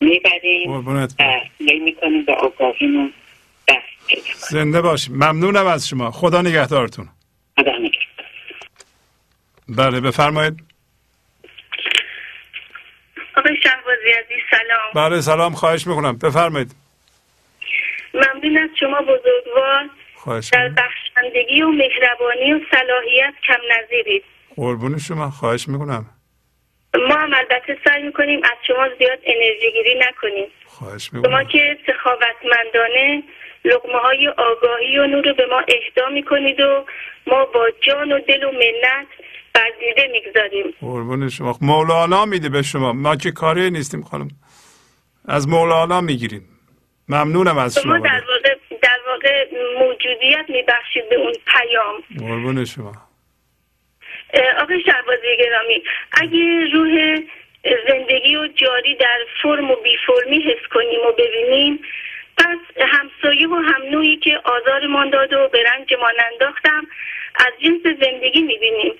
می‌بریم 0.00 0.72
قربونت 0.72 1.12
و 1.12 1.14
برم. 1.18 1.40
می 1.60 1.80
می‌کنیم 1.80 2.24
به 2.24 2.32
آگاهیمون 2.34 3.12
دست 3.68 4.50
زنده 4.50 4.80
باشیم 4.80 5.14
ممنونم 5.14 5.66
از 5.66 5.88
شما. 5.88 6.10
خدا 6.10 6.42
نگهدارتون. 6.42 7.08
خدا 7.58 7.72
نگهدار. 7.72 8.26
بله 9.68 10.00
بفرمایید. 10.00 10.62
آقای 13.36 13.56
شهبازی 13.62 14.10
عزیز 14.10 14.42
سلام. 14.50 15.08
بله 15.08 15.20
سلام. 15.20 15.52
خواهش 15.52 15.86
می‌کنم. 15.86 16.18
بفرمایید. 16.18 16.74
ممنون 18.14 18.58
از 18.58 18.70
شما 18.80 19.00
بزرگوار. 19.00 19.90
در 20.26 20.68
بخشندگی 20.68 21.62
و 21.62 21.68
مهربانی 21.68 22.52
و 22.52 22.60
صلاحیت 22.70 23.34
کم 23.46 23.60
نظیرید. 23.70 24.24
قربون 24.56 24.98
شما 24.98 25.30
خواهش 25.30 25.68
می‌کنم. 25.68 26.06
ما 27.08 27.14
هم 27.14 27.34
البته 27.34 27.78
سعی 27.84 28.02
می‌کنیم 28.02 28.40
از 28.44 28.58
شما 28.66 28.88
زیاد 28.98 29.18
انرژی 29.24 29.72
گیری 29.72 29.94
نکنیم. 30.08 30.46
خواهش 30.64 31.06
شما 31.06 31.20
می‌کنم 31.20 31.44
که 31.44 31.78
سخاوتمندانه 31.86 33.22
لقمه 33.64 33.98
های 34.02 34.28
آگاهی 34.28 34.98
و 34.98 35.06
نور 35.06 35.24
رو 35.24 35.34
به 35.34 35.46
ما 35.46 35.58
اهدا 35.58 36.08
می‌کنید 36.08 36.60
و 36.60 36.84
ما 37.26 37.44
با 37.44 37.66
جان 37.80 38.12
و 38.12 38.20
دل 38.28 38.44
و 38.44 38.52
منت 38.52 39.06
بردیده 39.54 40.08
می‌گذاریم. 40.12 40.74
قربون 40.80 41.28
شما. 41.28 41.58
مولانا 41.60 42.24
میده 42.24 42.48
به 42.48 42.62
شما. 42.62 42.92
ما 42.92 43.16
که 43.16 43.30
کاری 43.30 43.70
نیستیم 43.70 44.02
خانم. 44.02 44.28
از 45.28 45.48
مولانا 45.48 46.00
می‌گیریم. 46.00 46.48
ممنونم 47.08 47.58
از 47.58 47.74
شما 47.74 47.82
شما. 47.82 47.98
در 47.98 48.22
موجودیت 50.04 50.44
میبخشید 50.48 51.08
به 51.08 51.16
اون 51.16 51.32
پیام. 51.46 52.28
قربون 52.28 52.64
شما. 52.64 52.92
آقای 54.62 54.82
شهبازی 54.86 55.36
گرامی 55.38 55.82
اگه 56.12 56.66
روح 56.72 57.22
زندگی 57.88 58.36
و 58.36 58.46
جاری 58.46 58.94
در 58.94 59.18
فرم 59.42 59.70
و 59.70 59.76
بی 59.76 59.96
فرمی 60.06 60.42
حس 60.42 60.68
کنیم 60.70 61.00
و 61.08 61.12
ببینیم 61.12 61.80
پس 62.38 62.86
همسایه 62.86 63.48
و 63.48 63.54
هم 63.54 63.82
نوعی 63.90 64.16
که 64.16 64.40
آزارمان 64.44 65.10
داد 65.10 65.32
و 65.32 65.48
به 65.48 65.62
رنجمان 65.62 66.14
انداختم 66.32 66.86
از 67.34 67.52
جنس 67.62 67.96
زندگی 68.00 68.42
می‌بینیم 68.42 68.92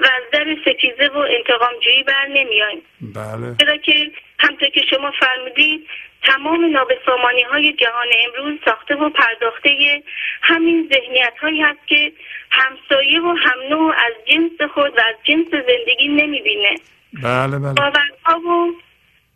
و 0.00 0.04
از 0.04 0.22
در 0.32 0.56
ستیزه 0.62 1.08
و 1.08 1.18
انتقامجویی 1.18 2.02
بر 2.02 2.26
نمیایم 2.26 2.82
بله. 3.00 3.56
چرا 3.60 3.76
که 3.76 4.10
همطور 4.38 4.68
که 4.68 4.82
شما 4.90 5.10
فرمودید 5.20 5.88
تمام 6.22 6.64
نابسامانی 6.72 7.42
های 7.42 7.72
جهان 7.72 8.06
امروز 8.24 8.60
ساخته 8.64 8.94
و 8.94 9.10
پرداخته 9.10 10.02
همین 10.42 10.90
ذهنیت 10.92 11.32
هایی 11.40 11.62
هست 11.62 11.86
که 11.86 12.12
همسایه 12.50 13.20
و 13.20 13.36
هم 13.36 13.68
نوع 13.70 13.94
از 13.96 14.12
جنس 14.26 14.70
خود 14.74 14.98
و 14.98 15.00
از 15.00 15.14
جنس 15.24 15.48
زندگی 15.50 16.08
نمی‌بینه. 16.08 16.76
بله 17.22 17.58
بله. 17.58 17.72
باورها 17.72 18.40
و 18.50 18.74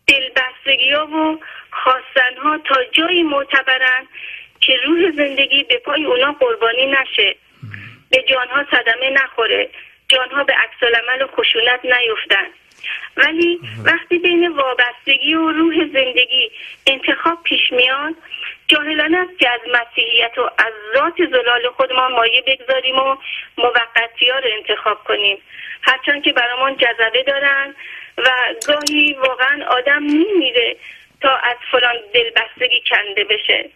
دلبستگی 0.06 0.90
ها 0.90 1.06
و 1.06 1.40
خواستن 1.70 2.36
ها 2.42 2.58
تا 2.58 2.84
جایی 2.92 3.23
معتبرن 3.23 4.06
که 4.60 4.73
روح 4.84 5.10
زندگی 5.10 5.65
به 5.65 5.78
پای 5.78 6.05
اونا 6.05 6.32
قربانی 6.32 6.86
نشه. 6.86 7.36
به 8.10 8.24
جانها 8.28 8.65
صدمه 8.70 9.10
نخوره. 9.10 9.70
جانها 10.08 10.44
به 10.44 10.52
عکس 10.52 10.82
العمل 10.82 11.23
و 11.23 11.26
خشونت 11.26 11.81
نیفتن. 11.84 12.47
ولی 13.16 13.60
وقتی 13.84 14.18
بین 14.18 14.48
وابستگی 14.48 15.34
و 15.34 15.50
روح 15.50 15.74
زندگی 15.74 16.50
انتخاب 16.86 17.42
پیش 17.42 17.73
میاد 17.73 18.15
جاهلانه 18.68 19.18
است 19.18 19.39
که 19.39 19.50
از 19.50 19.60
مسیحیت 19.74 20.39
و 20.39 20.42
از 20.42 20.73
ذات 20.94 21.15
زلال 21.31 21.68
خودمان 21.76 22.12
مایه 22.12 22.42
بگذاریم 22.47 22.97
و 22.97 23.16
موقتی 23.58 24.28
ها 24.31 24.39
رو 24.39 24.48
انتخاب 24.56 25.05
کنیم. 25.05 25.39
هرچند 25.82 26.23
که 26.23 26.32
برامان 26.32 26.76
جذبه 26.76 27.23
دارن 27.23 27.74
و 28.18 28.31
گاهی 28.66 29.12
واقعا 29.12 29.65
آدم 29.68 30.02
میمیره 30.02 30.76
تا 31.20 31.36
از 31.36 31.56
فلان 31.70 31.94
دلبستگی 32.15 32.82
کنده 32.90 33.24
بشه. 33.24 33.70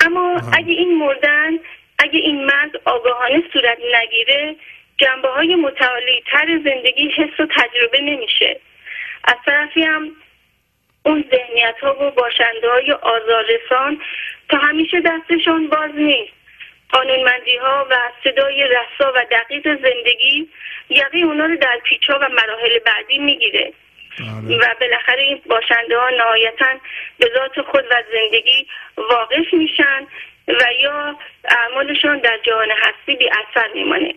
اما 0.00 0.40
اگه 0.52 0.72
این 0.72 0.98
مردن 0.98 1.58
اگه 1.98 2.20
این 2.20 2.44
مرگ 2.44 2.80
آگاهانه 2.84 3.42
صورت 3.52 3.78
نگیره 3.94 4.56
جنبه 5.02 5.28
های 5.28 5.54
متعالی 5.54 6.22
تر 6.30 6.46
زندگی 6.46 7.08
حس 7.08 7.40
و 7.40 7.46
تجربه 7.46 8.00
نمیشه. 8.00 8.60
از 9.24 9.36
طرفی 9.46 9.82
هم 9.82 10.10
اون 11.04 11.24
ذهنیت 11.30 11.74
ها 11.82 12.06
و 12.06 12.10
باشنده 12.10 12.70
های 12.70 12.92
آزاررسان 12.92 14.00
تا 14.48 14.58
همیشه 14.58 15.00
دستشان 15.00 15.68
باز 15.68 15.90
نیست. 15.94 16.32
قانونمندی 16.92 17.56
ها 17.56 17.86
و 17.90 17.94
صدای 18.24 18.64
رسا 18.64 19.12
و 19.16 19.24
دقیق 19.30 19.64
زندگی 19.64 20.48
یقی 20.90 21.22
اونا 21.22 21.46
رو 21.46 21.56
در 21.56 21.78
پیچ 21.84 22.10
ها 22.10 22.18
و 22.18 22.28
مراحل 22.28 22.78
بعدی 22.86 23.18
می‌گیره. 23.18 23.72
بله. 24.18 24.58
و 24.58 24.74
بالاخره 24.80 25.22
این 25.22 25.42
باشنده 25.46 25.98
ها 25.98 26.08
نهایتا 26.08 26.66
به 27.18 27.30
ذات 27.34 27.66
خود 27.66 27.84
و 27.90 28.02
زندگی 28.12 28.66
واقف 28.96 29.52
میشن 29.52 30.06
و 30.48 30.62
یا 30.80 31.18
اعمالشون 31.44 32.18
در 32.18 32.38
جهان 32.42 32.70
هستی 32.70 33.16
بی 33.16 33.30
اثر 33.30 33.68
میمانه. 33.74 34.14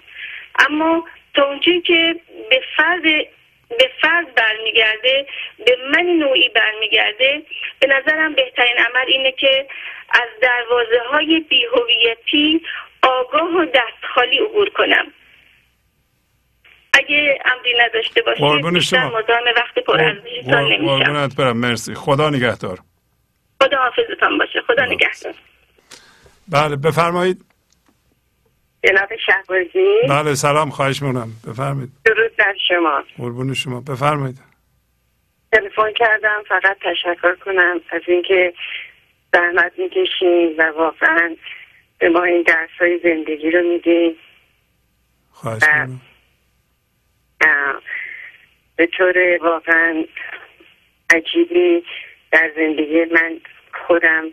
اما 0.60 1.04
تا 1.34 1.46
اونجایی 1.46 1.82
که 1.82 2.16
به 2.50 2.62
فرد 2.78 3.02
به 3.70 3.92
فرد 4.02 4.36
برمیگرده 4.36 5.28
به 5.66 5.78
من 5.92 6.06
نوعی 6.06 6.50
برمیگرده 6.50 7.44
به 7.80 7.88
نظرم 7.88 8.34
بهترین 8.34 8.78
عمل 8.78 9.06
اینه 9.08 9.32
که 9.32 9.68
از 10.10 10.30
دروازه 10.42 11.00
های 11.12 11.40
بیهویتی 11.40 12.62
آگاه 13.02 13.56
و 13.56 13.66
دست 13.66 14.06
خالی 14.16 14.38
عبور 14.38 14.70
کنم. 14.70 15.06
اگه 16.94 17.40
امری 17.46 17.74
نداشته 17.80 18.22
قربون 18.22 18.62
باشید 18.62 18.74
بیشتر 18.74 18.98
شما. 18.98 19.18
مدام 19.20 19.44
وقت 19.58 19.80
پر 19.80 20.02
ارزشتان 20.02 20.64
نمیشم. 20.64 20.86
قربونت 20.86 21.36
برم. 21.36 21.58
مرسی. 21.58 21.94
خدا 21.94 22.30
نگهدار. 22.30 22.80
خدا 23.64 23.78
حافظتان 23.78 24.38
باشه. 24.38 24.62
خدا 24.68 24.86
نگهدار. 24.86 25.34
بله 26.48 26.76
بفرمایید. 26.76 27.46
جناب 28.88 29.10
شهبازی. 29.26 30.08
بله 30.10 30.36
سلام 30.36 30.70
خواهش 30.70 31.02
می‌کنم. 31.02 31.30
بفرمایید. 31.48 31.90
درود 32.06 32.36
در 32.36 32.56
شما. 32.68 33.04
قربون 33.18 33.54
شما. 33.54 33.82
بفرمایید. 33.82 34.38
تلفن 35.52 35.94
کردم 35.96 36.44
فقط 36.48 36.78
تشکر 36.82 37.36
کنم 37.36 37.82
از 37.90 38.02
اینکه 38.08 38.54
زحمت 39.34 39.72
می‌کشین 39.78 40.56
و 40.58 40.72
واقعا 40.78 41.36
به 42.00 42.10
ما 42.10 42.24
این 42.24 42.42
درس 42.42 42.70
های 42.80 43.00
زندگی 43.04 43.52
رو 43.52 43.64
میدین 43.70 44.16
خواهش. 45.32 45.64
می‌کنم. 45.64 46.02
به 48.76 48.88
طور 48.98 49.38
واقعا 49.42 50.06
عجیبی 51.10 51.84
در 52.32 52.52
زندگی 52.56 53.06
من 53.14 53.40
خودم 53.88 54.24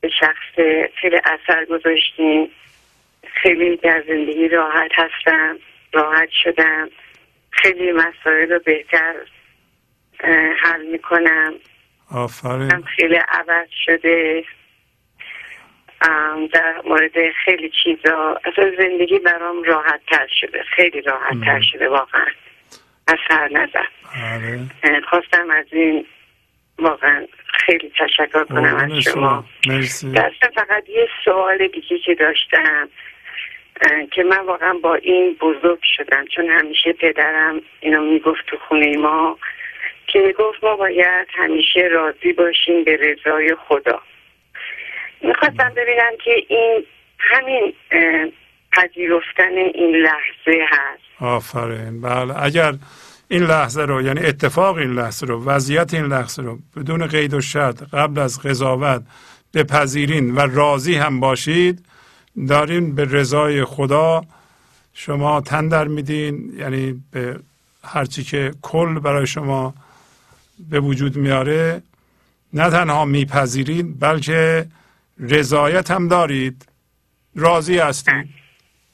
به 0.00 0.08
شخص 0.20 0.54
خیلی 1.00 1.16
اثر 1.16 1.64
گذاشتیم 1.64 2.48
خیلی 3.42 3.76
در 3.76 4.04
زندگی 4.08 4.48
راحت 4.48 4.90
هستم 4.94 5.58
راحت 5.92 6.28
شدم. 6.30 6.88
خیلی 7.50 7.92
مسائل 7.92 8.52
رو 8.52 8.60
بهتر 8.64 9.14
حل 10.62 10.86
می‌کنم. 10.92 11.54
آفرین. 12.14 12.82
خیلی 12.82 13.16
عوض 13.16 13.68
شده. 13.86 14.44
در 16.52 16.80
مورد 16.84 17.32
خیلی 17.44 17.72
چیزا. 17.84 18.40
اصلا 18.44 18.72
زندگی 18.78 19.18
برام 19.18 19.62
راحت 19.62 20.00
تر 20.10 20.26
شده. 20.40 20.62
خیلی 20.62 21.00
راحت 21.00 21.44
تر 21.44 21.60
شده 21.60 21.88
واقعا. 21.88 22.26
از 23.08 23.18
هر 23.30 23.48
نظر. 23.48 23.86
اه، 24.82 25.00
خواستم 25.00 25.50
از 25.50 25.66
این 25.72 26.06
واقعا 26.78 27.26
خیلی 27.46 27.78
خیلی 27.78 27.92
تشکر 27.98 28.44
کنم 28.44 28.76
از 28.76 28.92
شما. 28.92 29.44
مرسی. 29.66 30.12
دستم 30.12 30.50
فقط 30.54 30.88
یه 30.88 31.08
سوال 31.24 31.68
دیگه 31.68 31.98
که 31.98 32.14
داشتم. 32.14 32.88
که 34.12 34.22
من 34.22 34.46
واقعا 34.46 34.74
با 34.82 34.94
این 34.94 35.36
بزرگ 35.40 35.78
شدم 35.96 36.24
چون 36.36 36.50
همیشه 36.50 36.92
پدرم 36.92 37.60
اینو 37.80 38.02
می‌گفت 38.12 38.46
تو 38.46 38.56
خونه 38.68 38.96
ما 38.96 39.38
که 40.06 40.18
می‌گفت 40.18 40.64
ما 40.64 40.76
باید 40.76 41.26
همیشه 41.30 41.80
راضی 41.80 42.32
باشیم 42.32 42.84
به 42.84 42.96
رضای 42.96 43.56
خدا. 43.68 44.02
می‌خواستم 45.20 45.72
ببینم 45.76 46.12
که 46.24 46.34
این 46.48 46.84
همین 47.18 47.72
پذیرفتن 48.72 49.56
این 49.74 49.96
لحظه 49.96 50.66
هست. 50.70 51.02
آفرین. 51.20 52.00
بله 52.00 52.42
اگر 52.42 52.72
این 53.28 53.42
لحظه 53.42 53.82
رو 53.82 54.02
یعنی 54.02 54.26
اتفاق 54.26 54.76
این 54.76 54.92
لحظه 54.92 55.26
رو 55.26 55.44
وضعیت 55.44 55.94
این 55.94 56.06
لحظه 56.06 56.42
رو 56.42 56.58
بدون 56.76 57.06
قید 57.06 57.34
و 57.34 57.40
شرط 57.40 57.82
قبل 57.92 58.20
از 58.20 58.42
قضاوت 58.42 59.02
بپذیرین 59.54 60.34
و 60.34 60.40
راضی 60.40 60.94
هم 60.94 61.20
باشید 61.20 61.93
دارین 62.48 62.94
به 62.94 63.04
رضای 63.04 63.64
خدا 63.64 64.24
شما 64.94 65.40
تن 65.40 65.68
در 65.68 65.88
میدین 65.88 66.54
یعنی 66.58 67.02
به 67.10 67.40
هرچی 67.84 68.24
که 68.24 68.54
کل 68.62 68.98
برای 68.98 69.26
شما 69.26 69.74
به 70.70 70.80
وجود 70.80 71.16
میاره 71.16 71.82
نه 72.52 72.70
تنها 72.70 73.04
میپذیرید 73.04 74.00
بلکه 74.00 74.66
رضایت 75.18 75.90
هم 75.90 76.08
دارید 76.08 76.66
راضی 77.36 77.78
هستید. 77.78 78.28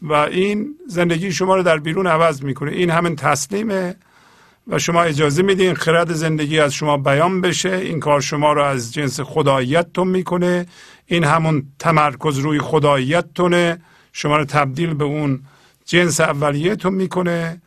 و 0.03 0.13
این 0.13 0.77
زندگی 0.89 1.33
شما 1.33 1.57
رو 1.57 1.63
در 1.63 1.79
بیرون 1.79 2.07
عوض 2.07 2.43
می‌کنه. 2.43 2.71
این 2.71 2.91
همین 2.91 3.17
تسلیمه 3.17 3.95
و 4.69 4.79
شما 4.79 5.03
اجازه 5.03 5.43
میدین 5.43 5.75
خرد 5.75 6.13
زندگی 6.13 6.61
از 6.61 6.75
شما 6.75 6.97
بیان 6.97 7.41
بشه. 7.41 7.73
این 7.73 8.01
کار 8.01 8.21
شما 8.21 8.53
رو 8.53 8.63
از 8.63 8.93
جنس 8.93 9.21
خداییتتون 9.21 10.09
می‌کنه. 10.09 10.67
این 11.11 11.25
همون 11.25 11.63
تمرکز 11.79 12.39
روی 12.39 12.59
خداییتتونه 12.59 13.79
شما 14.13 14.37
رو 14.37 14.45
تبدیل 14.45 14.95
به 14.95 15.05
اون 15.05 15.41
جنس 15.85 16.21
اولیتون 16.21 16.95
می‌کنه 16.95 17.61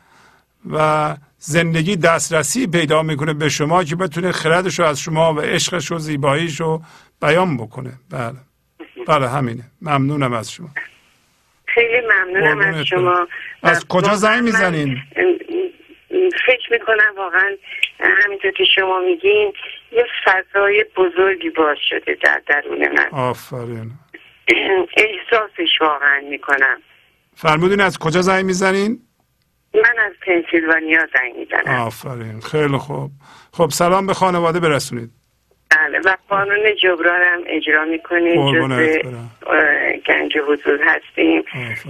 و 0.72 1.16
زندگی 1.38 1.96
دسترسی 1.96 2.68
پیدا 2.68 3.04
می‌کنه 3.04 3.34
به 3.34 3.50
شما 3.50 3.84
که 3.84 3.96
بتونه 3.96 4.32
خردش 4.32 4.80
رو 4.80 4.86
از 4.86 5.00
شما 5.00 5.34
و 5.34 5.40
عشقش 5.40 5.92
و 5.92 5.98
زیباییش 5.98 6.60
رو 6.60 6.82
بیان 7.22 7.58
بکنه. 7.58 7.94
بله. 8.10 8.34
بله 9.08 9.30
همینه. 9.30 9.64
ممنونم 9.82 10.34
از 10.34 10.52
شما. 10.52 10.70
خیلی 11.66 12.02
ممنونم 12.08 12.60
از 12.60 12.86
شما. 12.86 13.28
از 13.64 13.88
کجا 13.88 14.16
زنگ 14.16 14.44
می‌زنین؟ 14.44 14.98
فکر 16.54 16.74
می‌کنم 16.74 17.14
واقعا 17.18 17.56
همینطور 18.00 18.52
که 18.52 18.64
شما 18.76 19.00
میگین 19.00 19.54
یه 19.92 20.06
فضای 20.26 20.86
بزرگی 20.96 21.50
باز 21.50 21.78
شده 21.90 22.18
در 22.24 22.42
درون 22.48 22.88
من. 22.88 23.08
آفرین. 23.12 23.92
احساسش 24.98 25.82
واقعا 25.82 26.22
می‌کنم. 26.30 26.82
فرمودین 27.36 27.82
از 27.82 28.00
کجا 28.00 28.22
زنگ 28.22 28.46
می‌زنین؟ 28.46 29.00
من 29.74 30.00
از 30.06 30.14
پنسیلوانیا 30.26 31.08
زنگ 31.14 31.36
می‌زنم. 31.38 31.82
آفرین. 31.82 32.40
خیلی 32.40 32.78
خوب. 32.78 33.12
خب 33.54 33.68
سلام 33.70 34.08
به 34.08 34.14
خانواده 34.14 34.60
برسونید. 34.60 35.10
بله 35.72 36.00
و 36.00 36.16
قانون 36.30 36.76
جبران 36.84 37.22
هم 37.22 37.44
اجرا 37.48 37.86
می‌کنیم. 37.86 38.54
جز 38.54 38.98
گنج 40.08 40.38
حضور 40.48 40.80
هستیم. 40.84 41.44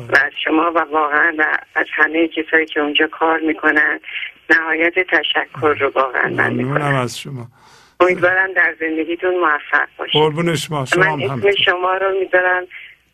و 0.09 0.15
از 0.15 0.31
شما 0.43 0.71
و 0.75 0.79
واقعا 0.79 1.33
و 1.37 1.57
از 1.75 1.85
همه 1.93 2.27
کسایی 2.27 2.65
که 2.65 2.79
اونجا 2.79 3.07
کار 3.07 3.39
می‌کنن 3.39 3.99
نهایت 4.49 4.93
تشکر 4.99 5.75
رو 5.79 5.89
واقعا 5.95 6.29
من 6.29 6.53
می‌کنم. 6.53 6.95
از 6.95 7.19
شما. 7.19 7.47
امیدوارم 7.99 8.53
در 8.53 8.75
زندگیتون 8.79 9.39
موفق 9.39 9.87
باشید. 9.97 10.13
قربون 10.13 10.55
شما 10.55 10.85
شما 10.85 11.15
من 11.15 11.23
اسم 11.23 11.51
شما 11.65 11.93
رو 11.93 12.19
می‌ذارم 12.19 12.63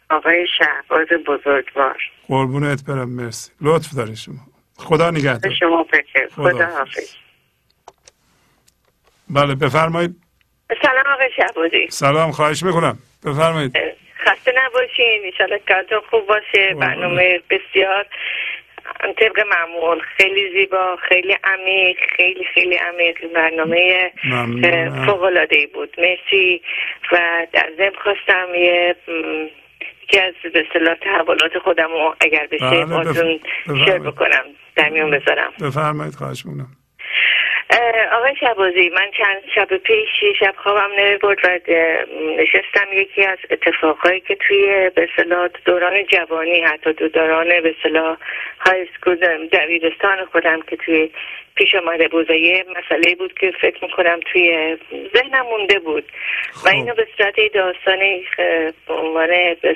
آقای 0.10 0.48
شهباز 0.58 1.08
بزرگوار. 1.08 1.98
قربونت 2.28 2.86
برم 2.86 3.10
مرسی. 3.10 3.52
لطف 3.62 3.94
داری 3.96 4.16
شما. 4.16 4.36
خدا 4.78 5.12
نگهدار. 5.12 5.54
شما 5.60 5.84
بخیر. 5.84 6.28
خدا, 6.36 6.50
خدا 6.50 6.66
حافظ. 6.66 7.14
بله 9.30 9.56
بفرمایید. 9.56 10.16
سلام 10.82 11.14
آقای 11.14 11.30
شهبازی. 11.36 11.88
سلام 11.90 12.32
خواهش 12.32 12.64
می‌کنم. 12.64 12.98
بفرمایید. 13.26 13.78
خسته 14.26 14.54
نباشین. 14.66 15.22
انشالله 15.26 15.62
کارتون 15.68 16.00
خوب 16.10 16.28
باشه. 16.28 16.76
برنامه 16.80 17.40
بسیار 17.50 18.06
طبق 19.18 19.40
معمول 19.40 20.02
خیلی 20.18 20.60
زیبا 20.60 20.98
خیلی 21.10 21.38
عمیق 21.44 21.98
خیلی 22.18 22.44
خیلی 22.54 22.76
عمیق 22.76 23.34
برنامه 23.36 24.12
فوق 25.06 25.24
العاده 25.24 25.68
بود 25.74 25.96
مرسی 25.98 26.62
و 27.12 27.48
در 27.54 27.70
ضمن 27.78 27.96
خواستم 28.04 28.56
یه 28.56 28.96
یکی 30.04 30.20
از 30.20 30.34
به 30.54 30.66
اصطلاح 30.68 30.96
تحولات 30.96 31.60
خودم 31.64 31.88
رو 31.92 32.16
اگر 32.22 32.48
بشه 32.52 32.70
بله 32.70 32.86
باتون 32.86 33.40
شیر 33.66 34.00
بکنم 34.00 34.44
در 34.76 34.90
میون 34.90 35.12
بذارم 35.12 35.52
بفرمایید 35.62 36.16
خواهش 36.16 36.46
می‌کنم 36.46 36.79
آقای 38.12 38.36
شبازی 38.40 38.90
من 38.90 39.12
چند 39.18 39.42
شب 39.56 39.78
پیش 39.78 40.10
شب 40.40 40.54
خوابم 40.58 40.90
نمی‌برد 40.98 41.38
و 41.46 41.60
نشستم 42.42 42.94
یکی 42.94 43.26
از 43.26 43.38
اتفاقهایی 43.50 44.20
که 44.20 44.36
توی 44.36 44.92
به 44.96 45.08
دوران 45.66 46.06
جوانی 46.06 46.62
حتی 46.62 46.94
دو 46.94 47.08
دوران 47.08 47.48
به 47.48 47.76
اصطلاح 47.78 48.18
های 48.60 48.88
سکول 48.98 49.48
دبیرستان 49.48 50.26
خودم 50.26 50.62
که 50.62 50.76
توی 50.76 51.10
پیش 51.60 51.76
آمده 51.76 52.08
بود 52.08 52.30
و 52.32 52.34
یه 52.34 52.66
مسئله 52.78 53.16
بود 53.16 53.34
که 53.34 53.52
فکر 53.62 53.86
می‌کنم 53.86 54.20
توی 54.32 54.78
ذهنم 55.16 55.46
مونده 55.46 55.80
بود. 55.80 56.04
و 56.04 56.70
خب. 56.70 56.76
اینو 56.76 56.94
به 56.94 57.08
صورت 57.18 57.36
داستانی 57.54 58.26
به 58.88 58.94
عنوان 58.94 59.28
به 59.62 59.76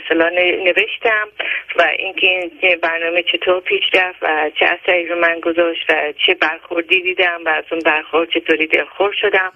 نوشتم 0.64 1.28
و 1.76 1.88
اینکه 2.00 2.28
این 2.28 2.76
برنامه 2.84 3.24
چطور 3.24 3.60
پیش 3.60 3.84
رفت 3.94 4.18
و 4.22 4.52
چه 4.60 4.66
اثری 4.66 5.08
رو 5.08 5.20
من 5.20 5.40
گذاشت 5.40 5.90
و 5.90 6.14
چه 6.26 6.34
برخوردی 6.34 7.02
دیدم 7.02 7.40
و 7.46 7.50
از 7.50 7.64
اون 7.72 7.82
برخورد 7.86 8.30
چطوری 8.30 8.68
دلخور 8.68 9.16
شدم. 9.22 9.52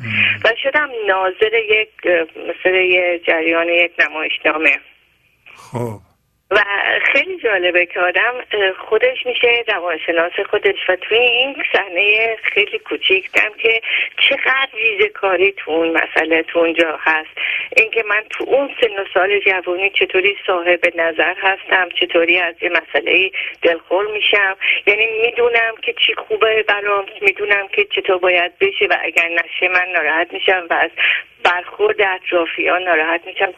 و 0.46 0.54
شدم 0.64 0.90
ناظر 1.08 1.54
یک 1.54 1.90
مثل 2.38 2.76
یه 2.76 3.22
جریان 3.28 3.70
یک 3.70 3.92
نمایشنامه. 4.00 4.80
خب. 5.56 6.17
و 6.51 6.59
خیلی 7.11 7.38
جالبه 7.38 7.85
که 7.85 8.00
آدم 8.00 8.34
خودش 8.77 9.26
میشه 9.26 9.64
روانشناس 9.67 10.32
خودش 10.50 10.90
و 10.90 10.95
توی 10.95 11.17
این 11.17 11.64
صحنه 11.74 12.35
خیلی 12.43 12.80
کوچیک 12.80 13.32
دم 13.32 13.50
که 13.58 13.82
چقدر 14.17 14.69
ریزه 14.74 15.09
کاری 15.09 15.51
تو 15.51 15.72
اون 15.72 15.98
مسئله 15.98 16.43
تو 16.43 16.59
اونجا 16.59 17.00
هست. 17.01 17.30
اینکه 17.77 18.03
من 18.09 18.24
تو 18.30 18.43
اون 18.48 18.69
سن 18.82 19.01
و 19.01 19.06
سال 19.14 19.40
جوانی 19.40 19.90
چطوری 19.90 20.38
صاحب 20.48 20.80
نظر 20.95 21.34
هستم 21.42 21.90
چطوری 22.00 22.38
از 22.38 22.56
یه 22.61 22.69
مسئله 22.69 23.32
دلخور 23.61 24.08
میشم. 24.08 24.58
یعنی 24.85 25.06
می‌دونم 25.22 25.76
که 25.82 25.93
چی 25.93 26.16
خوبه 26.16 26.64
برام 26.64 27.06
می‌دونم 27.22 27.67
که 27.67 27.85
چطور 27.85 28.17
باید 28.17 28.58
بشه 28.58 28.85
و 28.85 28.98
اگر 29.01 29.30
نشه 29.30 29.67
من 29.67 29.85
ناراحت 29.93 30.34
میشم 30.34 30.67
و 30.69 30.74
از 30.74 30.92
برخورد 31.51 32.01
اطرافیان 32.01 32.84
ناراحت 32.84 33.22
میشم 33.26 33.51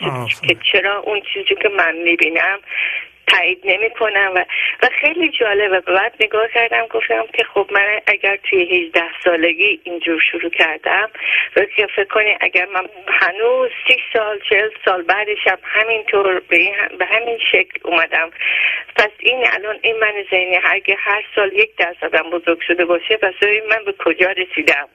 که 0.47 0.55
چرا 0.71 0.99
اون 0.99 1.21
چیزی 1.33 1.55
که 1.61 1.69
من 1.69 1.95
می‌بینم 1.95 2.59
تایید 3.29 3.59
نمی 3.63 3.89
کنم 3.89 4.31
و, 4.35 4.45
و 4.83 4.89
خیلی 5.01 5.29
جالبه. 5.29 5.79
بعد 5.79 6.13
نگاه 6.19 6.47
کردم 6.47 6.87
گفتم 6.87 7.25
که 7.33 7.43
خب 7.43 7.69
من 7.71 7.99
اگر 8.07 8.35
توی 8.35 8.85
18 8.85 9.01
سالگی 9.23 9.79
اینجور 9.83 10.21
شروع 10.31 10.49
کردم 10.49 11.09
و 11.55 11.65
که 11.65 11.87
فکر 11.95 12.03
کنی 12.03 12.37
اگر 12.41 12.65
من 12.65 12.89
هنوز 13.07 13.69
سی 13.87 13.97
سال 14.13 14.39
چل 14.49 14.69
سال 14.85 15.01
بعدشم 15.01 15.57
همینطور 15.63 16.41
به, 16.49 16.71
به 16.99 17.05
همین 17.05 17.37
شکل 17.51 17.79
اومدم. 17.83 18.29
پس 18.95 19.11
این 19.19 19.45
الان 19.53 19.79
این 19.81 19.95
من 19.99 20.13
ذهنی 20.31 20.59
اگه 20.63 20.95
هر 20.99 21.23
سال 21.35 21.53
یک 21.53 21.75
درصدم 21.75 22.29
بزرگ 22.29 22.61
شده 22.67 22.85
باشه 22.85 23.17
پس 23.17 23.33
من 23.69 23.85
به 23.85 23.91
کجا 23.91 24.31
رسیدم. 24.31 24.87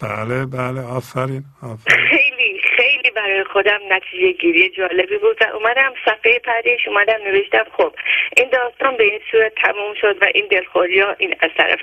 بله 0.00 0.46
بله 0.46 0.82
آفرین 0.82 1.44
آفرین. 1.62 2.08
خیلی 2.10 2.60
خیلی 2.80 3.10
برای 3.10 3.44
خودم 3.44 3.80
نتیجه 3.90 4.32
گیری 4.32 4.68
جالبی 4.68 5.18
بود 5.18 5.36
و 5.40 5.56
اومدم 5.56 5.94
صفحه 6.04 6.38
پریش 6.38 6.88
اومدم 6.88 7.18
نوشتم 7.24 7.66
خب 7.72 7.92
این 8.36 8.48
داستان 8.48 8.96
به 8.96 9.04
این 9.04 9.20
صورت 9.30 9.52
تموم 9.54 9.94
شد 10.00 10.22
و 10.22 10.26
این 10.34 10.46
دلخوری 10.50 11.00
ها 11.00 11.14
این 11.18 11.34
از 11.40 11.50
طرف 11.56 11.80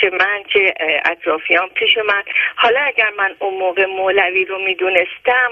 چه 0.00 0.10
من 0.10 0.42
چه 0.48 0.74
اطرافیان 1.04 1.68
پیش 1.68 1.96
من 1.98 2.22
حالا 2.56 2.80
اگر 2.80 3.10
من 3.18 3.34
اون 3.38 3.54
موقع 3.54 3.86
مولوی 3.86 4.44
رو 4.44 4.58
می‌دونستم 4.58 5.50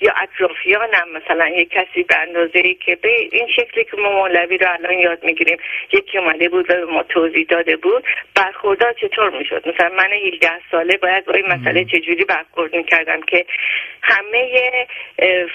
یا 0.00 0.12
اطرافیانم 0.22 1.08
مثلا 1.14 1.48
یک 1.48 1.70
کسی 1.70 2.02
به 2.02 2.16
اندازه 2.16 2.58
ای 2.58 2.74
که 2.74 2.96
به 2.96 3.08
این 3.32 3.48
شکلی 3.56 3.84
که 3.84 3.96
ما 3.96 4.12
مولوی 4.12 4.58
رو 4.58 4.66
الان 4.72 4.98
یاد 4.98 5.24
می‌گیریم 5.24 5.58
یکی 5.92 6.18
اومده 6.18 6.48
بود 6.48 6.70
و 6.70 6.92
ما 6.92 7.02
توضیح 7.02 7.46
داده 7.48 7.76
بود 7.76 8.04
برخوردار 8.34 8.92
چطور 8.92 9.30
می‌شد؟ 9.30 9.68
مثلا 9.68 9.88
من 9.88 10.12
18 10.12 10.50
ساله 10.70 10.96
باید 10.96 11.24
با 11.24 11.32
این 11.32 11.46
مسئله 11.46 11.84
چجوری 11.84 12.24
برخورد 12.24 12.76
می‌کردم 12.76 13.20
که 13.22 13.46
همه 14.06 14.86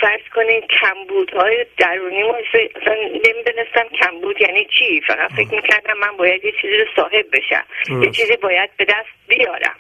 فرض 0.02 0.22
کنید 0.36 0.64
کمبودهای 0.82 1.66
درونی 1.78 2.24
مثلا 2.24 2.96
نمی‌دونستم 3.04 3.88
کمبود 4.00 4.42
یعنی 4.42 4.68
چی. 4.80 5.02
فقط 5.08 5.32
فکر 5.32 5.56
می‌کردم 5.56 5.98
من 5.98 6.18
باید 6.18 6.46
یه 6.46 6.54
چیزی 6.62 6.78
رو 6.78 6.86
صاحب 6.96 7.26
بشم. 7.34 7.66
یه 8.02 8.12
چیزی 8.12 8.36
باید 8.38 8.70
به 8.78 8.86
دست 8.86 9.10
بیارم. 9.28 9.76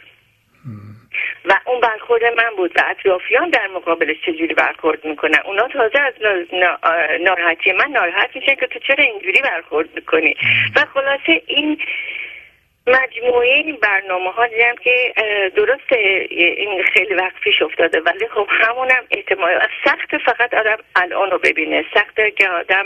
و 1.45 1.53
اون 1.66 1.80
برخورد 1.80 2.24
من 2.24 2.56
بود. 2.58 2.72
و 2.75 2.82
اطرافیان 2.90 3.50
در 3.50 3.67
مقابلش 3.67 4.16
چجوری 4.25 4.53
برخورد 4.53 5.06
می‌کنن؟ 5.06 5.40
اونا 5.45 5.67
تازه 5.67 6.00
از 6.00 6.14
ناراحتی 7.22 7.72
من 7.72 7.88
ناراحت 7.91 8.35
میشن 8.35 8.56
که 8.56 8.67
تو 8.67 8.80
چرا 8.80 9.03
اینجوری 9.03 9.41
برخورد 9.41 9.90
می‌کنی؟ 9.95 10.35
و 10.75 10.85
خلاصه 10.93 11.41
این 11.45 11.77
مجموعه 12.88 13.48
این 13.48 13.77
برنامه 13.82 14.32
ها 14.32 14.48
دیدم 14.48 14.76
که 14.76 15.14
درست 15.56 15.93
این 16.30 16.84
خیلی 16.84 17.14
وقت 17.14 17.40
پیش 17.43 17.61
افتاده 17.61 18.00
ولی 18.00 18.27
خب 18.27 18.48
همونم 18.50 19.03
احتمال 19.11 19.68
سخت 19.85 20.18
فقط 20.18 20.53
آدم 20.53 20.77
الان 20.95 21.32
رو 21.32 21.38
ببینه. 21.38 21.85
سخته 21.93 22.32
که 22.32 22.50
آدم 22.50 22.85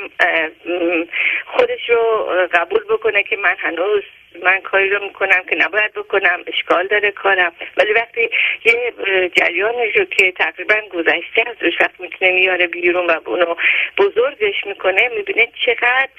خودش 1.46 1.90
رو 1.90 2.26
قبول 2.54 2.84
بکنه 2.84 3.24
که 3.24 3.36
من 3.36 3.56
هنوز 3.58 4.04
من 4.44 4.62
کاری 4.62 4.90
رو 4.90 5.04
می‌کنم 5.04 5.44
که 5.50 5.56
نباید 5.56 5.94
بکنم 5.94 6.44
اشکال 6.48 6.88
داره 6.88 7.12
کارم. 7.12 7.52
ولی 7.78 7.94
وقتی 7.94 8.30
یه 8.66 8.94
جریانی 9.36 9.92
رو 9.92 10.06
که 10.06 10.32
تقریبا 10.32 10.76
گذشته 10.94 11.44
از 11.48 11.56
روش 11.62 11.82
وقت 11.82 12.00
می‌تونه 12.00 12.32
میاره 12.32 12.68
بیرون 12.68 13.06
و 13.08 13.20
اونو 13.26 13.56
بزرگش 13.98 14.66
می‌کنه 14.66 15.10
می‌بینه 15.16 15.48
چقدر 15.66 16.10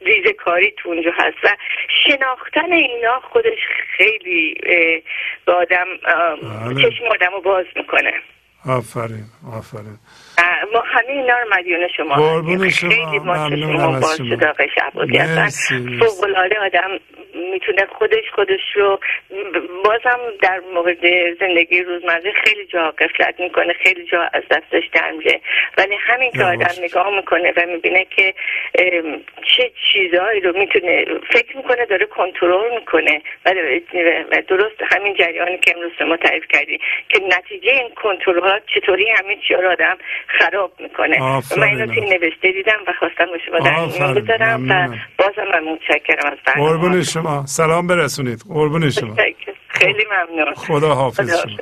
ریزه 0.00 0.32
کاری 0.32 0.74
تو 0.76 0.88
اونجا 0.88 1.10
هست. 1.18 1.36
و 1.44 1.56
شناختن 2.04 2.72
اینا 2.72 3.20
خودش 3.32 3.58
خیلی 3.96 4.54
به 5.46 5.52
آدم 5.52 5.86
بله. 6.42 6.90
چشم 6.90 7.04
آدم 7.04 7.32
رو 7.32 7.40
باز 7.40 7.66
می‌کنه. 7.76 8.12
آفرین 8.68 9.24
آفرین. 9.58 9.98
ما 10.72 10.80
همه 10.80 11.08
اینا 11.08 11.38
رو 11.38 11.54
مدیون 11.58 11.88
شما 11.96 12.14
قربون 12.14 12.70
شما 12.70 12.90
خیلی 12.90 13.18
ما 13.18 13.34
ممنونم 13.48 13.94
از 13.94 14.22
شما. 15.68 15.98
فوق 15.98 16.24
العاده 16.24 16.58
آدم 16.58 17.00
می‌تونه 17.52 17.86
خودش 17.98 18.24
خودش 18.34 18.60
رو 18.74 19.00
بازم 19.84 20.18
در 20.42 20.60
مورد 20.74 21.04
زندگی 21.40 21.82
روزمره 21.82 22.32
خیلی 22.44 22.66
جا 22.66 22.90
قفلت 22.90 23.40
می‌کنه 23.40 23.72
خیلی 23.72 24.04
جا 24.04 24.22
از 24.32 24.42
دستش 24.50 24.88
در 24.92 25.10
میره. 25.10 25.40
ولی 25.78 25.96
همین 26.00 26.30
که 26.30 26.44
آدم 26.44 26.84
نگاه 26.84 27.16
می‌کنه 27.16 27.52
و 27.56 27.66
می‌بینه 27.66 28.06
که 28.16 28.34
چه 29.56 29.70
چیزهایی 29.92 30.40
رو 30.40 30.58
می‌تونه 30.58 31.04
فکر 31.30 31.56
می‌کنه 31.56 31.84
داره 31.86 32.06
کنترل 32.06 32.74
می‌کنه. 32.74 33.22
و 34.30 34.42
درست 34.48 34.82
همین 34.92 35.14
جریانی 35.14 35.58
که 35.58 35.74
امروز 35.76 35.92
ما 36.08 36.16
تعریف 36.16 36.44
کردی 36.48 36.80
که 37.08 37.20
نتیجه 37.28 37.70
این 37.70 37.90
کنترل 37.94 38.60
چطوری 38.74 39.10
همین 39.10 39.40
چی 39.48 39.54
رو 39.54 39.70
آدم 39.70 39.98
خراب 40.38 40.72
می‌کنه. 40.80 41.18
من 41.56 41.62
اینو 41.62 41.86
توی 41.86 42.10
نوشته 42.10 42.52
دیدم 42.52 42.78
و 42.86 42.92
خواستم 42.98 43.26
به 43.32 43.38
شما 43.46 43.58
در 43.58 44.20
بذارم 44.20 44.68
و 44.70 44.96
بازم 45.18 45.44
من 45.52 45.64
متشکرم 45.64 46.32
از 46.32 46.38
برنامه. 46.46 47.02
شما. 47.02 47.46
سلام 47.46 47.86
برسونید. 47.86 48.42
قربون 48.48 48.90
شما. 48.90 49.16
خیلی 49.68 50.04
ممنون. 50.10 50.54
خدا 50.54 50.94
حافظ 50.94 51.42
شما. 51.42 51.56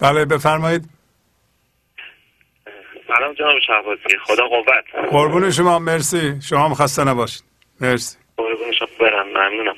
بله 0.00 0.24
بفرمایید. 0.24 0.82
سلام 3.08 3.34
جناب 3.34 3.58
شهبازی. 3.66 4.18
خدا 4.24 4.46
قوت. 4.46 5.10
قربون 5.10 5.50
شما. 5.50 5.78
مرسی. 5.78 6.40
شما 6.48 6.64
هم 6.68 6.74
خسته 6.74 7.04
نباشید. 7.04 7.44
مرسی. 7.80 8.18
قربون 8.36 8.72
شما. 8.72 8.88
برم. 9.00 9.28
ممنونم. 9.28 9.74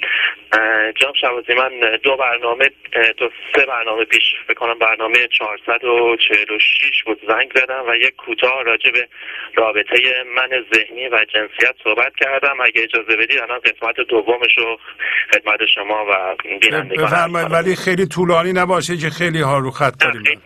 جناب 1.01 1.15
شوازی 1.21 1.55
من 1.55 1.97
دو 2.03 2.17
برنامه 2.17 2.71
دو 3.17 3.31
سه 3.55 3.67
برنامه 3.67 4.05
پیش 4.05 4.23
بکنم 4.49 4.79
برنامه 4.79 5.29
446 5.39 7.03
بود 7.07 7.21
زنگ 7.29 7.53
زدم 7.55 7.85
و 7.89 7.95
یک 7.95 8.17
کوتاه 8.17 8.63
راجع 8.63 8.91
به 8.91 9.09
رابطه 9.55 9.97
من 10.37 10.49
ذهنی 10.75 11.09
و 11.09 11.25
جنسیت 11.25 11.75
صحبت 11.85 12.13
کردم. 12.17 12.61
اگه 12.65 12.83
اجازه 12.83 13.17
بدید 13.17 13.41
الان 13.41 13.59
قسمت 13.59 13.97
دومش 14.09 14.59
رو 14.59 14.79
خدمت 15.33 15.67
شما 15.75 16.07
و 16.11 16.37
بینندگان 16.61 17.07
بفرمایید 17.07 17.53
ولی 17.53 17.77
خیلی 17.77 18.07
طولانی 18.07 18.53
نباشه 18.53 18.97
که 18.97 19.11
خیلی 19.11 19.41
ها 19.41 19.59
رو 19.59 19.71
خط 19.71 19.95
داریم. 20.01 20.43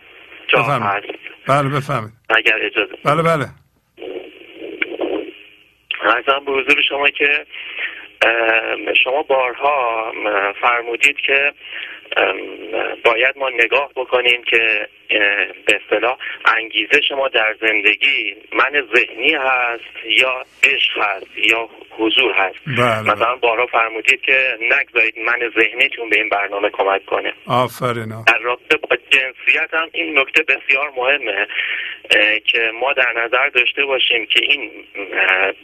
بفرمایید. 0.54 1.18
بله 1.48 1.68
بفرمایید. 1.68 2.14
اگر 2.30 2.58
اجازه. 2.62 2.94
بله 3.04 3.22
بله. 3.22 3.46
ارزم 6.02 6.44
به 6.44 6.52
حضور 6.52 6.82
شما 6.88 7.10
که 7.10 7.46
شما 9.04 9.22
بارها 9.22 10.12
فرمودید 10.60 11.16
که 11.16 11.52
باید 13.04 13.38
ما 13.38 13.48
نگاه 13.48 13.90
بکنیم 13.96 14.42
که 14.42 14.88
به 15.66 15.80
اصطلاح 15.84 16.18
انگیزه 16.56 17.00
شما 17.08 17.28
در 17.28 17.56
زندگی 17.60 18.36
من 18.52 18.86
ذهنی 18.94 19.34
هست 19.34 20.06
یا 20.06 20.44
عشق 20.62 20.98
هست 20.98 21.26
یا 21.36 21.68
حضور 21.90 22.32
هست؟ 22.32 22.58
بله. 22.66 23.00
مثلا 23.00 23.36
بارها 23.36 23.66
فرمودید 23.66 24.20
که 24.20 24.58
نگذارید 24.60 25.18
من 25.18 25.50
ذهنیتون 25.58 26.08
به 26.10 26.18
این 26.18 26.28
برنامه 26.28 26.70
کمک 26.70 27.04
کنه. 27.04 27.32
آفرین. 27.46 28.24
در 28.26 28.38
رابطه 28.38 28.76
با 28.76 28.96
جنسیت 29.10 29.74
هم 29.74 29.88
این 29.92 30.18
نکته 30.18 30.42
بسیار 30.42 30.92
مهمه 30.96 31.46
که 32.44 32.70
ما 32.80 32.92
در 32.92 33.12
نظر 33.24 33.48
داشته 33.48 33.84
باشیم 33.84 34.26
که 34.26 34.40
این 34.42 34.70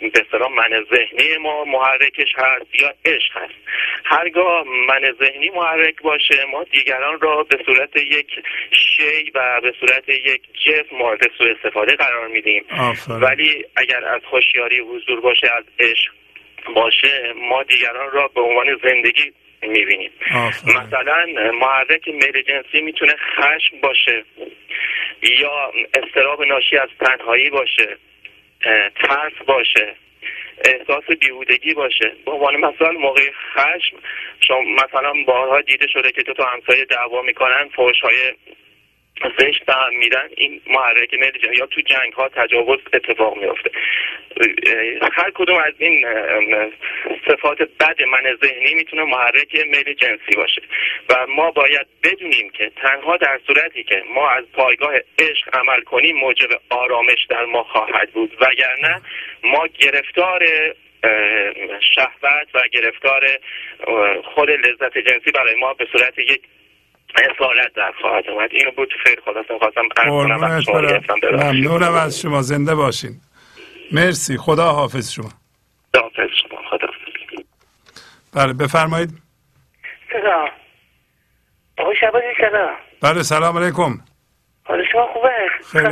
به 0.01 0.21
اصطلاح 0.21 0.53
من 0.53 0.85
ذهنی 0.95 1.37
ما 1.37 1.65
محرکش 1.65 2.35
هست 2.37 2.67
یا 2.81 2.95
عشق 3.05 3.37
هست. 3.37 3.55
هرگاه 4.05 4.65
من 4.89 5.15
ذهنی 5.21 5.51
محرک 5.51 6.03
باشه 6.03 6.34
ما 6.53 6.65
دیگران 6.65 7.21
را 7.21 7.43
به 7.43 7.59
صورت 7.67 7.97
یک 7.97 8.27
شی 8.71 9.31
و 9.35 9.61
به 9.63 9.73
صورت 9.81 10.09
یک 10.09 10.43
جسم 10.67 10.97
مورد 10.97 11.21
سوء 11.39 11.51
استفاده 11.51 11.97
قرار 11.97 12.29
میدیم. 12.29 12.65
ولی 13.09 13.65
اگر 13.77 14.05
از 14.05 14.21
خوشیاری 14.31 14.79
حضور 14.79 15.21
باشه 15.21 15.53
از 15.57 15.65
عشق 15.79 16.13
باشه 16.75 17.33
ما 17.37 17.63
دیگران 17.63 18.11
را 18.13 18.29
به 18.29 18.41
عنوان 18.41 18.79
زندگی 18.83 19.33
می‌بینیم. 19.63 20.11
مثلا 20.65 21.27
محرک 21.61 22.09
میل 22.09 22.43
جنسی 22.43 22.81
می‌تونه 22.81 23.15
خشم 23.37 23.81
باشه 23.83 24.25
یا 25.23 25.73
استراب 26.03 26.43
ناشی 26.43 26.77
از 26.77 26.89
تنهایی 27.01 27.51
باشه 27.51 27.97
ترس 29.01 29.33
باشه. 29.47 29.95
احساس 30.65 31.05
بیهودگی 31.21 31.75
باشه. 31.75 32.13
به 32.25 32.33
عنوان 32.33 32.57
مثلا 32.57 32.93
موقع 32.93 33.31
خشم 33.55 33.97
شما 34.41 34.61
مثلا 34.61 35.13
بارها 35.27 35.61
دیده 35.61 35.87
شده 35.87 36.13
که 36.13 36.23
دو 36.23 36.33
تا 36.33 36.45
همسایه 36.45 36.85
دعوا 36.85 37.23
می‌کنن 37.23 37.69
فوش 37.77 38.01
های 38.01 38.33
زشت 39.39 39.65
به 39.65 39.73
هم 39.73 39.97
میدن 39.99 40.29
این 40.37 40.61
محرک 40.67 41.15
میل 41.15 41.59
یا 41.59 41.67
تو 41.67 41.81
جنگ 41.81 42.13
ها 42.13 42.29
تجاوز 42.29 42.79
اتفاق 42.93 43.37
میفته 43.37 43.71
هر 45.13 45.31
کدوم 45.35 45.57
از 45.57 45.73
این 45.79 46.07
صفات 47.29 47.59
بد 47.63 48.03
من 48.03 48.37
ذهنی 48.43 48.75
می‌تونه 48.75 49.05
محرک 49.05 49.55
میل 49.55 49.95
جنسی 49.95 50.37
باشه. 50.37 50.63
و 51.11 51.27
ما 51.27 51.51
باید 51.51 51.87
بدونیم 52.03 52.51
که 52.51 52.71
تنها 52.77 53.17
در 53.17 53.41
صورتی 53.47 53.85
که 53.85 54.03
ما 54.15 54.31
از 54.31 54.45
پایگاه 54.53 54.95
عشق 55.19 55.57
عمل 55.57 55.81
کنیم 55.81 56.17
موجب 56.17 56.49
آرامش 56.71 57.27
در 57.29 57.45
ما 57.45 57.63
خواهد 57.63 58.11
بود. 58.11 58.37
وگرنه 58.41 59.01
ما 59.43 59.67
گرفتار 59.67 60.47
شهوت 61.95 62.49
و 62.55 62.63
گرفتار 62.73 63.39
خود 64.25 64.51
لذت 64.51 64.99
جنسی 64.99 65.31
برای 65.31 65.55
ما 65.55 65.75
به 65.75 65.87
صورت 65.93 66.19
یک 66.19 66.41
اصالت 67.17 67.75
در 67.77 67.93
خواهد 68.01 68.29
اومد. 68.29 68.51
اینو 68.53 68.71
بود 68.71 68.89
خیلی 69.05 69.21
خلاصه 69.25 69.59
خواستم 69.59 69.83
ممنونم 70.07 71.95
از 71.95 72.21
شما. 72.21 72.43
زنده 72.43 72.75
باشین. 72.75 73.21
مرسی. 73.93 74.37
خدا 74.39 74.73
حافظ 74.73 75.13
شما. 75.13 75.29
حافظ 75.97 76.31
شما. 76.43 76.59
خدا 76.71 76.87
بله 78.35 78.53
بفرمایید. 78.53 79.11
سلام. 80.13 80.49
آقای 81.79 81.97
شبازی 82.01 82.27
سلام. 82.41 82.75
بله 83.01 83.23
سلام 83.23 83.59
علیکم. 83.59 84.01
حال 84.65 84.85
شما 84.93 85.07
خوبه؟ 85.13 85.31
خیلی 85.73 85.87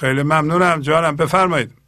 خیلی 0.00 0.22
ممنونم. 0.22 0.80
جانم 0.80 1.16
بفرمایید. 1.16 1.81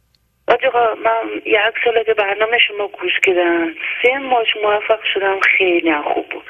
آقا 0.47 0.95
من 0.95 1.41
یک 1.45 1.59
ساله 1.83 2.03
که 2.03 2.13
برنامه 2.13 2.57
شما 2.57 2.87
گوش 2.87 3.19
کردم. 3.19 3.75
سه 4.01 4.17
ماش 4.17 4.47
موفق 4.63 5.03
شدم 5.13 5.39
خیلی 5.39 5.95
خوب 5.95 6.29
بود. 6.29 6.43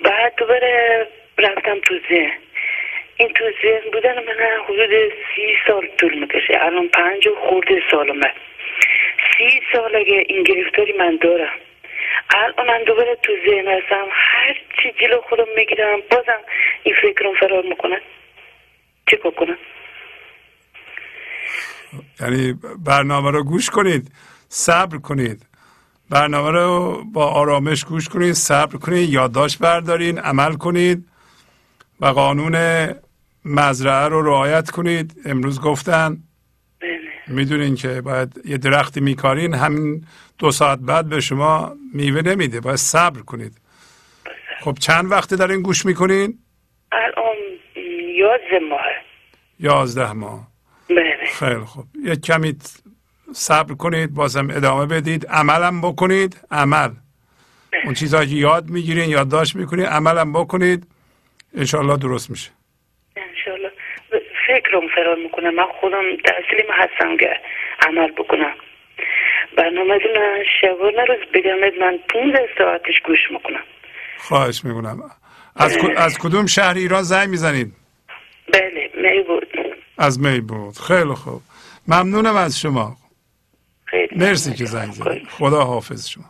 بعد 0.00 0.34
دوباره 0.36 1.06
رفتم 1.38 1.80
تو 1.80 1.94
ذهن. 2.10 2.38
این 3.16 3.28
تو 3.28 3.44
ذهن 3.62 3.90
بودن 3.92 4.14
من 4.14 4.64
حدود 4.64 5.12
سی 5.34 5.56
سال 5.66 5.88
طول 5.98 6.18
می‌کشه. 6.18 6.64
الان 6.64 6.88
پنج 6.88 7.26
و 7.28 7.34
خورده 7.34 7.82
سال 7.90 8.12
من 8.12 8.32
سی 9.36 9.60
سال 9.72 9.96
اگه 9.96 10.24
این 10.28 10.42
گرفتاری 10.42 10.92
من 10.92 11.16
دارم. 11.16 11.54
الان 12.34 12.66
من 12.66 12.82
دوباره 12.82 13.16
تو 13.22 13.32
ذهن 13.46 13.68
هستم. 13.68 14.08
هر 14.10 14.56
چی 14.82 14.92
جلو 14.92 15.20
خودم 15.20 15.48
می‌گیرم 15.56 16.00
بازم 16.10 16.40
این 16.82 16.94
فکرم 17.02 17.34
فرار 17.34 17.62
می‌کنن 17.62 18.00
چه 19.10 19.16
کنم؟ 19.16 19.58
یعنی 22.20 22.52
برنامه 22.84 23.30
رو 23.30 23.44
گوش 23.44 23.70
کنید 23.70 24.12
صبر 24.48 24.98
کنید. 24.98 25.46
برنامه 26.10 26.50
رو 26.50 27.02
با 27.12 27.26
آرامش 27.26 27.84
گوش 27.84 28.08
کنید 28.08 28.32
صبر 28.32 28.76
کنید 28.76 29.10
یادداشت 29.10 29.58
بردارین 29.58 30.18
عمل 30.18 30.54
کنید 30.54 31.08
و 32.00 32.06
قانون 32.06 32.88
مزرعه 33.44 34.08
رو 34.08 34.22
رعایت 34.22 34.70
کنید. 34.70 35.20
امروز 35.24 35.60
گفتن. 35.60 36.22
بله. 36.80 37.00
می‌دونین 37.28 37.74
که 37.74 38.00
باید 38.00 38.40
یه 38.44 38.58
درختی 38.58 39.00
میکارین 39.00 39.54
همین 39.54 40.06
دو 40.38 40.50
ساعت 40.50 40.78
بعد 40.78 41.08
به 41.08 41.20
شما 41.20 41.76
میوه 41.94 42.22
نمیده. 42.22 42.60
باید 42.60 42.76
صبر 42.76 43.20
کنید. 43.20 43.60
خب 44.60 44.76
چند 44.80 45.10
وقته 45.10 45.36
دارین 45.36 45.62
گوش 45.62 45.86
می‌کنین؟ 45.86 46.38
الان 46.92 47.36
یازده 48.18 48.58
ماه. 48.70 48.80
یازده 49.60 50.12
ماه. 50.12 50.49
خیلی 51.38 51.64
خوب. 51.66 51.84
یه 52.04 52.16
کمی 52.16 52.56
صبر 53.32 53.74
کنید 53.74 54.14
بازم 54.14 54.50
ادامه 54.50 54.86
بدید. 54.86 55.26
عملم 55.26 55.80
بکنید. 55.80 56.36
عمل. 56.50 56.90
اون 57.84 57.94
چیزهایی 57.94 58.28
که 58.28 58.36
یاد 58.36 58.70
می‌گیرین 58.70 59.10
یادداشت 59.10 59.56
می‌کنید 59.56 59.86
عملم 59.86 60.32
بکنید. 60.32 60.86
انشالله 61.56 61.96
درست 61.96 62.30
میشه. 62.30 62.50
انشالله 63.16 63.70
فکرم 64.46 64.88
فرار 64.94 65.16
می‌کنم. 65.16 65.54
من 65.54 65.66
خودم 65.80 66.02
تحصیلیم 66.24 66.70
هستم 66.72 67.16
که 67.16 67.30
عمل 67.86 68.12
بکنم. 68.12 68.54
برنامه 69.56 69.98
دونه 69.98 70.44
شبانه 70.60 71.04
روز 71.04 71.18
بگمید. 71.34 71.74
من 71.80 71.98
15 72.08 72.48
ساعتش 72.58 73.00
گوش 73.04 73.30
می‌کنم. 73.30 73.64
خواهش 74.18 74.64
می‌کنم. 74.64 75.02
از, 75.56 75.78
از 75.96 76.18
کدوم 76.18 76.46
شهر 76.46 76.74
ایران 76.74 77.02
زنگ 77.02 77.28
می‌زنید؟ 77.28 77.72
بله 78.52 78.90
می 78.94 79.22
بود 79.22 79.59
از 80.00 80.20
می 80.20 80.40
بود. 80.40 80.78
خیلی 80.78 81.14
خوب. 81.14 81.42
ممنونم 81.88 82.36
از 82.36 82.58
شما. 82.58 82.96
خیلی 83.84 84.16
مرسی 84.16 84.54
که 84.54 84.64
زنگ 84.66 84.92
زدید. 84.92 85.28
خدا 85.28 85.64
حافظ 85.64 86.08
شما. 86.08 86.29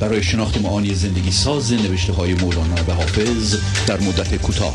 برای 0.00 0.22
شناخت 0.22 0.56
معانی 0.62 0.94
زندگی 0.94 1.30
ساز 1.30 1.72
نوشته 1.72 2.12
های 2.12 2.34
مولانا 2.34 2.74
و 2.88 2.92
حافظ 2.92 3.56
در 3.88 4.00
مدت 4.06 4.42
کوتاه. 4.42 4.74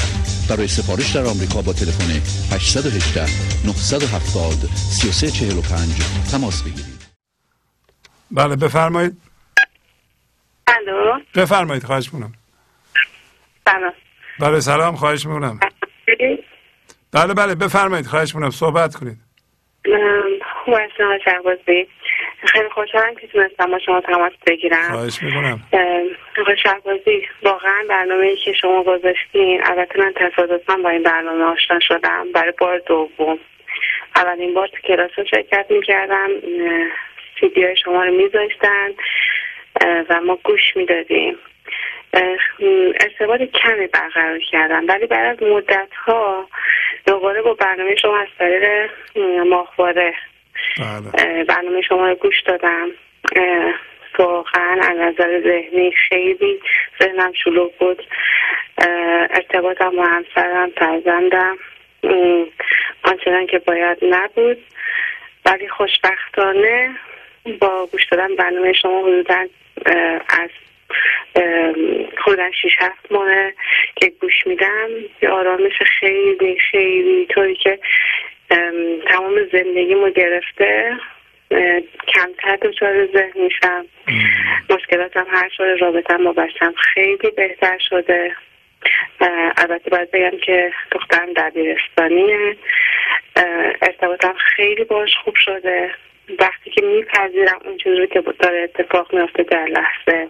برای 0.50 0.68
سفارش 0.68 1.16
در 1.16 1.26
آمریکا 1.26 1.62
با 1.62 1.74
تلفن 1.74 2.12
818 2.56 3.22
970 3.66 4.70
3345 4.76 6.32
تماس 6.32 6.64
بگیرید. 6.64 7.00
بله 8.32 8.56
بفرمایید. 8.56 9.18
الو. 10.68 11.20
بفرمایید 11.36 11.84
خواهش 11.84 12.14
می‌کنم. 12.14 12.34
سلام. 13.66 13.94
بله 14.40 14.60
سلام 14.60 14.96
خواهش 14.96 15.26
می‌کنم. 15.26 15.60
بله. 17.12 17.34
بله 17.34 17.56
بفرمایید 17.56 18.08
خواهش 18.08 18.36
می‌کنم 18.36 18.52
صحبت 18.52 18.96
کنید. 18.96 19.18
خوب 20.66 20.76
شهبازی 21.26 21.88
خیلی 22.45 22.69
خوشحالم 22.69 23.16
که 23.16 23.27
تونستم 23.27 23.72
با 23.72 23.80
شما 23.80 24.01
تماس 24.01 24.34
بگیرم. 24.48 24.92
خواهش 24.92 25.24
می‌کنم. 25.24 25.59
آقای 26.42 26.58
شهبازی 26.58 27.27
واقعا 27.43 27.85
برنامه 27.90 28.26
ای 28.26 28.35
که 28.35 28.53
شما 28.53 28.84
گذاشتین 28.84 29.61
البته 29.64 30.00
من 30.00 30.14
تصادفا 30.16 30.77
با 30.84 30.90
این 30.90 31.03
برنامه 31.03 31.43
آشنا 31.43 31.80
شدم 31.80 32.32
برای 32.34 32.53
بار 32.59 32.80
دوم. 32.80 33.40
اولین 34.16 34.53
بار 34.53 34.68
تو 34.68 34.77
کلاس 34.88 35.11
ها 35.11 35.24
شرکت 35.24 35.66
می‌کردم 35.69 36.30
سیدی 37.40 37.64
های 37.64 37.77
شما 37.77 38.03
رو 38.03 38.14
میذاشتن 38.14 38.92
و 40.09 40.22
ما 40.22 40.40
گوش 40.43 40.76
می‌دادیم. 40.76 41.38
ارتباط 43.01 43.42
کمی 43.42 43.88
برقرار 43.88 44.40
کردم 44.51 44.88
ولی 44.88 45.06
بعد 45.06 45.38
از 45.38 45.48
مدت 45.50 45.90
ها 46.06 46.50
دوباره 47.06 47.42
با 47.42 47.53
برنامه 47.53 47.95
شما 47.95 48.18
از 48.18 48.27
طریق 48.40 48.90
ماهواره 49.50 50.14
بله. 50.80 51.44
برنامه 51.44 51.82
شما 51.82 52.08
رو 52.08 52.16
گوش 52.16 52.42
دادم. 52.42 52.90
واقعا 54.20 54.82
از 54.82 54.98
نظر 54.98 55.42
ذهنی 55.42 55.92
خیلی 56.10 56.60
ذهنم 57.04 57.34
شلوغ 57.44 57.72
بود. 57.80 58.04
ارتباطم 59.30 59.96
با 59.96 60.04
همسرم 60.04 60.70
فرزندم 60.70 61.58
آنچنان 63.04 63.48
که 63.48 63.60
باید 63.60 63.98
نبود. 64.02 64.58
ولی 65.46 65.68
خوشبختانه 65.70 66.96
با 67.60 67.86
گوش 67.92 68.06
دادن 68.12 68.36
برنامه 68.36 68.74
شما 68.74 69.02
حدودا 69.02 69.46
از 70.30 70.50
خودم 72.18 72.52
شیش 72.62 72.74
هفت 72.80 73.12
ماه 73.12 73.52
که 73.96 74.12
گوش 74.22 74.48
میدم 74.48 74.90
یه 75.22 75.30
آرامش 75.30 75.82
خیلی 76.00 76.60
خیلی 76.72 77.26
طوری 77.26 77.56
که 77.56 77.80
تمام 79.10 79.45
زندگیمو 79.52 80.10
گرفته. 80.10 80.98
کمتر 82.08 82.56
دچار 82.61 83.06
ذهن 83.06 83.42
میشم. 83.42 83.86
مشکلاتم 84.69 85.28
هر 85.30 85.50
سال 85.58 85.78
رابطم 85.78 86.24
با 86.24 86.32
بچم 86.32 86.74
خیلی 86.94 87.32
بهتر 87.38 87.78
شده. 87.90 88.36
البته 89.58 89.90
باید 89.90 90.11
بگم 90.11 90.38
که 90.38 90.74
دخترم 90.92 91.34
دبیرستانیه 91.34 92.58
ارتباطم 93.82 94.34
خیلی 94.34 94.84
باش 94.84 95.10
خوب 95.24 95.36
شده. 95.36 95.92
وقتی 96.40 96.69
که 96.69 96.82
میپذیرم 96.82 97.60
اون 97.66 97.78
چیزی 97.78 98.08
که 98.08 98.22
داره 98.22 98.61
اتفاق 98.61 99.14
میافته 99.14 99.44
در 99.44 99.66
لحظه. 99.66 100.28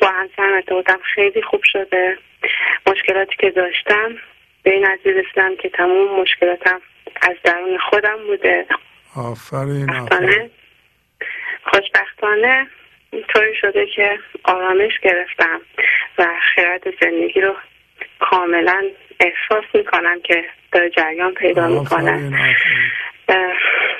با 0.00 0.08
همسرم 0.08 0.52
ارتباطم 0.52 1.00
خیلی 1.14 1.42
خوب 1.42 1.62
شده. 1.62 2.18
مشکلاتی 2.86 3.36
که 3.38 3.50
داشتم 3.50 4.16
به 4.62 4.70
این 4.70 4.86
نتیجه 4.86 5.20
رسیدم 5.20 5.56
که 5.62 5.68
تمام 5.68 6.20
مشکلاتم 6.20 6.80
از 7.22 7.36
درون 7.44 7.78
خودم 7.78 8.16
بوده. 8.26 8.66
آفرین 9.16 9.86
خوشبختانه 9.86 10.50
خوشبختانه 11.64 12.66
طوری 13.28 13.54
شده 13.60 13.86
که 13.96 14.18
آرامش 14.44 14.92
گرفتم 15.02 15.60
و 16.18 16.26
خیرت 16.54 16.82
زندگی 17.02 17.40
رو 17.40 17.54
کاملا 18.20 18.82
احساس 19.20 19.64
می‌کنم 19.74 20.20
که 20.24 20.44
داره 20.72 20.90
جریان 20.90 21.34
پیدا 21.34 21.68
می‌کنه. 21.68 22.32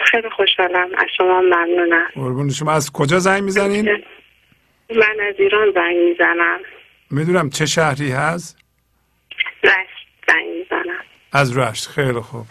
خیلی 0.05 0.31
خوشحالم 0.31 0.89
از 0.99 1.07
شما 1.17 1.41
ممنونم. 1.41 2.09
قربون 2.15 2.51
شما. 2.51 2.73
از 2.73 2.93
کجا 2.93 3.19
زنگ 3.19 3.43
می‌زنین؟ 3.43 4.05
من 4.91 5.21
از 5.29 5.35
ایران 5.39 5.73
زنگ 5.75 5.97
می‌زنم. 5.97 6.61
می‌دونم 7.11 7.51
چه 7.51 7.67
شهری 7.67 8.13
هست؟ 8.13 8.59
رشت 9.65 10.00
از 11.33 11.57
رشت. 11.57 11.89
خیلی 11.89 12.21
خوب. 12.21 12.47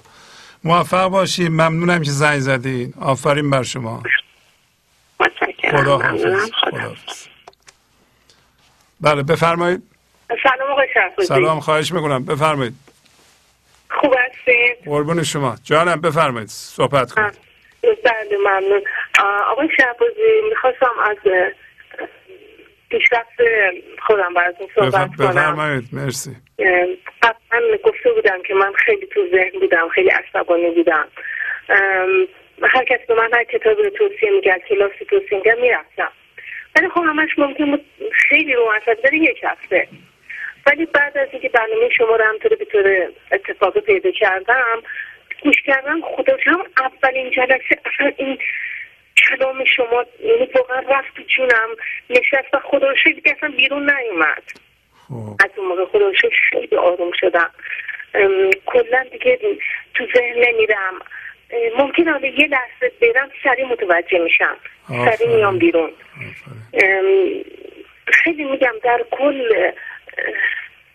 موفق 0.63 1.07
باشی 1.07 1.49
ممنونم 1.49 2.01
که 2.01 2.11
زنگ 2.11 2.39
زدین. 2.39 2.93
آفرین 3.01 3.49
بر 3.49 3.63
شما. 3.63 4.03
خدا 5.71 5.97
حافظ. 5.97 6.51
خدا 6.51 6.95
بله 9.01 9.23
بفرمایید. 9.23 9.83
سلام 10.43 10.71
آقای 10.71 10.87
سلام 11.27 11.59
خواهش 11.59 11.91
می‌کنم. 11.91 12.25
بفرمایید. 12.25 12.75
خوب 13.89 14.15
هستین؟ 14.17 14.75
قربون 14.85 15.23
شما. 15.23 15.55
جانم 15.63 16.01
بفرمایید. 16.01 16.49
صحبت 16.49 17.11
کنید. 17.11 17.37
بله 17.81 18.37
ممنون. 18.45 18.81
آقای 19.51 19.69
شهبازی 19.77 20.41
می‌خواستم 20.49 20.99
از 21.09 21.17
پیشرفت 22.89 23.41
خودم 24.07 24.33
براتون 24.33 24.67
صحبت 24.75 25.15
کنم. 25.17 25.83
مرسی. 25.93 26.31
قبلا 27.21 27.77
گفته 27.83 28.11
بودم 28.13 28.41
که 28.41 28.53
من 28.53 28.73
خیلی 28.73 29.07
تو 29.07 29.27
ذهن 29.31 29.59
بودم 29.59 29.89
خیلی 29.89 30.09
عصبانی 30.09 30.69
بودم. 30.69 31.07
هر 32.63 32.83
کسی 32.83 33.05
به 33.07 33.13
من 33.13 33.29
هر 33.33 33.43
کتابی 33.43 33.83
رو 33.83 33.89
توصیه 33.89 34.31
می‌کرد 34.35 34.61
کلاسی 34.69 35.05
توصیه 35.05 35.37
می‌کرد 35.37 35.59
می‌رفتم. 35.59 36.11
ولی 36.75 36.89
خب 36.89 37.01
همش 37.01 37.29
ممکن 37.37 37.71
بود 37.71 37.85
خیلی 38.13 38.53
رو 38.53 38.71
بره 39.03 39.17
یک 39.17 39.43
هفته. 39.43 39.87
ولی 40.65 40.85
بعد 40.85 41.17
از 41.17 41.27
اینکه 41.31 41.49
برنامه 41.49 41.89
شما 41.97 42.15
رو 42.15 42.25
همطور 42.25 42.55
به 42.55 42.65
طور 42.65 43.09
اتفاقی 43.31 43.81
پیدا 43.81 44.11
کردم 44.11 44.83
گوش 45.43 45.61
کردم 45.65 46.01
خدا 46.01 46.37
هم 46.45 46.65
اولین 46.77 47.31
جلسه 47.31 47.79
اصلا 47.85 48.11
این 48.17 48.37
کلام 49.29 49.63
شما؟ 49.63 50.05
یعنی 50.19 50.49
واقعا 50.55 50.79
رفت 50.79 51.15
تو 51.15 51.21
جونم 51.23 51.69
نشست 52.09 52.53
و 52.53 52.59
خدا 52.59 52.95
شکر 52.95 53.35
اصلا 53.37 53.49
بیرون 53.49 53.91
نیومد. 53.91 54.43
از 55.43 55.49
اون 55.55 55.67
موقع 55.67 55.85
خدا 55.85 56.11
خیلی 56.49 56.75
آروم 56.75 57.11
شدم. 57.19 57.51
کلا 58.65 59.05
دیگه 59.11 59.39
تو 59.93 60.05
ذهن 60.15 60.35
نمیرم. 60.35 60.93
ممکن 61.77 62.07
حالا 62.07 62.27
یه 62.27 62.47
لحظه 62.47 62.91
برم 63.01 63.29
سریع 63.43 63.65
متوجه 63.65 64.19
میشم. 64.19 64.57
سریع 64.87 65.35
میام 65.35 65.57
بیرون. 65.57 65.91
خیلی 68.05 68.43
میگم 68.43 68.73
در 68.83 69.05
کل 69.11 69.71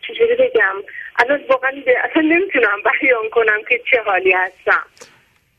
چجوری 0.01 0.35
بگم؟ 0.35 0.75
الان 1.19 1.45
واقعا 1.49 1.73
اصلا 2.11 2.23
نمی‌تونم 2.23 2.83
بیان 3.01 3.31
کنم 3.31 3.61
که 3.69 3.81
چه 3.91 4.03
حالی 4.03 4.33
هستم. 4.33 4.87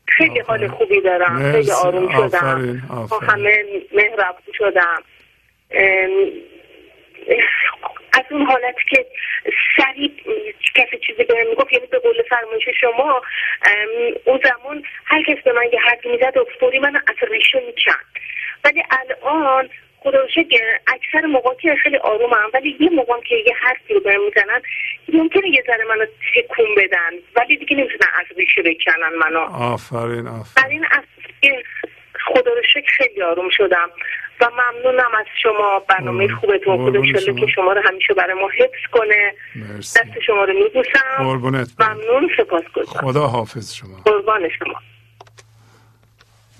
خیلی 0.08 0.40
حال 0.40 0.68
خوبی 0.68 1.00
دارم. 1.00 1.52
خیلی 1.52 1.72
آروم 1.72 2.08
شدم. 2.08 2.82
با 3.10 3.18
همه 3.18 3.64
مهربون 3.92 4.54
شدم. 4.54 5.02
از 8.12 8.24
اون 8.30 8.46
حالتی 8.46 8.82
که 8.90 9.06
سریع 9.76 10.10
کسی 10.74 10.98
چیزی 11.06 11.24
به 11.24 11.34
من 11.34 11.50
می‌گفت 11.50 11.72
یعنی 11.72 11.86
به 11.86 11.98
قول 11.98 12.22
فرمایش 12.28 12.68
شما 12.80 13.22
اون 14.24 14.40
زمان 14.44 14.82
هر 15.04 15.22
کس 15.22 15.42
به 15.44 15.52
من 15.52 15.64
یه 15.72 15.80
حرفی 15.80 16.08
می‌زد 16.08 16.36
و 16.36 16.46
فوری 16.60 16.78
من 16.78 16.96
از 16.96 17.30
ریشه 17.30 17.62
می‌کند 17.66 18.04
ولی 18.64 18.82
الان 18.90 19.68
خدا 20.00 20.18
اکثر 20.86 21.26
موقع 21.26 21.54
که 21.54 21.76
خیلی 21.82 21.96
آرومم 21.96 22.50
ولی 22.54 22.76
یه 22.80 22.90
موقع 22.90 23.20
که 23.28 23.34
یه 23.34 23.54
حرفی 23.60 23.94
رو 23.94 24.00
بهم 24.00 24.20
می‌زنن 24.24 24.62
ممکنه 25.12 25.48
یه 25.48 25.64
ذره 25.66 25.84
منو 25.88 26.06
تکون 26.34 26.66
بدن 26.76 27.10
ولی 27.36 27.56
دیگه 27.56 27.76
نمی‌تونن 27.76 28.10
از 28.20 28.26
ریشه 28.36 28.62
بکنن 28.62 29.18
منو. 29.20 29.38
آفرین 29.38 30.28
آفرین. 30.28 30.84
این 31.40 31.62
خدا 32.24 32.52
رو 32.52 32.62
شکر 32.72 32.92
خیلی 32.96 33.22
آروم 33.22 33.48
شدم 33.50 33.90
و 34.40 34.50
ممنونم 34.50 35.10
از 35.18 35.26
شما 35.42 35.82
برنامه 35.88 36.28
خوبتون 36.28 36.90
خدا 36.90 37.20
شده 37.20 37.40
که 37.40 37.46
شما. 37.46 37.72
رو 37.72 37.82
همیشه 37.84 38.14
برای 38.14 38.34
ما 38.34 38.48
حفظ 38.48 38.90
کنه. 38.92 39.34
مرسی. 39.56 40.00
دست 40.00 40.20
شما 40.26 40.44
رو 40.44 40.52
میبوسم. 40.52 41.22
ممنون 41.78 42.30
سپاس 42.36 42.64
گذارم. 42.74 43.06
خدا 43.06 43.26
حافظ 43.26 43.74
شما. 43.74 43.96
قربان 44.04 44.48
شما. 44.58 44.80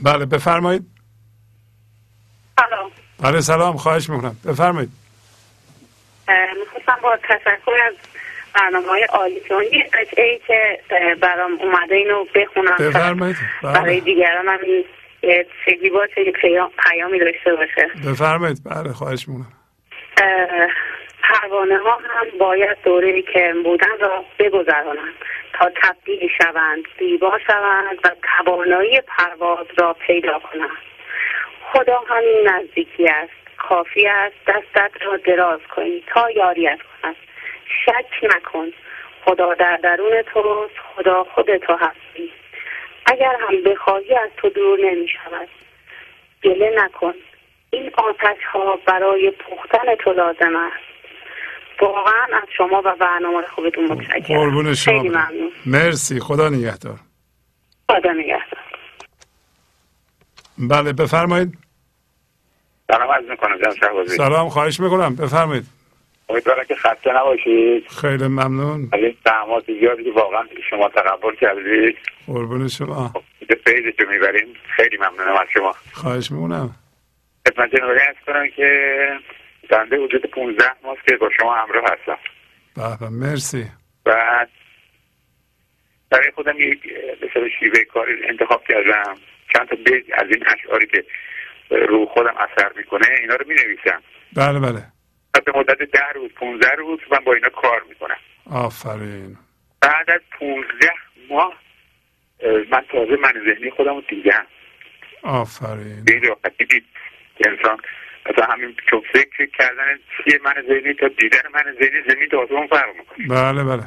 بله 0.00 0.26
بفرمایید. 0.26 0.82
سلام. 2.60 2.90
بله 3.22 3.40
سلام 3.40 3.76
خواهش 3.76 4.10
می‌کنم. 4.10 4.36
بفرمایید. 4.48 4.90
می‌خواستم 6.58 6.98
با 7.02 7.16
تشکر 7.16 7.72
از 7.86 7.94
برنامه 8.54 8.86
های 8.86 9.02
عالیتون 9.02 9.62
یه 9.62 9.90
ای 10.16 10.40
که 10.46 10.80
برام 11.20 11.52
اومده 11.60 11.94
اینو 11.94 12.24
بخونم. 12.34 12.76
بفرمایید. 12.78 13.36
بله. 13.62 13.72
برای 13.72 14.00
دیگران 14.00 14.48
هم 14.48 14.58
یه 15.22 15.46
چگی 15.66 15.90
باشه 15.90 16.20
یه 16.26 16.32
پیامی 16.90 17.18
داشته 17.18 17.54
باشه. 17.54 18.10
بفرمایید. 18.10 18.58
بله 18.64 18.92
خواهش 18.92 19.28
می‌کنم. 19.28 19.52
پروانه 21.22 21.78
ها 21.78 21.98
هم 22.10 22.38
باید 22.38 22.76
دوره 22.84 23.22
که 23.22 23.54
بودن 23.64 23.98
را 24.00 24.24
بگذرانند 24.38 25.14
تا 25.52 25.70
تبدیل 25.82 26.28
شوند 26.38 26.84
زیبا 26.98 27.38
شوند 27.46 27.98
و 28.04 28.10
توانایی 28.36 29.00
پرواز 29.00 29.66
را 29.78 29.96
پیدا 30.06 30.38
کنند. 30.38 30.95
خدا 31.76 32.00
همین 32.08 32.48
نزدیکی 32.48 33.08
است. 33.08 33.32
کافی 33.56 34.06
است. 34.06 34.34
دستت 34.46 34.90
را 35.02 35.16
دراز 35.16 35.60
کنی. 35.76 36.02
تا 36.06 36.30
یاریت 36.30 36.78
کند 37.02 37.16
شک 37.84 38.36
نکن. 38.36 38.66
خدا 39.24 39.54
در 39.54 39.76
درون 39.76 40.22
توست. 40.22 40.74
خدا 40.94 41.24
خود 41.34 41.56
تو 41.56 41.76
هستی. 41.76 42.32
اگر 43.06 43.36
هم 43.48 43.72
بخواهی 43.72 44.14
از 44.14 44.30
تو 44.36 44.48
دور 44.48 44.78
نمی 44.78 45.08
شود. 45.08 45.48
گله 46.44 46.84
نکن. 46.84 47.14
این 47.70 47.90
آتش 47.94 48.44
ها 48.52 48.78
برای 48.86 49.30
پختن 49.30 49.94
تو 49.94 50.12
لازم 50.12 50.56
است. 50.56 50.86
واقعا 51.80 52.26
از 52.42 52.48
شما 52.56 52.82
و 52.84 52.96
برنامه 53.00 53.46
خوبتون 53.46 53.84
متشکرم. 53.84 54.38
قربون 54.38 54.74
شما. 54.74 54.94
خیلی 54.94 55.08
ممنون. 55.08 55.52
مرسی. 55.66 56.20
خدا 56.20 56.48
نگهدار. 56.48 56.98
خدا 57.90 58.12
نگهدار. 58.12 58.60
بله 60.58 60.92
بفرمایید. 60.92 61.65
سلام 62.90 63.10
عرض 63.10 63.24
می‌کنم 63.30 63.58
جان 63.58 64.06
سلام 64.06 64.48
خواهش 64.48 64.80
می‌کنم. 64.80 65.16
بفرمایید. 65.16 65.64
امیدوارم 66.28 66.64
که 66.64 66.74
خسته 66.74 67.12
نباشید. 67.12 67.88
خیلی 68.00 68.24
ممنون. 68.28 68.88
از 68.92 69.00
این 69.00 69.16
زحمات 69.24 69.64
زیادی 69.66 70.04
که 70.04 70.10
واقعا 70.10 70.42
شما 70.70 70.88
تقبل 70.88 71.34
کردید. 71.34 71.96
قربون 72.26 72.68
شما. 72.68 73.12
پیزشو 73.66 74.08
می‌بریم. 74.10 74.46
خیلی 74.76 74.96
ممنونم 74.96 75.36
از 75.36 75.46
شما. 75.54 75.74
خواهش 75.92 76.30
می‌کنم. 76.30 76.70
خدمت 77.48 77.76
جنابالی 77.76 78.00
از 78.00 78.14
کنم 78.26 78.48
که 78.48 79.10
بنده 79.70 79.98
وجود 79.98 80.26
15 80.26 80.64
ماست 80.84 81.00
که 81.08 81.16
با 81.16 81.30
شما 81.40 81.54
همراه 81.54 81.84
هستم. 81.84 82.18
بله 82.76 83.10
مرسی. 83.10 83.66
بعد 84.04 84.48
برای 86.10 86.30
خودم 86.34 86.54
یک 86.58 86.82
به 87.20 87.50
شیوه 87.58 87.84
کاری 87.84 88.12
انتخاب 88.28 88.64
کردم. 88.68 89.14
چند 89.54 89.68
تا 89.68 89.76
بیت 89.76 90.04
از 90.12 90.26
این 90.30 90.44
اشعاری 90.46 90.86
که 90.86 91.04
رو 91.70 92.06
خودم 92.06 92.34
اثر 92.38 92.72
می‌کنه 92.76 93.06
اینا 93.20 93.34
رو 93.34 93.48
می 93.48 93.54
نویسم 93.54 94.02
بله. 94.36 94.60
بله 94.60 94.82
به 95.46 95.52
مدت 95.58 95.78
ده 95.78 96.12
روز 96.14 96.30
15 96.32 96.68
روز 96.78 97.00
من 97.12 97.18
با 97.18 97.34
اینا 97.34 97.48
کار 97.48 97.82
می‌کنم. 97.88 98.16
آفرین. 98.50 99.36
بعد 99.80 100.10
از 100.10 100.20
15 100.40 100.92
ماه 101.28 101.62
من 102.70 102.84
تازه 102.92 103.16
من 103.16 103.32
ذهنی 103.46 103.70
خودم 103.70 103.94
رو 103.94 104.02
دیدم. 104.08 104.46
آفرین. 105.22 106.04
به 106.04 106.12
این 106.12 106.22
راحتی 106.22 106.64
دید 106.64 106.84
انسان 107.46 107.78
مثلا 108.30 108.44
همین 108.44 108.76
چون 108.90 109.02
فکر 109.12 109.46
کردن 109.46 109.98
چیه 110.16 110.40
من 110.44 110.54
ذهنی 110.68 110.94
تا 110.94 111.08
دیدن 111.08 111.42
من 111.54 111.76
ذهنی 111.80 112.02
زمین 112.08 112.28
تا 112.28 112.38
آسمان 112.38 112.66
فرق 112.66 112.96
می‌کنه. 112.96 113.28
بله 113.28 113.64
بله. 113.64 113.84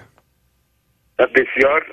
و 1.20 1.28
بسیار 1.28 1.86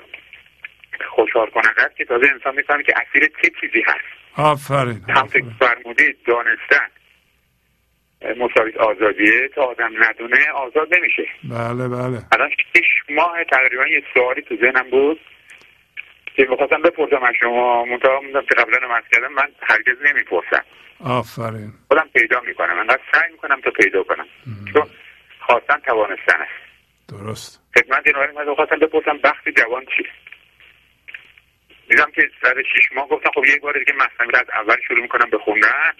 خوشحال 1.09 1.49
کننده 1.49 1.81
است 1.83 1.95
که 1.97 2.05
تازه 2.05 2.27
انسان 2.33 2.55
می‌فهمه 2.55 2.83
که 2.83 2.93
اسیر 2.97 3.31
چه 3.41 3.51
چیزی 3.61 3.83
هست. 3.87 4.16
آفرین. 4.37 5.01
هم 5.09 5.27
فکر 5.27 5.45
فرمودید 5.59 6.17
دانستن. 6.27 6.87
مساویت 8.21 8.77
آزادیه؟ 8.77 9.49
تا 9.55 9.61
آدم 9.61 9.91
ندونه 10.03 10.37
آزاد 10.55 10.95
نمیشه. 10.95 11.23
بله 11.43 11.87
بله. 11.87 12.19
الان 12.31 12.49
شش 12.49 12.83
ماه 13.09 13.43
تقریبا 13.51 13.87
یه 13.87 14.03
سوالی 14.13 14.41
تو 14.41 14.55
ذهنم 14.55 14.89
بود 14.89 15.19
که 16.35 16.47
می‌خواستم 16.49 16.81
بپرسم 16.81 17.23
از 17.23 17.33
شما. 17.39 17.85
موندم 17.85 18.41
که 18.49 18.55
قبلا 18.57 18.87
مرز 18.87 19.03
کردم 19.11 19.33
من 19.33 19.49
هرگز 19.61 19.95
نمی‌پرسم. 20.05 20.63
آفرین. 20.99 21.71
خودم 21.87 22.09
پیدا 22.13 22.41
می‌کنم. 22.47 22.77
من 22.77 22.97
سعی 23.13 23.31
می‌کنم 23.31 23.61
تا 23.61 23.71
پیدا 23.71 24.03
کنم. 24.03 24.25
چون 24.73 24.83
خواستن 25.39 25.79
توانستن 25.85 26.41
است. 26.41 26.67
درست. 27.09 27.61
خدمت 27.75 28.07
این 28.07 28.15
من 28.35 28.55
خواستم 28.55 28.79
بپرسم 28.79 29.17
بخت 29.23 29.49
جوان 29.49 29.85
چیه؟ 29.85 30.11
دیدم 31.89 32.11
که 32.15 32.29
سر 32.41 32.63
شیش 32.73 32.91
ماه 32.95 33.07
گفتم 33.07 33.29
خب 33.35 33.45
یک 33.45 33.61
بار 33.61 33.79
دیگه 33.79 33.93
مصنوی 33.93 34.35
از 34.35 34.49
اول 34.49 34.75
شروع 34.87 35.01
می‌کنم 35.01 35.29
به 35.29 35.37
خوندن. 35.37 35.93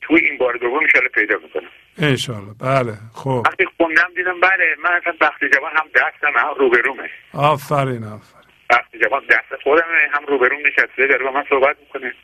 توی 0.00 0.20
این 0.20 0.38
بار 0.38 0.56
دوم 0.56 0.82
انشالله 0.82 1.08
پیدا 1.08 1.38
می‌کنم. 1.42 1.70
انشالله. 1.98 2.54
بله. 2.60 2.92
خب. 3.14 3.42
وقتی 3.46 3.64
خوندم 3.76 4.10
دیدم 4.16 4.40
بله 4.40 4.76
من 4.84 4.90
اصلا 4.90 5.12
بخت 5.20 5.44
جوان 5.44 5.72
هم 5.76 5.86
دستم 5.94 6.38
هم 6.38 6.54
روبرومه. 6.58 7.10
آفرین 7.34 8.04
آفرین. 8.04 8.48
بخت 8.70 8.96
جوان 9.02 9.22
دست 9.26 9.62
خودم 9.62 9.84
هم 10.12 10.26
روبروم 10.26 10.66
نشسته 10.66 11.06
داره 11.06 11.24
با 11.24 11.30
من 11.30 11.44
صحبت 11.48 11.76
می‌کنه. 11.80 12.14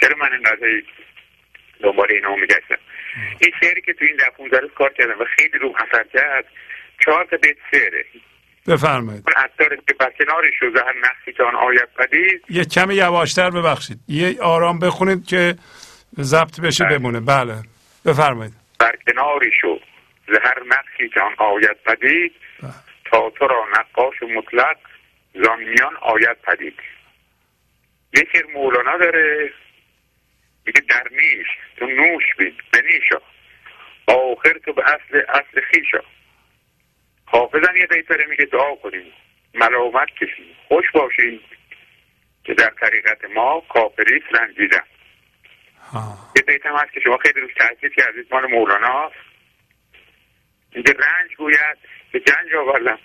چرا 0.00 0.16
من 0.16 0.32
اینقدر 0.32 0.82
دنبال 1.80 2.12
اینا 2.12 2.36
میگشتم؟ 2.36 2.78
این 3.38 3.52
شعری 3.60 3.80
که 3.80 3.92
تو 3.92 4.04
این 4.04 4.16
ده 4.16 4.30
15 4.36 4.58
روز 4.58 4.70
کار 4.74 4.92
کردم 4.92 5.20
و 5.20 5.24
خیلی 5.24 5.58
روم 5.58 5.74
اثر 5.74 6.04
کرد 6.12 6.44
چهار 7.04 7.24
تا 7.24 7.36
بیت 7.36 7.56
شعره. 7.70 8.04
بفرمایید. 8.68 9.24
اثر 9.36 9.76
که 9.76 9.94
بر 9.94 10.12
کنارش 10.18 10.62
و 10.62 10.70
زهر 10.74 10.94
آن 11.48 11.54
آید 11.54 11.88
پدید. 11.98 12.44
یه 12.50 12.64
کمی 12.64 12.94
یواشتر 12.94 13.50
ببخشید. 13.50 13.98
یه 14.08 14.36
آرام 14.42 14.78
بخونید 14.78 15.26
که 15.26 15.54
ضبط 16.20 16.60
بشه 16.60 16.84
بله. 16.84 16.98
بمونه. 16.98 17.20
بله. 17.20 17.54
بفرمایید. 18.06 18.54
بر 18.78 18.96
کناری 19.06 19.50
شو 19.60 19.78
زهر 20.28 20.62
نقشی 20.68 21.08
که 21.14 21.20
آن 21.20 21.34
آید 21.38 21.76
پدید. 21.86 22.32
بله. 22.62 22.72
تا 23.04 23.30
تو 23.30 23.46
را 23.46 23.66
نقاش 23.78 24.14
مطلق 24.36 24.76
زانیان 25.34 25.96
آید 26.02 26.36
پدید. 26.42 26.74
یه 28.16 28.26
شعر 28.32 28.46
مولانا 28.54 28.96
داره. 28.98 29.52
میگه 30.66 30.80
در 30.88 31.04
نیش 31.10 31.46
تو 31.76 31.86
نوش 31.86 32.24
بین 32.38 32.54
بنیشا. 32.72 33.20
آخر 34.06 34.58
تو 34.64 34.72
به 34.72 34.82
اصل 34.82 35.22
اصل 35.28 35.60
خیشا. 35.60 36.15
حافظم 37.26 37.76
یه 37.76 37.86
بیتره 37.86 38.26
میگه 38.26 38.44
دعا 38.44 38.74
کنیم 38.74 39.12
ملامت 39.54 40.08
کشیم. 40.08 40.56
خوش 40.68 40.84
باشیم 40.94 41.40
که 42.44 42.54
در 42.54 42.72
طریقت 42.80 43.24
ما 43.34 43.62
کافری 43.68 44.22
رنجیدن 44.30 44.84
یه 46.36 46.42
بیت 46.42 46.66
هم 46.66 46.74
هست 46.74 46.92
که 46.92 47.00
شما 47.00 47.16
خیلی 47.16 47.40
روش 47.40 47.54
تحکیل 47.54 47.90
کردید 47.90 48.26
مال 48.30 48.46
مولانا 48.46 49.10
میگه 50.74 50.92
رنج 50.92 51.36
گوید 51.38 51.78
که 52.12 52.20
جنج 52.20 52.54
آوردم. 52.54 52.98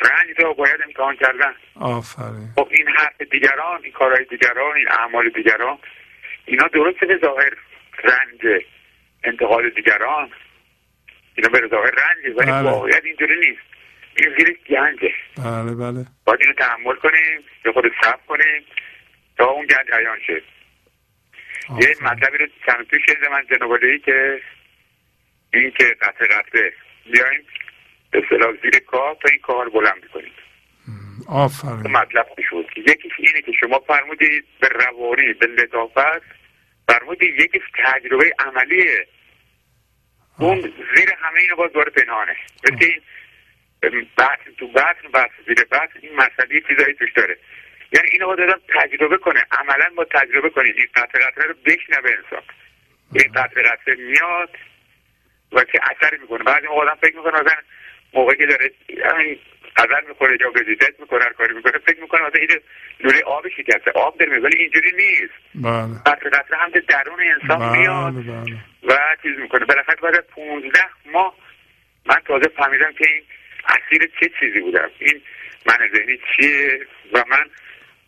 رنج 0.00 0.40
را 0.40 0.52
باید 0.52 0.82
امتحان 0.82 1.16
کردن. 1.16 1.54
آفرین. 1.74 2.48
خب 2.56 2.68
این 2.70 2.88
حرف 2.88 3.20
دیگران 3.30 3.80
این 3.82 3.92
کارهای 3.92 4.24
دیگران 4.24 4.76
این 4.76 4.88
اعمال 4.90 5.28
دیگران 5.28 5.78
اینا 6.44 6.66
درسته 6.66 7.06
به 7.06 7.18
ظاهر 7.24 7.52
رنج 8.04 8.62
انتقال 9.24 9.70
دیگران 9.70 10.30
اینا 11.38 11.48
به 11.48 11.68
ظاهر 11.68 11.90
رنجه 11.90 12.36
ولی 12.36 12.50
بله. 12.50 12.70
واقعیت 12.70 13.04
اینجوری 13.04 13.34
نیست 13.40 13.62
این 14.16 14.34
زیرش 14.36 14.56
گنجه 14.70 15.14
بله 15.36 15.74
بله 15.74 16.06
باید 16.26 16.40
اینو 16.40 16.52
تحمل 16.52 16.94
کنیم 16.94 17.44
به 17.62 17.72
خود 17.72 17.84
سب 18.02 18.26
کنیم 18.26 18.64
تا 19.38 19.44
اون 19.44 19.66
گنج 19.66 19.86
عیان 19.92 20.18
شه 20.26 20.42
یه 21.80 21.94
مطلبی 22.02 22.38
رو 22.38 22.46
چند 22.66 22.86
پیش 22.86 23.02
شنیده 23.06 23.28
من 23.28 23.42
جناب 23.50 23.78
که 24.04 24.40
این 25.54 25.70
که 25.70 25.84
قطع 26.00 26.26
قطعه 26.26 26.72
بیایم 27.12 27.40
به 28.10 28.22
صلاح 28.30 28.52
زیر 28.62 28.78
کار 28.78 29.14
تا 29.14 29.28
این 29.30 29.40
کار 29.42 29.68
بلند 29.68 30.08
کنیم 30.14 30.32
آفرین 31.28 31.96
مطلب 31.96 32.26
شد 32.50 32.66
یکیش 32.76 33.12
اینه 33.18 33.42
که 33.42 33.52
شما 33.60 33.78
فرمودید 33.78 34.44
به 34.60 34.68
روانی 34.68 35.32
به 35.32 35.46
لطافت 35.46 36.22
فرمودید 36.88 37.40
یکیش 37.40 37.62
تجربه 37.84 38.32
عملیه 38.38 39.06
اون 40.38 40.60
زیر 40.60 41.10
همه 41.18 41.40
اینو 41.40 41.56
باز 41.56 41.72
داره 41.72 41.90
پنهانه. 41.90 42.36
مثل 42.64 42.84
این 42.84 43.00
تو 44.58 44.68
بحث 44.68 44.96
بحث 45.12 45.30
زیر 45.46 45.64
بحث 45.64 45.88
این 46.02 46.16
مسئله 46.16 46.60
چیزایی 46.68 46.94
توش 46.94 47.12
داره. 47.12 47.38
یعنی 47.92 48.08
اینو 48.12 48.26
باید 48.26 48.38
دادم 48.38 48.60
تجربه 48.68 49.16
کنه. 49.16 49.44
عملا 49.50 49.90
با 49.96 50.04
تجربه 50.04 50.50
کنید 50.50 50.76
این 50.76 50.88
قطع 50.94 51.18
قطره 51.18 51.44
رو 51.44 51.54
بشنوه 51.64 52.10
انسان. 52.10 52.42
این 53.14 53.32
قطع 53.32 53.62
قطره 53.62 53.94
میاد 53.94 54.50
و 55.52 55.64
چه 55.64 55.80
اثری 55.82 56.18
می‌کنه. 56.18 56.44
بعضی 56.44 56.66
موقع 56.66 56.80
آدم 56.82 56.98
فکر 57.00 57.16
می‌کنه 57.16 57.40
مثلا 57.40 57.62
موقعی 58.12 58.36
که 58.36 58.46
داره 58.46 58.70
غذر 59.78 60.00
می‌خوره 60.08 60.38
یا 60.40 60.50
گزیدت 60.50 61.00
می‌کنه 61.00 61.24
هر 61.24 61.32
کاری 61.32 61.54
می‌کنه 61.54 61.78
فکر 61.78 62.00
می‌کنه 62.00 62.20
مثلا 62.20 62.40
این 62.40 62.48
لوله 63.00 63.22
آب 63.22 63.48
شکسته. 63.48 63.90
آب 63.90 64.18
داره 64.18 64.40
ولی 64.40 64.56
اینجوری 64.58 64.92
نیست. 64.96 65.34
بله. 65.54 66.02
قطره 66.06 66.30
قطره 66.30 66.56
هم 66.58 66.70
درون 66.88 67.18
انسان 67.20 67.58
بله 67.58 67.78
میاد 67.78 68.14
بله. 68.14 68.56
و 68.84 68.98
چیز 69.22 69.38
می‌کنه. 69.38 69.64
بالاخره 69.64 69.96
بعد 70.02 70.14
از 70.14 70.24
15 70.36 70.78
ماه 71.12 71.34
من 72.06 72.16
تازه 72.26 72.48
فهمیدم 72.56 72.92
که 72.92 73.08
این 73.08 73.22
اسیر 73.68 74.10
چه 74.20 74.30
چیزی 74.40 74.60
بودم. 74.60 74.90
این 74.98 75.20
من 75.66 75.76
ذهنی 75.94 76.18
چیه 76.36 76.86
و 77.12 77.24
من 77.30 77.44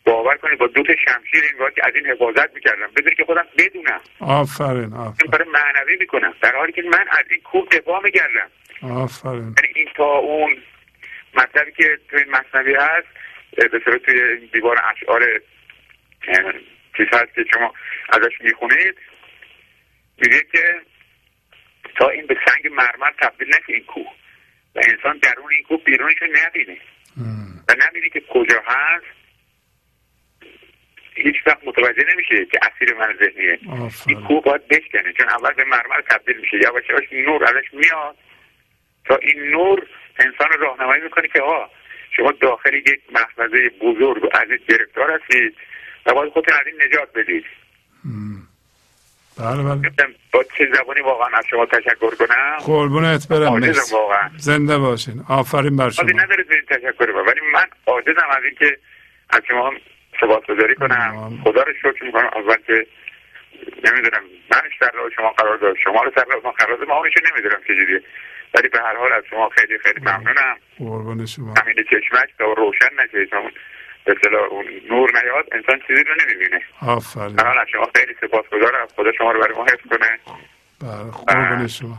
باور 0.04 0.36
کنید 0.36 0.58
با 0.58 0.66
دو 0.66 0.82
تا 0.82 0.92
شمشیر 0.92 1.44
انگار 1.52 1.70
که 1.70 1.86
از 1.86 1.94
این 1.94 2.06
حفاظت 2.06 2.54
می‌کردم. 2.54 2.90
بدونی 2.96 3.14
که 3.14 3.24
خودم 3.24 3.46
بدونم. 3.58 4.00
آفرین 4.20 4.92
آفرین. 4.92 5.30
کار 5.30 5.44
معنوی 5.44 5.96
می‌کنم. 6.00 6.34
در 6.42 6.56
حالی 6.56 6.72
که 6.72 6.82
من 6.82 7.06
از 7.10 7.24
این 7.30 7.40
کوه 7.40 7.68
دفاع 7.68 8.02
می‌کردم 8.04 8.50
آفرین. 8.82 9.54
یعنی 9.62 9.72
این 9.74 9.88
تا 9.96 10.04
اون 10.04 10.56
مطلبی 11.34 11.72
که 11.72 11.98
تو 12.10 12.16
این 12.16 12.30
مصنوی 12.30 12.74
هست 12.74 13.08
به 13.72 13.80
صورت 13.84 14.02
توی 14.02 14.48
دیوار 14.52 14.80
اشعار 14.92 15.40
چیز 16.96 17.06
هست 17.12 17.34
که 17.34 17.44
شما 17.54 17.74
ازش 18.08 18.40
می‌خونید. 18.40 18.94
میگه 20.18 20.40
که 20.52 20.80
تا 21.96 22.08
این 22.08 22.26
به 22.26 22.36
سنگ 22.46 22.72
مرمر 22.72 23.10
تبدیل 23.22 23.48
نشه 23.48 23.72
این 23.72 23.84
کوه 23.84 24.12
و 24.74 24.80
انسان 24.88 25.18
درون 25.18 25.52
این 25.52 25.62
کوه 25.62 25.84
بیرونش 25.84 26.14
نبینه. 26.22 26.78
و 27.68 27.74
نبینه 27.86 28.08
که 28.08 28.20
کجا 28.20 28.62
هست. 28.66 29.06
هیچ 31.14 31.36
وقت 31.46 31.64
متوجه 31.64 32.04
نمیشه 32.12 32.44
که 32.44 32.58
اسیر 32.62 32.94
من 32.94 33.18
ذهنیه. 33.22 33.58
این 34.06 34.26
کوه 34.26 34.42
باید 34.42 34.68
بشکنه 34.68 35.12
چون 35.12 35.28
اول 35.28 35.52
به 35.52 35.64
مرمر 35.64 36.00
تبدیل 36.00 36.36
میشه. 36.36 36.56
یواش 36.56 36.84
یواش 36.90 37.12
نور 37.12 37.44
ازش 37.44 37.72
میاد. 37.72 38.16
تا 39.04 39.16
این 39.16 39.50
نور 39.50 39.86
انسان 40.20 40.48
راهنمایی 40.60 41.02
می‌کنه 41.02 41.28
که 41.28 41.42
ها 41.42 41.70
شما 42.16 42.32
داخل 42.32 42.74
یک 42.74 43.00
محفظه 43.12 43.70
بزرگ 43.80 44.24
و 44.24 44.26
عزیز 44.26 44.66
گرفتار 44.68 45.10
هستید 45.10 45.56
و 46.06 46.14
باید 46.14 46.32
خودتون 46.32 46.54
از 46.60 46.66
این 46.66 46.82
نجات 46.86 47.08
بدید 47.14 47.44
بله 49.38 49.62
بله. 49.62 49.90
با 50.32 50.44
چه 50.58 50.68
زبانی 50.74 51.00
واقعا 51.00 51.28
از 51.38 51.44
شما 51.50 51.66
تشکر 51.66 52.14
کنم؟ 52.14 52.56
قربونت 52.66 53.28
برم 53.28 53.72
واقعا. 53.92 54.30
زنده 54.36 54.78
باشین. 54.78 55.24
آفرین 55.28 55.76
بر 55.76 55.90
شما. 55.90 56.10
ندارید 56.10 56.48
به 56.48 56.54
این 56.54 56.64
تشکر 56.70 57.12
کنم 57.12 57.26
ولی 57.26 57.40
من 57.52 57.66
عاجزم 57.86 58.28
از 58.30 58.44
اینکه 58.44 58.78
از 59.30 59.42
شما 59.48 59.72
سپاسگزاری 60.20 60.74
کنم. 60.74 61.40
خدا 61.44 61.62
رو 61.62 61.72
شکر 61.82 62.04
می‌کنم. 62.04 62.30
اول 62.34 62.56
که 62.66 62.86
نمی‌دونم 63.84 64.22
منش 64.50 64.78
در 64.80 64.92
شما 65.16 65.30
قرار 65.30 65.56
داد. 65.56 65.76
شما 65.84 66.02
رو 66.02 66.12
سر 66.14 66.24
راه 66.24 66.54
قرار 66.58 66.76
داد. 66.76 66.90
اونشو 66.90 67.20
نمی‌دونم 67.32 67.60
چجوریه. 67.68 68.02
ولی 68.54 68.68
به 68.68 68.78
هر 68.78 68.96
حال 68.96 69.12
از 69.12 69.24
شما 69.30 69.48
خیلی 69.48 69.78
خیلی 69.78 70.00
ممنونم. 70.00 70.56
قربان 70.78 71.26
شما. 71.26 71.54
همین 71.62 71.76
چشمش 71.90 72.28
تا 72.38 72.52
روشن 72.52 72.88
نشه 72.98 73.30
به 74.04 74.14
اصطلاح 74.16 74.42
اون 74.50 74.64
نور 74.90 75.10
نیاد 75.22 75.46
انسان 75.52 75.80
چیزی 75.86 76.04
رو 76.04 76.14
نمی‌بینه. 76.24 76.62
آفرین. 76.82 77.36
من 77.36 77.58
از 77.58 77.66
شما 77.72 77.88
خیلی 77.96 78.14
سپاسگزارم. 78.20 78.86
خدا 78.96 79.12
شما 79.18 79.32
رو 79.32 79.40
برای 79.40 79.54
ما 79.56 79.64
حفظ 79.64 79.88
کنه. 79.90 80.18
بله 80.80 81.10
قربان 81.10 81.66
شما. 81.66 81.98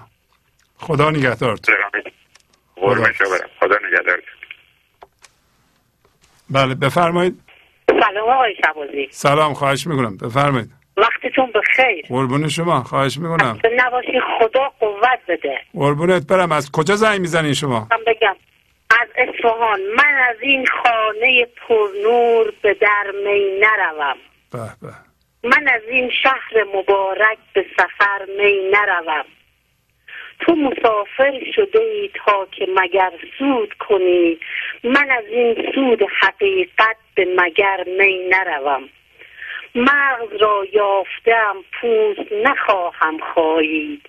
خدا 0.78 1.12
نگهدارت 1.12 1.70
قربان 2.76 3.14
شما. 3.14 3.28
برم 3.30 3.50
خدا 3.60 3.78
نگهدارت 3.88 4.24
بله 6.50 6.76
بفرمایید. 6.76 7.42
سلام 7.88 8.30
آقای 8.30 8.56
شبازی. 8.66 9.08
سلام 9.12 9.54
خواهش 9.54 9.88
می‌کنم. 9.88 10.18
بفرمایید. 10.18 10.72
وقتتون 11.02 11.52
بخیر 11.56 12.06
قربون 12.10 12.48
شما 12.48 12.84
خواهش 12.84 13.18
می‌کنم. 13.18 13.60
نباشی 13.76 14.20
خدا 14.40 14.72
قوت 14.80 15.20
بده. 15.28 15.58
قربونت 15.74 16.28
برم. 16.28 16.52
از 16.52 16.72
کجا 16.72 16.96
زنگ 16.96 17.20
می‌زنین 17.20 17.54
شما؟ 17.54 17.88
من 17.92 18.04
بگم 18.08 18.36
از 19.02 19.08
اصفهان. 19.16 19.80
من 19.98 20.16
از 20.30 20.38
این 20.42 20.66
خانه 20.66 21.48
پرنور 21.68 22.54
به 22.62 22.74
در 22.74 23.12
می 23.26 23.60
نروم. 23.62 24.18
به 24.52 24.60
به. 24.82 24.94
من 25.44 25.68
از 25.68 25.82
این 25.90 26.12
شهر 26.24 26.64
مبارک 26.76 27.38
به 27.54 27.66
سفر 27.78 28.26
می 28.38 28.72
نروم. 28.74 29.26
تو 30.40 30.56
مسافر 30.56 31.40
شده 31.56 31.80
ای 31.80 32.10
تا 32.26 32.48
که 32.52 32.68
مگر 32.78 33.12
سود 33.38 33.74
کنی؟ 33.74 34.40
من 34.84 35.12
از 35.12 35.24
این 35.32 35.72
سود 35.76 36.00
حقیقت 36.22 36.96
به 37.16 37.28
مگر 37.38 37.84
می 38.00 38.30
نروم. 38.30 38.82
مغز 39.76 40.42
را 40.42 40.66
یافتم 40.74 41.56
پوست 41.72 42.32
نخواهم 42.32 43.18
خواهید. 43.34 44.02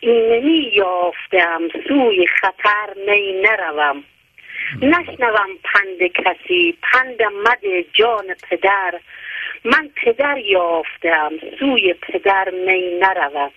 ایمنی 0.00 0.72
یافتم 0.74 1.60
سوی 1.88 2.26
خطر 2.26 2.94
می 3.06 3.32
نروم. 3.32 4.04
نشنوم 4.82 5.48
پند 5.64 6.06
کسی 6.06 6.78
پندم 6.82 7.32
مده 7.32 7.84
جان 7.92 8.34
پدر. 8.50 8.94
من 9.64 9.90
پدر 9.96 10.38
یافتم 10.38 11.32
سوی 11.58 11.94
پدر 11.94 12.50
می 12.50 12.98
نرود 12.98 13.52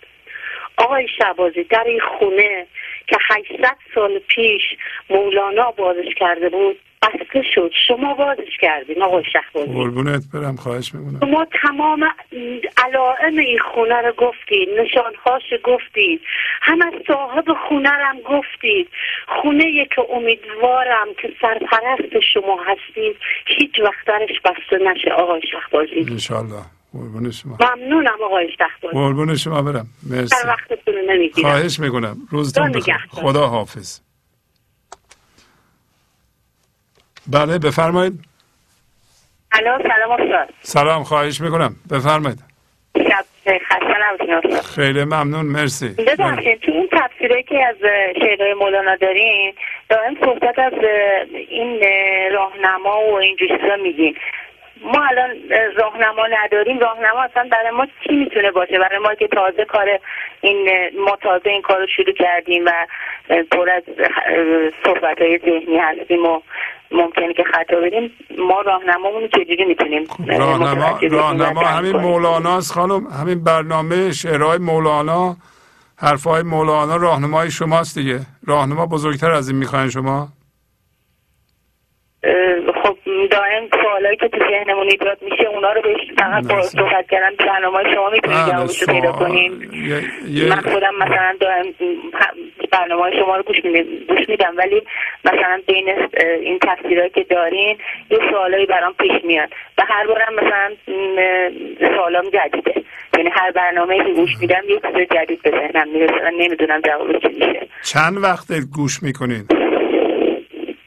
آقای 0.78 1.08
شبازی 1.18 1.64
در 1.64 1.84
این 1.84 2.00
خونه 2.00 2.68
که 3.08 3.18
800 3.30 3.78
سال 3.96 4.20
پیش 4.20 4.62
مولانا 5.10 5.72
بازش 5.72 6.14
کرده 6.16 6.50
بود 6.50 6.80
بسته 7.04 7.42
شد. 7.56 7.72
شما 7.88 8.14
بازش 8.14 8.58
کردین 8.62 9.04
آقای 9.04 9.24
شهبازی. 9.34 9.74
قربونت 9.74 10.24
برم 10.34 10.56
خواهش 10.56 10.94
می‌کنم. 10.96 11.20
شما 11.20 11.48
تمام 11.62 12.04
علائم 12.78 13.38
این 13.38 13.60
خونه 13.74 14.02
رو 14.02 14.14
گفتید 14.18 14.70
نشانهاش 14.70 15.44
گفتید 15.64 16.22
هم 16.62 16.82
از 16.82 16.94
صاحب 17.08 17.46
خونه 17.68 17.90
رم 17.90 18.18
گفتید. 18.22 18.90
خونه 19.42 19.86
که 19.96 20.02
امیدوارم 20.14 21.08
که 21.22 21.34
سرپرست 21.42 22.20
شما 22.34 22.58
هستید 22.64 23.16
هیچ 23.46 23.80
وقت 23.80 24.06
درش 24.08 24.42
بسته 24.46 24.78
نشه 24.84 25.12
آقای 25.12 25.42
شهبازی. 25.52 26.12
انشالله 26.12 26.64
قربون 26.94 27.32
شما. 27.32 27.58
ممنونم 27.76 28.24
آقای 28.26 28.50
شهبازی. 28.58 28.94
قربون 28.94 29.36
شما 29.36 29.62
برم. 29.62 29.88
مرسی. 30.10 30.36
در 30.44 30.50
وقتتون 30.50 30.96
نمی‌گیرم. 31.10 31.50
خواهش 31.50 31.80
می‌کنم. 31.80 32.18
روزتون 32.32 32.72
بخیر. 32.72 32.96
خدا 33.10 33.48
حافظ 33.48 34.00
بله 37.32 37.58
بفرمایید. 37.58 38.14
الو 39.52 39.78
سلام 39.84 40.12
استاد. 40.12 40.54
سلام 40.62 41.04
خواهش 41.04 41.42
می‌کنم. 41.42 41.76
بفرمایید. 41.92 42.40
خیلی 44.76 45.04
ممنون 45.04 45.46
مرسی. 45.46 45.90
ببخشید 45.90 46.60
تو 46.60 46.72
اون 46.72 46.88
تفسیری 46.92 47.44
که 47.44 47.66
از 47.66 47.76
شعرهای 48.22 48.54
مولانا 48.54 48.96
دارین 48.96 49.54
دائم 49.90 50.16
صحبت 50.26 50.60
از 50.60 50.74
این 51.50 51.84
راهنما 52.32 53.00
و 53.12 53.14
این 53.14 53.36
چیزا 53.38 53.76
میگین. 53.84 54.16
ما 54.84 55.06
الان 55.06 55.30
راهنما 55.76 56.28
نداریم. 56.28 56.80
راهنما 56.80 57.24
اصلا 57.24 57.50
برای 57.52 57.72
ما 57.72 57.86
چی 57.86 58.16
می‌تونه 58.16 58.52
باشه؟ 58.52 58.80
برای 58.80 59.00
ما 59.00 59.16
که 59.16 59.28
تازه 59.28 59.66
کار 59.66 59.88
این 60.42 60.70
ما 61.06 61.16
تازه 61.22 61.50
این 61.50 61.62
کار 61.62 61.80
رو 61.80 61.88
شروع 61.88 62.14
کردیم 62.14 62.66
و 62.66 62.72
پر 63.52 63.70
از 63.70 63.84
صحبت 64.84 65.22
های 65.22 65.40
ذهنی 65.40 65.78
هستیم 65.78 66.26
و 66.26 66.42
ممکنه 66.92 67.34
که 67.34 67.44
خطا 67.44 67.76
بدیم 67.76 68.12
ما 68.38 68.62
راهنمامون 68.62 69.28
چجوری 69.28 69.66
می‌تونیم؟ 69.66 70.08
راهنما 70.28 71.00
راهنما 71.12 71.62
همین 71.62 71.96
مولاناست 71.96 72.72
خانم. 72.72 73.08
همین 73.08 73.44
برنامه 73.44 74.12
شعرهای 74.12 74.58
مولانا 74.58 75.36
حرفهای 75.98 76.44
مولانا 76.44 76.96
راهنمای 76.96 77.52
شماست 77.52 77.98
دیگه. 77.98 78.20
راهنما 78.48 78.86
بزرگتر 78.86 79.32
از 79.32 79.50
این 79.50 79.58
می‌خواین 79.58 79.90
شما؟ 79.90 80.28
خب 82.84 82.98
دائم 83.28 83.68
سوالایی 83.84 84.18
که 84.18 84.28
تو 84.28 84.38
ذهنمون 84.52 84.88
ایجاد 84.88 85.18
میشه 85.22 85.44
اونا 85.44 85.72
رو 85.72 85.82
بهش 85.82 86.02
فقط 86.18 86.48
با 86.48 86.62
صحبت 86.62 87.10
کردن 87.10 87.36
برنامه 87.36 87.84
شما 87.96 88.10
می‌تونید 88.10 88.48
جوابشو 88.48 88.86
پیدا 88.86 89.12
کنیم. 89.12 89.52
من 90.50 90.62
خودم 90.62 90.96
مثلا 90.96 91.36
دائم 91.40 91.66
برنامه 92.72 93.12
شما 93.20 93.36
رو 93.38 93.44
گوش 93.44 93.58
میدم 93.64 93.84
گوش 94.08 94.30
میدم 94.30 94.54
ولی 94.58 94.82
مثلا 95.26 95.62
بین 95.68 95.90
این 96.42 96.60
تفسیرهایی 96.60 97.10
که 97.10 97.24
دارین 97.24 97.78
یه 98.10 98.20
سوالایی 98.32 98.66
برام 98.66 98.94
پیش 98.94 99.24
میاد. 99.24 99.50
و 99.78 99.82
هر 99.88 100.08
بارم 100.08 100.34
مثلا 100.36 100.76
سوالام 101.96 102.26
جدیده. 102.26 102.84
یعنی 103.18 103.30
هر 103.34 103.52
برنامه 103.52 103.98
که 103.98 104.14
گوش 104.14 104.30
میدم 104.42 104.62
یه 104.70 104.76
چیز 104.76 105.08
جدید 105.18 105.42
به 105.42 105.50
ذهنم 105.50 105.90
می‌رسه 105.90 106.30
نمی‌دونم 106.40 106.82
جوابش 106.82 107.22
چی 107.22 107.28
میشه. 107.28 107.68
چند 107.84 108.24
وقت 108.24 108.48
گوش 108.76 109.04
می‌کنین؟ 109.04 109.48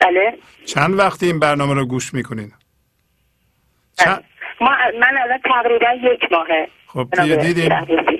بله. 0.05 0.39
چند 0.67 0.99
وقتی 0.99 1.27
این 1.27 1.39
برنامه 1.39 1.75
رو 1.75 1.87
گوش 1.87 2.15
می‌کنین؟ 2.15 2.53
چند... 3.99 4.25
ما 4.61 4.71
من 5.01 5.19
الان 5.25 5.39
تقریبا 5.45 6.13
یک 6.13 6.33
ماهه. 6.33 6.69
خب 6.87 7.09
دیگه 7.23 7.37
دیدیم. 7.37 7.71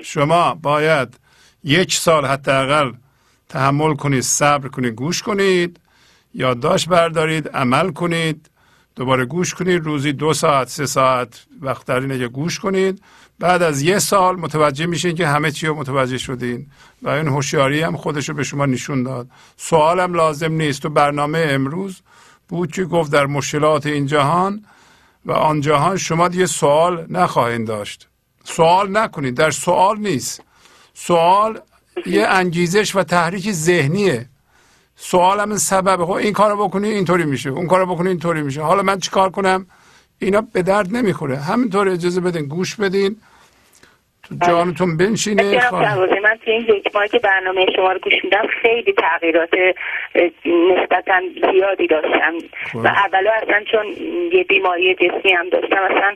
شما 0.03 0.55
باید 0.55 1.19
یک 1.63 1.93
سال 1.93 2.25
حداقل 2.25 2.91
تحمل 3.49 3.95
کنید 3.95 4.21
صبر 4.21 4.67
کنید 4.67 4.93
گوش 4.93 5.21
کنید 5.21 5.79
یادداشت 6.33 6.89
بردارید 6.89 7.49
عمل 7.49 7.91
کنید 7.91 8.49
دوباره 8.95 9.25
گوش 9.25 9.53
کنید 9.53 9.83
روزی 9.83 10.13
دو 10.13 10.33
ساعت 10.33 10.67
سه 10.67 10.85
ساعت 10.85 11.45
وقت 11.61 11.87
در 11.87 11.99
اینه 11.99 12.19
که 12.19 12.27
گوش 12.27 12.59
کنید. 12.59 13.01
بعد 13.39 13.61
از 13.61 13.81
یه 13.81 13.99
سال 13.99 14.35
متوجه 14.35 14.85
میشین 14.85 15.15
که 15.15 15.27
همه 15.27 15.51
چی 15.51 15.67
رو 15.67 15.75
متوجه 15.75 16.17
شدین 16.17 16.67
و 17.01 17.09
این 17.09 17.27
هوشیاری 17.27 17.81
هم 17.81 17.97
خودش 17.97 18.29
رو 18.29 18.35
به 18.35 18.43
شما 18.43 18.65
نشون 18.65 19.03
داد. 19.03 19.27
سوالم 19.57 20.13
لازم 20.13 20.51
نیست. 20.51 20.81
تو 20.81 20.89
برنامه 20.89 21.45
امروز 21.49 22.01
بود 22.49 22.71
که 22.71 22.83
گفت 22.83 23.11
در 23.11 23.25
مشکلات 23.25 23.85
این 23.85 24.05
جهان 24.05 24.65
و 25.25 25.31
آن 25.31 25.61
جهان 25.61 25.97
شما 25.97 26.27
دیگه 26.27 26.45
سوال 26.45 27.05
نخواهید 27.09 27.67
داشت. 27.67 28.07
سوال 28.43 28.97
نکنید. 28.97 29.35
در 29.35 29.51
سوال 29.51 29.97
نیست. 29.97 30.41
سوال 30.93 31.59
یه 32.05 32.27
انگیزش 32.27 32.95
و 32.95 33.03
تحریک 33.03 33.51
ذهنیه. 33.51 34.29
سوال 34.95 35.39
هم 35.39 35.57
سبب 35.57 36.05
خب 36.05 36.11
این 36.11 36.33
کارو 36.33 36.67
بکنی 36.67 36.89
اینطوری 36.89 37.25
میشه. 37.25 37.49
اون 37.49 37.67
کارو 37.67 37.95
بکنی 37.95 38.09
اینطوری 38.09 38.41
میشه. 38.41 38.61
حالا 38.61 38.83
من 38.83 38.99
چیکار 38.99 39.29
کنم؟ 39.29 39.65
اینا 40.23 40.43
به 40.53 40.61
درد 40.61 40.87
نمی‌خوره. 40.95 41.35
همینطور 41.37 41.87
اجازه 41.89 42.21
بدین 42.21 42.47
گوش 42.47 42.75
بدین. 42.75 43.15
تو 44.29 44.35
جانتون 44.47 44.97
بنشینه. 44.97 45.43
من 46.23 46.37
تو 46.45 46.51
این 46.51 46.61
یک 46.61 46.95
ماه 46.95 47.07
که 47.07 47.19
برنامه 47.19 47.65
شما 47.75 47.91
رو 47.91 47.99
گوش 47.99 48.13
میدم 48.23 48.47
خیلی 48.61 48.93
تغییرات 48.93 49.49
نسبتا 50.45 51.21
زیادی 51.51 51.87
داشتم. 51.87 52.33
و 52.75 52.87
اولو 52.87 53.29
اصلا 53.41 53.63
چون 53.71 53.85
یه 54.31 54.43
بیماری 54.43 54.95
جسمی 54.95 55.31
هم 55.31 55.49
داشتم 55.49 55.83
اصلا 55.83 56.15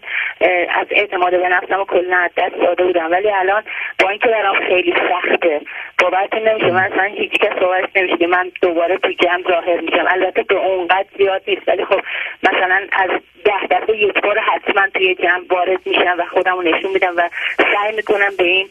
از 0.81 0.87
اعتماد 0.91 1.31
به 1.31 1.49
نفسم 1.49 1.79
و 1.79 1.85
کلا 1.85 2.17
از 2.17 2.31
دست 2.37 2.55
داده 2.61 2.83
بودم. 2.83 3.11
ولی 3.11 3.29
الان 3.29 3.63
با 3.99 4.09
اینکه 4.09 4.27
برام 4.27 4.55
خیلی 4.67 4.93
سخته 5.09 5.61
باورتون 6.01 6.47
نمیشه. 6.47 6.71
من 6.71 6.83
اصلا 6.83 7.03
هیچ 7.03 7.31
کس 7.31 7.59
باورش 7.61 7.89
نمیشه 7.95 8.17
که 8.17 8.27
من 8.27 8.51
دوباره 8.61 8.97
تو 8.97 9.11
جمع 9.23 9.43
ظاهر 9.47 9.81
میشم. 9.81 10.05
البته 10.07 10.43
به 10.43 10.55
اونقدر 10.55 11.07
زیاد 11.17 11.41
نیست. 11.47 11.67
ولی 11.67 11.85
خب 11.85 12.01
مثلا 12.43 12.79
از 12.91 13.09
ده 13.47 13.67
دفعه 13.77 13.97
یک 13.97 14.21
بار 14.21 14.39
حتما 14.39 14.87
توی 14.93 15.15
جمع 15.15 15.43
وارد 15.49 15.79
میشم 15.85 16.15
و 16.17 16.25
خودم 16.25 16.61
نشون 16.61 16.91
میدم 16.91 17.13
و 17.17 17.29
سعی 17.57 17.95
می‌کنم 17.95 18.29
به 18.37 18.43
این 18.43 18.69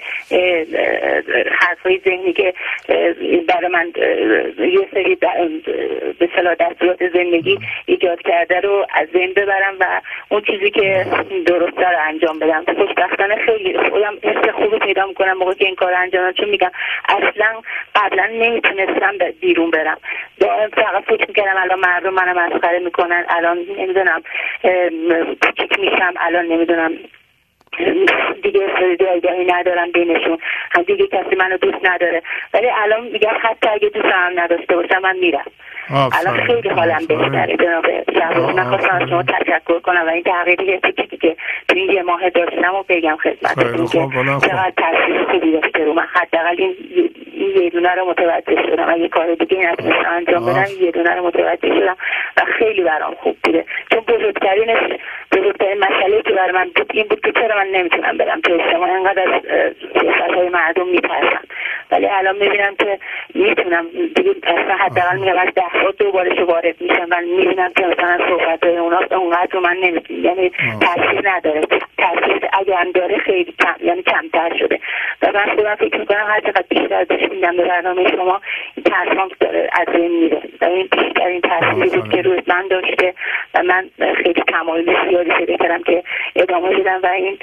حرفای 1.60 2.00
ذهنی 2.04 2.32
که 2.32 2.54
برای 3.48 3.68
من 3.70 3.92
یه 4.58 4.88
سری 4.94 5.14
به 6.18 6.28
صلاح 6.36 6.54
دستورات 6.54 7.08
زندگی 7.08 7.58
ایجاد 7.86 8.22
کرده 8.22 8.60
رو 8.60 8.86
از 8.94 9.08
ذهن 9.12 9.32
ببرم 9.32 9.76
و 9.80 10.00
اون 10.28 10.42
چیزی 10.42 10.70
که 10.70 11.06
درسته 11.46 11.90
رو 11.90 11.98
انجام 12.08 12.38
بدم. 12.38 12.64
خوشبختانه 12.64 13.36
خیلی 13.36 13.78
خودم 13.90 14.14
حس 14.22 14.48
خوبی 14.50 14.78
پیدا 14.78 15.06
می‌کنم 15.06 15.38
موقع 15.38 15.54
که 15.54 15.64
این 15.64 15.74
کار 15.74 15.94
انجام 15.94 16.32
چون 16.32 16.48
میگم 16.48 16.70
اصلا 17.08 17.60
قبلا 17.94 18.26
نمی‌تونستم 18.26 19.12
بیرون 19.40 19.70
برم. 19.70 19.98
دائم 20.40 20.70
فقط 20.70 21.04
فکر 21.04 21.28
می‌کردم 21.28 21.62
الان 21.62 21.80
مردم 21.80 22.10
منو 22.14 22.40
مسخره 22.40 22.78
می‌کنن 22.78 23.24
الان 23.28 23.58
نمی‌دونم 23.78 24.22
کوچیک 25.42 25.78
میشم 25.78 26.14
الان 26.16 26.46
نمی‌دونم. 26.46 26.92
دیگه 28.42 28.60
جایگاهی 29.00 29.44
ندارم 29.44 29.92
بینشون. 29.92 30.38
هم 30.70 30.82
دیگه 30.82 31.06
کسی 31.06 31.36
منو 31.36 31.56
دوست 31.56 31.84
نداره. 31.84 32.22
ولی 32.54 32.66
الان 32.82 33.06
میگم 33.06 33.34
حتی 33.40 33.68
اگه 33.68 33.88
دوست 33.88 34.06
هم 34.06 34.40
نداشته 34.40 34.76
باشم 34.76 34.98
من 35.02 35.16
میرم. 35.16 35.50
الان 35.90 36.46
خیلی 36.46 36.68
حالم 36.68 37.06
بهتره 37.08 37.56
جناب 37.56 37.86
شهبازی 38.18 38.52
من 38.52 38.64
خواستم 38.64 38.98
از 39.00 39.08
شما 39.08 39.22
تشکر 39.22 39.78
کنم 39.78 40.04
و 40.06 40.10
این 40.10 40.22
تغییری 40.22 40.80
که 40.80 40.92
که 40.92 41.36
تو 41.68 41.76
این 41.76 41.90
یه 41.90 42.02
ماه 42.02 42.30
داشتم 42.30 42.74
و 42.74 42.82
بگم 42.88 43.16
خدمتتون 43.16 43.86
که 43.86 43.98
چقدر 44.46 44.72
تاثیر 44.76 45.24
خوبی 45.24 45.52
داشته 45.52 45.84
رو. 45.84 45.92
من 45.92 46.06
حداقل 46.12 46.56
این 46.58 46.76
یه 47.56 47.70
دونه 47.70 47.94
رو 47.94 48.10
متوجه 48.10 48.62
شدم. 48.62 48.90
اگه 48.90 49.08
کار 49.08 49.34
دیگه 49.34 49.72
نتونستم 49.72 50.10
انجام 50.10 50.46
بدم 50.46 50.66
یه 50.80 50.90
دونه 50.90 51.14
رو 51.14 51.26
متوجه 51.26 51.68
شدم 51.68 51.96
و 52.36 52.40
خیلی 52.58 52.82
برام 52.82 53.14
خوب 53.14 53.36
بوده. 53.44 53.64
چون 53.90 54.00
بزرگترینش 54.00 54.98
بزرگترین 55.32 55.78
مسئله 55.78 56.22
که 56.22 56.32
برای 56.32 56.52
من 56.52 56.70
بود 56.76 56.90
این 56.94 57.06
بود 57.08 57.20
که 57.20 57.32
چرا 57.32 57.56
من 57.56 57.65
نمی‌تونم 57.72 58.16
برم 58.16 58.40
تو 58.40 58.52
اجتماع 58.52 58.90
انقدر 58.90 59.34
از 59.34 59.42
سیاست 60.00 60.34
های 60.34 60.48
مردم 60.48 60.88
میترسم. 60.88 61.44
ولی 61.90 62.06
الان 62.06 62.36
می‌بینم 62.36 62.74
که 62.78 62.98
می‌تونم 63.34 63.86
دیگه 64.16 64.34
اصلا 64.42 64.76
حداقل 64.76 65.18
میگم 65.18 65.38
از 65.38 65.48
ده 65.54 65.82
بار 65.82 65.94
دوباره 65.98 66.44
وارد 66.44 66.80
میشم 66.80 67.06
و 67.10 67.16
می‌بینم 67.20 67.72
که 67.76 67.86
مثلا 67.86 68.18
صحبت 68.28 68.64
های 68.64 68.76
اونا 68.76 69.00
اونقدر 69.10 69.48
رو 69.52 69.60
من 69.60 69.76
نمی‌تونم 69.76 70.24
یعنی 70.24 70.52
تاثیر 70.80 71.30
نداره. 71.30 71.60
تاثیر 71.98 72.48
اگر 72.52 72.74
هم 72.74 72.92
داره 72.92 73.18
خیلی 73.18 73.54
کم 73.58 73.86
یعنی 73.86 74.02
کمتر 74.02 74.56
شده. 74.58 74.80
و 75.22 75.32
من 75.34 75.54
خودم 75.56 75.74
فکر 75.74 75.98
می‌کنم 75.98 76.26
هر 76.28 76.40
چقدر 76.40 76.64
بیشتر 76.68 77.04
گوش 77.04 77.30
میدم 77.30 77.56
به 77.56 77.64
برنامه 77.64 78.10
شما 78.10 78.40
این 78.74 78.84
ترسام 78.84 79.28
داره 79.40 79.70
از 79.72 79.94
این 79.94 80.20
میره. 80.20 80.42
و 80.60 80.64
این 80.64 80.88
بیشترین 80.92 81.40
تاثیری 81.40 81.96
بود 81.96 82.10
که 82.10 82.22
روی 82.22 82.42
من 82.46 82.68
داشته 82.70 83.14
و 83.54 83.62
من 83.62 83.90
خیلی 84.14 84.42
تمایل 84.48 85.08
زیادی 85.08 85.30
پیدا 85.30 85.56
کردم 85.56 85.82
که 85.82 86.02
ادامه 86.36 86.76
بدم 86.76 87.00
و 87.02 87.06
این 87.06 87.38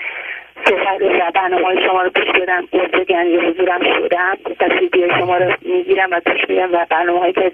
و 1.01 1.31
برنامه 1.35 1.65
های 1.65 1.85
شما 1.85 2.01
رو 2.01 2.09
گوش 2.09 2.41
بدم 2.41 2.67
عضو 2.73 3.03
گنج 3.03 3.35
حضورم 3.35 3.79
شدم. 3.79 4.37
تصویری 4.59 5.09
شما 5.19 5.37
رو 5.37 5.53
می‌گیرم 5.61 6.09
و 6.11 6.21
گوش 6.25 6.49
میدم 6.49 6.69
و 6.73 6.85
برنامه 6.89 7.19
هایی 7.19 7.33
که 7.33 7.51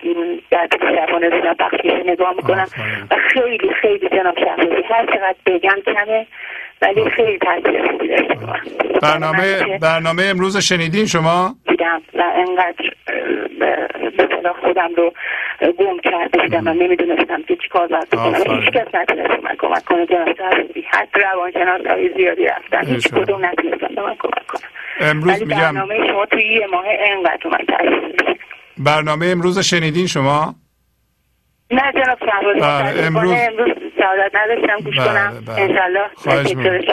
در 0.52 0.68
طول 0.68 0.96
شبانه 0.96 1.30
روزم 1.30 1.54
پخش 1.54 1.86
نگاه 2.06 2.34
می‌کنم. 2.36 2.68
و 3.12 3.16
خیلی 3.16 3.74
خیلی 3.74 4.10
جناب 4.10 4.40
شهبازی 4.40 4.84
هر 4.90 5.06
چقدر 5.06 5.36
بگم 5.46 5.78
کمه. 5.86 6.26
ولی 6.82 7.10
خیلی 7.10 7.38
تاثیر 7.38 7.92
خوبی 7.92 8.08
داشته 8.08 8.36
برنامه 9.02 9.78
برنامه 9.82 10.24
امروز 10.24 10.58
شنیدین 10.58 11.06
شما؟ 11.06 11.56
دیدم 11.70 12.02
و 12.14 12.24
انقدر 12.36 12.94
به 14.42 14.54
خودم 14.62 14.90
رو 14.98 15.14
گم 15.62 16.00
کرده 16.04 16.42
بودم 16.42 16.68
و 16.68 16.74
نمی‌دونستم 16.74 17.44
که 17.48 17.56
چیکار 17.56 17.88
باید 17.88 18.10
بکنم. 18.10 18.62
هیچ 18.62 18.74
کس 18.74 18.88
نتونست 18.96 19.44
من 19.44 19.56
کمک 19.60 19.86
کنه. 19.86 20.06
شهبازی 20.06 20.86
حتی 20.92 21.20
روانشناس 21.20 21.88
های 21.88 22.14
زیادی 22.18 22.46
رفتن. 22.46 22.86
هیچ 22.86 23.08
کدوم 23.08 23.46
نتونستم 23.46 23.96
به 23.96 24.02
من 24.02 24.16
کمک 24.20 24.48
کنم 24.48 24.70
امروز 25.02 25.42
میگم 25.42 25.58
برنامه 25.58 26.08
شما 26.08 26.26
توی 26.26 26.44
یه 26.44 26.68
ماه 26.68 26.86
انقدر 27.00 27.50
من 27.50 27.66
تاثیر 27.68 28.38
برنامه 28.78 29.26
امروز 29.26 29.60
شنیدین 29.60 30.08
شما؟ 30.08 30.56
نه 31.72 31.92
جناب 31.92 32.18
شهبازی 32.26 32.60
امروز 33.08 33.32
امروز 33.38 33.72
سعادت 33.98 34.32
نداشتم 34.36 34.84
گوش 34.86 35.00
بله، 35.00 35.06
کنم. 35.08 35.44
بله. 35.48 35.62
انشالله 35.62 36.06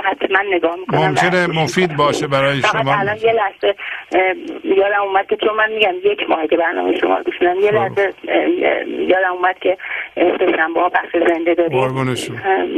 حتما 0.04 0.38
نگاه 0.52 0.76
می‌کنم 0.76 1.00
ممکنه 1.00 1.46
مفید 1.46 1.96
باشه 1.96 2.26
برای 2.26 2.60
شما. 2.60 2.94
الان 2.98 3.16
یه 3.16 3.32
لحظه 3.32 3.74
یادم 4.64 5.02
اومد 5.02 5.26
که 5.26 5.36
چون 5.36 5.56
من 5.56 5.72
میگم 5.72 5.94
یک 6.12 6.30
ماه 6.30 6.46
که 6.46 6.56
برنامه 6.56 6.98
شما 7.00 7.22
گوش 7.22 7.38
کنم 7.40 7.60
یه 7.60 7.70
خب. 7.70 7.74
لحظه 7.76 8.12
یادم 9.08 9.32
اومد 9.32 9.58
که 9.60 9.76
سهشنبه 10.14 10.80
ها 10.80 10.88
بخش 10.88 11.16
زنده 11.28 11.54
داریم. 11.54 12.00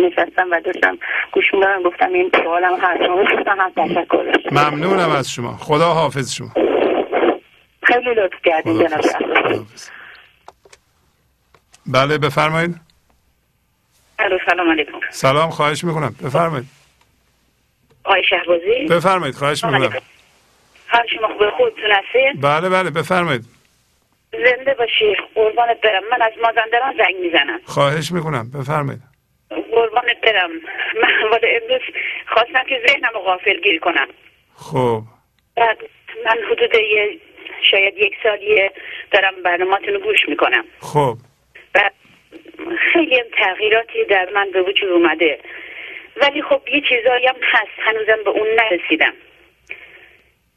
نشستم 0.06 0.46
و 0.50 0.60
داشتم 0.60 0.98
گوش 1.32 1.44
میدارم 1.54 1.82
گفتم 1.82 2.12
این 2.12 2.30
سوالم 2.44 2.74
هست. 2.80 3.04
شما 3.06 3.22
گفتم 3.22 3.56
هم 3.58 3.86
تشکر. 3.86 4.24
ممنونم 4.52 5.10
از 5.10 5.30
شما. 5.32 5.52
خدا 5.52 5.88
حافظ 5.88 6.34
شما. 6.34 6.48
خیلی 7.82 8.14
لطف 8.14 8.36
کردین 8.44 8.78
جناب 8.78 9.00
بله 11.92 12.18
بفرمایید. 12.18 12.76
سلام 14.46 14.70
علیکم. 14.70 15.00
سلام 15.10 15.50
خواهش 15.50 15.84
می‌کنم. 15.84 16.14
بفرمایید. 16.24 16.66
آقای 18.04 18.24
شهبازی؟ 18.24 18.86
بفرمایید 18.90 19.34
خواهش 19.34 19.64
می‌کنم. 19.64 19.92
حال 20.88 21.06
شما 21.06 21.28
خوبه 21.28 21.50
خودتون 21.50 21.90
هستید؟ 21.90 22.40
بله 22.42 22.68
بله 22.68 22.90
بفرمایید. 22.90 23.44
زنده 24.32 24.74
باشی 24.74 25.16
قربانت 25.34 25.80
برم. 25.80 26.02
من 26.10 26.22
از 26.22 26.32
مازندران 26.42 26.94
زنگ 26.98 27.16
می‌زنم. 27.20 27.60
خواهش 27.64 28.12
می‌کنم. 28.12 28.50
بفرمایید. 28.50 29.02
قربانت 29.48 30.20
برم. 30.22 30.50
من 31.02 31.30
ولی 31.32 31.46
امروز 31.62 31.80
خواستم 32.26 32.64
که 32.68 32.82
ذهنم 32.88 33.10
رو 33.14 33.20
غافل 33.20 33.60
گیر 33.60 33.80
کنم. 33.80 34.06
خب. 34.56 35.02
بعد 35.56 35.78
من 36.26 36.36
حدود 36.52 36.74
یه 36.74 37.18
شاید 37.70 37.94
یک 37.98 38.12
سالیه 38.22 38.72
دارم 39.10 39.32
برنامهاتون 39.44 39.94
رو 39.94 40.00
گوش 40.00 40.28
می‌کنم. 40.28 40.64
خب. 40.80 41.16
بعد 41.72 41.92
خیلی 42.92 43.18
هم 43.18 43.26
تغییراتی 43.38 44.04
در 44.10 44.28
من 44.34 44.50
به 44.52 44.62
وجود 44.62 44.88
اومده. 44.88 45.38
ولی 46.22 46.42
خب 46.42 46.62
یه 46.74 46.80
چیزایی 46.80 47.26
هم 47.26 47.34
هست. 47.42 47.78
هنوزم 47.78 48.24
به 48.24 48.30
اون 48.30 48.46
نرسیدم. 48.56 49.12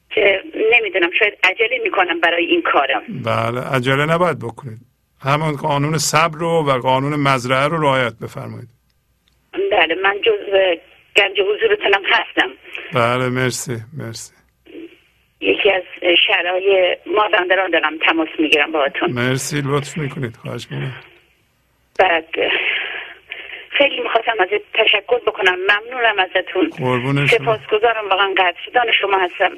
که 0.10 0.44
نمی‌دونم 0.72 1.10
شاید 1.20 1.38
عجله 1.44 1.80
می‌کنم 1.84 2.20
برای 2.20 2.46
این 2.46 2.62
کارم. 2.62 3.02
بله 3.26 3.62
عجله 3.76 4.06
نباید 4.06 4.40
بکنید. 4.40 4.80
همون 5.22 5.56
قانون 5.56 5.98
صبر 5.98 6.38
رو 6.38 6.66
و 6.68 6.80
قانون 6.80 7.16
مزرعه 7.16 7.68
رو 7.68 7.82
رعایت 7.82 8.14
بفرمایید. 8.22 8.70
بله 9.72 9.96
من 10.04 10.22
جز 10.22 10.54
گنج 11.16 11.40
حضورتونم 11.40 12.02
هستم. 12.06 12.50
بله 12.94 13.30
مرسی 13.30 13.78
مرسی. 13.98 14.34
یکی 15.42 15.72
از 15.72 15.84
شهرهای 16.28 16.98
مازندران 17.06 17.72
دارم 17.72 17.98
تماس 17.98 18.28
می‌گیرم 18.40 18.72
باهاتون. 18.72 19.12
مرسی 19.12 19.62
لطف 19.66 19.98
می‌کنید. 19.98 20.36
خواهش 20.36 20.68
می‌کنم. 20.72 20.96
بعد 22.00 22.26
خیلی 23.70 24.00
می‌خواستم 24.00 24.36
از 24.40 24.48
تشکر 24.74 25.20
بکنم. 25.28 25.56
ممنونم 25.56 26.16
ازتون. 26.20 26.70
سپاسگزارم. 27.28 28.10
واقعا 28.10 28.34
قدردان 28.38 28.92
شما 29.02 29.18
هستم. 29.18 29.58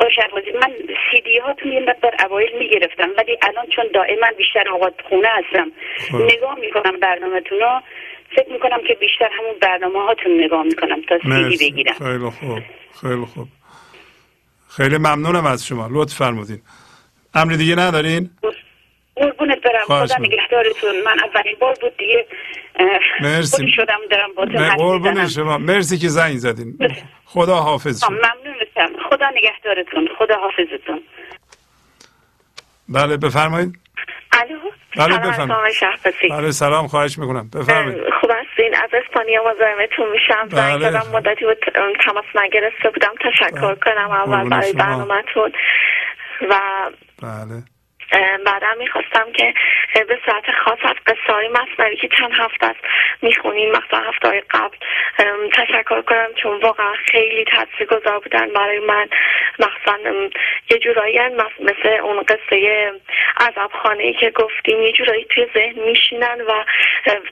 آقای 0.00 0.12
شهبازی 0.16 0.50
من 0.52 0.72
سی 1.10 1.20
دی 1.20 1.38
هاتون 1.38 1.72
یه 1.72 1.80
مقدار 1.80 2.12
اوایل 2.26 2.58
می‌گرفتم 2.58 3.08
ولی 3.18 3.38
الان 3.42 3.66
چون 3.66 3.84
دائما 3.94 4.26
بیشتر 4.36 4.68
اوقات 4.68 4.94
خونه 5.08 5.28
هستم 5.28 5.72
خب. 6.10 6.16
نگاه 6.16 6.58
می‌کنم 6.58 7.00
برنامهتون 7.00 7.58
رو. 7.58 7.80
فکر 8.36 8.52
می‌کنم 8.52 8.78
که 8.88 8.94
بیشتر 8.94 9.28
همون 9.38 9.54
برنامه 9.62 10.00
هاتون 10.06 10.44
نگاه 10.44 10.62
می‌کنم 10.62 11.02
تا 11.02 11.18
سی 11.18 11.56
دی 11.56 11.70
بگیرم. 11.70 11.94
خیلی 11.94 12.30
خوب. 12.30 12.58
خیلی 13.00 13.24
خوب. 13.34 13.48
خیلی 14.76 14.98
ممنونم 14.98 15.46
از 15.46 15.66
شما. 15.66 15.88
لطف 15.90 16.14
فرمودین. 16.14 16.62
امر 17.34 17.52
دیگه 17.52 17.74
ندارین؟ 17.76 18.30
قربونت 19.16 19.58
برم. 19.62 20.06
خدا 20.06 20.16
نگهدارتون. 20.18 21.02
من 21.04 21.16
اولین 21.24 21.56
بار 21.60 21.74
بود 21.80 21.96
دیگه 21.96 22.26
مرسی. 23.20 23.68
شدم 23.68 23.98
دارم 24.10 24.32
با 24.36 24.44
قربون 24.76 25.28
شما. 25.28 25.58
مرسی 25.58 25.98
که 25.98 26.08
زنگ 26.08 26.36
زدین. 26.38 26.78
خدا 27.24 27.56
حافظ 27.56 28.04
ممنونتم 28.04 29.08
خدا 29.10 29.30
نگهدارتون. 29.34 30.08
خدا 30.18 30.34
حافظتون. 30.34 31.02
بله 32.88 33.16
بفرمایید. 33.16 33.78
الو؟ 34.32 34.70
بله 34.96 35.18
بفرمایید. 35.18 35.76
بله 36.30 36.50
سلام 36.50 36.86
خواهش 36.86 37.18
می‌کنم. 37.18 37.48
بفرمایید. 37.48 38.02
خوب 38.20 38.30
هستین؟ 38.30 38.74
از 38.74 38.90
اسپانیا 38.92 39.42
مزاحمتون 39.42 40.10
میشم. 40.10 40.48
بله. 40.48 41.16
مدتی 41.16 41.44
بود 41.44 41.58
تماس 42.04 42.24
نگرفته 42.34 42.90
بودم. 42.90 43.12
تشکر 43.20 43.60
بله. 43.60 43.74
کنم 43.74 44.10
اول 44.10 44.48
برای 44.48 44.72
برنامهتون. 44.72 45.52
و 46.50 46.54
بله. 47.22 47.73
بعدا 48.46 48.74
می‌خواستم 48.78 49.32
که 49.32 49.54
به 49.94 50.18
صورت 50.26 50.50
خاص 50.64 50.78
از 50.82 50.96
قصه 51.06 51.32
های 51.32 51.48
مصنوی 51.48 51.96
که 51.96 52.08
چند 52.08 52.32
هفته 52.32 52.66
است 52.66 52.80
می‌خونیم 53.22 53.70
مثلا 53.70 54.00
هفته 54.00 54.28
های 54.28 54.40
قبل 54.40 54.76
تشکر 55.52 56.02
کنم 56.02 56.28
چون 56.42 56.60
واقعا 56.60 56.92
خیلی 56.92 57.44
تاثیر 57.44 57.86
گذار 57.86 58.18
بودن 58.18 58.48
برای 58.48 58.78
من 58.78 59.08
مثلا 59.58 60.30
یه 60.70 60.78
جورایی 60.78 61.18
مثل 61.60 61.88
اون 62.02 62.22
قصه 62.22 62.90
عذاب 63.40 63.72
خانه 63.82 64.02
ای 64.02 64.12
که 64.12 64.30
گفتیم 64.30 64.82
یه 64.82 64.92
جورایی 64.92 65.24
توی 65.24 65.46
ذهن 65.54 65.78
میشینن 65.78 66.40
و 66.40 66.64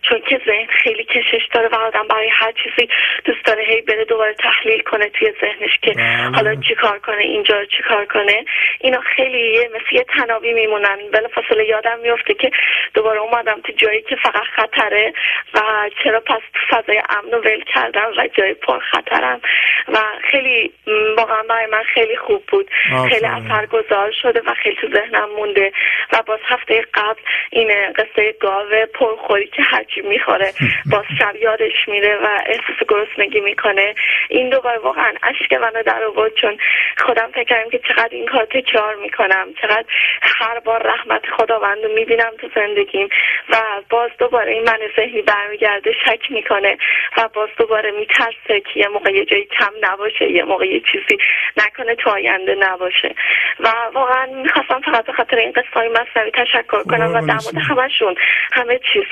چون 0.03 0.21
که 0.21 0.41
ذهن 0.47 0.67
خیلی 0.67 1.05
کشش 1.05 1.49
داره 1.53 1.69
و 1.69 1.75
آدم 1.75 2.09
برای 2.09 2.29
هر 2.29 2.53
چیزی 2.53 2.89
دوست 3.25 3.45
داره 3.45 3.65
هی 3.65 3.81
بره 3.81 4.05
دوباره 4.05 4.35
تحلیل 4.35 4.83
کنه 4.83 5.09
توی 5.09 5.33
ذهنش 5.41 5.79
که 5.83 5.93
بله. 5.93 6.37
حالا 6.37 6.55
چیکار 6.55 6.99
کنه 6.99 7.23
اینجا 7.23 7.65
چیکار 7.65 8.05
کنه 8.05 8.45
اینا 8.81 9.01
خیلی 9.01 9.69
مثل 9.69 9.95
یه 9.97 10.05
تنابی 10.05 10.53
میمونن. 10.73 11.11
بلا 11.13 11.29
فاصله 11.29 11.65
یادم 11.67 11.99
میفته 11.99 12.35
که 12.35 12.51
دوباره 12.95 13.21
اومدم 13.21 13.61
تو 13.61 13.73
جایی 13.73 14.03
که 14.03 14.17
فقط 14.17 14.43
خطره 14.57 15.13
و 15.55 15.61
چرا 16.05 16.21
پس 16.21 16.41
تو 16.55 16.77
فضای 16.77 17.03
امن 17.09 17.35
ول 17.35 17.65
کردم 17.75 18.11
و 18.19 18.29
جای 18.35 18.55
پر 18.55 18.79
خطرم. 18.79 19.41
و 19.89 19.99
خیلی 20.31 20.73
واقعا 21.17 21.43
برای 21.49 21.67
من 21.67 21.83
خیلی 21.83 22.17
خوب 22.17 22.43
بود. 22.47 22.71
خیلی 23.09 23.27
اثرگذار 23.27 24.13
شده 24.23 24.43
و 24.47 24.55
خیلی 24.55 24.77
تو 24.81 24.89
ذهنم 24.89 25.29
مونده. 25.37 25.73
و 26.13 26.23
باز 26.27 26.41
هفته 26.45 26.85
قبل 26.95 27.21
این 27.51 27.93
قصه 27.93 28.35
گاوه 28.41 28.87
پرخوری 28.87 29.47
که 29.47 29.63
هرچی 29.63 30.01
می‌خوره 30.01 30.53
باز 30.93 31.05
شب 31.19 31.37
یادش 31.37 31.89
میره 31.89 32.17
و 32.17 32.27
احساس 32.47 32.89
گرسنگی 32.89 33.41
می‌کنه. 33.41 33.95
این 34.29 34.49
دوباره 34.49 34.79
واقعا 34.79 35.13
اشک 35.23 35.53
منو 35.53 35.83
در 35.83 36.05
آورد 36.05 36.35
چون 36.35 36.59
خودم 36.99 37.31
فکر 37.35 37.45
کردم 37.45 37.71
که 37.71 37.79
چقدر 37.79 38.09
این 38.11 38.27
کار 38.27 38.45
تکرار 38.45 38.95
می‌کنم. 38.95 39.55
چقدر 39.63 39.85
هر 40.23 40.52
بار 40.61 40.83
رحمت 40.83 41.23
خداوند 41.37 41.85
رو 41.85 41.93
می‌بینم 41.95 42.31
تو 42.41 42.49
زندگیم 42.55 43.09
و 43.51 43.57
باز 43.91 44.11
دوباره 44.19 44.53
این 44.53 44.63
من 44.63 44.79
ذهنی 44.97 45.23
برمیگرده 45.23 45.93
شک 46.07 46.31
می‌کنه 46.31 46.79
و 47.17 47.29
باز 47.35 47.49
دوباره 47.59 47.91
میترسه 47.91 48.61
که 48.61 48.81
یه 48.81 48.89
موقع 48.89 49.13
یه 49.13 49.25
جایی 49.25 49.45
کم 49.45 49.73
نباشه 49.81 50.31
یه 50.31 50.45
موقع 50.45 50.67
یه 50.67 50.81
چیزی 50.81 51.23
نکنه 51.57 51.95
تو 51.95 52.11
آینده 52.11 52.55
نباشه. 52.55 53.15
و 53.61 53.73
واقعا 53.95 54.27
می‌خواستم 54.27 54.81
فقط 54.81 55.05
به 55.05 55.13
خاطر 55.13 55.37
این 55.37 55.53
قصه 55.53 55.75
های 55.75 55.89
مصنوی 55.89 56.31
تشکر 56.31 56.83
کنم 56.83 57.15
و 57.15 57.27
در 57.27 57.39
مورد 57.45 57.57
همشون 57.69 58.15
همه 58.53 58.81
چیز 58.93 59.05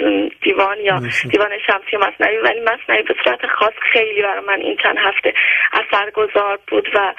دیوان 0.43 0.78
یا 0.81 1.01
دیوان 1.31 1.51
شمسی 1.67 1.97
مصنوی 1.97 2.36
ولی 2.36 2.60
مصنوی 2.60 3.02
به 3.02 3.15
صورت 3.25 3.47
خاص 3.47 3.73
خیلی 3.93 4.23
برای 4.23 4.41
من 4.41 4.60
این 4.60 4.77
چند 4.77 4.99
هفته 4.99 5.35
اثرگذار 5.73 6.59
بود 6.69 6.89
و 6.94 7.15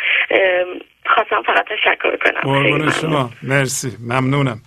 خواستم 1.05 1.41
فقط 1.45 1.65
تشکر 1.65 2.17
کنم. 2.17 2.91
شما. 2.91 3.29
مرسی. 3.43 3.97
ممنونم. 3.99 4.61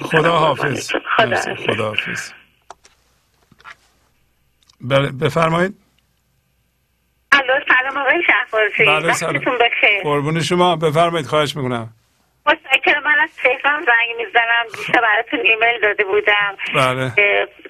خدا 0.00 0.38
حافظ. 0.38 0.92
خدا 1.66 1.84
حافظ. 1.84 2.32
بله 4.80 5.12
بفرمایید. 5.22 5.74
الو 7.32 7.60
سلام 7.68 7.96
آقای 7.96 8.22
شهبازی. 8.26 8.84
بله 8.84 9.12
سلام. 9.12 9.44
قربون 10.02 10.40
شما. 10.40 10.76
بفرمایید 10.76 11.26
خواهش 11.26 11.56
می‌کنم. 11.56 11.90
متشکرم. 12.46 13.02
من 13.02 13.16
از 13.22 13.30
تهران 13.36 13.80
زنگ 13.80 14.16
می‌زنم. 14.26 14.64
دیشب 14.76 15.00
براتون 15.00 15.40
ایمیل 15.40 15.80
داده 15.82 16.04
بودم. 16.04 16.56
بله. 16.74 17.12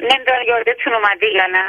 نمی‌دونم 0.00 0.42
یادتون 0.48 0.94
اومده 0.94 1.26
یا 1.26 1.46
نه. 1.46 1.64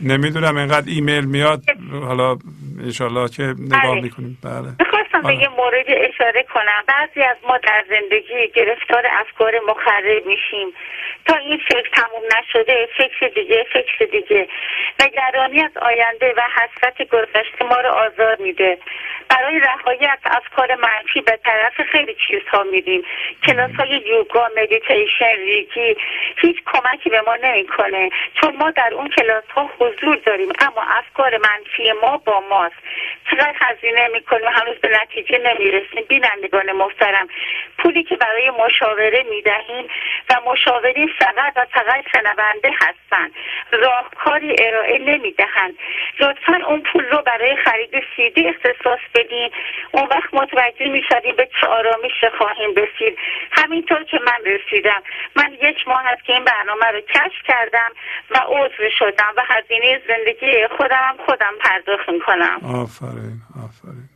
نمی‌دونم 0.00 0.56
اینقدر 0.56 0.86
ایمیل 0.86 1.24
میاد. 1.24 1.60
حالا 1.92 2.36
انشالله 2.84 3.28
که 3.28 3.42
نگاه 3.42 3.92
بله. 3.92 4.00
می‌کنیم. 4.02 4.38
بله. 4.44 4.68
می‌خواستم 4.80 5.22
به 5.22 5.34
یه 5.34 5.48
مورد 5.48 5.86
اشاره 5.88 6.42
کنم. 6.42 6.82
بعضی 6.86 7.22
از 7.22 7.36
ما 7.48 7.58
در 7.58 7.84
زندگی 7.88 8.48
گرفتار 8.54 9.02
افکار 9.10 9.52
مخرب 9.68 10.26
میشیم. 10.26 10.68
تا 11.26 11.36
این 11.36 11.60
فکر 11.68 11.90
تموم 11.92 12.22
نشده 12.38 12.88
فکر 12.98 13.28
دیگه 13.28 13.66
فکر 13.72 14.04
دیگه. 14.04 14.48
نگرانی 15.00 15.60
از 15.60 15.76
آینده 15.76 16.34
و 16.36 16.40
حسرت 16.56 17.08
گذشته 17.08 17.64
ما 17.70 17.80
رو 17.80 17.90
آزار 17.90 18.36
میده. 18.40 18.78
برای 19.28 19.60
رهایی 19.60 20.06
از 20.06 20.18
افکار 20.24 20.68
منفی 20.74 21.20
به 21.20 21.38
طرف 21.44 21.86
خیلی 21.92 22.16
چیزها 22.28 22.62
میریم. 22.62 23.02
کلاس 23.46 23.70
های 23.70 24.02
یوگا 24.06 24.48
مدیتیشن 24.56 25.36
ریکی 25.46 25.96
هیچ 26.36 26.56
کمکی 26.66 27.10
به 27.10 27.22
ما 27.26 27.36
نمی‌کنه. 27.42 28.10
چون 28.40 28.56
ما 28.56 28.70
در 28.70 28.90
اون 28.94 29.08
کلاس 29.08 29.44
ها 29.54 29.70
حضور 29.84 30.16
داریم 30.16 30.52
اما 30.58 30.82
افکار 30.82 31.38
منفی 31.38 31.92
ما 32.02 32.16
با 32.16 32.40
ماست. 32.50 32.74
چقدر 33.30 33.54
هزینه 33.60 34.08
می‌کنیم 34.08 34.48
هنوز 34.48 34.76
به 34.76 34.88
نتیجه 35.02 35.38
نمی‌رسیم. 35.38 36.04
بینندگان 36.08 36.72
محترم 36.72 37.28
پولی 37.78 38.02
که 38.02 38.16
برای 38.16 38.50
مشاوره 38.50 39.22
می‌دهیم 39.30 39.88
و 40.30 40.40
مشاورین 40.46 41.10
فقط 41.18 41.52
و 41.56 41.66
فقط 41.72 42.04
شنونده 42.12 42.70
هستند. 42.80 43.34
راهکاری 43.72 44.56
ارائه 44.58 44.98
نمی‌دهند. 44.98 45.78
لطفا 46.20 46.60
اون 46.68 46.80
پول 46.82 47.04
رو 47.04 47.18
برای 47.18 47.56
خرید 47.56 48.04
سیدی 48.16 48.48
اختصاص 48.48 49.00
بدین. 49.14 49.50
اون 49.92 50.06
وقت 50.06 50.34
متوجه 50.34 50.86
می‌شویم 50.86 51.36
به 51.36 51.48
چه 51.60 51.66
آرامش 51.66 52.24
خواهیم 52.38 52.70
رسید. 52.70 53.18
همینطور 53.52 54.04
که 54.04 54.20
من 54.26 54.52
رسیدم. 54.52 55.02
من 55.36 55.56
یک 55.62 55.88
ماه 55.88 56.02
هست 56.04 56.24
که 56.24 56.32
این 56.32 56.44
برنامه 56.44 56.86
رو 56.86 57.00
کشف 57.00 57.42
کردم 57.48 57.90
و 58.30 58.36
عضو 58.48 58.90
شدم 58.98 59.32
و 59.36 59.42
هزینه 59.46 59.73
زندگی 60.08 60.66
خودم 60.76 61.14
خودم 61.26 61.52
پرداخت 61.60 62.08
می‌کنم. 62.08 62.58
آفرین 62.82 63.40
آفرین. 63.64 64.08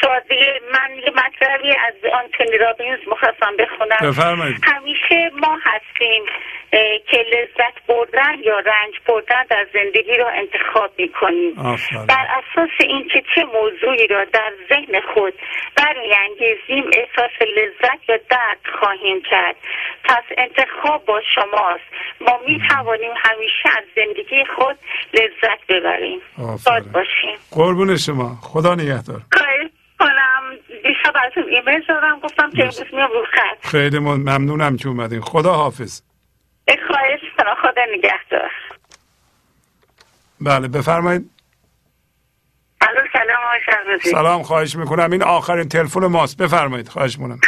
شادی 0.00 0.44
من 0.72 0.90
یه 0.96 1.10
مطلبی 1.10 1.70
از 1.70 1.94
آنتونی 2.12 2.58
رابینز 2.58 2.98
مخواستم 3.08 3.56
بخونم. 3.58 4.10
بفرمایید. 4.10 4.56
همیشه 4.62 5.30
ما 5.40 5.58
هستیم 5.64 6.22
که 7.10 7.24
لذت 7.32 7.86
بردن 7.88 8.34
یا 8.44 8.58
رنج 8.58 8.94
بردن 9.06 9.44
در 9.50 9.66
زندگی 9.72 10.16
را 10.16 10.28
انتخاب 10.28 10.90
می‌کنیم. 10.98 11.54
بر 12.08 12.26
اساس 12.38 12.70
اینکه 12.80 13.22
چه 13.34 13.44
موضوعی 13.44 14.06
را 14.06 14.24
در 14.24 14.52
ذهن 14.68 15.00
خود 15.14 15.34
برمیانگیزیم 15.76 16.84
احساس 16.92 17.42
لذت 17.56 18.08
یا 18.08 18.16
درد 18.30 18.60
خواهیم 18.80 19.22
کرد. 19.30 19.56
پس 20.04 20.24
انتخاب 20.38 21.04
با 21.04 21.20
شماست. 21.34 21.84
ما 22.20 22.40
می 22.46 22.60
توانیم 22.68 23.12
همیشه 23.16 23.78
از 23.78 23.84
زندگی 23.96 24.44
خود 24.56 24.78
لذت 25.14 25.66
ببریم. 25.68 26.20
باد 26.38 26.82
باشیم. 26.94 27.38
قربون 27.50 27.96
شما. 27.96 28.36
خدا 28.42 28.74
نگهدار. 28.74 29.20
کنم 29.98 30.56
دیشب 30.82 31.12
براتون 31.14 31.44
ایمیل 31.48 31.86
دادم 31.88 32.20
گفتم 32.20 32.50
که 32.50 32.60
امروز 32.60 32.84
میام 32.92 33.10
رو 33.10 33.26
خط. 33.32 33.66
خیلی 33.66 33.98
ممنونم 33.98 34.76
که 34.76 34.88
اومدین. 34.88 35.20
خدا 35.20 35.52
حافظ. 35.52 36.00
خواهش 36.86 37.20
خدا 37.62 37.82
نگهدار. 37.92 38.50
بله 40.40 40.68
بفرمایید. 40.68 41.30
سلام 43.12 43.98
سلام 44.02 44.42
خواهش 44.42 44.76
می‌کنم. 44.76 45.12
این 45.12 45.22
آخرین 45.22 45.68
تلفن 45.68 46.06
ماست. 46.06 46.36
بفرمایید 46.36 46.88
خواهش 46.88 47.18
می‌کنم. 47.18 47.40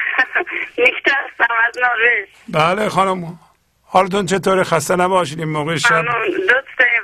هستم 1.06 1.54
از 1.68 1.74
بله 2.48 2.88
خانم. 2.88 3.38
حالتون 3.82 4.26
چطوره؟ 4.26 4.64
خسته 4.64 4.96
نباشید 4.96 5.38
این 5.38 5.48
موقع 5.48 5.76
شب. 5.76 6.04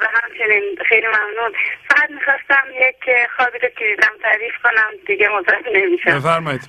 و 0.01 0.07
همچنین 0.15 0.74
خیلی 0.95 1.07
ممنون. 1.07 1.53
فقط 1.89 2.11
می‌خواستم 2.11 2.65
یک 2.75 3.29
خوابی 3.37 3.59
رو 3.59 3.69
که 3.69 3.85
دیدم 3.85 4.13
تعریف 4.23 4.55
کنم 4.63 4.91
دیگه 5.07 5.29
مزاحم 5.29 5.63
نمیشم. 5.75 6.19
بفرمایید. 6.19 6.69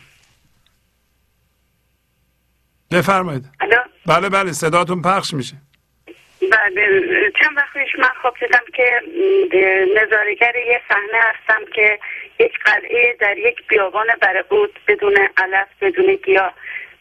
بفرمایید. 2.91 3.43
بله 4.07 4.29
بله 4.29 4.51
صداتون 4.51 5.01
پخش 5.01 5.33
میشه. 5.33 5.55
بله 6.41 7.01
چند 7.39 7.57
وقت 7.57 7.75
من 7.99 8.09
خواب 8.21 8.35
دیدم 8.39 8.63
که 8.73 9.01
نظارگر 9.95 10.55
یه 10.55 10.81
صحنه 10.89 11.21
هستم 11.21 11.71
که 11.75 11.99
یک 12.39 12.53
قلعه 12.65 13.15
در 13.19 13.37
یک 13.37 13.67
بیابان 13.67 14.07
برهود 14.21 14.79
بدون 14.87 15.17
علف 15.37 15.67
بدون 15.81 16.15
گیاه 16.15 16.53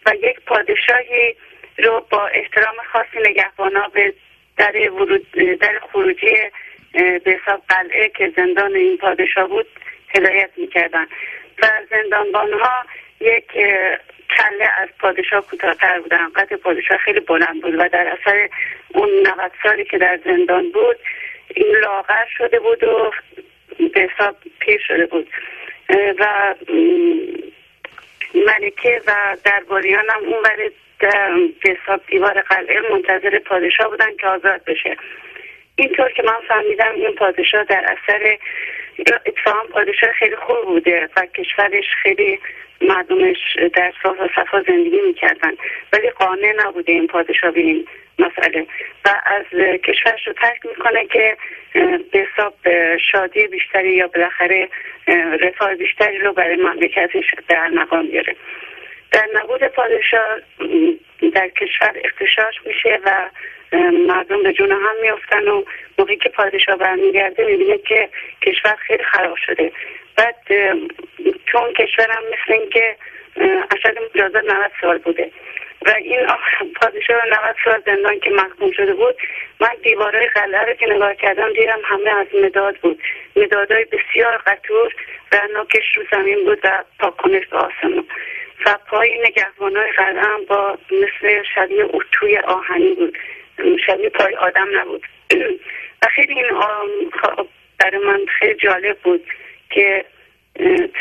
و 0.07 0.15
یک 0.15 0.41
پادشاهی 0.47 1.37
رو 1.79 2.07
با 2.11 2.27
احترام 2.27 2.75
خاصی 2.93 3.31
نگهبانا 3.31 3.89
به 3.89 4.15
در, 4.57 4.91
ورود 4.91 5.31
در 5.61 5.81
خروجی 5.93 6.37
به 6.95 7.41
حساب 7.43 7.63
قلعه 7.69 8.09
که 8.09 8.33
زندان 8.37 8.75
این 8.75 8.97
پادشاه 8.97 9.49
بود 9.49 9.67
هدایت 10.15 10.51
می‌کردن. 10.57 11.07
و 11.63 11.67
زندانبان 11.91 12.53
ها 12.53 12.85
یک 13.21 13.47
کله 14.37 14.69
از 14.79 14.89
پادشاه 14.99 15.47
کوتاهتر 15.47 16.01
بودن. 16.01 16.29
قد 16.29 16.55
پادشاه 16.55 16.97
خیلی 16.97 17.21
بلند 17.21 17.63
بود 17.63 17.75
و 17.75 17.89
در 17.89 18.09
اثر 18.09 18.49
اون 18.89 19.09
90 19.09 19.53
سالی 19.63 19.85
که 19.85 19.99
در 19.99 20.21
زندان 20.25 20.71
بود 20.71 20.97
این 21.55 21.77
لاغر 21.77 22.27
شده 22.37 22.59
بود 22.59 22.85
و 22.85 23.13
به 23.95 24.01
حساب 24.01 24.37
پیر 24.59 24.81
شده 24.87 25.07
بود. 25.07 25.29
و 26.19 26.55
ملکه 28.35 29.03
و 29.07 29.37
درباریان 29.45 30.11
هم 30.11 30.25
اون 30.25 30.43
به 31.63 31.77
حساب 31.83 32.01
دیوار 32.07 32.41
قلعه 32.41 32.81
منتظر 32.91 33.39
پادشاه 33.39 33.89
بودن 33.89 34.17
که 34.17 34.27
آزاد 34.27 34.65
بشه. 34.65 34.97
اینطور 35.77 36.11
که 36.11 36.23
من 36.23 36.37
فهمیدم 36.49 36.93
این 36.95 37.15
پادشاه 37.15 37.65
در 37.65 37.85
اثر 37.85 38.39
اتفاقا 39.27 39.67
پادشاه 39.73 40.13
خیلی 40.13 40.37
خوب 40.37 40.65
بوده 40.65 41.09
و 41.17 41.27
کشورش 41.27 41.85
خیلی 42.03 42.41
مردمش 42.81 43.59
در 43.75 43.93
صاف 44.03 44.21
و 44.21 44.29
صفا 44.37 44.63
زندگی 44.63 45.01
می‌کردن. 45.07 45.53
ولی 45.93 46.11
قانع 46.11 46.55
نبوده 46.67 46.93
این 46.93 47.07
پادشاه 47.07 47.51
به 47.51 47.61
این 47.61 47.87
مسئله. 48.19 48.67
و 49.05 49.09
از 49.27 49.45
کشورش 49.85 50.27
رو 50.27 50.33
ترک 50.33 50.67
می‌کنه 50.67 51.07
که 51.07 51.37
به 52.13 52.27
حساب 52.33 52.55
شادی 53.13 53.47
بیشتری 53.47 53.93
یا 53.93 54.07
بالاخره 54.09 54.69
رفاه 55.41 55.75
بیشتری 55.75 56.19
رو 56.19 56.33
برای 56.33 56.57
مملکتش 56.57 57.35
در 57.49 57.69
مقام 57.69 58.07
بیاره. 58.07 58.37
در 59.13 59.29
نبود 59.35 59.65
پادشاه 59.65 60.39
در 61.35 61.49
کشور 61.49 61.93
اختشاش 62.05 62.55
میشه 62.67 62.99
و 63.05 63.29
مردم 64.09 64.43
به 64.43 64.53
جون 64.53 64.73
هم 64.73 64.97
میفتن 65.03 65.49
و 65.49 65.63
موقعی 65.99 66.17
که 66.17 66.29
پادشاه 66.29 66.77
برمیگرده 66.77 67.45
می‌بینه 67.45 67.79
که 67.79 68.09
کشور 68.43 68.75
خیلی 68.75 69.05
خراب 69.05 69.37
شده. 69.47 69.73
بعد 70.17 70.37
چون 71.47 71.73
کشورم 71.73 72.23
مثل 72.33 72.53
اینکه 72.53 72.97
اشد 73.71 73.99
مجازات 74.15 74.45
90 74.45 74.71
سال 74.81 74.99
بوده. 74.99 75.31
و 75.87 75.91
این 75.91 76.21
پادشاه 76.81 77.23
90 77.27 77.57
سال 77.65 77.83
زندان 77.87 78.21
که 78.21 78.31
محکوم 78.31 78.71
شده 78.73 78.95
بود 78.95 79.15
من 79.61 79.71
دیوارهای 79.83 80.27
قلعه 80.27 80.67
رو 80.67 80.75
که 80.75 80.87
نگاه 80.87 81.15
کردم 81.15 81.53
دیدم 81.53 81.81
همه 81.85 82.11
از 82.11 82.27
مداد 82.45 82.77
بود. 82.77 83.03
مدادهای 83.37 83.85
بسیار 83.85 84.37
قطور 84.37 84.95
و 85.33 85.37
نوکش 85.55 85.97
رو 85.97 86.03
زمین 86.11 86.45
بود 86.45 86.59
و 86.65 86.85
پاکنش 86.99 87.47
به 87.47 87.57
آسمان 87.57 88.05
و 88.67 88.79
پای 88.87 89.19
نگهبان 89.19 89.77
های 89.77 89.93
قلعه 89.97 90.45
با 90.49 90.79
مثل 90.91 91.43
شبیه 91.55 91.85
اتوی 91.85 92.39
آهنی 92.39 92.95
بود. 92.95 93.19
شبیه 93.87 94.09
پای 94.09 94.35
آدم 94.35 94.67
نبود. 94.81 95.03
و 96.03 96.07
خیلی 96.15 96.35
این 96.35 96.45
برای 97.79 98.07
من 98.07 98.21
خیلی 98.39 98.55
جالب 98.55 98.99
بود 98.99 99.25
که 99.71 100.05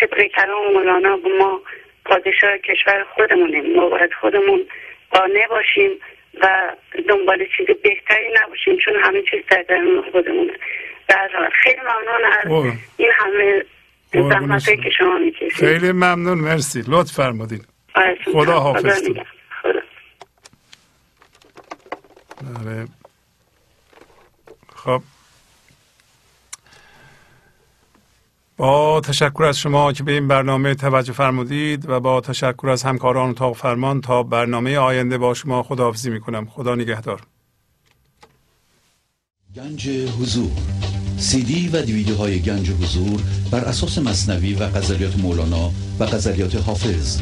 طبق 0.02 0.22
کلام 0.36 0.74
مولانا 0.74 1.20
ما 1.40 1.62
پادشاه 2.06 2.58
کشور 2.58 3.06
خودمونیم 3.16 3.76
ما 3.76 3.90
باید 3.90 4.14
خودمون 4.22 4.66
قانع 5.12 5.48
باشیم 5.50 5.92
و 6.42 6.76
دنبال 7.10 7.46
چیز 7.58 7.66
بهتری 7.66 8.34
نباشیم 8.42 8.78
چون 8.78 8.94
همه 9.04 9.22
چیز 9.32 9.40
در 9.50 9.62
درون 9.62 10.12
خودمونه. 10.12 10.54
در 11.08 11.30
خیلی 11.64 11.80
ممنون 11.82 12.32
از 12.32 12.76
این 12.98 13.10
همه 13.14 13.64
زحمت 14.14 14.84
که 14.84 14.90
شما 14.98 15.18
می‌کشید. 15.18 15.52
خیلی 15.52 15.92
ممنون 15.92 16.38
مرسی. 16.38 16.84
لطف 16.88 17.12
فرمودین. 17.12 17.60
خدا 18.34 18.60
حافظ 18.60 19.10
بله 22.44 22.88
خب. 24.76 25.02
با 28.58 29.02
تشکر 29.02 29.44
از 29.44 29.58
شما 29.58 29.94
که 29.94 30.04
به 30.04 30.12
این 30.12 30.28
برنامه 30.28 30.76
توجه 30.76 31.14
فرمودید 31.14 31.90
و 31.90 32.00
با 32.00 32.22
تشکر 32.22 32.70
از 32.70 32.84
همکاران 32.84 33.30
اتاق 33.30 33.56
فرمان 33.56 34.02
تا 34.02 34.24
برنامه 34.24 34.78
آینده 34.78 35.18
با 35.18 35.34
شما 35.34 35.64
خداحافظی 35.64 36.10
می 36.10 36.20
کنم 36.20 36.46
خدا 36.46 36.76
نگهدار. 36.76 37.22
گنج 39.56 39.90
حضور. 39.90 40.52
سی 41.18 41.44
دی 41.44 41.68
و 41.68 41.82
دیویدیوهای 41.82 42.40
گنج 42.40 42.70
حضور 42.70 43.22
بر 43.52 43.60
اساس 43.60 43.98
مصنوی 43.98 44.54
و 44.54 44.70
غزلیات 44.70 45.18
مولانا 45.18 45.72
و 46.00 46.06
غزلیات 46.06 46.56
حافظ 46.56 47.22